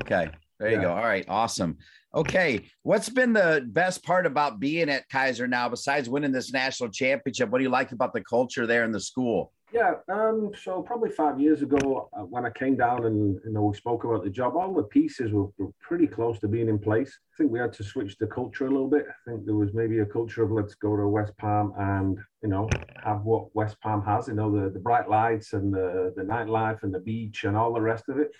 Okay, 0.00 0.30
there 0.58 0.70
you 0.70 0.80
go. 0.80 0.92
All 0.92 1.02
right, 1.02 1.24
awesome. 1.28 1.78
Okay, 2.12 2.68
what's 2.82 3.08
been 3.08 3.32
the 3.32 3.64
best 3.68 4.02
part 4.02 4.26
about 4.26 4.58
being 4.58 4.88
at 4.88 5.08
Keiser 5.08 5.48
now, 5.48 5.68
besides 5.68 6.08
winning 6.08 6.32
this 6.32 6.52
national 6.52 6.90
championship? 6.90 7.50
What 7.50 7.58
do 7.58 7.64
you 7.64 7.70
like 7.70 7.92
about 7.92 8.12
the 8.12 8.22
culture 8.22 8.66
there 8.66 8.84
in 8.84 8.90
the 8.90 9.00
school? 9.00 9.52
Yeah, 9.72 9.94
um, 10.08 10.50
so 10.60 10.82
probably 10.82 11.10
five 11.10 11.38
years 11.38 11.62
ago, 11.62 12.08
uh, 12.12 12.22
when 12.22 12.44
I 12.44 12.50
came 12.50 12.76
down 12.76 13.04
and 13.06 13.38
you 13.44 13.52
know 13.52 13.62
we 13.62 13.76
spoke 13.76 14.02
about 14.02 14.24
the 14.24 14.30
job, 14.30 14.56
all 14.56 14.74
the 14.74 14.82
pieces 14.82 15.30
were, 15.30 15.46
were, 15.58 15.70
pretty 15.80 16.08
close 16.08 16.40
to 16.40 16.48
being 16.48 16.68
in 16.68 16.78
place. 16.78 17.16
I 17.32 17.36
think 17.36 17.52
we 17.52 17.60
had 17.60 17.72
to 17.74 17.84
switch 17.84 18.16
the 18.18 18.26
culture 18.26 18.66
a 18.66 18.70
little 18.70 18.88
bit. 18.88 19.06
I 19.08 19.30
think 19.30 19.46
there 19.46 19.54
was 19.54 19.72
maybe 19.72 20.00
a 20.00 20.06
culture 20.06 20.42
of 20.42 20.50
let's 20.50 20.74
go 20.74 20.96
to 20.96 21.06
West 21.06 21.36
Palm 21.38 21.72
and 21.78 22.18
you 22.42 22.48
know 22.48 22.76
have 23.04 23.22
what 23.22 23.54
West 23.54 23.80
Palm 23.80 24.04
has, 24.04 24.26
you 24.26 24.34
know 24.34 24.50
the, 24.50 24.70
the 24.70 24.80
bright 24.80 25.08
lights 25.08 25.52
and 25.52 25.72
the 25.72 26.12
the 26.16 26.22
nightlife 26.22 26.82
and 26.82 26.92
the 26.92 27.00
beach 27.00 27.44
and 27.44 27.56
all 27.56 27.72
the 27.72 27.80
rest 27.80 28.08
of 28.08 28.18
it, 28.18 28.32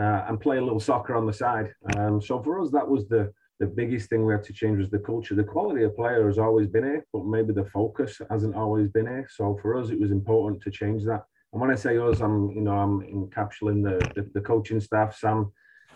uh, 0.00 0.24
and 0.28 0.40
play 0.40 0.56
a 0.56 0.64
little 0.64 0.80
soccer 0.80 1.14
on 1.14 1.26
the 1.26 1.34
side. 1.34 1.70
Um, 1.86 2.20
so 2.22 2.42
for 2.42 2.60
us, 2.60 2.70
that 2.70 2.88
was 2.88 3.06
the 3.08 3.30
the 3.62 3.68
biggest 3.68 4.10
thing 4.10 4.26
we 4.26 4.32
had 4.32 4.42
to 4.42 4.52
change 4.52 4.78
was 4.78 4.90
the 4.90 4.98
culture. 4.98 5.36
The 5.36 5.44
quality 5.44 5.84
of 5.84 5.94
player 5.94 6.26
has 6.26 6.36
always 6.36 6.66
been 6.66 6.82
here, 6.82 7.06
but 7.12 7.24
maybe 7.24 7.52
the 7.52 7.66
focus 7.66 8.20
hasn't 8.28 8.56
always 8.56 8.88
been 8.88 9.06
here. 9.06 9.28
So 9.30 9.56
for 9.62 9.78
us, 9.78 9.90
it 9.90 10.00
was 10.00 10.10
important 10.10 10.60
to 10.62 10.70
change 10.72 11.04
that. 11.04 11.22
And 11.52 11.60
when 11.60 11.70
I 11.70 11.76
say 11.76 11.96
us, 11.96 12.18
I'm 12.20 12.50
you 12.50 12.62
know 12.66 12.76
I'm 12.84 12.96
encapsulating 13.02 13.84
the 13.88 13.96
the, 14.16 14.28
the 14.34 14.40
coaching 14.40 14.80
staff. 14.80 15.16
Sam 15.16 15.52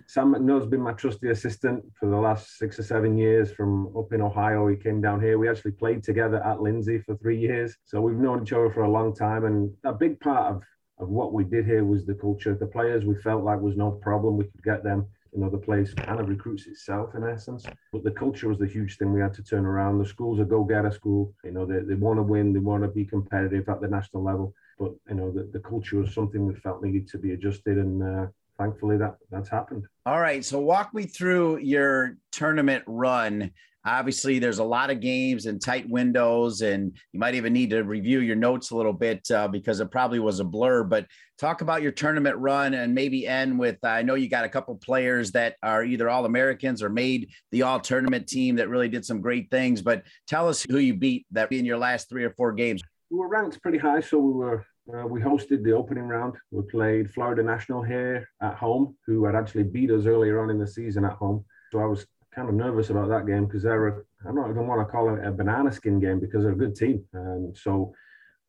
Sam 0.06 0.32
McNull's 0.32 0.68
been 0.68 0.80
my 0.80 0.93
trusty 0.93 1.30
assistant 1.30 1.82
for 1.98 2.09
the 2.09 2.22
last 2.28 2.56
six 2.56 2.78
or 2.78 2.84
seven 2.84 3.18
years 3.18 3.51
from 3.51 3.72
up 3.97 4.12
in 4.12 4.22
Ohio. 4.22 4.68
He 4.68 4.76
came 4.76 5.01
down 5.01 5.20
here. 5.20 5.36
We 5.36 5.48
actually 5.48 5.72
played 5.72 6.05
together 6.05 6.40
at 6.44 6.60
Lindsey 6.60 6.98
for 7.01 7.16
three 7.16 7.40
years. 7.48 7.76
So 7.84 8.01
we've 8.01 8.24
known 8.26 8.43
each 8.44 8.52
other 8.52 8.70
for 8.70 8.82
a 8.84 8.97
long 8.98 9.12
time. 9.12 9.44
And 9.44 9.74
a 9.84 9.93
big 9.93 10.20
part 10.20 10.55
of, 10.55 10.62
of 11.01 11.09
what 11.09 11.32
we 11.32 11.43
did 11.43 11.66
here 11.66 11.84
was 11.84 12.06
the 12.06 12.14
culture. 12.14 12.55
The 12.55 12.74
players 12.76 13.05
we 13.05 13.16
felt 13.16 13.43
like 13.43 13.60
was 13.60 13.76
no 13.76 13.90
problem. 13.90 14.36
We 14.36 14.44
could 14.44 14.62
get 14.62 14.84
them 14.84 15.06
the 15.44 15.58
place 15.58 15.92
kind 15.94 16.20
of 16.20 16.28
recruits 16.28 16.66
itself 16.66 17.14
in 17.14 17.24
essence. 17.24 17.64
But 17.92 18.04
the 18.04 18.10
culture 18.10 18.48
was 18.48 18.58
the 18.58 18.66
huge 18.66 18.96
thing 18.96 19.12
we 19.12 19.20
had 19.20 19.34
to 19.34 19.42
turn 19.42 19.66
around. 19.66 19.98
The 19.98 20.06
school's 20.06 20.40
a 20.40 20.44
go-getter 20.44 20.90
school. 20.90 21.34
You 21.44 21.52
know, 21.52 21.66
they, 21.66 21.80
they 21.80 21.94
want 21.94 22.18
to 22.18 22.22
win, 22.22 22.52
they 22.52 22.58
want 22.58 22.82
to 22.82 22.88
be 22.88 23.04
competitive 23.04 23.68
at 23.68 23.80
the 23.80 23.88
national 23.88 24.22
level. 24.22 24.54
But, 24.78 24.92
you 25.08 25.14
know, 25.14 25.30
the, 25.30 25.48
the 25.52 25.60
culture 25.60 25.96
was 25.96 26.12
something 26.12 26.46
we 26.46 26.54
felt 26.54 26.82
needed 26.82 27.08
to 27.08 27.18
be 27.18 27.32
adjusted. 27.32 27.78
And 27.78 28.02
uh, 28.02 28.26
thankfully 28.58 28.96
that 28.98 29.16
that's 29.30 29.48
happened. 29.48 29.84
All 30.04 30.20
right. 30.20 30.44
So 30.44 30.58
walk 30.60 30.94
me 30.94 31.04
through 31.04 31.58
your 31.58 32.16
tournament 32.32 32.84
run 32.86 33.52
obviously 33.86 34.38
there's 34.38 34.58
a 34.58 34.64
lot 34.64 34.90
of 34.90 35.00
games 35.00 35.46
and 35.46 35.62
tight 35.62 35.88
windows 35.88 36.60
and 36.60 36.92
you 37.12 37.20
might 37.20 37.36
even 37.36 37.52
need 37.52 37.70
to 37.70 37.82
review 37.82 38.18
your 38.20 38.36
notes 38.36 38.72
a 38.72 38.76
little 38.76 38.92
bit 38.92 39.28
uh, 39.30 39.46
because 39.46 39.80
it 39.80 39.90
probably 39.90 40.18
was 40.18 40.40
a 40.40 40.44
blur 40.44 40.82
but 40.82 41.06
talk 41.38 41.60
about 41.60 41.82
your 41.82 41.92
tournament 41.92 42.36
run 42.36 42.74
and 42.74 42.94
maybe 42.94 43.26
end 43.26 43.56
with 43.56 43.76
i 43.84 44.02
know 44.02 44.14
you 44.14 44.28
got 44.28 44.44
a 44.44 44.48
couple 44.48 44.74
players 44.76 45.30
that 45.30 45.54
are 45.62 45.84
either 45.84 46.10
all 46.10 46.24
americans 46.24 46.82
or 46.82 46.88
made 46.88 47.30
the 47.52 47.62
all 47.62 47.78
tournament 47.78 48.26
team 48.26 48.56
that 48.56 48.68
really 48.68 48.88
did 48.88 49.04
some 49.04 49.20
great 49.20 49.48
things 49.50 49.80
but 49.80 50.02
tell 50.26 50.48
us 50.48 50.66
who 50.68 50.78
you 50.78 50.94
beat 50.94 51.24
that 51.30 51.50
in 51.52 51.64
your 51.64 51.78
last 51.78 52.08
three 52.08 52.24
or 52.24 52.30
four 52.30 52.52
games 52.52 52.82
we 53.10 53.18
were 53.18 53.28
ranked 53.28 53.62
pretty 53.62 53.78
high 53.78 54.00
so 54.00 54.18
we 54.18 54.32
were 54.32 54.66
uh, 54.94 55.04
we 55.04 55.20
hosted 55.20 55.64
the 55.64 55.72
opening 55.72 56.04
round. 56.04 56.34
We 56.52 56.62
played 56.62 57.10
Florida 57.10 57.42
National 57.42 57.82
here 57.82 58.28
at 58.40 58.54
home, 58.54 58.96
who 59.04 59.24
had 59.24 59.34
actually 59.34 59.64
beat 59.64 59.90
us 59.90 60.06
earlier 60.06 60.40
on 60.40 60.48
in 60.48 60.60
the 60.60 60.66
season 60.66 61.04
at 61.04 61.14
home. 61.14 61.44
So 61.72 61.80
I 61.80 61.86
was 61.86 62.06
kind 62.36 62.48
of 62.48 62.54
nervous 62.54 62.90
about 62.90 63.08
that 63.08 63.26
game 63.26 63.46
because 63.46 63.62
they're 63.64 63.88
a, 63.88 64.02
I 64.28 64.32
don't 64.34 64.50
even 64.50 64.66
want 64.66 64.86
to 64.86 64.92
call 64.92 65.14
it 65.14 65.26
a 65.26 65.32
banana 65.32 65.72
skin 65.72 65.98
game 65.98 66.20
because 66.20 66.42
they're 66.44 66.52
a 66.52 66.56
good 66.64 66.76
team. 66.76 67.04
And 67.14 67.56
so 67.56 67.94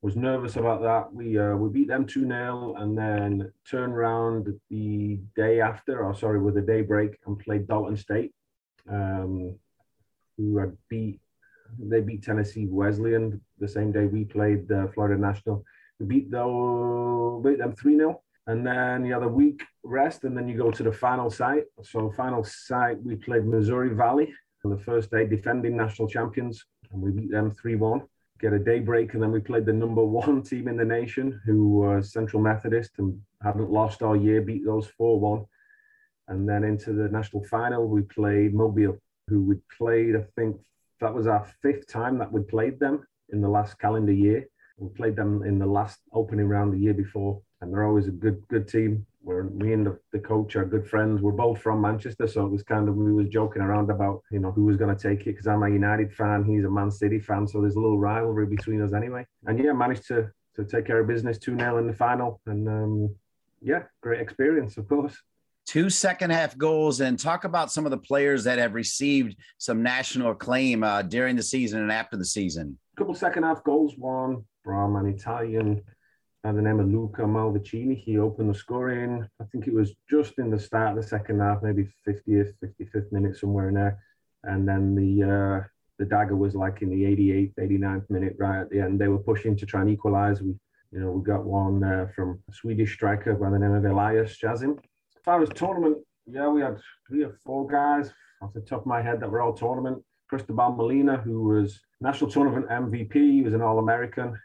was 0.02 0.16
nervous 0.16 0.58
about 0.58 0.82
that. 0.84 1.14
We 1.14 1.40
uh, 1.40 1.56
we 1.56 1.70
beat 1.70 1.88
them 1.88 2.06
2 2.06 2.28
0 2.28 2.76
and 2.78 2.98
then 2.98 3.52
turned 3.70 3.94
around 3.94 4.54
the 4.70 5.20
day 5.36 5.62
after, 5.62 6.04
or 6.04 6.16
sorry, 6.16 6.40
with 6.40 6.58
a 6.58 6.62
day 6.62 6.82
break 6.82 7.18
and 7.26 7.40
played 7.40 7.68
Dalton 7.68 7.98
State. 7.98 8.34
um, 8.90 9.58
who 10.38 10.58
had 10.58 10.78
beat 10.90 11.20
they 11.80 12.00
beat 12.02 12.24
Tennessee 12.24 12.66
Wesleyan 12.66 13.42
the 13.60 13.68
same 13.68 13.92
day 13.92 14.06
we 14.06 14.24
played 14.24 14.72
uh, 14.72 14.88
Florida 14.94 15.20
National. 15.20 15.66
We 16.00 16.06
beat, 16.06 16.32
though, 16.32 17.42
beat 17.44 17.58
them 17.58 17.76
3 17.76 17.98
0. 17.98 18.22
And 18.48 18.66
then 18.66 19.06
you 19.06 19.14
have 19.14 19.24
a 19.24 19.28
week 19.28 19.62
rest, 19.84 20.24
and 20.24 20.36
then 20.36 20.48
you 20.48 20.58
go 20.58 20.72
to 20.72 20.84
the 20.84 20.92
final 20.92 21.30
site. 21.30 21.66
So, 21.84 22.10
final 22.12 22.44
site, 22.44 23.02
we 23.04 23.16
played 23.16 23.46
Missouri 23.46 23.94
Valley 23.94 24.34
on 24.64 24.72
the 24.72 24.84
first 24.84 25.12
day, 25.12 25.28
defending 25.28 25.76
national 25.76 26.08
champions, 26.08 26.66
and 26.92 27.02
we 27.02 27.12
beat 27.12 27.32
them 27.32 27.52
3 27.52 27.76
1. 27.76 28.02
Get 28.40 28.54
a 28.54 28.60
day 28.60 28.80
break, 28.80 29.14
and 29.14 29.22
then 29.22 29.32
we 29.32 29.42
played 29.42 29.66
the 29.66 29.74
number 29.74 30.04
one 30.04 30.44
team 30.44 30.68
in 30.68 30.78
the 30.78 30.86
nation, 30.86 31.42
who 31.46 31.70
was 31.70 32.14
Central 32.14 32.42
Methodist 32.42 32.92
and 33.00 33.20
hadn't 33.44 33.70
lost 33.70 34.02
all 34.02 34.16
year, 34.16 34.42
beat 34.42 34.66
those 34.66 34.88
4 34.98 35.20
1. 35.20 35.46
And 36.30 36.48
then 36.48 36.64
into 36.64 36.94
the 36.94 37.10
national 37.10 37.44
final, 37.46 37.88
we 37.88 38.02
played 38.04 38.54
Mobile, 38.54 38.98
who 39.28 39.44
we 39.44 39.56
played, 39.78 40.16
I 40.16 40.24
think, 40.36 40.58
that 41.00 41.14
was 41.14 41.28
our 41.28 41.46
fifth 41.62 41.88
time 41.88 42.18
that 42.20 42.32
we 42.32 42.42
played 42.42 42.80
them 42.80 43.06
in 43.30 43.42
the 43.42 43.50
last 43.50 43.78
calendar 43.78 44.14
year. 44.14 44.48
We 44.78 44.90
played 44.90 45.16
them 45.16 45.44
in 45.44 45.60
the 45.60 45.66
last 45.66 46.00
opening 46.14 46.48
round 46.48 46.74
the 46.74 46.80
year 46.80 46.94
before, 46.94 47.42
and 47.62 47.72
they're 47.72 47.86
always 47.86 48.08
a 48.08 48.12
good 48.12 48.48
good 48.48 48.68
team. 48.68 49.06
We're 49.24 49.44
me 49.44 49.74
and 49.74 49.86
the, 49.86 50.00
the 50.14 50.20
coach 50.20 50.56
are 50.56 50.66
good 50.66 50.88
friends. 50.88 51.22
We're 51.22 51.32
both 51.32 51.62
from 51.62 51.82
Manchester, 51.82 52.28
so 52.28 52.46
it 52.46 52.52
was 52.52 52.64
kind 52.64 52.88
of 52.88 52.96
we 52.96 53.12
was 53.12 53.28
joking 53.28 53.62
around 53.62 53.90
about 53.90 54.22
you 54.32 54.40
know 54.40 54.52
who 54.52 54.66
was 54.66 54.78
going 54.78 54.96
to 54.96 55.02
take 55.02 55.22
it 55.22 55.32
because 55.32 55.48
I'm 55.48 55.64
a 55.64 55.70
United 55.70 56.14
fan, 56.14 56.44
he's 56.46 56.66
a 56.66 56.70
Man 56.70 56.92
City 56.92 57.20
fan, 57.20 57.48
so 57.48 57.62
there's 57.62 57.76
a 57.76 57.80
little 57.80 58.00
rivalry 58.00 58.46
between 58.46 58.82
us 58.82 58.94
anyway. 58.94 59.26
And 59.46 59.60
yeah, 59.60 59.74
managed 59.74 60.08
to 60.08 60.30
to 60.56 60.66
take 60.66 60.86
care 60.86 61.00
of 61.00 61.08
business 61.08 61.38
two 61.38 61.58
0 61.58 61.78
in 61.78 61.88
the 61.88 61.94
final, 61.94 62.42
and 62.46 62.68
um, 62.68 63.16
yeah, 63.62 63.84
great 64.02 64.22
experience, 64.22 64.78
of 64.78 64.88
course 64.88 65.18
two 65.68 65.90
second 65.90 66.32
half 66.32 66.58
goals 66.58 67.02
and 67.02 67.20
talk 67.20 67.44
about 67.44 67.72
some 67.72 67.86
of 67.86 67.92
the 67.92 67.98
players 67.98 68.46
that 68.46 68.58
have 68.58 68.74
received 68.74 69.36
some 69.58 69.84
national 69.84 70.32
acclaim 70.32 70.82
uh, 70.82 71.02
during 71.02 71.36
the 71.36 71.44
season 71.44 71.82
and 71.82 71.92
after 71.92 72.16
the 72.16 72.26
season. 72.26 72.78
A 72.96 72.98
couple 72.98 73.14
second 73.14 73.44
half 73.44 73.64
goals, 73.64 73.94
one 73.98 74.46
from 74.64 74.96
an 74.96 75.06
Italian 75.08 75.84
the 76.56 76.62
name 76.62 76.80
of 76.80 76.88
Luca 76.88 77.24
Malvicini. 77.24 77.98
He 77.98 78.18
opened 78.18 78.50
the 78.50 78.58
scoring. 78.58 79.28
I 79.42 79.44
think 79.46 79.68
it 79.68 79.74
was 79.74 79.94
just 80.10 80.38
in 80.38 80.50
the 80.50 80.60
start 80.60 80.98
of 80.98 81.04
the 81.04 81.08
second 81.08 81.40
half, 81.40 81.64
maybe 81.64 81.90
50th, 82.08 82.54
55th 82.64 83.12
minute, 83.12 83.38
somewhere 83.38 83.70
in 83.70 83.76
there. 83.76 84.00
And 84.44 84.68
then 84.68 84.96
the 84.96 85.24
uh, 85.24 85.68
the 86.00 86.06
dagger 86.06 86.36
was 86.36 86.56
like 86.56 86.82
in 86.82 86.90
the 86.90 87.04
88th, 87.04 87.54
89th 87.60 88.10
minute, 88.10 88.36
right 88.38 88.62
at 88.62 88.70
the 88.70 88.80
end. 88.80 89.00
They 89.00 89.08
were 89.08 89.18
pushing 89.18 89.56
to 89.58 89.66
try 89.66 89.82
and 89.82 89.90
equalize. 89.90 90.42
We, 90.42 90.56
you 90.92 91.00
know, 91.00 91.12
we 91.12 91.24
got 91.24 91.44
one 91.44 91.84
uh, 91.84 92.08
from 92.16 92.40
a 92.50 92.54
Swedish 92.54 92.94
striker 92.94 93.34
by 93.34 93.50
the 93.50 93.60
name 93.60 93.74
of 93.74 93.84
Elias 93.84 94.38
Jazim. 94.38 94.78
As 94.78 95.24
far 95.26 95.42
as 95.42 95.50
tournament, 95.50 95.98
yeah, 96.26 96.48
we 96.48 96.62
had 96.62 96.78
three 97.08 97.24
or 97.24 97.38
four 97.44 97.68
guys 97.68 98.14
off 98.42 98.54
the 98.54 98.62
top 98.62 98.82
of 98.82 98.86
my 98.86 99.02
head 99.02 99.20
that 99.20 99.30
were 99.30 99.42
all 99.42 99.54
tournament. 99.54 100.04
Cristobal 100.30 100.76
Molina, 100.76 101.18
who 101.18 101.44
was 101.44 101.80
national 102.02 102.30
tournament 102.30 102.70
MVP, 102.70 103.14
he 103.14 103.42
was 103.42 103.54
an 103.54 103.62
All 103.62 103.80
American. 103.80 104.38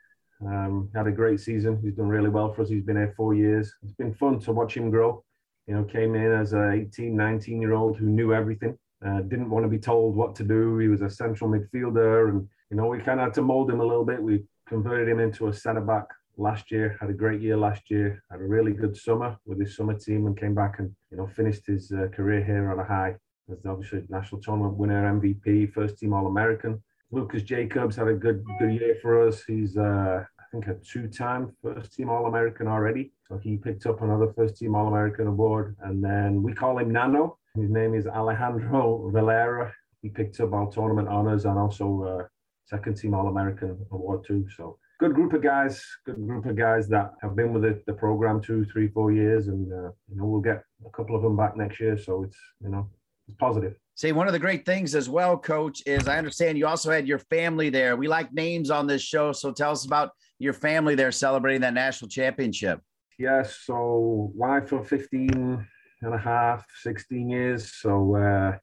Um, 0.46 0.90
had 0.94 1.06
a 1.06 1.12
great 1.12 1.40
season. 1.40 1.78
He's 1.82 1.94
done 1.94 2.08
really 2.08 2.28
well 2.28 2.52
for 2.52 2.62
us. 2.62 2.68
He's 2.68 2.82
been 2.82 2.96
here 2.96 3.14
four 3.16 3.34
years. 3.34 3.72
It's 3.82 3.92
been 3.92 4.14
fun 4.14 4.40
to 4.40 4.52
watch 4.52 4.76
him 4.76 4.90
grow. 4.90 5.24
You 5.66 5.74
know, 5.74 5.84
came 5.84 6.14
in 6.14 6.32
as 6.32 6.52
a 6.52 6.72
18, 6.72 7.14
19 7.14 7.60
year 7.60 7.74
old 7.74 7.96
who 7.96 8.06
knew 8.06 8.34
everything. 8.34 8.76
Uh, 9.04 9.20
didn't 9.20 9.50
want 9.50 9.64
to 9.64 9.68
be 9.68 9.78
told 9.78 10.16
what 10.16 10.34
to 10.36 10.44
do. 10.44 10.78
He 10.78 10.88
was 10.88 11.02
a 11.02 11.10
central 11.10 11.50
midfielder, 11.50 12.30
and 12.30 12.48
you 12.70 12.76
know 12.76 12.86
we 12.86 12.98
kind 12.98 13.20
of 13.20 13.26
had 13.26 13.34
to 13.34 13.42
mold 13.42 13.70
him 13.70 13.80
a 13.80 13.84
little 13.84 14.04
bit. 14.04 14.22
We 14.22 14.44
converted 14.68 15.08
him 15.08 15.20
into 15.20 15.48
a 15.48 15.52
centre 15.52 15.80
back 15.80 16.06
last 16.36 16.70
year, 16.70 16.96
had 17.00 17.10
a 17.10 17.14
great 17.14 17.40
year 17.40 17.56
last 17.56 17.90
year, 17.90 18.22
had 18.30 18.40
a 18.40 18.44
really 18.44 18.72
good 18.72 18.96
summer 18.96 19.36
with 19.44 19.60
his 19.60 19.76
summer 19.76 19.98
team 19.98 20.26
and 20.26 20.38
came 20.38 20.54
back 20.54 20.78
and, 20.78 20.94
you 21.10 21.16
know, 21.16 21.26
finished 21.26 21.66
his 21.66 21.92
uh, 21.92 22.08
career 22.14 22.42
here 22.42 22.70
on 22.70 22.78
a 22.78 22.84
high. 22.84 23.14
As 23.50 23.66
obviously 23.66 24.04
national 24.08 24.40
tournament 24.40 24.76
winner, 24.76 25.02
MVP, 25.20 25.72
first 25.72 25.98
team 25.98 26.14
All 26.14 26.26
American. 26.26 26.82
Lucas 27.12 27.42
Jacobs 27.42 27.94
had 27.94 28.08
a 28.08 28.14
good 28.14 28.42
good 28.58 28.72
year 28.72 28.96
for 29.02 29.28
us. 29.28 29.44
He's 29.44 29.76
uh, 29.76 30.24
I 30.40 30.44
think 30.50 30.66
a 30.66 30.74
two-time 30.74 31.54
first 31.62 31.92
team 31.92 32.08
All 32.08 32.26
American 32.26 32.66
already. 32.66 33.12
So 33.28 33.38
he 33.38 33.58
picked 33.58 33.84
up 33.86 34.00
another 34.02 34.32
first 34.34 34.56
team 34.56 34.74
All 34.74 34.88
American 34.88 35.26
award. 35.26 35.76
And 35.82 36.02
then 36.02 36.42
we 36.42 36.54
call 36.54 36.78
him 36.78 36.90
Nano. 36.90 37.38
His 37.54 37.70
name 37.70 37.94
is 37.94 38.06
Alejandro 38.06 39.10
Valera. 39.12 39.72
He 40.00 40.08
picked 40.08 40.40
up 40.40 40.54
our 40.54 40.70
tournament 40.70 41.08
honors 41.08 41.44
and 41.44 41.58
also 41.58 42.02
uh, 42.02 42.24
second 42.64 42.96
team 42.96 43.12
All 43.14 43.28
American 43.28 43.78
award 43.90 44.24
too. 44.26 44.46
So 44.56 44.78
good 44.98 45.14
group 45.14 45.34
of 45.34 45.42
guys, 45.42 45.84
good 46.06 46.26
group 46.26 46.46
of 46.46 46.56
guys 46.56 46.88
that 46.88 47.12
have 47.20 47.36
been 47.36 47.52
with 47.52 47.62
the, 47.62 47.82
the 47.86 47.92
program 47.92 48.40
two, 48.40 48.64
three, 48.64 48.88
four 48.88 49.12
years, 49.12 49.48
and 49.48 49.70
uh, 49.70 49.90
you 50.08 50.16
know 50.16 50.24
we'll 50.24 50.40
get 50.40 50.64
a 50.86 50.90
couple 50.90 51.14
of 51.14 51.22
them 51.22 51.36
back 51.36 51.56
next 51.56 51.78
year. 51.78 51.98
So 51.98 52.22
it's 52.22 52.38
you 52.62 52.70
know 52.70 52.88
it's 53.28 53.36
positive. 53.38 53.76
See, 53.94 54.12
one 54.12 54.26
of 54.26 54.32
the 54.32 54.38
great 54.38 54.64
things 54.64 54.94
as 54.94 55.08
well, 55.08 55.36
Coach, 55.36 55.82
is 55.86 56.08
I 56.08 56.18
understand 56.18 56.58
you 56.58 56.66
also 56.66 56.90
had 56.90 57.06
your 57.06 57.18
family 57.18 57.68
there. 57.68 57.96
We 57.96 58.08
like 58.08 58.32
names 58.32 58.70
on 58.70 58.86
this 58.86 59.02
show, 59.02 59.32
so 59.32 59.52
tell 59.52 59.72
us 59.72 59.84
about 59.84 60.10
your 60.38 60.54
family 60.54 60.94
there 60.94 61.12
celebrating 61.12 61.60
that 61.60 61.74
national 61.74 62.08
championship. 62.08 62.80
Yes, 63.18 63.58
so 63.64 64.32
wife 64.34 64.68
for 64.68 64.82
15 64.82 65.66
and 66.02 66.14
a 66.14 66.18
half, 66.18 66.64
16 66.82 67.28
years. 67.28 67.72
So 67.74 68.16
uh, 68.16 68.58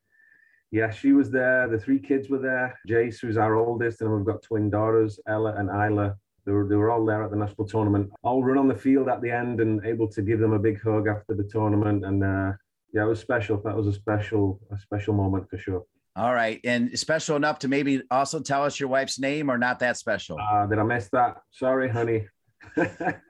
yeah, 0.71 0.89
she 0.91 1.13
was 1.13 1.31
there. 1.31 1.67
The 1.67 1.79
three 1.79 1.99
kids 1.99 2.29
were 2.29 2.39
there. 2.39 2.77
Jace, 2.87 3.19
who's 3.21 3.37
our 3.37 3.55
oldest, 3.55 4.01
and 4.01 4.13
we've 4.13 4.25
got 4.25 4.43
twin 4.43 4.69
daughters, 4.69 5.19
Ella 5.27 5.55
and 5.57 5.69
Isla. 5.69 6.15
They 6.45 6.51
were, 6.51 6.67
they 6.67 6.75
were 6.75 6.91
all 6.91 7.05
there 7.05 7.23
at 7.23 7.31
the 7.31 7.37
national 7.37 7.67
tournament, 7.67 8.09
all 8.23 8.43
run 8.43 8.57
on 8.57 8.67
the 8.67 8.75
field 8.75 9.07
at 9.07 9.21
the 9.21 9.29
end 9.29 9.61
and 9.61 9.85
able 9.85 10.07
to 10.09 10.21
give 10.21 10.39
them 10.39 10.53
a 10.53 10.59
big 10.59 10.81
hug 10.81 11.07
after 11.07 11.35
the 11.35 11.43
tournament. 11.43 12.05
And 12.05 12.23
uh, 12.23 12.53
yeah, 12.93 13.03
it 13.03 13.07
was 13.07 13.19
special. 13.19 13.61
That 13.63 13.75
was 13.75 13.87
a 13.87 13.93
special, 13.93 14.59
a 14.71 14.79
special 14.79 15.13
moment 15.13 15.49
for 15.49 15.57
sure. 15.57 15.83
All 16.15 16.33
right. 16.33 16.59
And 16.63 16.97
special 16.99 17.35
enough 17.35 17.59
to 17.59 17.67
maybe 17.67 18.01
also 18.11 18.39
tell 18.41 18.63
us 18.63 18.79
your 18.79 18.89
wife's 18.89 19.19
name 19.19 19.49
or 19.49 19.57
not 19.57 19.79
that 19.79 19.97
special? 19.97 20.37
Uh, 20.39 20.65
did 20.65 20.79
I 20.79 20.83
miss 20.83 21.07
that? 21.13 21.37
Sorry, 21.51 21.87
honey. 21.87 22.27
Her 22.75 23.21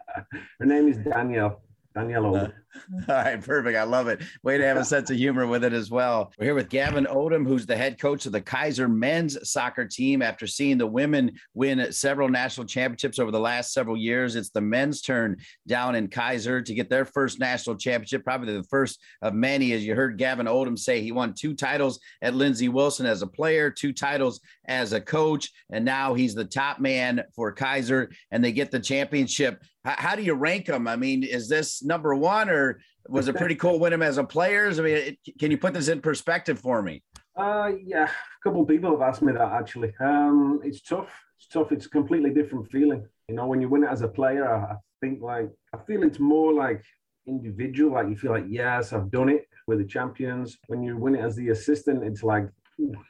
name 0.62 0.88
is 0.88 0.98
Danielle. 0.98 1.62
Danielle 2.00 2.36
uh, 2.36 2.48
All 3.10 3.16
right, 3.16 3.44
perfect. 3.44 3.78
I 3.78 3.84
love 3.84 4.08
it. 4.08 4.22
Way 4.44 4.58
to 4.58 4.66
have 4.66 4.78
a 4.78 4.86
sense 4.86 5.10
of 5.10 5.18
humor 5.18 5.48
with 5.48 5.64
it 5.64 5.74
as 5.74 5.90
well. 5.90 6.32
We're 6.38 6.46
here 6.46 6.56
with 6.56 6.70
Gavin 6.70 7.06
Odom, 7.06 7.46
who's 7.46 7.66
the 7.66 7.76
head 7.76 8.00
coach 8.00 8.26
of 8.26 8.32
the 8.32 8.42
Keiser 8.42 8.90
men's 8.90 9.50
soccer 9.50 9.86
team. 9.86 10.22
After 10.22 10.48
seeing 10.48 10.78
the 10.78 10.88
women 10.88 11.32
win 11.54 11.92
several 11.92 12.30
national 12.30 12.68
championships 12.68 13.20
over 13.20 13.32
the 13.32 13.40
last 13.40 13.74
several 13.74 13.98
years, 13.98 14.36
it's 14.36 14.50
the 14.50 14.62
men's 14.62 15.02
turn 15.02 15.38
down 15.68 15.96
in 15.96 16.08
Keiser 16.08 16.64
to 16.64 16.74
get 16.74 16.90
their 16.90 17.06
first 17.06 17.40
national 17.40 17.76
championship, 17.76 18.24
probably 18.24 18.54
the 18.54 18.64
first 18.64 19.00
of 19.22 19.34
many. 19.34 19.74
As 19.74 19.84
you 19.84 19.96
heard 19.96 20.18
Gavin 20.18 20.46
Odom 20.46 20.78
say, 20.78 21.02
he 21.02 21.12
won 21.12 21.34
two 21.34 21.56
titles 21.56 22.00
at 22.22 22.36
Lindsey 22.36 22.70
Wilson 22.70 23.06
as 23.06 23.24
a 23.24 23.28
player, 23.28 23.72
two 23.72 23.94
titles 23.94 24.40
as 24.70 24.94
a 24.94 25.02
coach, 25.02 25.52
and 25.72 25.84
now 25.84 26.14
he's 26.14 26.36
the 26.36 26.46
top 26.46 26.80
man 26.80 27.24
for 27.36 27.54
Keiser, 27.54 28.14
and 28.32 28.44
they 28.44 28.54
get 28.54 28.72
the 28.72 28.80
championship. 28.80 29.62
How, 29.84 30.16
do 30.16 30.22
you 30.22 30.36
rank 30.36 30.68
them? 30.68 30.88
I 30.88 30.96
mean, 30.96 31.24
is 31.24 31.50
this 31.50 31.84
number 31.84 32.16
one 32.16 32.50
or 32.50 32.80
was 33.08 33.28
it 33.28 33.36
pretty 33.36 33.56
cool 33.56 33.74
win 33.74 33.92
winning 33.92 34.04
as 34.04 34.18
a 34.18 34.24
players? 34.24 34.80
I 34.80 34.84
mean, 34.84 34.96
it, 34.96 35.20
can 35.40 35.50
you 35.52 35.58
put 35.58 35.74
this 35.74 35.88
in 35.88 36.00
perspective 36.00 36.60
for 36.60 36.82
me? 36.82 37.02
Uh, 37.36 37.72
yeah, 37.84 38.06
a 38.06 38.44
couple 38.44 38.62
of 38.62 38.68
people 38.68 38.92
have 38.92 39.02
asked 39.02 39.22
me 39.22 39.34
that 39.34 39.52
actually. 39.52 39.94
Um, 40.00 40.62
it's 40.64 40.82
tough. 40.82 41.10
It's 41.38 41.48
tough. 41.48 41.72
It's 41.72 41.88
a 41.88 41.90
completely 41.90 42.30
different 42.30 42.70
feeling. 42.70 43.06
You 43.28 43.36
know, 43.36 43.48
when 43.48 43.62
you 43.62 43.70
win 43.70 43.84
it 43.84 43.90
as 43.90 44.02
a 44.02 44.08
player, 44.08 44.48
I, 44.48 44.74
I 44.74 44.76
think 45.02 45.22
like 45.22 45.50
I 45.74 45.78
feel 45.88 46.04
it's 46.04 46.20
more 46.20 46.54
like 46.54 46.84
individual. 47.26 47.94
Like 47.94 48.10
you 48.10 48.18
feel 48.18 48.32
like, 48.32 48.46
yes, 48.48 48.94
I've 48.94 49.10
done 49.10 49.30
it 49.30 49.48
with 49.68 49.80
the 49.80 49.86
champions. 49.86 50.58
When 50.68 50.84
you 50.84 50.98
win 50.98 51.16
it 51.16 51.22
as 51.22 51.36
the 51.36 51.50
assistant, 51.50 52.04
it's 52.04 52.24
like, 52.24 52.48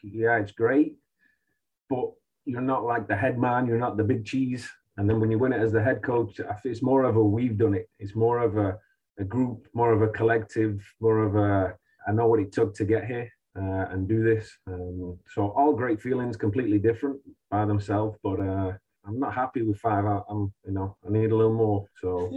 yeah, 0.03 0.37
it's 0.37 0.51
great, 0.51 0.97
but 1.89 2.11
you're 2.45 2.61
not 2.61 2.83
like 2.83 3.07
the 3.07 3.15
head 3.15 3.37
man. 3.37 3.67
You're 3.67 3.77
not 3.77 3.97
the 3.97 4.03
big 4.03 4.25
cheese. 4.25 4.69
And 4.97 5.09
then 5.09 5.19
when 5.19 5.31
you 5.31 5.37
win 5.37 5.53
it 5.53 5.61
as 5.61 5.71
the 5.71 5.83
head 5.83 6.01
coach, 6.03 6.39
it's 6.63 6.81
more 6.81 7.03
of 7.03 7.15
a 7.15 7.23
we've 7.23 7.57
done 7.57 7.73
it. 7.73 7.89
It's 7.99 8.15
more 8.15 8.39
of 8.39 8.57
a 8.57 8.77
a 9.19 9.23
group, 9.23 9.67
more 9.73 9.91
of 9.91 10.01
a 10.01 10.07
collective, 10.07 10.81
more 11.01 11.19
of 11.19 11.35
a 11.35 11.75
I 12.07 12.11
know 12.11 12.27
what 12.27 12.39
it 12.39 12.51
took 12.51 12.73
to 12.75 12.85
get 12.85 13.05
here 13.05 13.29
uh, 13.57 13.85
and 13.91 14.07
do 14.07 14.23
this. 14.23 14.49
Um, 14.67 15.19
so 15.33 15.49
all 15.49 15.73
great 15.73 16.01
feelings, 16.01 16.37
completely 16.37 16.79
different 16.79 17.19
by 17.51 17.65
themselves, 17.65 18.17
but 18.23 18.39
uh, 18.39 18.71
I'm 19.05 19.19
not 19.19 19.33
happy 19.33 19.61
with 19.61 19.77
five. 19.79 20.05
I, 20.05 20.21
am 20.29 20.53
you 20.65 20.73
know 20.73 20.95
I 21.05 21.11
need 21.11 21.31
a 21.31 21.35
little 21.35 21.53
more. 21.53 21.85
So. 22.01 22.31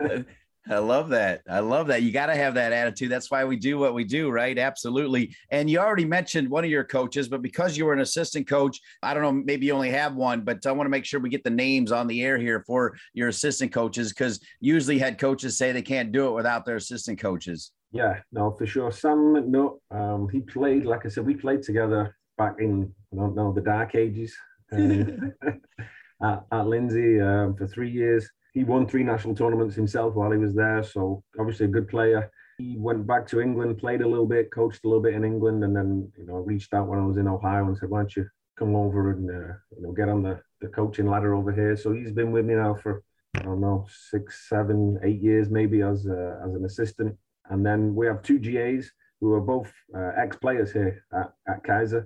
I 0.70 0.78
love 0.78 1.08
that. 1.08 1.42
I 1.50 1.58
love 1.58 1.88
that. 1.88 2.02
You 2.02 2.12
got 2.12 2.26
to 2.26 2.36
have 2.36 2.54
that 2.54 2.72
attitude. 2.72 3.10
That's 3.10 3.28
why 3.28 3.44
we 3.44 3.56
do 3.56 3.76
what 3.76 3.92
we 3.92 4.04
do, 4.04 4.30
right? 4.30 4.56
Absolutely. 4.56 5.34
And 5.50 5.68
you 5.68 5.80
already 5.80 6.04
mentioned 6.04 6.48
one 6.48 6.62
of 6.64 6.70
your 6.70 6.84
coaches, 6.84 7.28
but 7.28 7.42
because 7.42 7.76
you 7.76 7.86
were 7.86 7.92
an 7.92 8.00
assistant 8.00 8.46
coach, 8.46 8.80
I 9.02 9.12
don't 9.12 9.24
know, 9.24 9.32
maybe 9.32 9.66
you 9.66 9.72
only 9.72 9.90
have 9.90 10.14
one, 10.14 10.42
but 10.42 10.64
I 10.64 10.70
want 10.70 10.86
to 10.86 10.90
make 10.90 11.04
sure 11.04 11.18
we 11.18 11.28
get 11.28 11.42
the 11.42 11.50
names 11.50 11.90
on 11.90 12.06
the 12.06 12.22
air 12.22 12.38
here 12.38 12.62
for 12.68 12.96
your 13.14 13.28
assistant 13.28 13.72
coaches 13.72 14.10
because 14.10 14.38
usually 14.60 14.96
head 14.96 15.18
coaches 15.18 15.58
say 15.58 15.72
they 15.72 15.82
can't 15.82 16.12
do 16.12 16.28
it 16.28 16.32
without 16.32 16.64
their 16.64 16.76
assistant 16.76 17.18
coaches. 17.18 17.72
Yeah, 17.90 18.20
no, 18.30 18.52
for 18.52 18.64
sure. 18.64 18.92
Sam 18.92 19.50
no, 19.50 19.80
um, 19.90 20.28
he 20.30 20.38
played, 20.38 20.84
like 20.84 21.04
I 21.04 21.08
said, 21.08 21.26
we 21.26 21.34
played 21.34 21.64
together 21.64 22.16
back 22.38 22.54
in, 22.60 22.94
I 23.12 23.16
don't 23.16 23.34
know, 23.34 23.52
the 23.52 23.60
dark 23.60 23.96
ages 23.96 24.36
um, 24.72 25.32
at, 26.22 26.44
at 26.52 26.66
Lindsey 26.68 27.20
um, 27.20 27.56
for 27.56 27.66
three 27.66 27.90
years 27.90 28.30
he 28.52 28.64
won 28.64 28.86
three 28.86 29.02
national 29.02 29.34
tournaments 29.34 29.74
himself 29.74 30.14
while 30.14 30.30
he 30.30 30.38
was 30.38 30.54
there. 30.54 30.82
So 30.82 31.22
obviously 31.38 31.66
a 31.66 31.70
good 31.70 31.88
player. 31.88 32.30
He 32.58 32.76
went 32.78 33.06
back 33.06 33.26
to 33.28 33.40
England, 33.40 33.78
played 33.78 34.02
a 34.02 34.08
little 34.08 34.26
bit, 34.26 34.50
coached 34.50 34.84
a 34.84 34.88
little 34.88 35.02
bit 35.02 35.14
in 35.14 35.24
England, 35.24 35.64
and 35.64 35.74
then 35.74 36.12
you 36.18 36.26
know 36.26 36.36
reached 36.36 36.74
out 36.74 36.88
when 36.88 36.98
I 36.98 37.06
was 37.06 37.16
in 37.16 37.28
Ohio 37.28 37.66
and 37.66 37.76
said, 37.76 37.88
"Why 37.88 38.00
don't 38.00 38.16
you 38.16 38.26
come 38.58 38.76
over 38.76 39.12
and 39.12 39.30
uh, 39.30 39.54
you 39.76 39.82
know 39.82 39.92
get 39.92 40.08
on 40.08 40.22
the, 40.22 40.40
the 40.60 40.68
coaching 40.68 41.06
ladder 41.08 41.34
over 41.34 41.52
here?" 41.52 41.76
So 41.76 41.92
he's 41.92 42.12
been 42.12 42.32
with 42.32 42.44
me 42.44 42.54
now 42.54 42.74
for 42.74 43.02
I 43.36 43.42
don't 43.42 43.60
know 43.60 43.86
six, 44.10 44.48
seven, 44.48 44.98
eight 45.02 45.22
years 45.22 45.48
maybe 45.48 45.80
as 45.82 46.06
uh, 46.06 46.40
as 46.44 46.54
an 46.54 46.64
assistant, 46.64 47.16
and 47.48 47.64
then 47.64 47.94
we 47.94 48.06
have 48.06 48.22
two 48.22 48.38
GAs 48.38 48.90
who 49.20 49.32
are 49.32 49.40
both 49.40 49.72
uh, 49.96 50.12
ex 50.16 50.36
players 50.36 50.72
here 50.72 51.02
at, 51.14 51.32
at 51.48 51.62
Keiser, 51.64 52.04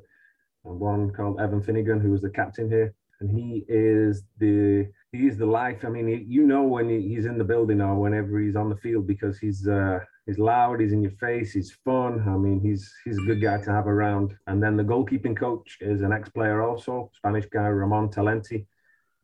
and 0.65 0.79
one 0.79 1.11
called 1.11 1.41
Evan 1.41 1.62
Finnegan 1.62 2.01
who 2.01 2.12
was 2.12 2.23
the 2.23 2.31
captain 2.31 2.69
here, 2.69 2.95
and 3.21 3.31
he 3.31 3.65
is 3.66 4.23
the 4.39 4.89
he's 5.15 5.36
the 5.36 5.47
life. 5.47 5.85
I 5.85 5.89
mean, 5.89 6.09
he, 6.09 6.24
you 6.27 6.47
know 6.47 6.62
when 6.62 6.89
he, 6.89 7.09
he's 7.09 7.27
in 7.27 7.39
the 7.39 7.45
building 7.45 7.81
or 7.81 7.95
whenever 7.95 8.41
he's 8.41 8.57
on 8.57 8.69
the 8.69 8.77
field 8.77 9.07
because 9.07 9.39
he's 9.39 9.66
uh, 9.69 10.01
he's 10.27 10.39
loud, 10.39 10.81
he's 10.81 10.93
in 10.93 11.03
your 11.03 11.12
face, 11.12 11.53
he's 11.53 11.73
fun. 11.85 12.24
I 12.27 12.36
mean, 12.36 12.61
he's 12.61 12.93
he's 13.05 13.19
a 13.19 13.23
good 13.23 13.41
guy 13.41 13.59
to 13.62 13.70
have 13.70 13.86
around. 13.86 14.36
And 14.47 14.62
then 14.62 14.77
the 14.77 14.82
goalkeeping 14.82 15.36
coach 15.36 15.78
is 15.81 16.03
an 16.03 16.12
ex-player 16.12 16.62
also, 16.62 17.11
Spanish 17.15 17.47
guy 17.47 17.69
Ramon 17.69 18.09
Talenti, 18.09 18.66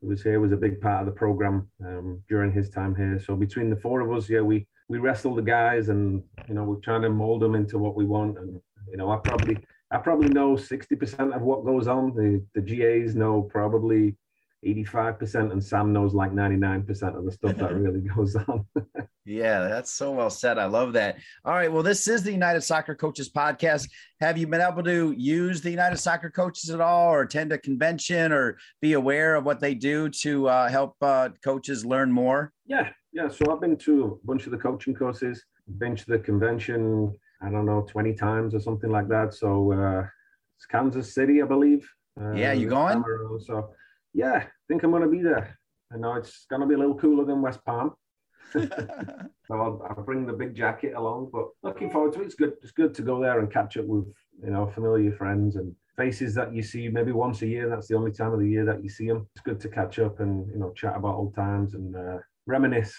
who 0.01 0.09
was 0.09 0.23
here, 0.23 0.41
was 0.41 0.53
a 0.53 0.57
big 0.57 0.81
part 0.81 1.01
of 1.01 1.07
the 1.07 1.19
program 1.19 1.69
um, 1.85 2.23
during 2.29 2.53
his 2.53 2.71
time 2.71 2.95
here. 2.95 3.21
So 3.25 3.37
between 3.37 3.71
the 3.71 3.77
four 3.77 4.01
of 4.01 4.13
us, 4.13 4.29
yeah, 4.29 4.41
we 4.41 4.67
we 4.89 4.99
wrestle 4.99 5.35
the 5.35 5.43
guys, 5.43 5.89
and 5.89 6.23
you 6.49 6.55
know, 6.55 6.65
we're 6.65 6.77
trying 6.77 7.03
to 7.03 7.11
mold 7.11 7.43
them 7.43 7.55
into 7.55 7.79
what 7.79 7.97
we 7.97 8.05
want. 8.05 8.39
And 8.39 8.61
you 8.89 8.97
know, 8.97 9.11
I 9.11 9.17
probably 9.19 9.59
I 9.91 9.99
probably 9.99 10.29
know 10.29 10.55
60% 10.55 11.35
of 11.35 11.43
what 11.43 11.65
goes 11.65 11.89
on. 11.89 12.15
The 12.15 12.45
the 12.55 12.63
GAs 12.63 13.15
know 13.15 13.43
probably 13.43 14.17
85% 14.65 15.53
and 15.53 15.65
Sam 15.65 15.93
knows 15.93 16.13
like 16.13 16.33
99% 16.33 17.17
of 17.17 17.25
the 17.25 17.33
stuff 17.33 17.57
that 17.57 17.75
really 17.75 18.01
goes 18.01 18.37
on. 18.37 18.67
yeah, 19.25 19.61
that's 19.69 19.91
so 19.91 20.13
well 20.13 20.29
said. 20.29 20.59
I 20.59 20.67
love 20.67 20.93
that. 20.95 21.17
All 21.45 21.55
right. 21.55 21.73
Well, 21.73 21.83
this 21.83 22.07
is 22.09 22.23
the 22.23 22.33
United 22.33 22.61
Soccer 22.61 22.95
Coaches 22.95 23.31
podcast. 23.31 23.89
Have 24.21 24.37
you 24.37 24.47
been 24.47 24.61
able 24.61 24.83
to 24.83 25.13
use 25.13 25.63
the 25.63 25.71
United 25.71 25.97
Soccer 25.97 26.31
Coaches 26.31 26.69
at 26.71 26.81
all 26.81 27.11
or 27.11 27.23
attend 27.23 27.53
a 27.53 27.59
convention 27.59 28.33
or 28.33 28.59
be 28.83 28.93
aware 28.93 29.35
of 29.35 29.45
what 29.45 29.61
they 29.61 29.75
do 29.75 30.11
to 30.11 30.49
uh, 30.49 30.69
help 30.69 30.95
uh, 31.01 31.31
coaches 31.43 31.85
learn 31.87 32.13
more? 32.13 32.53
Yeah. 32.67 32.91
Yeah. 33.13 33.29
So 33.29 33.51
I've 33.51 33.61
been 33.61 33.79
to 33.79 34.21
a 34.23 34.27
bunch 34.27 34.45
of 34.45 34.53
the 34.53 34.59
coaching 34.59 34.95
courses, 34.95 35.43
been 35.79 35.97
to 35.97 36.07
the 36.07 36.19
convention, 36.19 37.17
I 37.41 37.49
don't 37.49 37.65
know, 37.65 37.87
20 37.89 38.13
times 38.15 38.55
or 38.55 38.61
something 38.61 38.91
like 38.91 39.09
that. 39.09 39.33
So 39.33 39.73
uh, 39.73 40.07
it's 40.59 40.67
Kansas 40.67 41.15
City, 41.15 41.41
I 41.41 41.47
believe. 41.47 41.89
yeah. 42.35 42.53
You 42.53 42.69
going? 42.69 43.03
So 43.47 43.71
yeah, 44.13 44.35
I 44.35 44.47
think 44.69 44.83
I'm 44.83 44.91
going 44.91 45.03
to 45.03 45.09
be 45.09 45.23
there. 45.23 45.59
I 45.93 45.97
know 45.97 46.15
it's 46.15 46.47
going 46.49 46.61
to 46.61 46.67
be 46.67 46.75
a 46.75 46.79
little 46.79 46.95
cooler 46.95 47.25
than 47.25 47.43
West 47.43 47.65
Palm. 47.65 47.95
so 48.53 48.69
I'll, 49.51 49.87
I'll, 49.89 50.05
bring 50.05 50.27
the 50.27 50.33
big 50.33 50.55
jacket 50.55 50.95
along, 50.95 51.31
but 51.33 51.49
looking 51.63 51.91
forward 51.91 52.13
to 52.15 52.23
it. 52.23 52.27
It's 52.27 52.35
good. 52.35 52.55
It's 52.63 52.73
good 52.73 52.95
to 52.95 53.03
go 53.03 53.21
there 53.21 53.39
and 53.39 53.53
catch 53.53 53.77
up 53.77 53.85
with 53.85 54.13
you 54.43 54.51
know 54.51 54.67
familiar 54.67 55.13
friends 55.13 55.57
and 55.57 55.75
faces 55.97 56.35
that 56.35 56.53
you 56.53 56.63
see 56.63 56.89
maybe 56.89 57.13
once 57.13 57.43
a 57.43 57.47
year. 57.47 57.69
That's 57.69 57.87
the 57.87 57.97
only 57.97 58.11
time 58.11 58.33
of 58.33 58.41
the 58.41 58.49
year 58.49 58.65
that 58.65 58.83
you 58.83 58.89
see 58.89 59.07
them. 59.07 59.29
It's 59.35 59.45
good 59.45 59.61
to 59.61 59.69
catch 59.69 59.99
up 60.01 60.19
and 60.21 60.49
you 60.51 60.59
know 60.59 60.73
chat 60.73 60.97
about 60.97 61.15
old 61.15 61.35
times 61.35 61.75
and 61.75 61.95
uh, 61.95 62.19
reminisce. 62.47 62.99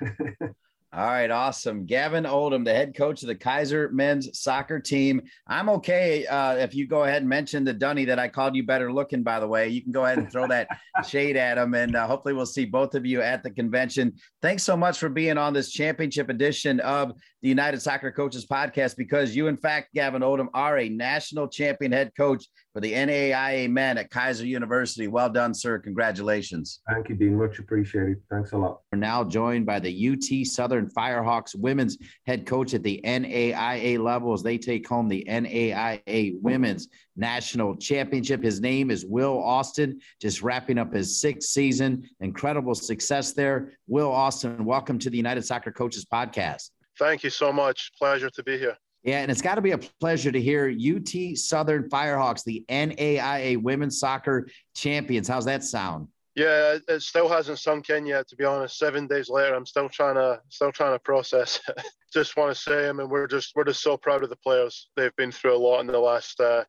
All 0.90 1.06
right, 1.06 1.30
awesome. 1.30 1.84
Gavin 1.84 2.24
Oldham, 2.24 2.64
the 2.64 2.72
head 2.72 2.96
coach 2.96 3.22
of 3.22 3.28
the 3.28 3.34
Keiser 3.34 3.92
men's 3.92 4.40
soccer 4.40 4.80
team. 4.80 5.20
I'm 5.46 5.68
okay 5.68 6.24
uh, 6.24 6.54
if 6.54 6.74
you 6.74 6.86
go 6.86 7.04
ahead 7.04 7.20
and 7.20 7.28
mention 7.28 7.62
the 7.62 7.74
Dunny 7.74 8.06
that 8.06 8.18
I 8.18 8.28
called 8.28 8.56
you 8.56 8.64
better 8.64 8.90
looking, 8.90 9.22
by 9.22 9.38
the 9.38 9.46
way. 9.46 9.68
You 9.68 9.82
can 9.82 9.92
go 9.92 10.06
ahead 10.06 10.16
and 10.16 10.32
throw 10.32 10.48
that 10.48 10.66
shade 11.06 11.36
at 11.36 11.58
him, 11.58 11.74
and 11.74 11.94
uh, 11.94 12.06
hopefully 12.06 12.32
we'll 12.32 12.46
see 12.46 12.64
both 12.64 12.94
of 12.94 13.04
you 13.04 13.20
at 13.20 13.42
the 13.42 13.50
convention. 13.50 14.14
Thanks 14.40 14.62
so 14.62 14.78
much 14.78 14.98
for 14.98 15.10
being 15.10 15.36
on 15.36 15.52
this 15.52 15.70
championship 15.70 16.30
edition 16.30 16.80
of 16.80 17.12
the 17.42 17.48
United 17.48 17.80
Soccer 17.80 18.10
Coaches 18.10 18.46
podcast 18.46 18.96
because 18.96 19.36
you, 19.36 19.46
in 19.46 19.56
fact, 19.56 19.94
Gavin 19.94 20.22
Oldham, 20.22 20.50
are 20.54 20.78
a 20.78 20.88
national 20.88 21.46
champion 21.46 21.92
head 21.92 22.12
coach 22.16 22.46
for 22.72 22.80
the 22.80 22.92
NAIA 22.92 23.70
men 23.70 23.96
at 23.96 24.10
Keiser 24.10 24.46
University. 24.46 25.06
Well 25.06 25.30
done, 25.30 25.54
sir. 25.54 25.78
Congratulations. 25.78 26.80
Thank 26.88 27.08
you, 27.08 27.14
Dean. 27.14 27.36
Much 27.36 27.60
appreciated. 27.60 28.16
Thanks 28.28 28.52
a 28.52 28.58
lot. 28.58 28.80
We're 28.92 28.98
now 28.98 29.22
joined 29.22 29.66
by 29.66 29.78
the 29.78 30.08
UT 30.08 30.46
Southern 30.46 30.90
Firehawks 30.90 31.54
women's 31.54 31.96
head 32.26 32.44
coach 32.44 32.74
at 32.74 32.82
the 32.82 33.00
NAIA 33.04 33.98
level 33.98 34.32
as 34.32 34.42
they 34.42 34.58
take 34.58 34.88
home 34.88 35.08
the 35.08 35.24
NAIA 35.28 36.40
women's 36.42 36.88
national 37.16 37.76
championship. 37.76 38.42
His 38.42 38.60
name 38.60 38.90
is 38.90 39.04
Will 39.04 39.40
Austin, 39.40 40.00
just 40.20 40.42
wrapping 40.42 40.78
up 40.78 40.92
his 40.92 41.20
sixth 41.20 41.50
season. 41.50 42.08
Incredible 42.20 42.74
success 42.74 43.32
there. 43.32 43.72
Will 43.86 44.10
Austin, 44.10 44.64
welcome 44.64 44.98
to 44.98 45.10
the 45.10 45.16
United 45.16 45.44
Soccer 45.44 45.70
Coaches 45.70 46.04
podcast. 46.04 46.70
Thank 46.98 47.22
you 47.22 47.30
so 47.30 47.52
much. 47.52 47.92
Pleasure 47.98 48.30
to 48.30 48.42
be 48.42 48.58
here. 48.58 48.76
Yeah, 49.04 49.20
and 49.20 49.30
it's 49.30 49.42
got 49.42 49.54
to 49.54 49.62
be 49.62 49.70
a 49.70 49.78
pleasure 49.78 50.32
to 50.32 50.40
hear 50.40 50.68
UT 50.68 51.38
Southern 51.38 51.88
Firehawks, 51.88 52.42
the 52.44 52.64
NAIA 52.68 53.62
women's 53.62 53.98
soccer 54.00 54.48
champions. 54.74 55.28
How's 55.28 55.44
that 55.44 55.62
sound? 55.62 56.08
Yeah, 56.34 56.78
it 56.86 57.02
still 57.02 57.28
hasn't 57.28 57.58
sunk 57.58 57.90
in 57.90 58.06
yet. 58.06 58.28
To 58.28 58.36
be 58.36 58.44
honest, 58.44 58.78
seven 58.78 59.06
days 59.06 59.28
later, 59.28 59.54
I'm 59.54 59.66
still 59.66 59.88
trying 59.88 60.16
to 60.16 60.40
still 60.50 60.72
trying 60.72 60.92
to 60.92 60.98
process. 60.98 61.60
just 62.12 62.36
want 62.36 62.54
to 62.54 62.60
say, 62.60 62.88
I 62.88 62.92
mean, 62.92 63.08
we're 63.08 63.26
just 63.26 63.52
we're 63.56 63.64
just 63.64 63.82
so 63.82 63.96
proud 63.96 64.22
of 64.22 64.30
the 64.30 64.36
players. 64.36 64.88
They've 64.96 65.14
been 65.16 65.32
through 65.32 65.56
a 65.56 65.58
lot 65.58 65.80
in 65.80 65.86
the 65.86 65.98
last 65.98 66.38
uh, 66.40 66.64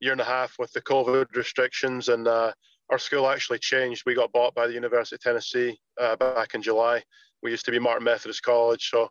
year 0.00 0.12
and 0.12 0.20
a 0.20 0.24
half 0.24 0.54
with 0.58 0.72
the 0.72 0.80
COVID 0.82 1.34
restrictions, 1.34 2.08
and 2.08 2.26
uh, 2.26 2.52
our 2.90 2.98
school 2.98 3.28
actually 3.28 3.58
changed. 3.58 4.04
We 4.06 4.14
got 4.14 4.32
bought 4.32 4.54
by 4.54 4.66
the 4.66 4.72
University 4.74 5.16
of 5.16 5.20
Tennessee 5.20 5.78
uh, 6.00 6.16
back 6.16 6.54
in 6.54 6.62
July. 6.62 7.02
We 7.42 7.50
used 7.50 7.64
to 7.66 7.70
be 7.70 7.78
Martin 7.78 8.04
Methodist 8.04 8.42
College, 8.42 8.88
so 8.88 9.08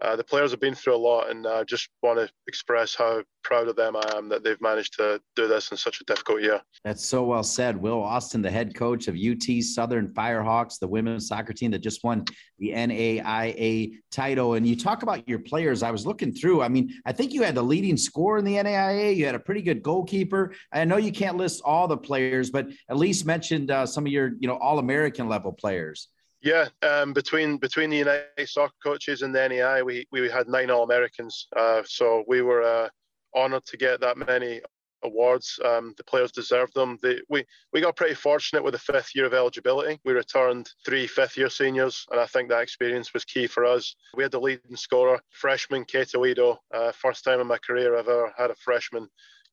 uh, 0.00 0.14
the 0.16 0.24
players 0.24 0.50
have 0.52 0.60
been 0.60 0.74
through 0.74 0.94
a 0.94 0.96
lot, 0.96 1.30
and 1.30 1.46
I 1.46 1.64
just 1.64 1.88
want 2.02 2.18
to 2.18 2.28
express 2.46 2.94
how 2.94 3.22
proud 3.42 3.66
of 3.66 3.76
them 3.76 3.96
I 3.96 4.16
am 4.16 4.28
that 4.28 4.44
they've 4.44 4.60
managed 4.60 4.94
to 4.98 5.20
do 5.34 5.48
this 5.48 5.70
in 5.70 5.76
such 5.76 6.00
a 6.00 6.04
difficult 6.04 6.42
year. 6.42 6.60
That's 6.84 7.04
so 7.04 7.24
well 7.24 7.42
said. 7.42 7.76
Will 7.76 8.00
Austin, 8.02 8.42
the 8.42 8.50
head 8.50 8.74
coach 8.74 9.08
of 9.08 9.16
UT 9.16 9.62
Southern 9.62 10.08
Firehawks, 10.08 10.78
the 10.78 10.86
women's 10.86 11.26
soccer 11.26 11.52
team 11.52 11.70
that 11.72 11.80
just 11.80 12.04
won 12.04 12.24
the 12.58 12.70
NAIA 12.70 13.92
title. 14.12 14.54
And 14.54 14.66
you 14.66 14.76
talk 14.76 15.02
about 15.02 15.28
your 15.28 15.38
players. 15.38 15.82
I 15.82 15.90
was 15.90 16.06
looking 16.06 16.32
through. 16.32 16.62
I 16.62 16.68
mean, 16.68 16.92
I 17.06 17.12
think 17.12 17.32
you 17.32 17.42
had 17.42 17.54
the 17.54 17.62
leading 17.62 17.96
scorer 17.96 18.38
in 18.38 18.44
the 18.44 18.56
NAIA. 18.56 19.16
You 19.16 19.26
had 19.26 19.34
a 19.34 19.40
pretty 19.40 19.62
good 19.62 19.82
goalkeeper. 19.82 20.52
I 20.72 20.84
know 20.84 20.96
you 20.96 21.12
can't 21.12 21.36
list 21.36 21.62
all 21.64 21.88
the 21.88 21.96
players, 21.96 22.50
but 22.50 22.68
at 22.88 22.96
least 22.96 23.26
mentioned 23.26 23.70
uh, 23.70 23.86
some 23.86 24.06
of 24.06 24.12
your, 24.12 24.32
you 24.38 24.46
know, 24.46 24.58
all 24.58 24.78
American 24.78 25.28
level 25.28 25.52
players. 25.52 26.08
Yeah, 26.40 26.68
um, 26.82 27.12
between 27.12 27.56
between 27.58 27.90
the 27.90 27.96
United 27.96 28.48
soccer 28.48 28.74
coaches 28.82 29.22
and 29.22 29.34
the 29.34 29.48
NEI, 29.48 29.82
we 29.82 30.06
we 30.12 30.28
had 30.28 30.48
nine 30.48 30.70
All 30.70 30.84
Americans. 30.84 31.48
Uh, 31.56 31.82
so 31.84 32.24
we 32.28 32.42
were 32.42 32.62
uh, 32.62 32.88
honoured 33.34 33.64
to 33.66 33.76
get 33.76 34.00
that 34.00 34.16
many 34.16 34.60
awards. 35.02 35.58
Um, 35.64 35.94
the 35.96 36.04
players 36.04 36.32
deserved 36.32 36.74
them. 36.74 36.98
We 37.28 37.44
we 37.72 37.80
got 37.80 37.96
pretty 37.96 38.14
fortunate 38.14 38.62
with 38.62 38.74
the 38.74 38.78
fifth 38.78 39.14
year 39.14 39.26
of 39.26 39.34
eligibility. 39.34 39.98
We 40.04 40.12
returned 40.12 40.70
three 40.84 41.08
fifth 41.08 41.36
year 41.36 41.50
seniors, 41.50 42.06
and 42.10 42.20
I 42.20 42.26
think 42.26 42.48
that 42.48 42.62
experience 42.62 43.12
was 43.12 43.24
key 43.24 43.48
for 43.48 43.64
us. 43.64 43.94
We 44.14 44.22
had 44.22 44.32
the 44.32 44.40
leading 44.40 44.76
scorer, 44.76 45.20
freshman 45.30 45.84
Kate 45.84 46.14
Oviedo, 46.14 46.58
uh, 46.72 46.92
first 46.92 47.24
time 47.24 47.40
in 47.40 47.48
my 47.48 47.58
career 47.58 47.96
I've 47.96 48.08
ever 48.08 48.32
had 48.36 48.50
a 48.50 48.56
freshman 48.56 49.08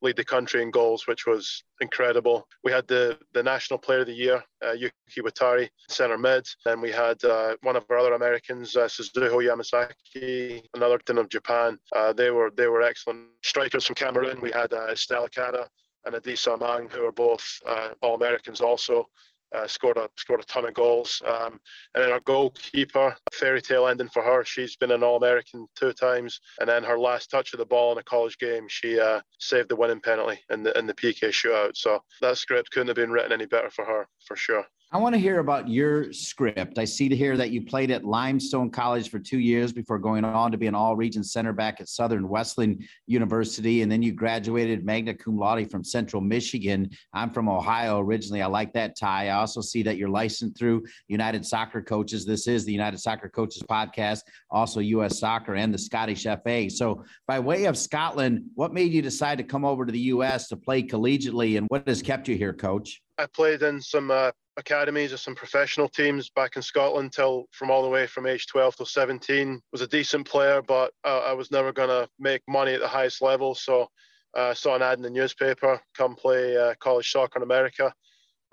lead 0.06 0.15
the 0.15 0.23
country 0.23 0.61
in 0.61 0.72
goals, 0.72 1.07
which 1.07 1.26
was 1.26 1.64
incredible. 1.82 2.48
We 2.64 2.72
had 2.72 2.88
the 2.88 3.18
the 3.34 3.44
National 3.44 3.80
Player 3.80 4.02
of 4.02 4.07
the 4.07 4.14
Year, 4.14 4.44
uh, 4.65 4.72
Yuki 4.72 5.22
Watari, 5.22 5.68
center 5.90 6.18
mid. 6.18 6.48
Then 6.64 6.80
we 6.82 6.91
had 6.91 7.23
uh, 7.23 7.56
one 7.61 7.76
of 7.76 7.86
our 7.90 7.98
other 7.98 8.14
Americans, 8.14 8.76
uh, 8.76 8.88
Suzuho 8.88 9.40
Yamasaki, 9.48 10.64
another 10.73 10.99
team 10.99 11.18
of 11.18 11.30
Japan. 11.30 11.77
Uh, 11.95 12.14
they 12.14 12.32
were 12.32 12.52
they 12.56 12.68
were 12.68 12.82
excellent 12.82 13.27
strikers 13.44 13.86
from 13.86 13.95
Cameroon. 13.95 14.40
We 14.41 14.52
had 14.52 14.72
uh, 14.73 14.95
Stella 14.95 15.30
Kada 15.30 15.68
and 16.06 16.15
Adisa 16.15 16.60
Mang, 16.60 16.88
who 16.90 17.06
are 17.06 17.11
both 17.11 17.45
uh, 17.68 17.90
All 18.02 18.15
Americans 18.15 18.61
also 18.61 19.07
uh, 19.53 19.67
scored 19.67 19.97
a 19.97 20.09
scored 20.17 20.41
a 20.41 20.43
ton 20.43 20.65
of 20.65 20.73
goals. 20.73 21.22
Um, 21.26 21.59
and 21.93 22.03
then 22.03 22.11
our 22.11 22.19
goalkeeper, 22.22 23.15
fairy 23.34 23.61
tale 23.61 23.88
ending 23.88 24.09
for 24.09 24.23
her. 24.23 24.43
She's 24.43 24.76
been 24.76 24.91
an 24.91 25.03
All 25.03 25.17
American 25.17 25.67
two 25.76 25.93
times, 25.93 26.39
and 26.59 26.69
then 26.69 26.84
her 26.84 26.99
last 26.99 27.30
touch 27.30 27.53
of 27.53 27.59
the 27.59 27.65
ball 27.65 27.91
in 27.91 27.97
a 27.97 28.03
college 28.03 28.38
game, 28.38 28.67
she 28.69 28.99
uh, 28.99 29.22
saved 29.39 29.69
the 29.69 29.76
winning 29.76 30.01
penalty 30.01 30.39
in 30.49 30.63
the 30.63 30.77
in 30.77 30.88
the 30.88 30.93
PK 30.93 31.30
shootout. 31.30 31.76
So 31.76 31.99
that 32.22 32.38
script 32.38 32.72
couldn't 32.72 32.88
have 32.88 32.95
been 32.95 33.11
written 33.11 33.31
any 33.31 33.45
better 33.45 33.69
for 33.69 33.85
her, 33.85 34.07
for 34.26 34.35
sure. 34.35 34.65
I 34.91 34.98
want 34.98 35.14
to 35.14 35.20
hear 35.20 35.40
about 35.40 35.68
your 35.68 36.14
script. 36.14 36.78
I 36.78 36.86
see 36.86 37.14
here 37.14 37.36
that 37.38 37.49
you 37.49 37.66
played 37.66 37.90
at 37.90 38.06
Limestone 38.06 38.70
College 38.70 39.10
for 39.10 39.18
two 39.18 39.40
years 39.40 39.74
before 39.74 39.98
going 39.98 40.24
on 40.24 40.52
to 40.52 40.57
be 40.57 40.68
an 40.68 40.76
all 40.76 40.95
region 40.95 41.24
center 41.24 41.52
back 41.53 41.82
at 41.82 41.90
Southern 41.90 42.30
Wesleyan 42.30 42.80
University. 43.07 43.82
And 43.82 43.91
then 43.91 44.03
you 44.03 44.14
graduated 44.14 44.86
magna 44.86 45.16
cum 45.16 45.38
laude 45.38 45.70
from 45.72 45.84
Central 45.84 46.22
Michigan. 46.22 46.91
I'm 47.14 47.32
from 47.32 47.49
Ohio 47.49 47.99
originally. 47.99 48.44
I 48.44 48.45
like 48.45 48.74
that 48.74 48.95
tie. 48.95 49.28
I 49.30 49.32
also 49.32 49.60
see 49.60 49.82
that 49.84 49.98
you're 49.98 50.07
licensed 50.07 50.57
through 50.57 50.86
United 51.07 51.45
Soccer 51.45 51.82
Coaches. 51.82 52.24
This 52.24 52.48
is 52.48 52.64
the 52.64 52.72
United 52.72 52.99
Soccer 52.99 53.28
Coaches 53.28 53.64
podcast, 53.64 54.22
also 54.52 54.80
U.S. 54.80 55.20
Soccer 55.20 55.56
and 55.56 55.74
the 55.74 55.80
Scottish 55.80 56.24
FA. 56.24 56.70
So, 56.70 57.03
by 57.28 57.40
way 57.40 57.66
of 57.66 57.76
Scotland, 57.76 58.44
what 58.53 58.72
made 58.72 58.94
you 58.94 59.02
decide 59.02 59.40
to 59.40 59.44
come 59.44 59.66
over 59.66 59.86
to 59.86 59.91
the 59.91 59.99
U.S. 59.99 60.48
to 60.49 60.56
play 60.56 60.84
collegiately 60.84 61.57
and 61.57 61.66
what 61.68 61.88
has 61.88 62.03
kept 62.03 62.30
you 62.30 62.38
here, 62.38 62.53
coach? 62.53 63.02
I 63.18 63.26
played 63.26 63.62
in 63.62 63.82
some 63.82 64.12
uh, 64.12 64.32
academies 64.57 65.11
of 65.11 65.19
some 65.19 65.36
professional 65.36 65.90
teams 65.90 66.30
back 66.30 66.56
in 66.56 66.61
Scotland 66.61 67.11
till 67.14 67.45
from 67.52 67.69
all 67.69 67.84
the 67.84 67.90
way 67.90 68.07
from 68.07 68.26
age 68.26 68.48
12 68.48 68.77
to 68.77 68.86
17. 68.86 69.61
Was 69.72 69.82
a 69.82 69.88
decent 69.88 70.27
player, 70.27 70.61
but 70.61 70.91
uh, 71.03 71.23
I 71.26 71.34
was 71.34 71.52
never 71.52 71.72
going 71.72 71.90
to 71.90 72.07
make 72.19 72.41
money 72.48 72.73
at 72.73 72.82
the 72.82 72.88
highest 72.88 73.22
level. 73.22 73.56
So 73.56 73.88
I 74.36 74.40
uh, 74.40 74.53
saw 74.53 74.76
an 74.76 74.82
ad 74.82 74.98
in 74.98 75.03
the 75.03 75.10
newspaper, 75.10 75.80
come 75.95 76.15
play 76.15 76.57
uh, 76.57 76.73
college 76.80 77.11
soccer 77.11 77.40
in 77.40 77.44
America 77.44 77.94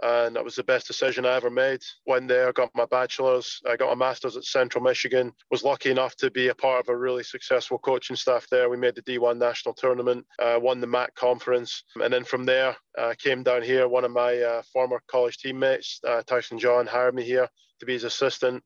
and 0.03 0.35
that 0.35 0.45
was 0.45 0.57
the 0.57 0.65
best 0.65 0.87
decision 0.87 1.25
I 1.25 1.37
ever 1.37 1.51
made. 1.51 1.83
Went 2.07 2.29
there, 2.29 2.53
got 2.53 2.71
my 2.75 2.87
bachelor's, 2.87 3.61
I 3.69 3.77
got 3.77 3.93
a 3.93 3.97
master's 3.97 4.37
at 4.37 4.45
Central 4.45 4.83
Michigan. 4.83 5.33
Was 5.51 5.63
lucky 5.63 5.91
enough 5.91 6.17
to 6.17 6.31
be 6.31 6.49
a 6.49 6.55
part 6.55 6.81
of 6.81 6.89
a 6.89 6.97
really 6.97 7.23
successful 7.23 7.79
coaching 7.79 8.17
staff 8.17 8.47
there. 8.51 8.69
We 8.69 8.77
made 8.77 8.97
the 8.97 9.03
D1 9.03 9.39
national 9.39 9.75
tournament, 9.75 10.27
uh, 10.39 10.59
won 10.61 10.81
the 10.81 10.87
MAC 10.87 11.15
conference, 11.15 11.85
and 12.03 12.13
then 12.13 12.25
from 12.25 12.45
there, 12.45 12.77
uh, 12.99 13.15
came 13.19 13.43
down 13.43 13.63
here. 13.63 13.89
One 13.89 14.05
of 14.05 14.11
my 14.11 14.39
uh, 14.39 14.63
former 14.73 15.01
college 15.09 15.39
teammates, 15.39 16.01
uh, 16.07 16.23
Tyson 16.23 16.59
John, 16.59 16.87
hired 16.87 17.15
me 17.15 17.23
here 17.23 17.49
to 17.81 17.87
be 17.87 17.93
his 17.93 18.05
assistant. 18.05 18.63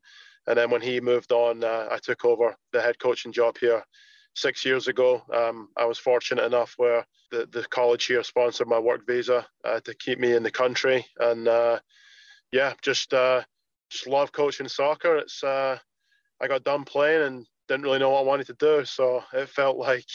And 0.47 0.57
then 0.57 0.71
when 0.71 0.81
he 0.81 1.01
moved 1.01 1.31
on, 1.31 1.63
uh, 1.63 1.87
I 1.91 1.97
took 1.97 2.23
over 2.25 2.55
the 2.71 2.81
head 2.81 2.99
coaching 2.99 3.31
job 3.31 3.57
here 3.57 3.83
six 4.37 4.63
years 4.63 4.87
ago. 4.87 5.23
Um, 5.33 5.69
I 5.75 5.85
was 5.85 5.97
fortunate 5.97 6.45
enough 6.45 6.75
where 6.77 7.05
the, 7.31 7.47
the 7.51 7.63
college 7.63 8.05
here 8.05 8.23
sponsored 8.23 8.67
my 8.67 8.79
work 8.79 9.05
visa 9.05 9.45
uh, 9.65 9.79
to 9.81 9.93
keep 9.95 10.19
me 10.19 10.33
in 10.33 10.43
the 10.43 10.51
country, 10.51 11.05
and 11.19 11.47
uh, 11.47 11.79
yeah, 12.51 12.73
just 12.81 13.13
uh, 13.13 13.43
just 13.89 14.07
love 14.07 14.31
coaching 14.31 14.67
soccer. 14.67 15.17
It's 15.17 15.43
uh, 15.43 15.77
I 16.41 16.47
got 16.47 16.63
done 16.63 16.85
playing 16.85 17.23
and 17.23 17.45
didn't 17.67 17.83
really 17.83 17.99
know 17.99 18.11
what 18.11 18.21
I 18.21 18.25
wanted 18.25 18.47
to 18.47 18.53
do, 18.53 18.85
so 18.85 19.23
it 19.33 19.49
felt 19.49 19.77
like 19.89 20.05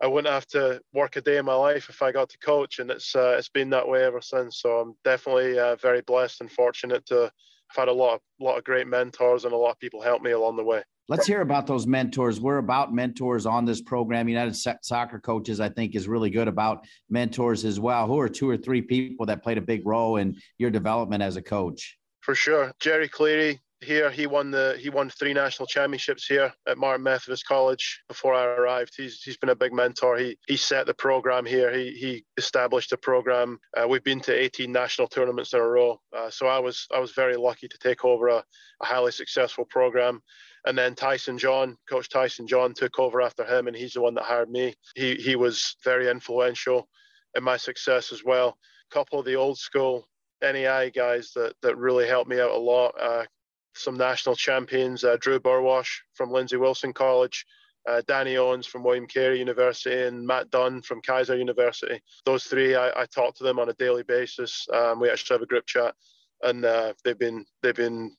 I 0.00 0.06
wouldn't 0.06 0.32
have 0.32 0.46
to 0.48 0.80
work 0.92 1.16
a 1.16 1.20
day 1.20 1.38
in 1.38 1.44
my 1.44 1.54
life 1.54 1.88
if 1.88 2.02
I 2.02 2.12
got 2.12 2.28
to 2.30 2.38
coach, 2.38 2.78
and 2.78 2.90
it's 2.90 3.16
uh, 3.16 3.36
it's 3.38 3.48
been 3.48 3.70
that 3.70 3.88
way 3.88 4.04
ever 4.04 4.20
since. 4.20 4.60
So 4.60 4.78
I'm 4.78 4.94
definitely 5.04 5.58
uh, 5.58 5.76
very 5.76 6.02
blessed 6.02 6.42
and 6.42 6.52
fortunate 6.52 7.06
to 7.06 7.32
have 7.68 7.76
had 7.76 7.88
a 7.88 7.92
lot 7.92 8.14
of 8.14 8.20
lot 8.40 8.58
of 8.58 8.64
great 8.64 8.86
mentors 8.86 9.44
and 9.44 9.52
a 9.52 9.56
lot 9.56 9.72
of 9.72 9.78
people 9.80 10.02
help 10.02 10.22
me 10.22 10.32
along 10.32 10.56
the 10.56 10.64
way. 10.64 10.82
Let's 11.08 11.26
hear 11.26 11.40
about 11.40 11.66
those 11.66 11.86
mentors. 11.86 12.38
We're 12.38 12.58
about 12.58 12.92
mentors 12.92 13.46
on 13.46 13.64
this 13.64 13.80
program. 13.80 14.28
United 14.28 14.54
Soccer 14.82 15.18
Coaches, 15.18 15.58
I 15.58 15.70
think, 15.70 15.94
is 15.94 16.06
really 16.06 16.28
good 16.28 16.48
about 16.48 16.86
mentors 17.08 17.64
as 17.64 17.80
well. 17.80 18.06
Who 18.06 18.20
are 18.20 18.28
two 18.28 18.48
or 18.48 18.58
three 18.58 18.82
people 18.82 19.24
that 19.26 19.42
played 19.42 19.56
a 19.56 19.62
big 19.62 19.86
role 19.86 20.18
in 20.18 20.36
your 20.58 20.70
development 20.70 21.22
as 21.22 21.36
a 21.36 21.42
coach? 21.42 21.96
For 22.20 22.34
sure. 22.34 22.72
Jerry 22.78 23.08
Cleary, 23.08 23.58
here. 23.80 24.10
He 24.10 24.26
won 24.26 24.50
the 24.50 24.76
he 24.78 24.90
won 24.90 25.10
three 25.10 25.32
national 25.32 25.66
championships 25.66 26.26
here 26.26 26.52
at 26.66 26.78
Martin 26.78 27.02
Methodist 27.02 27.46
College 27.46 28.02
before 28.08 28.34
I 28.34 28.44
arrived. 28.44 28.94
He's 28.96 29.22
he's 29.22 29.36
been 29.36 29.50
a 29.50 29.56
big 29.56 29.72
mentor. 29.72 30.16
He 30.16 30.36
he 30.46 30.56
set 30.56 30.86
the 30.86 30.94
program 30.94 31.46
here. 31.46 31.72
He 31.72 31.92
he 31.92 32.24
established 32.36 32.90
the 32.90 32.96
program. 32.96 33.58
Uh, 33.76 33.86
we've 33.88 34.04
been 34.04 34.20
to 34.20 34.34
18 34.34 34.70
national 34.70 35.08
tournaments 35.08 35.52
in 35.52 35.60
a 35.60 35.62
row. 35.62 36.00
Uh, 36.16 36.30
so 36.30 36.46
I 36.46 36.58
was 36.58 36.86
I 36.94 36.98
was 36.98 37.12
very 37.12 37.36
lucky 37.36 37.68
to 37.68 37.78
take 37.78 38.04
over 38.04 38.28
a, 38.28 38.44
a 38.82 38.86
highly 38.86 39.12
successful 39.12 39.64
program. 39.64 40.22
And 40.66 40.76
then 40.76 40.94
Tyson 40.94 41.38
John, 41.38 41.76
Coach 41.88 42.08
Tyson 42.08 42.46
John, 42.46 42.74
took 42.74 42.98
over 42.98 43.22
after 43.22 43.44
him, 43.44 43.68
and 43.68 43.76
he's 43.76 43.92
the 43.92 44.00
one 44.00 44.14
that 44.14 44.24
hired 44.24 44.50
me. 44.50 44.74
He 44.94 45.14
he 45.14 45.36
was 45.36 45.76
very 45.84 46.08
influential 46.08 46.88
in 47.36 47.44
my 47.44 47.56
success 47.56 48.12
as 48.12 48.24
well. 48.24 48.58
A 48.90 48.94
couple 48.94 49.18
of 49.18 49.26
the 49.26 49.36
old 49.36 49.58
school 49.58 50.08
NAI 50.42 50.90
guys 50.90 51.32
that 51.34 51.54
that 51.62 51.76
really 51.76 52.06
helped 52.06 52.30
me 52.30 52.40
out 52.40 52.50
a 52.50 52.58
lot. 52.58 52.94
Uh, 53.00 53.24
some 53.74 53.96
national 53.96 54.34
champions, 54.34 55.04
uh, 55.04 55.16
Drew 55.20 55.38
Burwash 55.38 55.88
from 56.14 56.30
Lindsey 56.30 56.56
Wilson 56.56 56.92
College, 56.92 57.46
uh, 57.88 58.02
Danny 58.06 58.36
Owens 58.36 58.66
from 58.66 58.82
William 58.82 59.06
Carey 59.06 59.38
University, 59.38 60.02
and 60.02 60.26
Matt 60.26 60.50
Dunn 60.50 60.82
from 60.82 61.00
Keiser 61.02 61.38
University. 61.38 62.00
Those 62.24 62.44
three, 62.44 62.74
I, 62.74 62.88
I 62.96 63.06
talk 63.06 63.34
to 63.36 63.44
them 63.44 63.58
on 63.58 63.68
a 63.68 63.74
daily 63.74 64.02
basis. 64.02 64.66
Um, 64.72 65.00
we 65.00 65.08
actually 65.10 65.34
have 65.34 65.42
a 65.42 65.46
group 65.46 65.66
chat, 65.66 65.94
and 66.42 66.64
uh, 66.64 66.92
they've 67.04 67.18
been 67.18 67.44
they've 67.62 67.74
been 67.74 68.14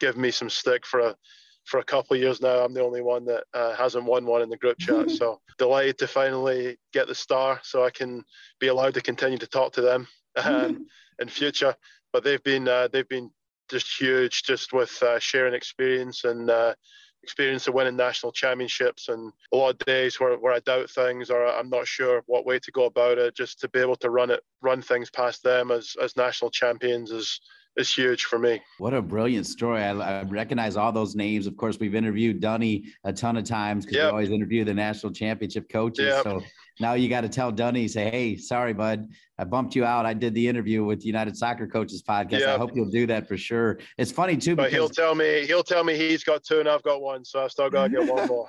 giving 0.00 0.22
me 0.22 0.30
some 0.30 0.50
stick 0.50 0.84
for 0.86 1.00
a 1.00 1.16
for 1.64 1.78
a 1.78 1.84
couple 1.84 2.14
of 2.14 2.22
years 2.22 2.40
now. 2.40 2.64
I'm 2.64 2.74
the 2.74 2.84
only 2.84 3.02
one 3.02 3.24
that 3.26 3.44
uh, 3.54 3.74
hasn't 3.74 4.04
won 4.04 4.26
one 4.26 4.42
in 4.42 4.48
the 4.48 4.56
group 4.56 4.78
chat. 4.78 5.10
so 5.18 5.40
delighted 5.58 5.98
to 5.98 6.06
finally 6.06 6.76
get 6.92 7.08
the 7.08 7.14
star, 7.14 7.60
so 7.62 7.84
I 7.84 7.90
can 7.90 8.24
be 8.60 8.68
allowed 8.68 8.94
to 8.94 9.00
continue 9.00 9.38
to 9.38 9.46
talk 9.46 9.72
to 9.74 9.80
them 9.80 10.08
um, 10.36 10.86
in 11.20 11.28
future. 11.28 11.74
But 12.12 12.24
they've 12.24 12.42
been 12.42 12.68
uh, 12.68 12.88
they've 12.88 13.08
been 13.08 13.30
just 13.70 13.88
huge, 14.00 14.42
just 14.42 14.72
with 14.72 15.02
uh, 15.02 15.18
sharing 15.18 15.54
experience 15.54 16.24
and 16.24 16.50
uh, 16.50 16.74
experience 17.22 17.68
of 17.68 17.74
winning 17.74 17.96
national 17.96 18.32
championships 18.32 19.08
and 19.08 19.32
a 19.52 19.56
lot 19.56 19.70
of 19.70 19.78
days 19.86 20.18
where, 20.18 20.36
where 20.36 20.52
I 20.52 20.60
doubt 20.60 20.90
things 20.90 21.30
or 21.30 21.46
I'm 21.46 21.70
not 21.70 21.86
sure 21.86 22.22
what 22.26 22.44
way 22.44 22.58
to 22.58 22.72
go 22.72 22.84
about 22.84 23.18
it. 23.18 23.36
Just 23.36 23.60
to 23.60 23.68
be 23.68 23.78
able 23.78 23.96
to 23.96 24.10
run 24.10 24.30
it, 24.30 24.40
run 24.60 24.82
things 24.82 25.10
past 25.10 25.42
them 25.42 25.70
as 25.70 25.96
as 26.02 26.16
national 26.16 26.50
champions 26.50 27.10
is 27.10 27.40
is 27.76 27.92
huge 27.92 28.24
for 28.24 28.38
me. 28.38 28.60
What 28.78 28.94
a 28.94 29.02
brilliant 29.02 29.46
story. 29.46 29.82
I, 29.82 30.20
I, 30.20 30.22
recognize 30.24 30.76
all 30.76 30.92
those 30.92 31.14
names. 31.14 31.46
Of 31.46 31.56
course, 31.56 31.78
we've 31.78 31.94
interviewed 31.94 32.40
Dunny 32.40 32.84
a 33.04 33.12
ton 33.12 33.36
of 33.36 33.44
times 33.44 33.84
because 33.84 33.96
yep. 33.96 34.06
we 34.06 34.10
always 34.10 34.30
interview 34.30 34.64
the 34.64 34.74
national 34.74 35.12
championship 35.12 35.68
coaches. 35.70 36.06
Yep. 36.06 36.24
So 36.24 36.42
now 36.80 36.94
you 36.94 37.08
got 37.08 37.22
to 37.22 37.28
tell 37.28 37.50
Dunny, 37.50 37.88
say, 37.88 38.10
hey, 38.10 38.36
sorry, 38.36 38.72
bud. 38.72 39.08
I 39.38 39.44
bumped 39.44 39.74
you 39.74 39.84
out. 39.84 40.06
I 40.06 40.14
did 40.14 40.34
the 40.34 40.46
interview 40.46 40.84
with 40.84 41.00
the 41.00 41.06
United 41.06 41.36
Soccer 41.36 41.66
Coaches 41.66 42.02
podcast. 42.02 42.40
Yep. 42.40 42.48
I 42.48 42.58
hope 42.58 42.70
you'll 42.74 42.90
do 42.90 43.06
that 43.06 43.26
for 43.26 43.36
sure. 43.36 43.78
It's 43.98 44.12
funny 44.12 44.36
too. 44.36 44.54
But 44.54 44.70
he'll 44.70 44.88
tell 44.88 45.14
me, 45.14 45.46
he'll 45.46 45.64
tell 45.64 45.84
me 45.84 45.96
he's 45.96 46.24
got 46.24 46.44
two 46.44 46.60
and 46.60 46.68
I've 46.68 46.82
got 46.82 47.00
one. 47.00 47.24
So 47.24 47.42
I 47.42 47.48
still 47.48 47.70
got 47.70 47.84
to 47.84 47.90
get 47.90 48.12
one 48.12 48.26
more. 48.28 48.48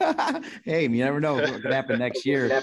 hey, 0.64 0.82
you 0.82 0.88
never 0.88 1.20
know 1.20 1.34
what 1.34 1.62
could 1.62 1.72
happen 1.72 1.98
next 1.98 2.24
year. 2.26 2.62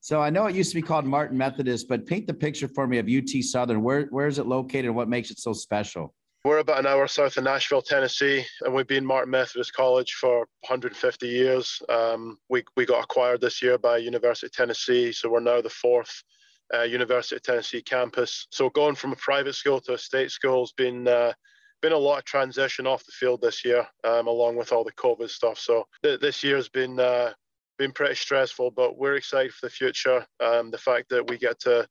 So 0.00 0.20
I 0.20 0.30
know 0.30 0.46
it 0.46 0.54
used 0.54 0.70
to 0.70 0.76
be 0.76 0.82
called 0.82 1.04
Martin 1.04 1.36
Methodist, 1.36 1.88
but 1.88 2.06
paint 2.06 2.26
the 2.26 2.34
picture 2.34 2.68
for 2.68 2.86
me 2.86 2.98
of 2.98 3.08
UT 3.08 3.42
Southern. 3.42 3.82
Where 3.82 4.06
where 4.06 4.26
is 4.26 4.38
it 4.38 4.46
located 4.46 4.90
what 4.90 5.08
makes 5.08 5.30
it 5.30 5.38
so 5.38 5.52
special? 5.52 6.14
We're 6.44 6.58
about 6.58 6.80
an 6.80 6.86
hour 6.86 7.06
south 7.06 7.36
of 7.36 7.44
Nashville, 7.44 7.82
Tennessee, 7.82 8.44
and 8.62 8.74
we've 8.74 8.88
been 8.88 9.06
Martin 9.06 9.30
Methodist 9.30 9.74
College 9.74 10.14
for 10.14 10.38
150 10.66 11.28
years. 11.28 11.80
Um, 11.88 12.36
we, 12.48 12.64
we 12.76 12.84
got 12.84 13.04
acquired 13.04 13.40
this 13.40 13.62
year 13.62 13.78
by 13.78 13.98
University 13.98 14.46
of 14.46 14.52
Tennessee, 14.52 15.12
so 15.12 15.28
we're 15.30 15.38
now 15.38 15.60
the 15.60 15.70
fourth 15.70 16.10
uh, 16.74 16.82
University 16.82 17.36
of 17.36 17.42
Tennessee 17.42 17.80
campus. 17.80 18.48
So 18.50 18.70
going 18.70 18.96
from 18.96 19.12
a 19.12 19.16
private 19.16 19.54
school 19.54 19.80
to 19.82 19.94
a 19.94 19.98
state 19.98 20.32
school 20.32 20.62
has 20.62 20.72
been 20.72 21.06
uh, 21.06 21.32
been 21.82 21.92
a 21.92 21.98
lot 21.98 22.18
of 22.18 22.24
transition 22.24 22.86
off 22.86 23.04
the 23.04 23.12
field 23.12 23.42
this 23.42 23.64
year, 23.64 23.86
um, 24.04 24.26
along 24.26 24.56
with 24.56 24.72
all 24.72 24.84
the 24.84 24.92
COVID 24.92 25.28
stuff. 25.28 25.58
So 25.58 25.86
th- 26.02 26.20
this 26.20 26.42
year's 26.42 26.68
been 26.68 26.98
uh, 26.98 27.32
been 27.78 27.92
pretty 27.92 28.14
stressful, 28.14 28.70
but 28.70 28.96
we're 28.96 29.16
excited 29.16 29.52
for 29.52 29.66
the 29.66 29.70
future. 29.70 30.24
Um, 30.40 30.70
the 30.70 30.78
fact 30.78 31.08
that 31.10 31.28
we 31.28 31.36
get 31.36 31.60
to 31.60 31.86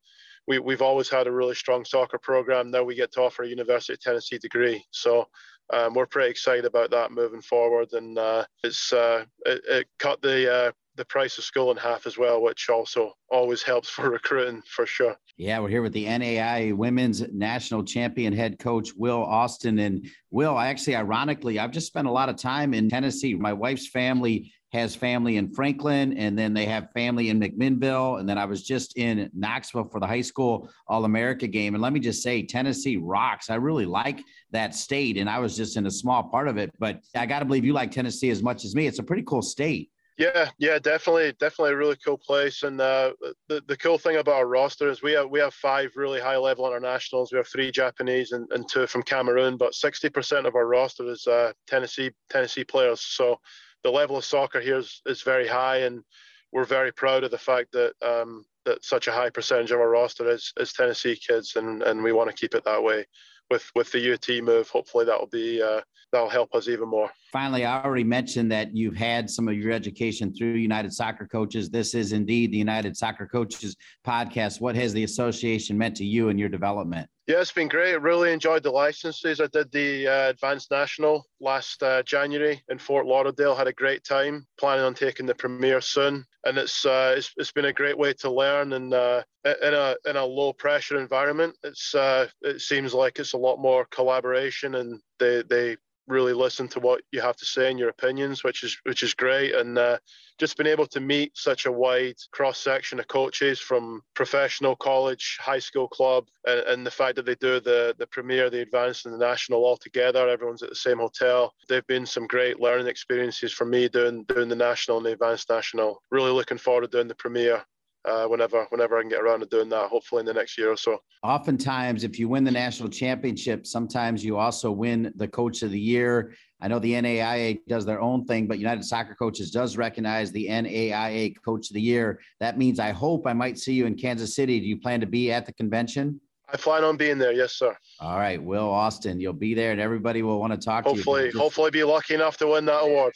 we, 0.47 0.59
we've 0.59 0.81
always 0.81 1.09
had 1.09 1.27
a 1.27 1.31
really 1.31 1.55
strong 1.55 1.85
soccer 1.85 2.17
program. 2.17 2.71
Now 2.71 2.83
we 2.83 2.95
get 2.95 3.11
to 3.13 3.21
offer 3.21 3.43
a 3.43 3.47
University 3.47 3.93
of 3.93 4.01
Tennessee 4.01 4.37
degree. 4.37 4.83
So 4.91 5.27
um, 5.71 5.93
we're 5.93 6.07
pretty 6.07 6.29
excited 6.29 6.65
about 6.65 6.91
that 6.91 7.11
moving 7.11 7.41
forward. 7.41 7.93
And 7.93 8.17
uh, 8.17 8.45
it's 8.63 8.91
uh, 8.91 9.25
it, 9.45 9.61
it, 9.69 9.87
cut 9.99 10.21
the 10.21 10.51
uh, 10.51 10.71
the 11.01 11.05
price 11.05 11.39
of 11.39 11.43
school 11.43 11.71
in 11.71 11.77
half 11.77 12.05
as 12.05 12.15
well, 12.15 12.43
which 12.43 12.69
also 12.69 13.13
always 13.31 13.63
helps 13.63 13.89
for 13.89 14.09
recruiting 14.17 14.61
for 14.67 14.85
sure. 14.85 15.17
Yeah, 15.35 15.59
we're 15.59 15.69
here 15.69 15.81
with 15.81 15.93
the 15.93 16.05
NAI 16.05 16.73
Women's 16.73 17.23
National 17.33 17.83
Champion 17.83 18.31
head 18.31 18.59
coach 18.59 18.91
Will 18.95 19.23
Austin. 19.23 19.79
And 19.79 20.07
Will, 20.29 20.59
actually, 20.59 20.95
ironically, 20.95 21.57
I've 21.57 21.71
just 21.71 21.87
spent 21.87 22.07
a 22.07 22.11
lot 22.11 22.29
of 22.29 22.35
time 22.35 22.75
in 22.75 22.87
Tennessee. 22.87 23.33
My 23.33 23.51
wife's 23.51 23.89
family 23.89 24.53
has 24.73 24.95
family 24.95 25.37
in 25.37 25.51
Franklin, 25.51 26.15
and 26.19 26.37
then 26.37 26.53
they 26.53 26.65
have 26.65 26.91
family 26.93 27.29
in 27.29 27.39
McMinnville. 27.39 28.19
And 28.19 28.29
then 28.29 28.37
I 28.37 28.45
was 28.45 28.61
just 28.61 28.95
in 28.95 29.27
Knoxville 29.33 29.85
for 29.85 29.99
the 29.99 30.05
high 30.05 30.21
school 30.21 30.69
All 30.87 31.05
America 31.05 31.47
game. 31.47 31.73
And 31.73 31.81
let 31.81 31.93
me 31.93 31.99
just 31.99 32.21
say, 32.21 32.45
Tennessee 32.45 32.97
rocks. 32.97 33.49
I 33.49 33.55
really 33.55 33.87
like 33.87 34.21
that 34.51 34.75
state, 34.75 35.17
and 35.17 35.27
I 35.27 35.39
was 35.39 35.57
just 35.57 35.77
in 35.77 35.87
a 35.87 35.91
small 35.91 36.21
part 36.21 36.47
of 36.47 36.57
it. 36.57 36.71
But 36.77 36.99
I 37.15 37.25
got 37.25 37.39
to 37.39 37.45
believe 37.45 37.65
you 37.65 37.73
like 37.73 37.89
Tennessee 37.89 38.29
as 38.29 38.43
much 38.43 38.65
as 38.65 38.75
me. 38.75 38.85
It's 38.85 38.99
a 38.99 39.03
pretty 39.03 39.23
cool 39.23 39.41
state. 39.41 39.89
Yeah, 40.17 40.49
yeah, 40.59 40.77
definitely, 40.77 41.33
definitely 41.39 41.71
a 41.73 41.77
really 41.77 41.95
cool 42.05 42.17
place. 42.17 42.63
And 42.63 42.79
uh, 42.79 43.13
the 43.47 43.63
the 43.67 43.77
cool 43.77 43.97
thing 43.97 44.17
about 44.17 44.35
our 44.35 44.47
roster 44.47 44.89
is 44.89 45.01
we 45.01 45.13
have 45.13 45.29
we 45.29 45.39
have 45.39 45.53
five 45.53 45.91
really 45.95 46.19
high 46.19 46.37
level 46.37 46.67
internationals. 46.67 47.31
We 47.31 47.37
have 47.37 47.47
three 47.47 47.71
Japanese 47.71 48.31
and, 48.31 48.47
and 48.51 48.67
two 48.69 48.85
from 48.87 49.03
Cameroon, 49.03 49.57
but 49.57 49.73
sixty 49.73 50.09
percent 50.09 50.45
of 50.45 50.55
our 50.55 50.67
roster 50.67 51.09
is 51.09 51.25
uh, 51.27 51.53
Tennessee 51.65 52.11
Tennessee 52.29 52.63
players. 52.63 53.01
So 53.01 53.39
the 53.83 53.89
level 53.89 54.15
of 54.17 54.25
soccer 54.25 54.59
here 54.59 54.77
is, 54.77 55.01
is 55.07 55.23
very 55.23 55.47
high, 55.47 55.77
and 55.77 56.03
we're 56.51 56.65
very 56.65 56.91
proud 56.91 57.23
of 57.23 57.31
the 57.31 57.37
fact 57.37 57.71
that 57.71 57.93
um, 58.05 58.45
that 58.65 58.83
such 58.85 59.07
a 59.07 59.11
high 59.11 59.29
percentage 59.31 59.71
of 59.71 59.79
our 59.79 59.89
roster 59.89 60.29
is, 60.29 60.53
is 60.59 60.73
Tennessee 60.73 61.15
kids, 61.15 61.55
and, 61.55 61.81
and 61.81 62.03
we 62.03 62.11
want 62.11 62.29
to 62.29 62.35
keep 62.35 62.53
it 62.53 62.63
that 62.65 62.83
way. 62.83 63.05
With 63.51 63.69
with 63.75 63.91
the 63.91 64.13
UT 64.13 64.43
move, 64.43 64.69
hopefully 64.69 65.05
that'll 65.05 65.27
be 65.27 65.61
uh, 65.61 65.81
that'll 66.11 66.29
help 66.29 66.55
us 66.55 66.67
even 66.67 66.87
more. 66.87 67.09
Finally, 67.31 67.65
I 67.65 67.83
already 67.83 68.03
mentioned 68.03 68.51
that 68.51 68.75
you've 68.75 68.95
had 68.95 69.29
some 69.29 69.47
of 69.47 69.55
your 69.55 69.71
education 69.71 70.33
through 70.33 70.53
United 70.53 70.93
Soccer 70.93 71.27
Coaches. 71.27 71.69
This 71.69 71.93
is 71.93 72.11
indeed 72.11 72.51
the 72.51 72.57
United 72.57 72.97
Soccer 72.97 73.27
Coaches 73.27 73.75
podcast. 74.05 74.61
What 74.61 74.75
has 74.75 74.93
the 74.93 75.03
association 75.03 75.77
meant 75.77 75.95
to 75.97 76.05
you 76.05 76.29
and 76.29 76.39
your 76.39 76.49
development? 76.49 77.09
Yeah, 77.31 77.39
it's 77.39 77.53
been 77.53 77.69
great. 77.69 77.95
Really 78.01 78.33
enjoyed 78.33 78.61
the 78.61 78.71
licenses. 78.71 79.39
I 79.39 79.47
did 79.47 79.71
the 79.71 80.05
uh, 80.05 80.29
Advanced 80.31 80.69
National 80.69 81.25
last 81.39 81.81
uh, 81.81 82.03
January 82.03 82.61
in 82.67 82.77
Fort 82.77 83.05
Lauderdale. 83.05 83.55
Had 83.55 83.69
a 83.69 83.73
great 83.73 84.03
time. 84.03 84.45
Planning 84.59 84.83
on 84.83 84.93
taking 84.93 85.25
the 85.25 85.33
Premier 85.33 85.79
soon, 85.79 86.25
and 86.43 86.57
it's 86.57 86.85
uh, 86.85 87.13
it's, 87.15 87.31
it's 87.37 87.53
been 87.53 87.63
a 87.63 87.71
great 87.71 87.97
way 87.97 88.11
to 88.15 88.29
learn 88.29 88.73
and 88.73 88.93
uh, 88.93 89.23
in 89.45 89.73
a 89.73 89.95
in 90.05 90.17
a 90.17 90.25
low 90.25 90.51
pressure 90.51 90.99
environment. 90.99 91.55
It's 91.63 91.95
uh, 91.95 92.27
it 92.41 92.59
seems 92.59 92.93
like 92.93 93.17
it's 93.17 93.31
a 93.31 93.37
lot 93.37 93.59
more 93.59 93.87
collaboration, 93.91 94.75
and 94.75 94.99
they 95.17 95.41
they 95.49 95.77
really 96.07 96.33
listen 96.33 96.67
to 96.69 96.79
what 96.79 97.01
you 97.11 97.21
have 97.21 97.35
to 97.37 97.45
say 97.45 97.69
and 97.69 97.79
your 97.79 97.89
opinions, 97.89 98.43
which 98.43 98.63
is 98.63 98.77
which 98.83 99.03
is 99.03 99.13
great. 99.13 99.53
And 99.53 99.77
uh, 99.77 99.97
just 100.39 100.57
being 100.57 100.67
able 100.67 100.87
to 100.87 100.99
meet 100.99 101.37
such 101.37 101.65
a 101.65 101.71
wide 101.71 102.15
cross 102.31 102.57
section 102.57 102.99
of 102.99 103.07
coaches 103.07 103.59
from 103.59 104.01
professional, 104.13 104.75
college, 104.75 105.37
high 105.41 105.59
school, 105.59 105.87
club, 105.87 106.27
and, 106.45 106.59
and, 106.61 106.85
the 106.85 106.91
fact 106.91 107.15
that 107.15 107.25
they 107.25 107.35
do 107.35 107.59
the 107.59 107.95
the 107.97 108.07
premier, 108.07 108.49
the 108.49 108.61
advanced, 108.61 109.05
and 109.05 109.13
the 109.13 109.25
national 109.25 109.63
all 109.63 109.77
together. 109.77 110.27
Everyone's 110.27 110.63
at 110.63 110.69
the 110.69 110.75
same 110.75 110.97
hotel. 110.97 111.53
They've 111.69 111.87
been 111.87 112.05
some 112.05 112.27
great 112.27 112.59
learning 112.59 112.87
experiences 112.87 113.53
for 113.53 113.65
me 113.65 113.87
doing 113.87 114.23
doing 114.25 114.49
the 114.49 114.55
national 114.55 114.97
and 114.97 115.05
the 115.05 115.13
advanced 115.13 115.49
national. 115.49 116.01
Really 116.11 116.31
looking 116.31 116.57
forward 116.57 116.81
to 116.81 116.87
doing 116.87 117.07
the 117.07 117.15
premier 117.15 117.63
uh, 118.05 118.25
whenever 118.25 118.65
whenever 118.69 118.97
I 118.97 119.01
can 119.01 119.09
get 119.09 119.21
around 119.21 119.41
to 119.41 119.45
doing 119.45 119.69
that. 119.69 119.89
Hopefully 119.89 120.21
in 120.21 120.25
the 120.25 120.33
next 120.33 120.57
year 120.57 120.71
or 120.71 120.77
so. 120.77 120.99
Oftentimes, 121.23 122.03
if 122.03 122.17
you 122.17 122.27
win 122.27 122.43
the 122.43 122.51
national 122.51 122.89
championship, 122.89 123.65
sometimes 123.65 124.23
you 124.23 124.37
also 124.37 124.71
win 124.71 125.11
the 125.15 125.27
coach 125.27 125.61
of 125.61 125.71
the 125.71 125.79
year. 125.79 126.33
I 126.61 126.67
know 126.67 126.79
the 126.79 126.93
NAIA 126.93 127.59
does 127.67 127.85
their 127.85 128.01
own 128.01 128.25
thing, 128.25 128.47
but 128.47 128.59
United 128.59 128.83
Soccer 128.83 129.15
Coaches 129.15 129.51
does 129.51 129.77
recognize 129.77 130.31
the 130.31 130.47
NAIA 130.47 131.35
Coach 131.43 131.69
of 131.69 131.73
the 131.73 131.81
Year. 131.81 132.19
That 132.39 132.57
means 132.57 132.79
I 132.79 132.91
hope 132.91 133.25
I 133.25 133.33
might 133.33 133.57
see 133.57 133.73
you 133.73 133.87
in 133.87 133.95
Kansas 133.95 134.35
City. 134.35 134.59
Do 134.59 134.65
you 134.65 134.79
plan 134.79 134.99
to 134.99 135.07
be 135.07 135.31
at 135.31 135.45
the 135.45 135.53
convention? 135.53 136.21
I 136.53 136.57
plan 136.57 136.83
on 136.83 136.97
being 136.97 137.17
there. 137.17 137.31
Yes, 137.31 137.53
sir. 137.53 137.75
All 137.99 138.17
right, 138.17 138.41
Will 138.41 138.69
Austin, 138.69 139.19
you'll 139.19 139.33
be 139.33 139.53
there, 139.53 139.71
and 139.71 139.79
everybody 139.79 140.21
will 140.21 140.39
want 140.39 140.51
to 140.51 140.59
talk 140.59 140.83
hopefully, 140.83 141.21
to 141.21 141.25
you. 141.27 141.39
Hopefully, 141.39 141.41
hopefully, 141.41 141.71
be 141.71 141.83
lucky 141.83 142.13
enough 142.13 142.37
to 142.37 142.47
win 142.47 142.65
that 142.65 142.83
award. 142.83 143.13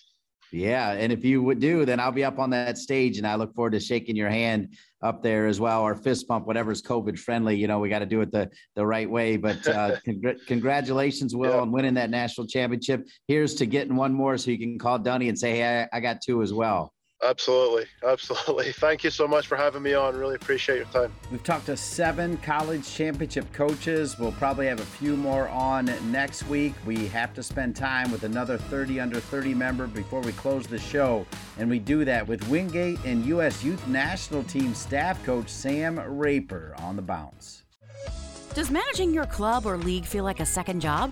Yeah, 0.56 0.94
and 0.94 1.12
if 1.12 1.26
you 1.26 1.44
would 1.44 1.60
do, 1.60 1.84
then 1.84 2.00
I'll 2.00 2.14
be 2.14 2.24
up 2.24 2.40
on 2.40 2.50
that 2.52 2.78
stage, 2.78 3.18
and 3.18 3.28
I 3.28 3.36
look 3.36 3.54
forward 3.54 3.74
to 3.74 3.80
shaking 3.82 4.16
your 4.16 4.30
hand 4.30 4.70
up 5.02 5.22
there 5.22 5.48
as 5.48 5.60
well, 5.60 5.82
or 5.82 5.96
fist 5.96 6.30
bump, 6.30 6.48
whatever's 6.48 6.82
COVID 6.82 7.20
friendly. 7.20 7.58
You 7.58 7.68
know, 7.68 7.80
we 7.80 7.90
got 7.90 8.00
to 8.00 8.06
do 8.06 8.22
it 8.22 8.32
the 8.32 8.50
the 8.74 8.86
right 8.86 9.10
way. 9.10 9.36
But 9.36 9.68
uh, 9.68 9.98
congr- 10.08 10.46
congratulations, 10.48 11.36
Will, 11.36 11.52
yeah. 11.52 11.60
on 11.60 11.74
winning 11.74 11.96
that 11.96 12.10
national 12.10 12.48
championship. 12.48 13.06
Here's 13.28 13.54
to 13.56 13.66
getting 13.66 13.98
one 13.98 14.14
more, 14.14 14.38
so 14.38 14.50
you 14.50 14.58
can 14.58 14.80
call 14.80 14.98
Dunny 14.98 15.28
and 15.28 15.38
say, 15.38 15.58
"Hey, 15.58 15.88
I, 15.92 15.98
I 15.98 16.00
got 16.00 16.22
two 16.22 16.42
as 16.42 16.54
well." 16.54 16.95
Absolutely. 17.26 17.86
Absolutely. 18.06 18.72
Thank 18.74 19.04
you 19.04 19.10
so 19.10 19.28
much 19.28 19.48
for 19.48 19.56
having 19.56 19.82
me 19.82 19.94
on. 19.94 20.16
Really 20.16 20.36
appreciate 20.36 20.78
your 20.78 20.86
time. 20.86 21.12
We've 21.32 21.44
talked 21.44 21.66
to 21.66 21.78
seven 21.78 22.38
college 22.38 22.88
championship 22.88 23.52
coaches. 23.52 24.20
We'll 24.20 24.32
probably 24.34 24.68
have 24.68 24.80
a 24.80 24.86
few 24.86 25.18
more 25.18 25.50
on 25.50 25.86
next 26.12 26.48
week. 26.48 26.74
We 26.86 27.08
have 27.08 27.34
to 27.34 27.44
spend 27.44 27.76
time 27.76 28.12
with 28.12 28.24
another 28.24 28.58
30 28.58 29.00
under 29.00 29.20
30 29.20 29.56
member 29.56 29.88
before 29.88 30.22
we 30.22 30.34
close 30.34 30.68
the 30.68 30.80
show. 30.80 31.26
And 31.58 31.70
we 31.70 31.80
do 31.80 32.06
that 32.06 32.28
with 32.28 32.48
Wingate 32.48 33.04
and 33.06 33.26
U.S. 33.26 33.64
Youth 33.64 33.86
National 33.88 34.44
Team 34.44 34.76
staff 34.76 35.24
coach 35.26 35.50
Sam 35.50 36.00
Raper 36.00 36.76
on 36.78 36.96
the 36.96 37.02
bounce. 37.02 37.64
Does 38.54 38.70
managing 38.70 39.14
your 39.14 39.26
club 39.26 39.66
or 39.66 39.78
league 39.78 40.06
feel 40.06 40.24
like 40.24 40.40
a 40.40 40.46
second 40.46 40.80
job? 40.80 41.12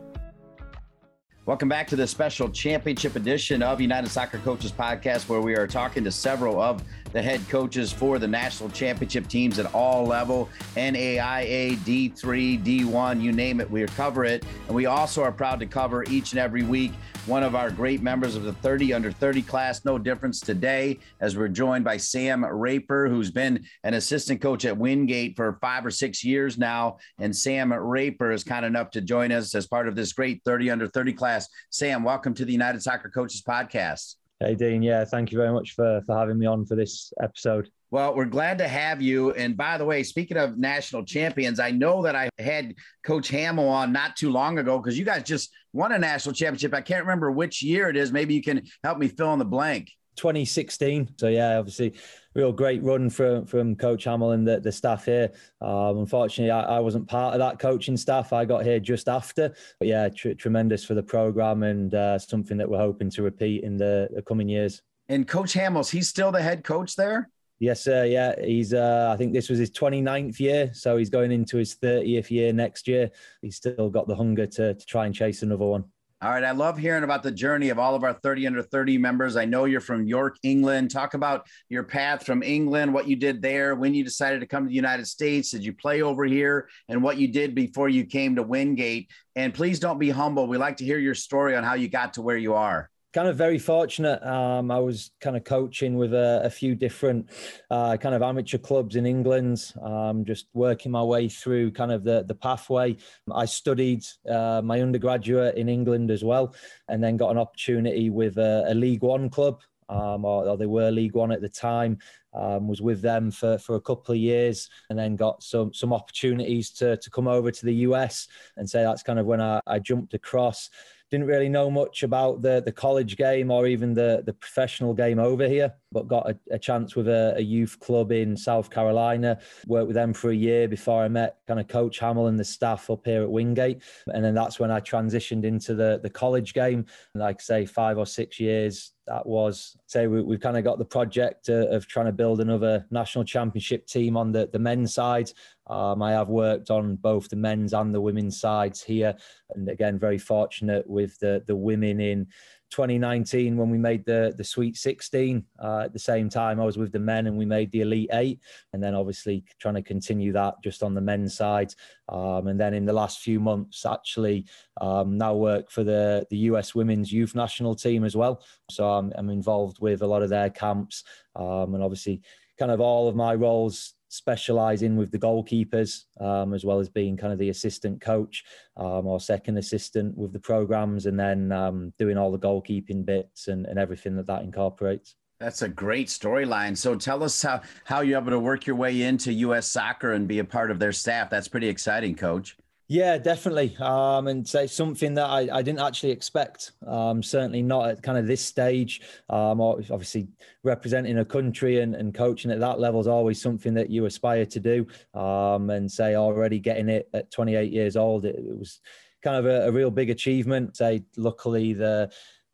Welcome 1.47 1.69
back 1.69 1.87
to 1.87 1.95
the 1.95 2.05
special 2.05 2.49
championship 2.49 3.15
edition 3.15 3.63
of 3.63 3.81
United 3.81 4.11
Soccer 4.11 4.37
Coaches 4.37 4.71
Podcast, 4.71 5.27
where 5.27 5.41
we 5.41 5.55
are 5.55 5.65
talking 5.65 6.03
to 6.03 6.11
several 6.11 6.61
of 6.61 6.83
the 7.13 7.21
head 7.21 7.41
coaches 7.49 7.91
for 7.91 8.19
the 8.19 8.27
national 8.27 8.69
championship 8.69 9.27
teams 9.27 9.59
at 9.59 9.73
all 9.73 10.05
level 10.05 10.49
NAIA, 10.75 11.75
D3, 11.77 12.63
D1, 12.63 13.21
you 13.21 13.31
name 13.31 13.59
it, 13.59 13.69
we 13.69 13.85
cover 13.85 14.23
it. 14.25 14.45
And 14.67 14.75
we 14.75 14.85
also 14.85 15.23
are 15.23 15.31
proud 15.31 15.59
to 15.59 15.65
cover 15.65 16.03
each 16.05 16.31
and 16.31 16.39
every 16.39 16.63
week 16.63 16.91
one 17.27 17.43
of 17.43 17.55
our 17.55 17.69
great 17.69 18.01
members 18.01 18.35
of 18.35 18.43
the 18.43 18.53
30 18.53 18.93
under 18.93 19.11
30 19.11 19.43
class. 19.43 19.85
No 19.85 19.99
difference 19.99 20.39
today, 20.39 20.99
as 21.19 21.37
we're 21.37 21.47
joined 21.47 21.83
by 21.85 21.97
Sam 21.97 22.43
Raper, 22.43 23.07
who's 23.07 23.29
been 23.29 23.63
an 23.83 23.93
assistant 23.93 24.41
coach 24.41 24.65
at 24.65 24.77
Wingate 24.77 25.35
for 25.35 25.57
five 25.61 25.85
or 25.85 25.91
six 25.91 26.23
years 26.23 26.57
now. 26.57 26.97
And 27.19 27.35
Sam 27.35 27.71
Raper 27.71 28.31
is 28.31 28.43
kind 28.43 28.65
enough 28.65 28.89
to 28.91 29.01
join 29.01 29.31
us 29.31 29.53
as 29.53 29.67
part 29.67 29.87
of 29.87 29.95
this 29.95 30.13
great 30.13 30.41
30 30.45 30.71
under 30.71 30.87
30 30.87 31.13
class. 31.13 31.47
Sam, 31.69 32.03
welcome 32.03 32.33
to 32.33 32.45
the 32.45 32.53
United 32.53 32.81
Soccer 32.81 33.09
Coaches 33.09 33.43
Podcast. 33.47 34.15
Hey, 34.41 34.55
Dean. 34.55 34.81
Yeah, 34.81 35.05
thank 35.05 35.31
you 35.31 35.37
very 35.37 35.53
much 35.53 35.73
for, 35.75 36.01
for 36.07 36.17
having 36.17 36.39
me 36.39 36.47
on 36.47 36.65
for 36.65 36.75
this 36.75 37.13
episode. 37.21 37.69
Well, 37.91 38.15
we're 38.15 38.25
glad 38.25 38.57
to 38.57 38.67
have 38.67 38.99
you. 38.99 39.33
And 39.33 39.55
by 39.55 39.77
the 39.77 39.85
way, 39.85 40.01
speaking 40.01 40.37
of 40.37 40.57
national 40.57 41.05
champions, 41.05 41.59
I 41.59 41.69
know 41.69 42.01
that 42.01 42.15
I 42.15 42.27
had 42.39 42.73
Coach 43.05 43.27
Hamill 43.27 43.67
on 43.67 43.93
not 43.93 44.15
too 44.15 44.31
long 44.31 44.57
ago 44.57 44.79
because 44.79 44.97
you 44.97 45.05
guys 45.05 45.21
just 45.21 45.51
won 45.73 45.91
a 45.91 45.99
national 45.99 46.33
championship. 46.33 46.73
I 46.73 46.81
can't 46.81 47.03
remember 47.03 47.29
which 47.29 47.61
year 47.61 47.87
it 47.89 47.95
is. 47.95 48.11
Maybe 48.11 48.33
you 48.33 48.41
can 48.41 48.63
help 48.83 48.97
me 48.97 49.09
fill 49.09 49.31
in 49.33 49.37
the 49.37 49.45
blank. 49.45 49.91
2016. 50.15 51.09
So 51.19 51.27
yeah, 51.27 51.59
obviously, 51.59 51.93
real 52.33 52.51
great 52.51 52.83
run 52.83 53.09
from 53.09 53.45
from 53.45 53.75
Coach 53.75 54.05
Hamill 54.05 54.31
and 54.31 54.47
the, 54.47 54.59
the 54.59 54.71
staff 54.71 55.05
here. 55.05 55.31
Um, 55.61 55.99
unfortunately, 55.99 56.51
I, 56.51 56.77
I, 56.77 56.79
wasn't 56.79 57.07
part 57.07 57.33
of 57.33 57.39
that 57.39 57.59
coaching 57.59 57.97
staff. 57.97 58.33
I 58.33 58.45
got 58.45 58.63
here 58.63 58.79
just 58.79 59.09
after. 59.09 59.53
But 59.79 59.87
yeah, 59.87 60.09
tr- 60.09 60.33
tremendous 60.33 60.83
for 60.83 60.93
the 60.93 61.03
program 61.03 61.63
and 61.63 61.93
uh, 61.93 62.19
something 62.19 62.57
that 62.57 62.69
we're 62.69 62.77
hoping 62.77 63.09
to 63.11 63.23
repeat 63.23 63.63
in 63.63 63.77
the, 63.77 64.09
the 64.13 64.21
coming 64.21 64.49
years. 64.49 64.81
And 65.09 65.27
Coach 65.27 65.53
Hamill's, 65.53 65.89
he's 65.89 66.07
still 66.07 66.31
the 66.31 66.41
head 66.41 66.63
coach 66.63 66.95
there. 66.95 67.29
Yes, 67.59 67.83
sir. 67.83 68.05
Yeah, 68.05 68.33
he's. 68.43 68.73
Uh, 68.73 69.11
I 69.13 69.17
think 69.17 69.33
this 69.33 69.47
was 69.47 69.59
his 69.59 69.69
29th 69.69 70.39
year, 70.39 70.71
so 70.73 70.97
he's 70.97 71.11
going 71.11 71.31
into 71.31 71.57
his 71.57 71.75
30th 71.75 72.31
year 72.31 72.51
next 72.51 72.87
year. 72.87 73.11
He's 73.43 73.55
still 73.55 73.89
got 73.89 74.07
the 74.07 74.15
hunger 74.15 74.47
to, 74.47 74.73
to 74.73 74.85
try 74.85 75.05
and 75.05 75.13
chase 75.13 75.43
another 75.43 75.65
one. 75.65 75.83
All 76.23 76.29
right. 76.29 76.43
I 76.43 76.51
love 76.51 76.77
hearing 76.77 77.03
about 77.03 77.23
the 77.23 77.31
journey 77.31 77.69
of 77.69 77.79
all 77.79 77.95
of 77.95 78.03
our 78.03 78.13
30 78.13 78.45
under 78.45 78.61
30 78.61 78.99
members. 78.99 79.35
I 79.35 79.45
know 79.45 79.65
you're 79.65 79.81
from 79.81 80.05
York, 80.05 80.37
England. 80.43 80.91
Talk 80.91 81.15
about 81.15 81.47
your 81.67 81.83
path 81.83 82.27
from 82.27 82.43
England, 82.43 82.93
what 82.93 83.07
you 83.07 83.15
did 83.15 83.41
there, 83.41 83.73
when 83.73 83.95
you 83.95 84.03
decided 84.03 84.39
to 84.41 84.45
come 84.45 84.65
to 84.65 84.69
the 84.69 84.75
United 84.75 85.07
States. 85.07 85.49
Did 85.49 85.65
you 85.65 85.73
play 85.73 86.03
over 86.03 86.23
here? 86.23 86.69
And 86.89 87.01
what 87.01 87.17
you 87.17 87.27
did 87.27 87.55
before 87.55 87.89
you 87.89 88.05
came 88.05 88.35
to 88.35 88.43
Wingate. 88.43 89.09
And 89.35 89.51
please 89.51 89.79
don't 89.79 89.97
be 89.97 90.11
humble. 90.11 90.45
We 90.45 90.57
like 90.57 90.77
to 90.77 90.85
hear 90.85 90.99
your 90.99 91.15
story 91.15 91.55
on 91.55 91.63
how 91.63 91.73
you 91.73 91.89
got 91.89 92.13
to 92.13 92.21
where 92.21 92.37
you 92.37 92.53
are 92.53 92.91
kind 93.13 93.27
of 93.27 93.35
very 93.35 93.59
fortunate. 93.59 94.23
Um, 94.23 94.71
I 94.71 94.79
was 94.79 95.11
kind 95.19 95.35
of 95.35 95.43
coaching 95.43 95.95
with 95.95 96.13
a, 96.13 96.41
a 96.43 96.49
few 96.49 96.75
different 96.75 97.29
uh, 97.69 97.97
kind 97.97 98.15
of 98.15 98.21
amateur 98.21 98.57
clubs 98.57 98.95
in 98.95 99.05
England, 99.05 99.73
um, 99.81 100.23
just 100.25 100.47
working 100.53 100.91
my 100.91 101.03
way 101.03 101.27
through 101.27 101.71
kind 101.71 101.91
of 101.91 102.03
the, 102.03 102.23
the 102.27 102.35
pathway. 102.35 102.95
I 103.33 103.45
studied 103.45 104.03
uh, 104.29 104.61
my 104.63 104.81
undergraduate 104.81 105.55
in 105.55 105.69
England 105.69 106.11
as 106.11 106.23
well, 106.23 106.55
and 106.87 107.03
then 107.03 107.17
got 107.17 107.31
an 107.31 107.37
opportunity 107.37 108.09
with 108.09 108.37
a, 108.37 108.65
a 108.67 108.73
League 108.73 109.03
One 109.03 109.29
club. 109.29 109.61
Um, 109.89 110.23
or, 110.23 110.47
or, 110.47 110.57
they 110.57 110.67
were 110.67 110.89
League 110.89 111.15
One 111.15 111.33
at 111.33 111.41
the 111.41 111.49
time. 111.49 111.97
Um, 112.33 112.69
was 112.69 112.81
with 112.81 113.01
them 113.01 113.29
for, 113.29 113.57
for 113.57 113.75
a 113.75 113.81
couple 113.81 114.13
of 114.13 114.19
years, 114.19 114.69
and 114.89 114.97
then 114.97 115.17
got 115.17 115.43
some 115.43 115.73
some 115.73 115.91
opportunities 115.91 116.71
to 116.75 116.95
to 116.95 117.09
come 117.09 117.27
over 117.27 117.51
to 117.51 117.65
the 117.65 117.75
US. 117.87 118.29
And 118.55 118.69
say 118.69 118.83
that's 118.83 119.03
kind 119.03 119.19
of 119.19 119.25
when 119.25 119.41
I, 119.41 119.59
I 119.67 119.79
jumped 119.79 120.13
across 120.13 120.69
didn't 121.11 121.27
really 121.27 121.49
know 121.49 121.69
much 121.69 122.03
about 122.03 122.41
the 122.41 122.61
the 122.63 122.71
college 122.71 123.17
game 123.17 123.51
or 123.51 123.67
even 123.67 123.93
the 123.93 124.23
the 124.25 124.33
professional 124.33 124.93
game 124.93 125.19
over 125.19 125.47
here 125.47 125.73
but 125.91 126.07
got 126.07 126.29
a, 126.29 126.37
a 126.51 126.59
chance 126.59 126.95
with 126.95 127.07
a, 127.07 127.33
a, 127.37 127.41
youth 127.41 127.79
club 127.79 128.11
in 128.11 128.37
south 128.37 128.69
carolina 128.69 129.37
worked 129.67 129.87
with 129.87 129.95
them 129.95 130.13
for 130.13 130.29
a 130.29 130.35
year 130.35 130.67
before 130.67 131.03
i 131.03 131.07
met 131.07 131.37
kind 131.47 131.59
of 131.59 131.67
coach 131.67 131.99
hamill 131.99 132.27
and 132.27 132.39
the 132.39 132.43
staff 132.43 132.89
up 132.89 133.05
here 133.05 133.23
at 133.23 133.29
wingate. 133.29 133.81
And 134.07 134.23
then 134.23 134.33
that's 134.33 134.59
when 134.59 134.71
i 134.71 134.79
transitioned 134.79 135.43
into 135.43 135.75
the 135.75 135.99
the 136.01 136.09
college 136.09 136.53
game. 136.53 136.85
Like 137.15 137.41
say 137.41 137.65
five 137.65 137.97
or 137.97 138.05
six 138.05 138.39
years 138.39 138.93
that 139.07 139.25
was 139.25 139.75
say 139.87 140.07
we, 140.07 140.33
have 140.33 140.41
kind 140.41 140.57
of 140.57 140.63
got 140.63 140.77
the 140.77 140.85
project 140.85 141.49
uh, 141.49 141.67
of 141.69 141.87
trying 141.87 142.05
to 142.05 142.11
build 142.11 142.39
another 142.39 142.85
national 142.91 143.23
championship 143.23 143.85
team 143.87 144.15
on 144.15 144.31
the, 144.31 144.49
the 144.51 144.59
men's 144.59 144.93
side. 144.93 145.31
Um, 145.67 146.01
I 146.01 146.11
have 146.11 146.29
worked 146.29 146.69
on 146.69 146.95
both 146.95 147.29
the 147.29 147.35
men's 147.35 147.73
and 147.73 147.93
the 147.93 148.01
women's 148.01 148.39
sides 148.39 148.81
here, 148.81 149.15
and 149.55 149.69
again, 149.69 149.99
very 149.99 150.17
fortunate 150.17 150.89
with 150.89 151.19
the 151.19 151.43
the 151.47 151.55
women 151.55 151.99
in 151.99 152.27
2019 152.71 153.57
when 153.57 153.69
we 153.69 153.77
made 153.77 154.05
the 154.05 154.33
the 154.37 154.43
Sweet 154.43 154.77
16. 154.77 155.45
Uh, 155.61 155.79
at 155.79 155.93
the 155.93 155.99
same 155.99 156.29
time, 156.29 156.59
I 156.59 156.65
was 156.65 156.77
with 156.77 156.91
the 156.91 156.99
men 156.99 157.27
and 157.27 157.37
we 157.37 157.45
made 157.45 157.71
the 157.71 157.81
Elite 157.81 158.09
Eight, 158.13 158.39
and 158.73 158.81
then 158.81 158.95
obviously 158.95 159.43
trying 159.59 159.75
to 159.75 159.81
continue 159.81 160.31
that 160.33 160.55
just 160.63 160.81
on 160.81 160.93
the 160.93 161.01
men's 161.01 161.35
side. 161.35 161.73
Um, 162.09 162.47
and 162.47 162.59
then 162.59 162.73
in 162.73 162.85
the 162.85 162.93
last 162.93 163.19
few 163.19 163.39
months, 163.39 163.85
actually 163.85 164.45
um, 164.79 165.17
now 165.17 165.35
work 165.35 165.69
for 165.69 165.83
the 165.83 166.25
the 166.29 166.37
US 166.37 166.73
Women's 166.73 167.11
Youth 167.11 167.35
National 167.35 167.75
Team 167.75 168.03
as 168.03 168.15
well. 168.15 168.41
So 168.69 168.89
I'm, 168.89 169.11
I'm 169.15 169.29
involved 169.29 169.77
with 169.79 170.01
a 170.01 170.07
lot 170.07 170.23
of 170.23 170.29
their 170.29 170.49
camps, 170.49 171.03
um, 171.35 171.75
and 171.75 171.83
obviously 171.83 172.21
kind 172.57 172.71
of 172.71 172.79
all 172.79 173.07
of 173.07 173.15
my 173.15 173.35
roles 173.35 173.93
specialising 174.11 174.97
with 174.97 175.09
the 175.09 175.17
goalkeepers 175.17 176.03
um, 176.19 176.53
as 176.53 176.65
well 176.65 176.79
as 176.79 176.89
being 176.89 177.15
kind 177.15 177.31
of 177.31 177.39
the 177.39 177.49
assistant 177.49 178.01
coach 178.01 178.43
um, 178.75 179.07
or 179.07 179.21
second 179.21 179.57
assistant 179.57 180.17
with 180.17 180.33
the 180.33 180.39
programs 180.39 181.05
and 181.05 181.17
then 181.17 181.51
um, 181.53 181.93
doing 181.97 182.17
all 182.17 182.29
the 182.29 182.37
goalkeeping 182.37 183.05
bits 183.05 183.47
and, 183.47 183.65
and 183.65 183.79
everything 183.79 184.15
that 184.17 184.27
that 184.27 184.43
incorporates. 184.43 185.15
That's 185.39 185.61
a 185.61 185.69
great 185.69 186.07
storyline. 186.07 186.77
So 186.77 186.93
tell 186.93 187.23
us 187.23 187.41
how 187.41 187.61
how 187.85 188.01
you're 188.01 188.19
able 188.19 188.31
to 188.31 188.39
work 188.39 188.67
your 188.67 188.75
way 188.75 189.01
into 189.01 189.31
us 189.53 189.65
soccer 189.65 190.11
and 190.11 190.27
be 190.27 190.39
a 190.39 190.45
part 190.45 190.71
of 190.71 190.77
their 190.77 190.91
staff. 190.91 191.29
That's 191.29 191.47
pretty 191.47 191.69
exciting 191.69 192.15
coach 192.15 192.57
yeah, 192.91 193.17
definitely. 193.17 193.77
Um, 193.77 194.27
and 194.27 194.45
say 194.45 194.67
something 194.67 195.13
that 195.13 195.29
I, 195.29 195.47
I 195.49 195.61
didn't 195.61 195.79
actually 195.79 196.11
expect. 196.11 196.73
Um, 196.85 197.23
certainly 197.23 197.61
not 197.61 197.87
at 197.87 198.03
kind 198.03 198.17
of 198.17 198.27
this 198.27 198.43
stage. 198.43 198.99
Um, 199.29 199.61
obviously, 199.61 200.27
representing 200.63 201.19
a 201.19 201.23
country 201.23 201.79
and, 201.79 201.95
and 201.95 202.13
coaching 202.13 202.51
at 202.51 202.59
that 202.59 202.81
level 202.81 202.99
is 202.99 203.07
always 203.07 203.41
something 203.41 203.73
that 203.75 203.89
you 203.89 204.07
aspire 204.07 204.45
to 204.47 204.59
do. 204.59 204.87
Um, 205.17 205.69
and 205.69 205.89
say 205.89 206.15
already 206.15 206.59
getting 206.59 206.89
it 206.89 207.07
at 207.13 207.31
28 207.31 207.71
years 207.71 207.95
old, 207.95 208.25
it, 208.25 208.35
it 208.35 208.59
was 208.59 208.81
kind 209.23 209.37
of 209.37 209.45
a, 209.45 209.69
a, 209.69 209.71
real 209.71 209.89
big 209.89 210.09
achievement. 210.09 210.75
Say, 210.75 211.05
luckily 211.15 211.71
the 211.71 212.11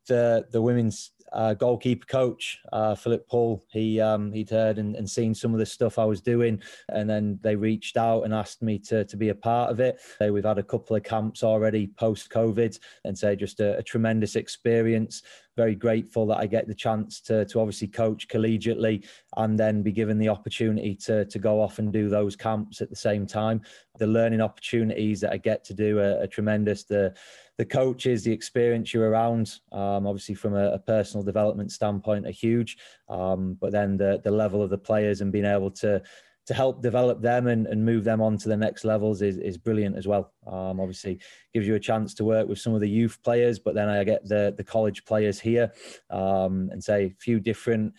the 0.08 0.46
the 0.52 0.62
women's 0.62 1.14
uh, 1.34 1.54
goalkeeper 1.54 2.06
coach, 2.06 2.60
uh, 2.72 2.96
Philip 2.96 3.28
Paul. 3.28 3.64
He 3.70 4.00
um, 4.00 4.32
he'd 4.32 4.50
heard 4.50 4.78
and, 4.78 4.96
and, 4.96 5.10
seen 5.10 5.34
some 5.34 5.54
of 5.54 5.60
the 5.60 5.66
stuff 5.66 6.00
I 6.00 6.06
was 6.06 6.22
doing, 6.22 6.62
and 6.90 7.10
then 7.10 7.40
they 7.42 7.56
reached 7.56 7.98
out 7.98 8.24
and 8.24 8.34
asked 8.34 8.62
me 8.62 8.80
to 8.80 9.04
to 9.06 9.18
be 9.18 9.30
a 9.30 9.36
part 9.36 9.72
of 9.72 9.80
it. 9.80 10.00
Uh, 10.22 10.32
we've 10.32 10.46
had 10.46 10.58
a 10.58 10.64
couple 10.64 10.96
of 10.96 11.04
camps 11.04 11.44
already 11.44 11.88
post 11.88 12.30
COVID, 12.30 12.80
and 13.04 13.18
say 13.18 13.36
just 13.36 13.60
a, 13.60 13.78
a, 13.78 13.84
tremendous 13.84 14.36
experience. 14.36 15.24
Very 15.56 15.76
grateful 15.76 16.28
that 16.28 16.38
I 16.38 16.46
get 16.46 16.68
the 16.68 16.76
chance 16.76 17.20
to 17.22 17.46
to 17.46 17.60
obviously 17.60 17.88
coach 17.88 18.28
collegiately, 18.28 19.06
and 19.36 19.60
then 19.60 19.84
be 19.84 19.92
given 19.92 20.18
the 20.18 20.30
opportunity 20.30 20.96
to 21.06 21.26
to 21.26 21.40
go 21.40 21.62
off 21.62 21.80
and 21.80 21.92
do 21.92 22.10
those 22.10 22.36
camps 22.36 22.82
at 22.82 22.90
the 22.90 22.96
same 22.96 23.26
time. 23.26 23.62
The 23.98 24.08
learning 24.08 24.42
opportunities 24.42 25.22
that 25.22 25.34
I 25.34 25.38
get 25.38 25.64
to 25.66 25.74
do 25.74 26.00
are, 26.00 26.22
are 26.22 26.28
tremendous. 26.28 26.84
The 26.84 27.16
the 27.58 27.66
coaches, 27.66 28.24
the 28.24 28.32
experience 28.32 28.94
you're 28.94 29.10
around, 29.10 29.60
um, 29.72 30.06
obviously 30.06 30.36
from 30.36 30.56
a, 30.56 30.72
a, 30.74 30.80
personal 30.80 31.24
development 31.24 31.72
standpoint, 31.72 32.28
are 32.28 32.32
huge. 32.32 32.78
Um, 33.10 33.58
but 33.60 33.72
then 33.72 33.98
the 33.98 34.22
the 34.24 34.32
level 34.32 34.62
of 34.62 34.70
the 34.70 34.78
players 34.78 35.22
and 35.22 35.32
being 35.32 35.46
able 35.46 35.72
to 35.72 36.02
to 36.48 36.54
help 36.54 36.82
develop 36.82 37.22
them 37.22 37.48
and, 37.48 37.68
and 37.68 37.84
move 37.84 38.06
them 38.06 38.22
on 38.22 38.38
to 38.38 38.48
the 38.48 38.56
next 38.56 38.86
levels 38.86 39.22
is, 39.22 39.38
is 39.38 39.58
brilliant 39.58 39.98
as 39.98 40.08
well. 40.08 40.32
Um, 40.46 40.80
obviously, 40.80 41.20
gives 41.54 41.68
you 41.68 41.76
a 41.76 41.80
chance 41.80 42.14
to 42.14 42.24
work 42.24 42.48
with 42.48 42.60
some 42.60 42.74
of 42.74 42.80
the 42.80 42.90
youth 42.90 43.22
players, 43.22 43.60
but 43.60 43.76
then 43.76 43.90
I 43.90 44.04
get 44.04 44.28
the 44.28 44.54
the 44.56 44.64
college 44.64 45.04
players 45.06 45.40
here 45.40 45.72
um, 46.10 46.70
and 46.72 46.84
say 46.84 47.06
a 47.06 47.16
few 47.20 47.40
different 47.40 47.94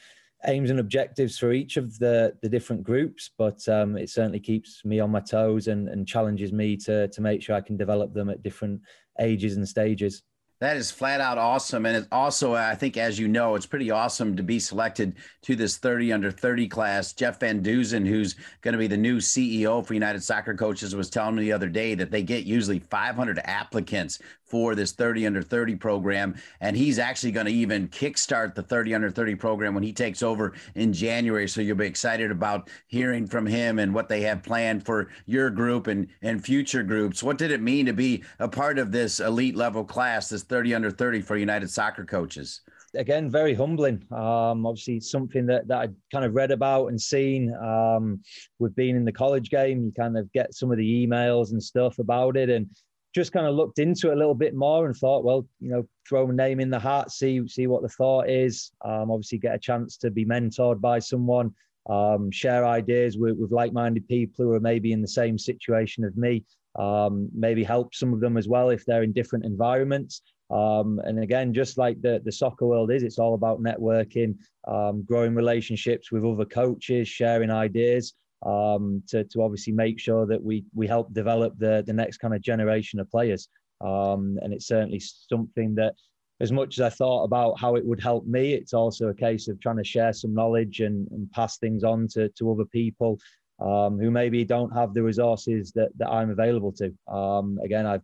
aims 0.47 0.71
and 0.71 0.79
objectives 0.79 1.37
for 1.37 1.53
each 1.53 1.77
of 1.77 1.99
the 1.99 2.33
the 2.43 2.49
different 2.49 2.85
groups 2.85 3.31
but 3.37 3.67
um, 3.69 3.97
it 3.97 4.09
certainly 4.09 4.39
keeps 4.39 4.85
me 4.85 5.01
on 5.01 5.11
my 5.11 5.19
toes 5.21 5.67
and, 5.67 5.89
and 5.89 6.07
challenges 6.07 6.53
me 6.53 6.77
to 6.77 7.09
to 7.09 7.21
make 7.21 7.43
sure 7.43 7.57
I 7.57 7.61
can 7.61 7.77
develop 7.77 8.15
them 8.15 8.31
at 8.31 8.43
different 8.43 8.81
ages 9.21 9.57
and 9.57 9.69
stages. 9.69 10.23
That 10.61 10.77
is 10.77 10.91
flat 10.91 11.21
out 11.21 11.39
awesome. 11.39 11.87
And 11.87 11.97
it's 11.97 12.09
also, 12.11 12.55
I 12.55 12.75
think, 12.75 12.97
as 12.97 13.17
you 13.17 13.29
know, 13.29 13.55
it's 13.55 13.67
pretty 13.67 13.93
awesome 13.93 14.37
to 14.37 14.43
be 14.43 14.59
selected 14.59 15.15
to 15.43 15.55
this 15.55 15.77
30 15.77 16.13
under 16.13 16.33
30 16.33 16.67
class. 16.67 17.13
Jeff 17.13 17.39
Van 17.39 17.63
Duzen, 17.63 18.05
who's 18.05 18.35
going 18.63 18.73
to 18.73 18.79
be 18.79 18.89
the 18.89 18.97
new 18.97 19.19
CEO 19.19 19.87
for 19.87 19.95
United 19.95 20.23
Soccer 20.23 20.55
Coaches, 20.55 20.97
was 20.97 21.11
telling 21.11 21.37
me 21.37 21.43
the 21.43 21.53
other 21.53 21.69
day 21.69 21.95
that 21.95 22.11
they 22.11 22.25
get 22.25 22.45
usually 22.45 22.81
500 22.81 23.39
applicants 23.45 24.19
for 24.49 24.75
this 24.75 24.93
30 24.93 25.27
under 25.27 25.43
30 25.43 25.77
program. 25.77 26.35
And 26.61 26.77
he's 26.77 26.99
actually 26.99 27.33
going 27.33 27.47
to 27.47 27.53
even 27.53 27.89
kickstart 27.89 28.55
the 28.55 28.63
30 28.63 28.95
under 28.95 29.11
30 29.11 29.35
program 29.37 29.75
when 29.75 29.83
he 29.83 29.93
takes 29.93 30.23
over 30.23 30.55
in 30.75 30.93
January. 30.93 31.47
So 31.47 31.61
you'll 31.61 31.77
be 31.77 31.87
excited 31.87 32.31
about 32.31 32.71
hearing 32.87 33.27
from 33.27 33.47
him 33.47 33.79
and 33.79 33.95
what 33.95 34.09
they 34.09 34.23
have 34.23 34.43
planned 34.43 34.85
for 34.85 35.11
your 35.27 35.51
group 35.51 35.87
and, 35.87 36.09
and 36.23 36.43
future 36.43 36.83
groups. 36.83 37.23
What 37.23 37.39
did 37.39 37.51
it 37.51 37.61
mean 37.61 37.87
to 37.87 37.93
be 37.93 38.25
a 38.39 38.49
part 38.49 38.79
of 38.79 38.91
this 38.91 39.21
elite 39.21 39.55
level 39.55 39.85
class, 39.85 40.31
this 40.31 40.48
30 40.49 40.75
under 40.75 40.91
30 40.91 41.21
for 41.23 41.37
United 41.37 41.71
Soccer 41.71 42.05
Coaches? 42.05 42.61
again 42.95 43.29
very 43.29 43.53
humbling 43.53 44.03
um 44.13 44.65
obviously 44.65 44.99
something 44.99 45.45
that, 45.45 45.69
that 45.69 45.77
i 45.77 45.89
kind 46.11 46.25
of 46.25 46.35
read 46.35 46.51
about 46.51 46.87
and 46.87 46.99
seen 46.99 47.55
um 47.57 48.19
with 48.59 48.75
being 48.77 48.97
in 48.97 49.05
the 49.05 49.13
college 49.13 49.51
game 49.51 49.85
you 49.85 49.93
kind 49.93 50.17
of 50.17 50.33
get 50.33 50.55
some 50.55 50.73
of 50.73 50.79
the 50.79 51.07
emails 51.07 51.51
and 51.51 51.63
stuff 51.63 51.99
about 51.99 52.35
it 52.35 52.49
and 52.49 52.67
just 53.15 53.33
kind 53.33 53.47
of 53.47 53.55
looked 53.55 53.79
into 53.79 54.11
it 54.11 54.15
a 54.15 54.17
little 54.17 54.35
bit 54.35 54.55
more 54.55 54.87
and 54.87 54.97
thought, 54.97 55.25
well, 55.25 55.47
you 55.61 55.71
know, 55.71 55.87
throw 56.09 56.29
a 56.29 56.33
name 56.33 56.61
in 56.61 56.71
the 56.71 56.79
hat, 56.79 57.11
see 57.11 57.47
see 57.49 57.67
what 57.67 57.83
the 57.83 57.89
thought 57.89 58.29
is. 58.29 58.71
Um, 58.85 59.11
obviously, 59.11 59.39
get 59.39 59.55
a 59.55 59.59
chance 59.59 59.97
to 59.99 60.11
be 60.11 60.25
mentored 60.25 60.81
by 60.81 60.99
someone, 60.99 61.53
um, 61.89 62.31
share 62.31 62.67
ideas 62.67 63.17
with, 63.17 63.37
with 63.37 63.51
like-minded 63.51 64.07
people 64.09 64.45
who 64.45 64.53
are 64.53 64.61
maybe 64.61 64.93
in 64.93 65.03
the 65.03 65.09
same 65.09 65.39
situation 65.39 66.05
as 66.05 66.17
me. 66.17 66.45
Um, 66.79 67.29
maybe 67.35 67.65
help 67.65 67.95
some 67.95 68.13
of 68.13 68.21
them 68.21 68.37
as 68.37 68.47
well 68.47 68.71
if 68.71 68.85
they're 68.85 69.03
in 69.03 69.13
different 69.13 69.45
environments. 69.45 70.23
Um, 70.51 71.01
and 71.05 71.23
again, 71.23 71.53
just 71.53 71.77
like 71.77 72.01
the, 72.01 72.21
the 72.25 72.33
soccer 72.33 72.67
world 72.67 72.91
is, 72.91 73.03
it's 73.03 73.19
all 73.19 73.35
about 73.35 73.61
networking, 73.61 74.37
um, 74.67 75.03
growing 75.03 75.35
relationships 75.35 76.11
with 76.11 76.25
other 76.25 76.47
coaches, 76.47 77.09
sharing 77.09 77.51
ideas 77.51 78.15
um, 78.47 79.03
to, 79.09 79.25
to 79.25 79.43
obviously 79.43 79.73
make 79.73 79.99
sure 79.99 80.27
that 80.27 80.43
we 80.43 80.65
we 80.75 80.87
help 80.87 81.13
develop 81.13 81.59
the 81.59 81.83
the 81.87 81.93
next 81.93 82.19
kind 82.19 82.35
of 82.35 82.41
generation 82.41 83.01
of 83.01 83.11
players. 83.11 83.49
Um, 83.81 84.39
and 84.43 84.53
it's 84.53 84.67
certainly 84.67 85.01
something 85.01 85.75
that, 85.77 85.95
as 86.41 86.51
much 86.53 86.79
as 86.79 86.81
I 86.81 86.91
thought 86.91 87.25
about 87.25 87.59
how 87.61 87.75
it 87.77 87.85
would 87.85 88.01
help 88.01 88.27
me, 88.27 88.55
it's 88.55 88.73
also 88.73 89.09
a 89.09 89.15
case 89.15 89.49
of 89.49 89.61
trying 89.61 89.77
to 89.77 89.85
share 89.85 90.13
some 90.13 90.35
knowledge 90.35 90.81
and, 90.81 91.09
and 91.11 91.31
pass 91.33 91.59
things 91.59 91.85
on 91.85 92.09
to, 92.09 92.29
to 92.31 92.53
other 92.53 92.65
people 92.65 93.19
um, 93.61 93.99
who 93.99 94.11
maybe 94.11 94.45
don't 94.45 94.71
have 94.71 94.95
the 94.95 95.03
resources 95.03 95.73
that, 95.73 95.91
that 95.99 96.09
I'm 96.09 96.31
available 96.31 96.73
to. 96.73 96.95
Um, 97.13 97.59
again, 97.65 97.87
I 97.87 97.99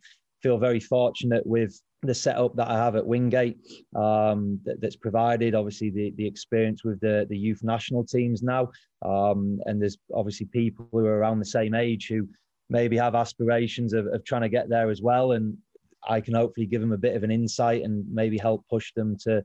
feel 0.44 0.58
very 0.58 0.78
fortunate 0.78 1.44
with 1.46 1.80
the 2.02 2.14
setup 2.14 2.54
that 2.54 2.68
I 2.68 2.76
have 2.76 2.96
at 2.96 3.06
Wingate 3.06 3.56
um, 3.96 4.60
that, 4.66 4.78
that's 4.80 4.94
provided. 4.96 5.54
Obviously, 5.54 5.88
the 5.88 6.12
the 6.18 6.26
experience 6.26 6.84
with 6.84 7.00
the 7.00 7.26
the 7.30 7.36
youth 7.46 7.62
national 7.62 8.04
teams 8.04 8.42
now, 8.42 8.70
um, 9.02 9.58
and 9.64 9.80
there's 9.80 9.96
obviously 10.14 10.46
people 10.46 10.86
who 10.92 11.06
are 11.06 11.18
around 11.18 11.38
the 11.38 11.54
same 11.58 11.74
age 11.74 12.08
who 12.08 12.28
maybe 12.68 12.96
have 12.98 13.14
aspirations 13.14 13.94
of, 13.94 14.06
of 14.08 14.22
trying 14.24 14.42
to 14.42 14.50
get 14.50 14.68
there 14.68 14.90
as 14.90 15.00
well, 15.00 15.32
and 15.32 15.56
I 16.06 16.20
can 16.20 16.34
hopefully 16.34 16.66
give 16.66 16.82
them 16.82 16.92
a 16.92 17.04
bit 17.06 17.16
of 17.16 17.24
an 17.24 17.30
insight 17.30 17.82
and 17.82 18.04
maybe 18.12 18.36
help 18.36 18.66
push 18.68 18.92
them 18.92 19.16
to 19.24 19.42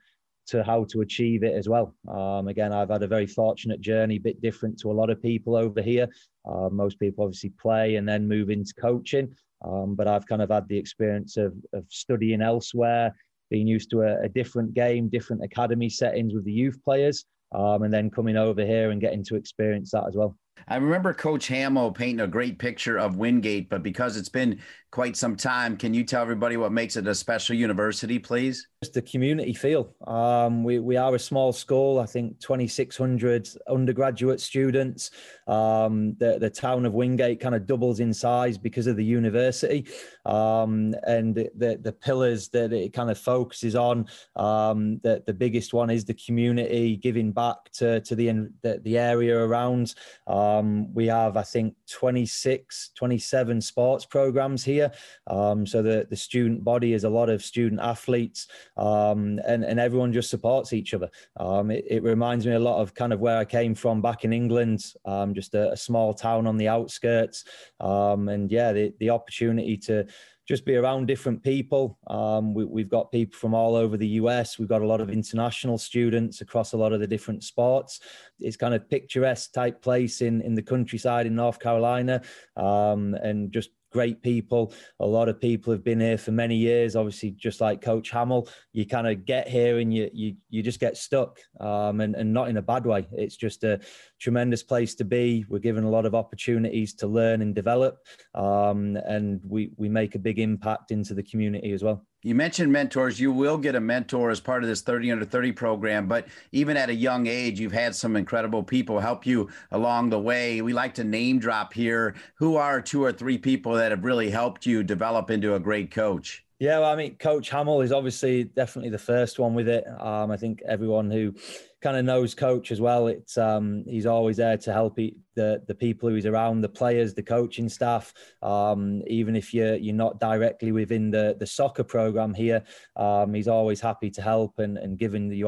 to 0.49 0.63
how 0.63 0.85
to 0.91 1.01
achieve 1.01 1.43
it 1.43 1.53
as 1.53 1.67
well. 1.67 1.95
Um, 2.07 2.47
again, 2.47 2.73
I've 2.73 2.89
had 2.89 3.03
a 3.03 3.07
very 3.07 3.27
fortunate 3.27 3.81
journey, 3.81 4.15
a 4.15 4.19
bit 4.19 4.41
different 4.41 4.79
to 4.79 4.91
a 4.91 4.93
lot 4.93 5.09
of 5.09 5.21
people 5.21 5.55
over 5.55 5.81
here. 5.81 6.07
Uh, 6.49 6.69
most 6.69 6.99
people 6.99 7.23
obviously 7.23 7.51
play 7.61 7.95
and 7.95 8.07
then 8.07 8.27
move 8.27 8.49
into 8.49 8.73
coaching. 8.79 9.35
Um, 9.63 9.95
but 9.95 10.07
I've 10.07 10.25
kind 10.25 10.41
of 10.41 10.49
had 10.49 10.67
the 10.67 10.77
experience 10.77 11.37
of, 11.37 11.53
of 11.73 11.83
studying 11.89 12.41
elsewhere, 12.41 13.13
being 13.49 13.67
used 13.67 13.89
to 13.91 14.01
a, 14.01 14.21
a 14.23 14.29
different 14.29 14.73
game, 14.73 15.09
different 15.09 15.43
academy 15.43 15.89
settings 15.89 16.33
with 16.33 16.45
the 16.45 16.51
youth 16.51 16.79
players, 16.83 17.25
um, 17.53 17.83
and 17.83 17.93
then 17.93 18.09
coming 18.09 18.37
over 18.37 18.65
here 18.65 18.91
and 18.91 19.01
getting 19.01 19.23
to 19.25 19.35
experience 19.35 19.91
that 19.91 20.05
as 20.07 20.15
well. 20.15 20.35
I 20.67 20.75
remember 20.75 21.13
Coach 21.13 21.47
Hamill 21.47 21.91
painting 21.91 22.19
a 22.19 22.27
great 22.27 22.59
picture 22.59 22.99
of 22.99 23.15
Wingate, 23.15 23.69
but 23.69 23.81
because 23.81 24.17
it's 24.17 24.29
been 24.29 24.59
quite 24.91 25.15
some 25.15 25.35
time, 25.35 25.77
can 25.77 25.93
you 25.93 26.03
tell 26.03 26.21
everybody 26.21 26.57
what 26.57 26.71
makes 26.71 26.95
it 26.95 27.07
a 27.07 27.15
special 27.15 27.55
university, 27.55 28.19
please? 28.19 28.67
Just 28.81 28.93
the 28.93 29.01
community 29.01 29.51
feel. 29.51 29.93
Um, 30.07 30.63
we, 30.63 30.79
we 30.79 30.95
are 30.95 31.13
a 31.13 31.19
small 31.19 31.51
school, 31.51 31.99
I 31.99 32.05
think 32.05 32.39
2,600 32.39 33.49
undergraduate 33.67 34.39
students. 34.39 35.11
Um, 35.47 36.15
the, 36.17 36.39
the 36.39 36.49
town 36.49 36.85
of 36.85 36.93
Wingate 36.93 37.41
kind 37.41 37.55
of 37.55 37.67
doubles 37.67 37.99
in 37.99 38.13
size 38.13 38.57
because 38.57 38.87
of 38.87 38.95
the 38.95 39.03
university. 39.03 39.85
Um, 40.25 40.95
and 41.05 41.35
the, 41.35 41.77
the 41.81 41.91
pillars 41.91 42.47
that 42.49 42.71
it 42.71 42.93
kind 42.93 43.11
of 43.11 43.17
focuses 43.17 43.75
on, 43.75 44.07
um, 44.37 45.01
the, 45.03 45.23
the 45.27 45.33
biggest 45.33 45.73
one 45.73 45.89
is 45.89 46.05
the 46.05 46.13
community, 46.13 46.95
giving 46.95 47.33
back 47.33 47.57
to, 47.73 47.99
to 47.99 48.15
the, 48.15 48.47
the, 48.61 48.79
the 48.85 48.97
area 48.97 49.37
around. 49.37 49.93
Um, 50.25 50.93
we 50.93 51.07
have, 51.07 51.35
I 51.35 51.43
think, 51.43 51.75
26, 51.91 52.91
27 52.95 53.59
sports 53.59 54.05
programs 54.05 54.63
here. 54.63 54.89
Um, 55.27 55.65
so 55.65 55.81
the, 55.81 56.07
the 56.09 56.15
student 56.15 56.63
body 56.63 56.93
is 56.93 57.03
a 57.03 57.09
lot 57.09 57.27
of 57.27 57.43
student 57.43 57.81
athletes 57.81 58.47
um, 58.79 59.39
and, 59.45 59.65
and 59.65 59.79
everyone 59.79 60.13
just 60.13 60.29
supports 60.29 60.71
each 60.71 60.93
other. 60.93 61.09
Um, 61.37 61.69
it, 61.69 61.83
it, 61.87 62.03
reminds 62.03 62.47
me 62.47 62.53
a 62.53 62.59
lot 62.59 62.81
of 62.81 62.93
kind 62.93 63.11
of 63.11 63.19
where 63.19 63.37
I 63.37 63.45
came 63.45 63.75
from 63.75 64.01
back 64.01 64.23
in 64.23 64.31
England, 64.31 64.93
um, 65.05 65.33
just 65.33 65.53
a, 65.53 65.73
a, 65.73 65.77
small 65.77 66.13
town 66.13 66.47
on 66.47 66.55
the 66.55 66.69
outskirts. 66.69 67.43
Um, 67.81 68.29
and 68.29 68.49
yeah, 68.49 68.71
the, 68.71 68.93
the 68.99 69.09
opportunity 69.09 69.75
to 69.77 70.07
just 70.47 70.65
be 70.65 70.77
around 70.77 71.07
different 71.07 71.43
people. 71.43 71.99
Um, 72.07 72.53
we, 72.53 72.81
have 72.81 72.89
got 72.89 73.11
people 73.11 73.37
from 73.37 73.53
all 73.53 73.75
over 73.75 73.97
the 73.97 74.07
US. 74.07 74.57
We've 74.57 74.69
got 74.69 74.81
a 74.81 74.87
lot 74.87 75.01
of 75.01 75.09
international 75.09 75.77
students 75.77 76.39
across 76.39 76.71
a 76.71 76.77
lot 76.77 76.93
of 76.93 77.01
the 77.01 77.07
different 77.07 77.43
sports. 77.43 77.99
It's 78.39 78.57
kind 78.57 78.73
of 78.73 78.89
picturesque 78.89 79.51
type 79.51 79.81
place 79.81 80.21
in 80.21 80.41
in 80.41 80.55
the 80.55 80.63
countryside 80.63 81.27
in 81.27 81.35
North 81.35 81.59
Carolina, 81.59 82.21
um, 82.55 83.13
and 83.21 83.51
just 83.51 83.71
great 83.91 84.21
people. 84.21 84.73
A 84.99 85.05
lot 85.05 85.29
of 85.29 85.39
people 85.39 85.71
have 85.73 85.83
been 85.83 85.99
here 85.99 86.17
for 86.17 86.31
many 86.31 86.55
years. 86.55 86.95
Obviously, 86.95 87.31
just 87.31 87.61
like 87.61 87.81
Coach 87.81 88.09
Hamill, 88.11 88.47
you 88.73 88.85
kind 88.85 89.07
of 89.07 89.25
get 89.25 89.47
here 89.47 89.79
and 89.79 89.93
you 89.93 90.09
you 90.13 90.35
you 90.49 90.63
just 90.63 90.79
get 90.79 90.97
stuck, 90.97 91.39
um, 91.59 92.01
and 92.01 92.15
and 92.15 92.33
not 92.33 92.49
in 92.49 92.57
a 92.57 92.61
bad 92.61 92.85
way. 92.85 93.07
It's 93.11 93.37
just 93.37 93.63
a 93.63 93.79
tremendous 94.19 94.63
place 94.63 94.95
to 94.95 95.05
be. 95.05 95.45
We're 95.49 95.59
given 95.59 95.83
a 95.83 95.89
lot 95.89 96.05
of 96.05 96.15
opportunities 96.15 96.93
to 96.95 97.07
learn 97.07 97.41
and 97.41 97.53
develop, 97.55 97.99
um, 98.35 98.97
and 98.97 99.41
we 99.45 99.71
we 99.77 99.89
make 99.89 100.15
a 100.15 100.19
big 100.19 100.39
impact 100.39 100.91
into 100.91 101.13
the 101.13 101.23
community 101.23 101.71
as 101.71 101.83
well. 101.83 102.05
You 102.21 102.35
mentioned 102.35 102.73
mentors. 102.73 103.17
You 103.17 103.31
will 103.31 103.57
get 103.57 103.75
a 103.75 103.79
mentor 103.79 104.29
as 104.29 104.41
part 104.41 104.61
of 104.61 104.67
this 104.67 104.81
30 104.81 105.13
under 105.13 105.23
30 105.23 105.53
program, 105.53 106.05
but 106.05 106.27
even 106.51 106.75
at 106.75 106.89
a 106.89 106.93
young 106.93 107.27
age, 107.27 107.61
you've 107.61 107.71
had 107.71 107.95
some 107.95 108.17
incredible 108.17 108.61
people 108.61 108.99
help 108.99 109.25
you 109.25 109.49
along 109.71 110.09
the 110.09 110.19
way. 110.19 110.61
We 110.61 110.73
like 110.73 110.93
to 110.95 111.05
name 111.05 111.39
drop 111.39 111.71
here. 111.71 112.15
Who 112.35 112.57
are 112.57 112.81
two 112.81 113.05
or 113.05 113.13
three 113.13 113.37
people 113.37 113.73
that 113.75 113.91
have 113.91 114.03
really 114.03 114.29
helped 114.31 114.65
you 114.65 114.83
develop 114.83 115.31
into 115.31 115.55
a 115.55 115.61
great 115.61 115.91
coach? 115.91 116.43
Yeah, 116.59 116.79
well, 116.79 116.91
I 116.91 116.97
mean, 116.97 117.15
Coach 117.15 117.49
Hamill 117.51 117.79
is 117.79 117.93
obviously 117.93 118.43
definitely 118.43 118.89
the 118.89 118.97
first 118.97 119.39
one 119.39 119.53
with 119.53 119.69
it. 119.69 119.85
Um, 119.97 120.29
I 120.29 120.35
think 120.35 120.61
everyone 120.67 121.09
who 121.09 121.33
kind 121.79 121.95
of 121.95 122.03
knows 122.03 122.35
Coach 122.35 122.73
as 122.73 122.81
well, 122.81 123.07
it's 123.07 123.37
um, 123.37 123.85
he's 123.87 124.05
always 124.05 124.35
there 124.35 124.57
to 124.57 124.73
help 124.73 124.97
he, 124.97 125.15
the 125.35 125.63
the 125.67 125.73
people 125.73 126.09
who 126.09 126.15
he's 126.15 126.25
around, 126.25 126.59
the 126.59 126.67
players, 126.67 127.13
the 127.13 127.23
coaching 127.23 127.69
staff. 127.69 128.13
Um, 128.41 129.01
even 129.07 129.37
if 129.37 129.53
you're 129.53 129.75
you're 129.75 129.95
not 129.95 130.19
directly 130.19 130.73
within 130.73 131.09
the 131.11 131.37
the 131.39 131.47
soccer 131.47 131.85
program 131.85 132.33
here, 132.33 132.61
um, 132.97 133.33
he's 133.33 133.47
always 133.47 133.79
happy 133.79 134.11
to 134.11 134.21
help 134.21 134.59
and 134.59 134.77
and 134.77 134.97
giving 134.97 135.29
the 135.29 135.45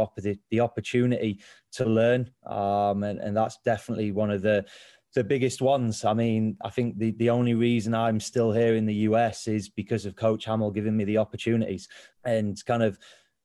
the 0.49 0.59
opportunity 0.61 1.41
to 1.73 1.85
learn. 1.85 2.31
Um, 2.45 3.03
and 3.03 3.19
and 3.19 3.35
that's 3.35 3.57
definitely 3.65 4.13
one 4.13 4.31
of 4.31 4.41
the 4.41 4.65
the 5.13 5.23
biggest 5.23 5.61
ones. 5.61 6.05
I 6.05 6.13
mean, 6.13 6.57
I 6.63 6.69
think 6.69 6.97
the, 6.97 7.11
the 7.11 7.29
only 7.29 7.53
reason 7.53 7.93
I'm 7.93 8.19
still 8.19 8.51
here 8.51 8.75
in 8.75 8.85
the 8.85 8.93
US 9.09 9.47
is 9.47 9.69
because 9.69 10.05
of 10.05 10.15
Coach 10.15 10.45
Hamill 10.45 10.71
giving 10.71 10.95
me 10.95 11.03
the 11.03 11.17
opportunities 11.17 11.87
and 12.23 12.57
kind 12.65 12.83
of 12.83 12.97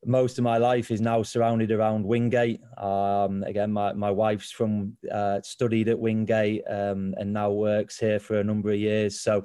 most 0.04 0.38
of 0.38 0.44
my 0.44 0.58
life 0.58 0.90
is 0.90 1.00
now 1.00 1.22
surrounded 1.22 1.72
around 1.72 2.04
Wingate. 2.04 2.60
Um, 2.78 3.42
again, 3.42 3.72
my, 3.72 3.92
my 3.92 4.10
wife's 4.10 4.52
from 4.52 4.96
uh, 5.10 5.40
studied 5.42 5.88
at 5.88 5.98
Wingate 5.98 6.62
um, 6.70 7.14
and 7.18 7.32
now 7.32 7.50
works 7.50 7.98
here 7.98 8.20
for 8.20 8.38
a 8.38 8.44
number 8.44 8.70
of 8.70 8.78
years. 8.78 9.20
So 9.20 9.44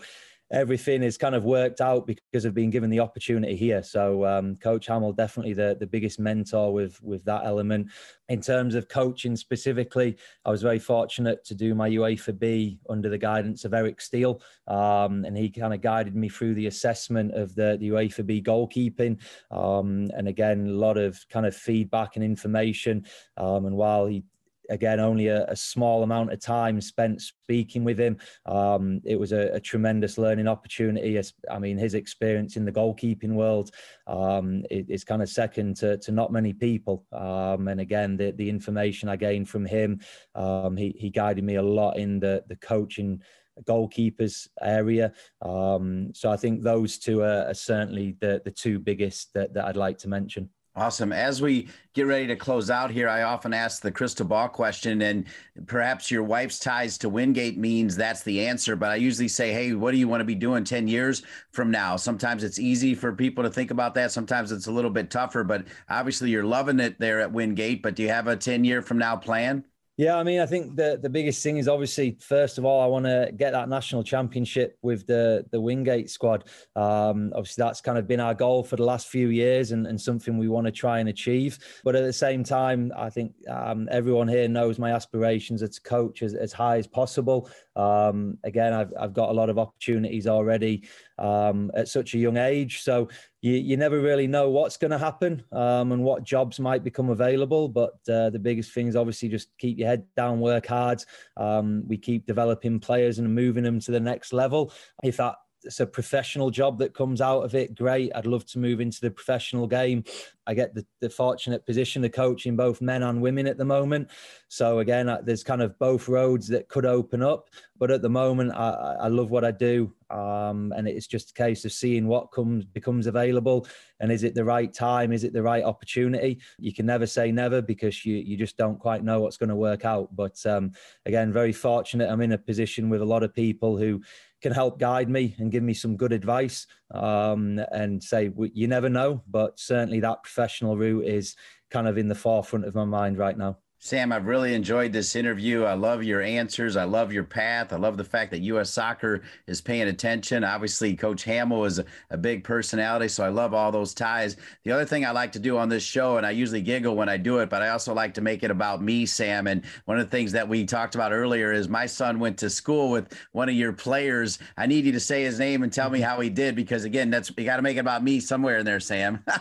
everything 0.51 1.01
is 1.01 1.17
kind 1.17 1.33
of 1.33 1.45
worked 1.45 1.81
out 1.81 2.05
because 2.05 2.45
of 2.45 2.53
being 2.53 2.69
given 2.69 2.89
the 2.89 2.99
opportunity 2.99 3.55
here. 3.55 3.81
So 3.81 4.25
um, 4.25 4.57
Coach 4.57 4.87
Hamill 4.87 5.13
definitely 5.13 5.53
the 5.53 5.77
the 5.79 5.87
biggest 5.87 6.19
mentor 6.19 6.73
with 6.73 7.01
with 7.01 7.23
that 7.25 7.45
element. 7.45 7.87
In 8.29 8.41
terms 8.41 8.75
of 8.75 8.87
coaching 8.87 9.35
specifically, 9.35 10.17
I 10.45 10.51
was 10.51 10.61
very 10.61 10.79
fortunate 10.79 11.43
to 11.45 11.55
do 11.55 11.75
my 11.75 11.89
UEFA 11.89 12.37
B 12.37 12.79
under 12.89 13.09
the 13.09 13.17
guidance 13.17 13.65
of 13.65 13.73
Eric 13.73 13.99
Steele, 14.01 14.41
um, 14.67 15.25
and 15.25 15.35
he 15.35 15.49
kind 15.49 15.73
of 15.73 15.81
guided 15.81 16.15
me 16.15 16.29
through 16.29 16.55
the 16.55 16.67
assessment 16.67 17.33
of 17.33 17.53
the, 17.55 17.77
the 17.79 17.89
UEFA 17.89 18.25
B 18.25 18.41
goalkeeping. 18.41 19.19
Um, 19.51 20.09
and 20.15 20.27
again, 20.27 20.67
a 20.67 20.71
lot 20.71 20.97
of 20.97 21.19
kind 21.29 21.45
of 21.45 21.55
feedback 21.55 22.15
and 22.15 22.23
information. 22.23 23.05
Um, 23.37 23.65
and 23.65 23.75
while 23.75 24.05
he 24.05 24.23
again, 24.71 24.99
only 24.99 25.27
a, 25.27 25.45
a, 25.45 25.55
small 25.55 26.01
amount 26.01 26.31
of 26.31 26.39
time 26.39 26.79
spent 26.81 27.21
speaking 27.21 27.83
with 27.83 27.99
him. 27.99 28.17
Um, 28.45 29.01
it 29.03 29.19
was 29.19 29.33
a, 29.33 29.53
a, 29.53 29.59
tremendous 29.59 30.17
learning 30.17 30.47
opportunity. 30.47 31.19
I 31.49 31.59
mean, 31.59 31.77
his 31.77 31.93
experience 31.93 32.55
in 32.55 32.65
the 32.65 32.71
goalkeeping 32.71 33.33
world 33.33 33.71
um, 34.07 34.63
is 34.69 35.03
kind 35.03 35.21
of 35.21 35.29
second 35.29 35.75
to, 35.77 35.97
to 35.97 36.11
not 36.11 36.31
many 36.31 36.53
people. 36.53 37.05
Um, 37.11 37.67
and 37.67 37.81
again, 37.81 38.17
the, 38.17 38.31
the 38.31 38.49
information 38.49 39.09
I 39.09 39.17
gained 39.17 39.49
from 39.49 39.65
him, 39.65 39.99
um, 40.35 40.77
he, 40.77 40.95
he 40.97 41.09
guided 41.09 41.43
me 41.43 41.55
a 41.55 41.61
lot 41.61 41.97
in 41.97 42.19
the, 42.19 42.43
the 42.47 42.55
coaching 42.55 43.21
goalkeepers 43.63 44.47
area. 44.61 45.11
Um, 45.41 46.13
so 46.13 46.31
I 46.31 46.37
think 46.37 46.63
those 46.63 46.97
two 46.97 47.21
are, 47.21 47.45
are 47.47 47.53
certainly 47.53 48.15
the, 48.19 48.41
the 48.43 48.51
two 48.51 48.79
biggest 48.79 49.33
that, 49.33 49.53
that 49.53 49.65
I'd 49.65 49.77
like 49.77 49.97
to 49.99 50.07
mention. 50.07 50.49
Awesome. 50.73 51.11
As 51.11 51.41
we 51.41 51.67
get 51.93 52.03
ready 52.03 52.27
to 52.27 52.37
close 52.37 52.69
out 52.69 52.91
here, 52.91 53.09
I 53.09 53.23
often 53.23 53.53
ask 53.53 53.81
the 53.81 53.91
crystal 53.91 54.25
ball 54.25 54.47
question, 54.47 55.01
and 55.01 55.25
perhaps 55.67 56.09
your 56.09 56.23
wife's 56.23 56.59
ties 56.59 56.97
to 56.99 57.09
Wingate 57.09 57.57
means 57.57 57.97
that's 57.97 58.23
the 58.23 58.47
answer. 58.47 58.77
But 58.77 58.89
I 58.89 58.95
usually 58.95 59.27
say, 59.27 59.51
hey, 59.51 59.73
what 59.73 59.91
do 59.91 59.97
you 59.97 60.07
want 60.07 60.21
to 60.21 60.25
be 60.25 60.33
doing 60.33 60.63
10 60.63 60.87
years 60.87 61.23
from 61.51 61.71
now? 61.71 61.97
Sometimes 61.97 62.45
it's 62.45 62.57
easy 62.57 62.95
for 62.95 63.11
people 63.11 63.43
to 63.43 63.49
think 63.49 63.71
about 63.71 63.93
that. 63.95 64.13
Sometimes 64.13 64.53
it's 64.53 64.67
a 64.67 64.71
little 64.71 64.91
bit 64.91 65.11
tougher, 65.11 65.43
but 65.43 65.65
obviously 65.89 66.29
you're 66.29 66.45
loving 66.45 66.79
it 66.79 66.97
there 66.99 67.19
at 67.19 67.33
Wingate. 67.33 67.83
But 67.83 67.95
do 67.95 68.03
you 68.03 68.09
have 68.09 68.27
a 68.27 68.37
10 68.37 68.63
year 68.63 68.81
from 68.81 68.97
now 68.97 69.17
plan? 69.17 69.65
Yeah, 69.97 70.17
I 70.17 70.23
mean, 70.23 70.39
I 70.39 70.45
think 70.45 70.77
the 70.77 70.97
the 71.01 71.09
biggest 71.09 71.43
thing 71.43 71.57
is 71.57 71.67
obviously 71.67 72.17
first 72.21 72.57
of 72.57 72.65
all, 72.65 72.81
I 72.81 72.85
want 72.85 73.05
to 73.05 73.31
get 73.35 73.51
that 73.51 73.67
national 73.67 74.03
championship 74.03 74.77
with 74.81 75.05
the 75.05 75.45
the 75.51 75.59
Wingate 75.59 76.09
squad. 76.09 76.45
Um, 76.75 77.31
obviously, 77.35 77.61
that's 77.63 77.81
kind 77.81 77.97
of 77.97 78.07
been 78.07 78.21
our 78.21 78.33
goal 78.33 78.63
for 78.63 78.77
the 78.77 78.85
last 78.85 79.09
few 79.09 79.27
years, 79.27 79.73
and, 79.73 79.85
and 79.85 79.99
something 79.99 80.37
we 80.37 80.47
want 80.47 80.65
to 80.65 80.71
try 80.71 80.99
and 80.99 81.09
achieve. 81.09 81.59
But 81.83 81.95
at 81.95 82.03
the 82.03 82.13
same 82.13 82.43
time, 82.43 82.91
I 82.97 83.09
think 83.09 83.33
um, 83.49 83.89
everyone 83.91 84.29
here 84.29 84.47
knows 84.47 84.79
my 84.79 84.91
aspirations 84.91 85.61
as 85.61 85.77
a 85.77 85.81
coach 85.81 86.23
as, 86.23 86.35
as 86.35 86.53
high 86.53 86.77
as 86.77 86.87
possible. 86.87 87.49
Um, 87.75 88.37
again, 88.43 88.73
I've 88.73 88.93
I've 88.99 89.13
got 89.13 89.29
a 89.29 89.33
lot 89.33 89.49
of 89.49 89.57
opportunities 89.57 90.27
already 90.27 90.87
um, 91.17 91.71
at 91.75 91.87
such 91.87 92.13
a 92.13 92.17
young 92.17 92.37
age, 92.37 92.81
so 92.81 93.09
you, 93.41 93.53
you 93.53 93.77
never 93.77 93.99
really 93.99 94.27
know 94.27 94.49
what's 94.49 94.77
going 94.77 94.91
to 94.91 94.97
happen 94.97 95.43
um, 95.51 95.91
and 95.91 96.03
what 96.03 96.23
jobs 96.23 96.59
might 96.59 96.83
become 96.83 97.09
available. 97.09 97.67
But 97.69 97.93
uh, 98.09 98.29
the 98.29 98.39
biggest 98.41 98.71
thing 98.73 98.87
is 98.87 98.95
obviously 98.95 99.29
just 99.29 99.49
keep 99.57 99.77
your 99.77 99.87
head 99.87 100.05
down, 100.15 100.39
work 100.39 100.67
hard. 100.67 101.03
Um, 101.37 101.83
we 101.87 101.97
keep 101.97 102.25
developing 102.25 102.79
players 102.79 103.19
and 103.19 103.33
moving 103.33 103.63
them 103.63 103.79
to 103.81 103.91
the 103.91 103.99
next 103.99 104.33
level. 104.33 104.73
If 105.03 105.17
that 105.17 105.35
it's 105.63 105.79
a 105.79 105.85
professional 105.85 106.49
job 106.49 106.79
that 106.79 106.93
comes 106.93 107.21
out 107.21 107.41
of 107.41 107.55
it. 107.55 107.75
Great. 107.75 108.11
I'd 108.15 108.25
love 108.25 108.45
to 108.47 108.59
move 108.59 108.81
into 108.81 109.01
the 109.01 109.11
professional 109.11 109.67
game. 109.67 110.03
I 110.47 110.53
get 110.53 110.73
the, 110.73 110.85
the 110.99 111.09
fortunate 111.09 111.65
position 111.65 112.03
of 112.03 112.11
coaching 112.11 112.55
both 112.55 112.81
men 112.81 113.03
and 113.03 113.21
women 113.21 113.47
at 113.47 113.57
the 113.57 113.65
moment. 113.65 114.09
So 114.47 114.79
again, 114.79 115.15
there's 115.23 115.43
kind 115.43 115.61
of 115.61 115.77
both 115.79 116.07
roads 116.07 116.47
that 116.47 116.67
could 116.67 116.85
open 116.85 117.21
up. 117.21 117.49
But 117.81 117.89
at 117.89 118.03
the 118.03 118.09
moment, 118.09 118.51
I, 118.53 118.97
I 119.01 119.07
love 119.07 119.31
what 119.31 119.43
I 119.43 119.49
do, 119.49 119.91
um, 120.11 120.71
and 120.77 120.87
it's 120.87 121.07
just 121.07 121.31
a 121.31 121.33
case 121.33 121.65
of 121.65 121.71
seeing 121.71 122.05
what 122.05 122.31
comes 122.31 122.63
becomes 122.63 123.07
available, 123.07 123.65
and 123.99 124.11
is 124.11 124.23
it 124.23 124.35
the 124.35 124.45
right 124.45 124.71
time? 124.71 125.11
Is 125.11 125.23
it 125.23 125.33
the 125.33 125.41
right 125.41 125.63
opportunity? 125.63 126.41
You 126.59 126.75
can 126.75 126.85
never 126.85 127.07
say 127.07 127.31
never 127.31 127.59
because 127.59 128.05
you 128.05 128.17
you 128.17 128.37
just 128.37 128.55
don't 128.55 128.77
quite 128.77 129.03
know 129.03 129.21
what's 129.21 129.37
going 129.37 129.49
to 129.49 129.55
work 129.55 129.83
out. 129.83 130.15
But 130.15 130.45
um, 130.45 130.73
again, 131.07 131.33
very 131.33 131.53
fortunate. 131.53 132.07
I'm 132.07 132.21
in 132.21 132.33
a 132.33 132.37
position 132.37 132.87
with 132.87 133.01
a 133.01 133.05
lot 133.05 133.23
of 133.23 133.33
people 133.33 133.77
who 133.77 134.03
can 134.41 134.51
help 134.51 134.79
guide 134.79 135.09
me 135.09 135.35
and 135.37 135.51
give 135.51 135.63
me 135.63 135.73
some 135.73 135.95
good 135.95 136.11
advice 136.11 136.67
um, 136.93 137.59
and 137.71 138.03
say 138.03 138.31
you 138.53 138.67
never 138.67 138.89
know 138.89 139.21
but 139.29 139.59
certainly 139.59 139.99
that 139.99 140.23
professional 140.23 140.77
route 140.77 141.05
is 141.05 141.35
kind 141.69 141.87
of 141.87 141.97
in 141.97 142.07
the 142.07 142.15
forefront 142.15 142.65
of 142.65 142.75
my 142.75 142.85
mind 142.85 143.17
right 143.17 143.37
now 143.37 143.57
Sam, 143.83 144.11
I've 144.11 144.27
really 144.27 144.53
enjoyed 144.53 144.93
this 144.93 145.15
interview. 145.15 145.63
I 145.63 145.73
love 145.73 146.03
your 146.03 146.21
answers. 146.21 146.77
I 146.77 146.83
love 146.83 147.11
your 147.11 147.23
path. 147.23 147.73
I 147.73 147.77
love 147.77 147.97
the 147.97 148.03
fact 148.03 148.29
that 148.29 148.41
U.S. 148.41 148.69
soccer 148.69 149.23
is 149.47 149.59
paying 149.59 149.87
attention. 149.87 150.43
Obviously, 150.43 150.95
Coach 150.95 151.23
Hamill 151.23 151.65
is 151.65 151.79
a, 151.79 151.85
a, 152.11 152.17
big 152.17 152.43
personality, 152.43 153.07
so 153.07 153.23
I 153.23 153.29
love 153.29 153.55
all 153.55 153.71
those 153.71 153.95
ties. 153.95 154.37
The 154.65 154.71
other 154.71 154.85
thing 154.85 155.03
I 155.03 155.09
like 155.09 155.31
to 155.31 155.39
do 155.39 155.57
on 155.57 155.67
this 155.67 155.81
show, 155.81 156.17
and 156.17 156.27
I 156.27 156.29
usually 156.29 156.61
giggle 156.61 156.95
when 156.95 157.09
I 157.09 157.17
do 157.17 157.39
it, 157.39 157.49
but 157.49 157.63
I 157.63 157.69
also 157.69 157.91
like 157.91 158.13
to 158.13 158.21
make 158.21 158.43
it 158.43 158.51
about 158.51 158.83
me, 158.83 159.07
Sam. 159.07 159.47
And 159.47 159.65
one 159.85 159.97
of 159.97 160.05
the 160.05 160.15
things 160.15 160.31
that 160.33 160.47
we 160.47 160.63
talked 160.63 160.93
about 160.93 161.11
earlier 161.11 161.51
is 161.51 161.67
my 161.67 161.87
son 161.87 162.19
went 162.19 162.37
to 162.37 162.51
school 162.51 162.91
with 162.91 163.11
one 163.31 163.49
of 163.49 163.55
your 163.55 163.73
players. 163.73 164.37
I 164.57 164.67
need 164.67 164.85
you 164.85 164.91
to 164.91 164.99
say 164.99 165.23
his 165.23 165.39
name 165.39 165.63
and 165.63 165.73
tell 165.73 165.89
me 165.89 166.01
mm-hmm. 166.01 166.07
how 166.07 166.19
he 166.19 166.29
did, 166.29 166.55
because 166.55 166.83
again, 166.83 167.09
that's 167.09 167.31
you 167.35 167.45
got 167.45 167.55
to 167.55 167.63
make 167.63 167.77
it 167.77 167.79
about 167.79 168.03
me 168.03 168.19
somewhere 168.19 168.59
in 168.59 168.65
there, 168.65 168.79
Sam. 168.79 169.25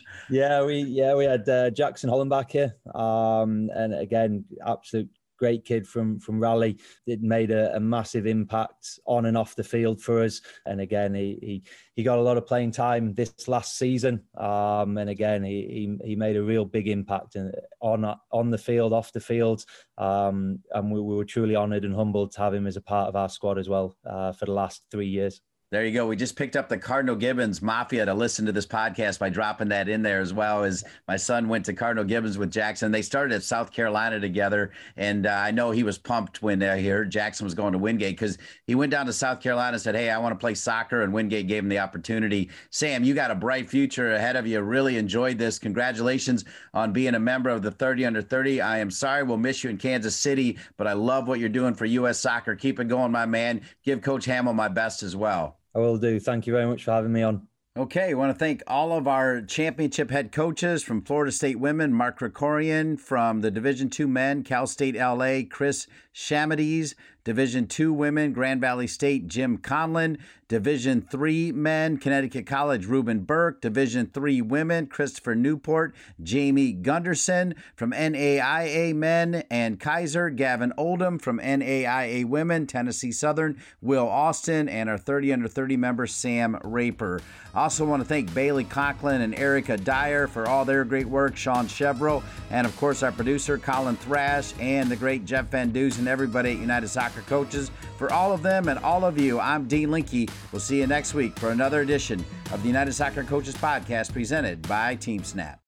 yeah, 0.30 0.64
we 0.64 0.82
yeah 0.82 1.14
we 1.14 1.24
had 1.24 1.48
uh, 1.48 1.70
Jackson 1.70 2.10
Hollenbach 2.10 2.50
here, 2.50 2.74
um, 2.94 3.70
and 3.74 3.94
again, 3.94 4.44
absolute 4.64 5.10
great 5.40 5.64
kid 5.64 5.88
from 5.88 6.20
from 6.20 6.38
Raleigh. 6.38 6.78
It 7.06 7.22
made 7.22 7.50
a, 7.50 7.74
a, 7.74 7.80
massive 7.80 8.26
impact 8.26 9.00
on 9.06 9.24
and 9.24 9.36
off 9.36 9.56
the 9.56 9.64
field 9.64 10.00
for 10.00 10.22
us. 10.22 10.42
And 10.66 10.80
again, 10.80 11.14
he 11.14 11.38
he, 11.40 11.62
he 11.96 12.02
got 12.02 12.18
a 12.18 12.22
lot 12.22 12.36
of 12.36 12.46
playing 12.46 12.72
time 12.72 13.14
this 13.14 13.48
last 13.48 13.78
season. 13.78 14.22
Um, 14.36 14.98
and 14.98 15.08
again, 15.08 15.42
he, 15.42 15.96
he, 16.02 16.08
he 16.10 16.14
made 16.14 16.36
a 16.36 16.42
real 16.42 16.66
big 16.66 16.86
impact 16.86 17.34
in, 17.34 17.50
on 17.80 18.04
on 18.30 18.50
the 18.50 18.58
field, 18.58 18.92
off 18.92 19.12
the 19.12 19.20
field. 19.20 19.64
Um, 19.98 20.60
and 20.72 20.92
we, 20.92 21.00
we, 21.00 21.16
were 21.16 21.24
truly 21.24 21.56
honoured 21.56 21.84
and 21.84 21.94
humbled 21.94 22.32
to 22.32 22.40
have 22.40 22.54
him 22.54 22.66
as 22.66 22.76
a 22.76 22.82
part 22.82 23.08
of 23.08 23.16
our 23.16 23.28
squad 23.28 23.58
as 23.58 23.68
well 23.68 23.96
uh, 24.08 24.32
for 24.32 24.44
the 24.44 24.52
last 24.52 24.82
three 24.90 25.08
years. 25.08 25.40
There 25.72 25.86
you 25.86 25.92
go. 25.92 26.08
We 26.08 26.16
just 26.16 26.34
picked 26.34 26.56
up 26.56 26.68
the 26.68 26.76
Cardinal 26.76 27.14
Gibbons 27.14 27.62
Mafia 27.62 28.04
to 28.04 28.12
listen 28.12 28.44
to 28.46 28.50
this 28.50 28.66
podcast 28.66 29.20
by 29.20 29.28
dropping 29.28 29.68
that 29.68 29.88
in 29.88 30.02
there 30.02 30.20
as 30.20 30.32
well. 30.32 30.64
As 30.64 30.82
my 31.06 31.16
son 31.16 31.46
went 31.46 31.64
to 31.66 31.72
Cardinal 31.72 32.02
Gibbons 32.02 32.36
with 32.36 32.50
Jackson, 32.50 32.90
they 32.90 33.02
started 33.02 33.32
at 33.32 33.44
South 33.44 33.70
Carolina 33.70 34.18
together, 34.18 34.72
and 34.96 35.26
uh, 35.26 35.30
I 35.30 35.52
know 35.52 35.70
he 35.70 35.84
was 35.84 35.96
pumped 35.96 36.42
when 36.42 36.60
uh, 36.60 36.74
he 36.74 36.88
heard 36.88 37.12
Jackson 37.12 37.44
was 37.44 37.54
going 37.54 37.72
to 37.72 37.78
Wingate 37.78 38.18
because 38.18 38.36
he 38.66 38.74
went 38.74 38.90
down 38.90 39.06
to 39.06 39.12
South 39.12 39.40
Carolina 39.40 39.74
and 39.74 39.80
said, 39.80 39.94
"Hey, 39.94 40.10
I 40.10 40.18
want 40.18 40.32
to 40.32 40.42
play 40.42 40.56
soccer," 40.56 41.02
and 41.02 41.12
Wingate 41.12 41.46
gave 41.46 41.62
him 41.62 41.68
the 41.68 41.78
opportunity. 41.78 42.50
Sam, 42.70 43.04
you 43.04 43.14
got 43.14 43.30
a 43.30 43.36
bright 43.36 43.70
future 43.70 44.14
ahead 44.14 44.34
of 44.34 44.48
you. 44.48 44.60
Really 44.62 44.96
enjoyed 44.96 45.38
this. 45.38 45.60
Congratulations 45.60 46.44
on 46.74 46.92
being 46.92 47.14
a 47.14 47.20
member 47.20 47.48
of 47.48 47.62
the 47.62 47.70
30 47.70 48.06
under 48.06 48.22
30. 48.22 48.60
I 48.60 48.78
am 48.78 48.90
sorry 48.90 49.22
we'll 49.22 49.36
miss 49.36 49.62
you 49.62 49.70
in 49.70 49.78
Kansas 49.78 50.16
City, 50.16 50.58
but 50.76 50.88
I 50.88 50.94
love 50.94 51.28
what 51.28 51.38
you're 51.38 51.48
doing 51.48 51.74
for 51.74 51.84
U.S. 51.84 52.18
Soccer. 52.18 52.56
Keep 52.56 52.80
it 52.80 52.88
going, 52.88 53.12
my 53.12 53.24
man. 53.24 53.60
Give 53.84 54.02
Coach 54.02 54.24
Hamill 54.24 54.54
my 54.54 54.66
best 54.66 55.04
as 55.04 55.14
well. 55.14 55.59
I 55.74 55.78
will 55.78 55.98
do. 55.98 56.18
Thank 56.18 56.46
you 56.46 56.52
very 56.52 56.66
much 56.66 56.84
for 56.84 56.92
having 56.92 57.12
me 57.12 57.22
on. 57.22 57.46
Okay, 57.76 58.10
I 58.10 58.14
want 58.14 58.32
to 58.32 58.38
thank 58.38 58.64
all 58.66 58.92
of 58.92 59.06
our 59.06 59.40
championship 59.42 60.10
head 60.10 60.32
coaches 60.32 60.82
from 60.82 61.02
Florida 61.02 61.30
State 61.30 61.60
women, 61.60 61.92
Mark 61.92 62.18
Krikorian 62.18 62.98
from 62.98 63.42
the 63.42 63.50
Division 63.50 63.88
Two 63.88 64.08
men, 64.08 64.42
Cal 64.42 64.66
State 64.66 64.96
LA, 64.96 65.42
Chris 65.48 65.86
Chamides, 66.14 66.94
Division 67.24 67.66
Two 67.66 67.92
women, 67.92 68.32
Grand 68.32 68.60
Valley 68.60 68.86
State, 68.86 69.26
Jim 69.26 69.58
Conlin. 69.58 70.18
Division 70.50 71.00
Three 71.00 71.52
men, 71.52 71.96
Connecticut 71.96 72.44
College, 72.44 72.86
Ruben 72.86 73.20
Burke, 73.20 73.60
Division 73.60 74.10
Three 74.12 74.42
women, 74.42 74.88
Christopher 74.88 75.36
Newport, 75.36 75.94
Jamie 76.20 76.72
Gunderson 76.72 77.54
from 77.76 77.92
NAIA 77.92 78.92
men, 78.92 79.44
and 79.48 79.78
Keiser, 79.78 80.34
Gavin 80.34 80.72
Oldham 80.76 81.20
from 81.20 81.38
NAIA 81.38 82.24
women, 82.24 82.66
Tennessee 82.66 83.12
Southern, 83.12 83.62
Will 83.80 84.08
Austin, 84.08 84.68
and 84.68 84.90
our 84.90 84.98
30 84.98 85.34
under 85.34 85.46
30 85.46 85.76
member, 85.76 86.08
Sam 86.08 86.58
Raper. 86.64 87.20
I 87.54 87.62
also 87.62 87.84
want 87.84 88.02
to 88.02 88.08
thank 88.08 88.34
Bailey 88.34 88.64
Conklin 88.64 89.20
and 89.20 89.38
Erica 89.38 89.76
Dyer 89.76 90.26
for 90.26 90.48
all 90.48 90.64
their 90.64 90.84
great 90.84 91.06
work, 91.06 91.36
Sean 91.36 91.68
Chevrolet, 91.68 92.24
and 92.50 92.66
of 92.66 92.76
course 92.76 93.04
our 93.04 93.12
producer, 93.12 93.56
Colin 93.56 93.96
Thrash, 93.96 94.52
and 94.58 94.90
the 94.90 94.96
great 94.96 95.24
Jeff 95.24 95.46
Van 95.46 95.70
Dusen, 95.70 95.99
everybody 96.08 96.52
at 96.52 96.58
United 96.58 96.88
Soccer 96.88 97.22
Coaches. 97.22 97.70
For 97.96 98.12
all 98.12 98.32
of 98.32 98.42
them 98.42 98.68
and 98.68 98.78
all 98.80 99.04
of 99.04 99.18
you, 99.18 99.40
I'm 99.40 99.66
Dean 99.66 99.90
Linke. 99.90 100.30
We'll 100.52 100.60
see 100.60 100.78
you 100.78 100.86
next 100.86 101.14
week 101.14 101.38
for 101.38 101.50
another 101.50 101.80
edition 101.80 102.24
of 102.52 102.62
the 102.62 102.68
United 102.68 102.92
Soccer 102.92 103.24
Coaches 103.24 103.54
Podcast 103.54 104.12
presented 104.12 104.62
by 104.62 104.96
TeamSnap. 104.96 105.58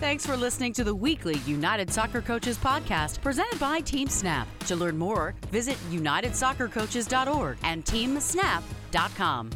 Thanks 0.00 0.24
for 0.24 0.34
listening 0.34 0.72
to 0.74 0.84
the 0.84 0.94
weekly 0.94 1.36
United 1.44 1.92
Soccer 1.92 2.22
Coaches 2.22 2.56
podcast 2.56 3.20
presented 3.20 3.60
by 3.60 3.82
TeamSnap. 3.82 4.46
To 4.68 4.74
learn 4.74 4.96
more, 4.96 5.34
visit 5.50 5.76
unitedsoccercoaches.org 5.90 7.58
and 7.64 7.84
teamsnap.com. 7.84 9.50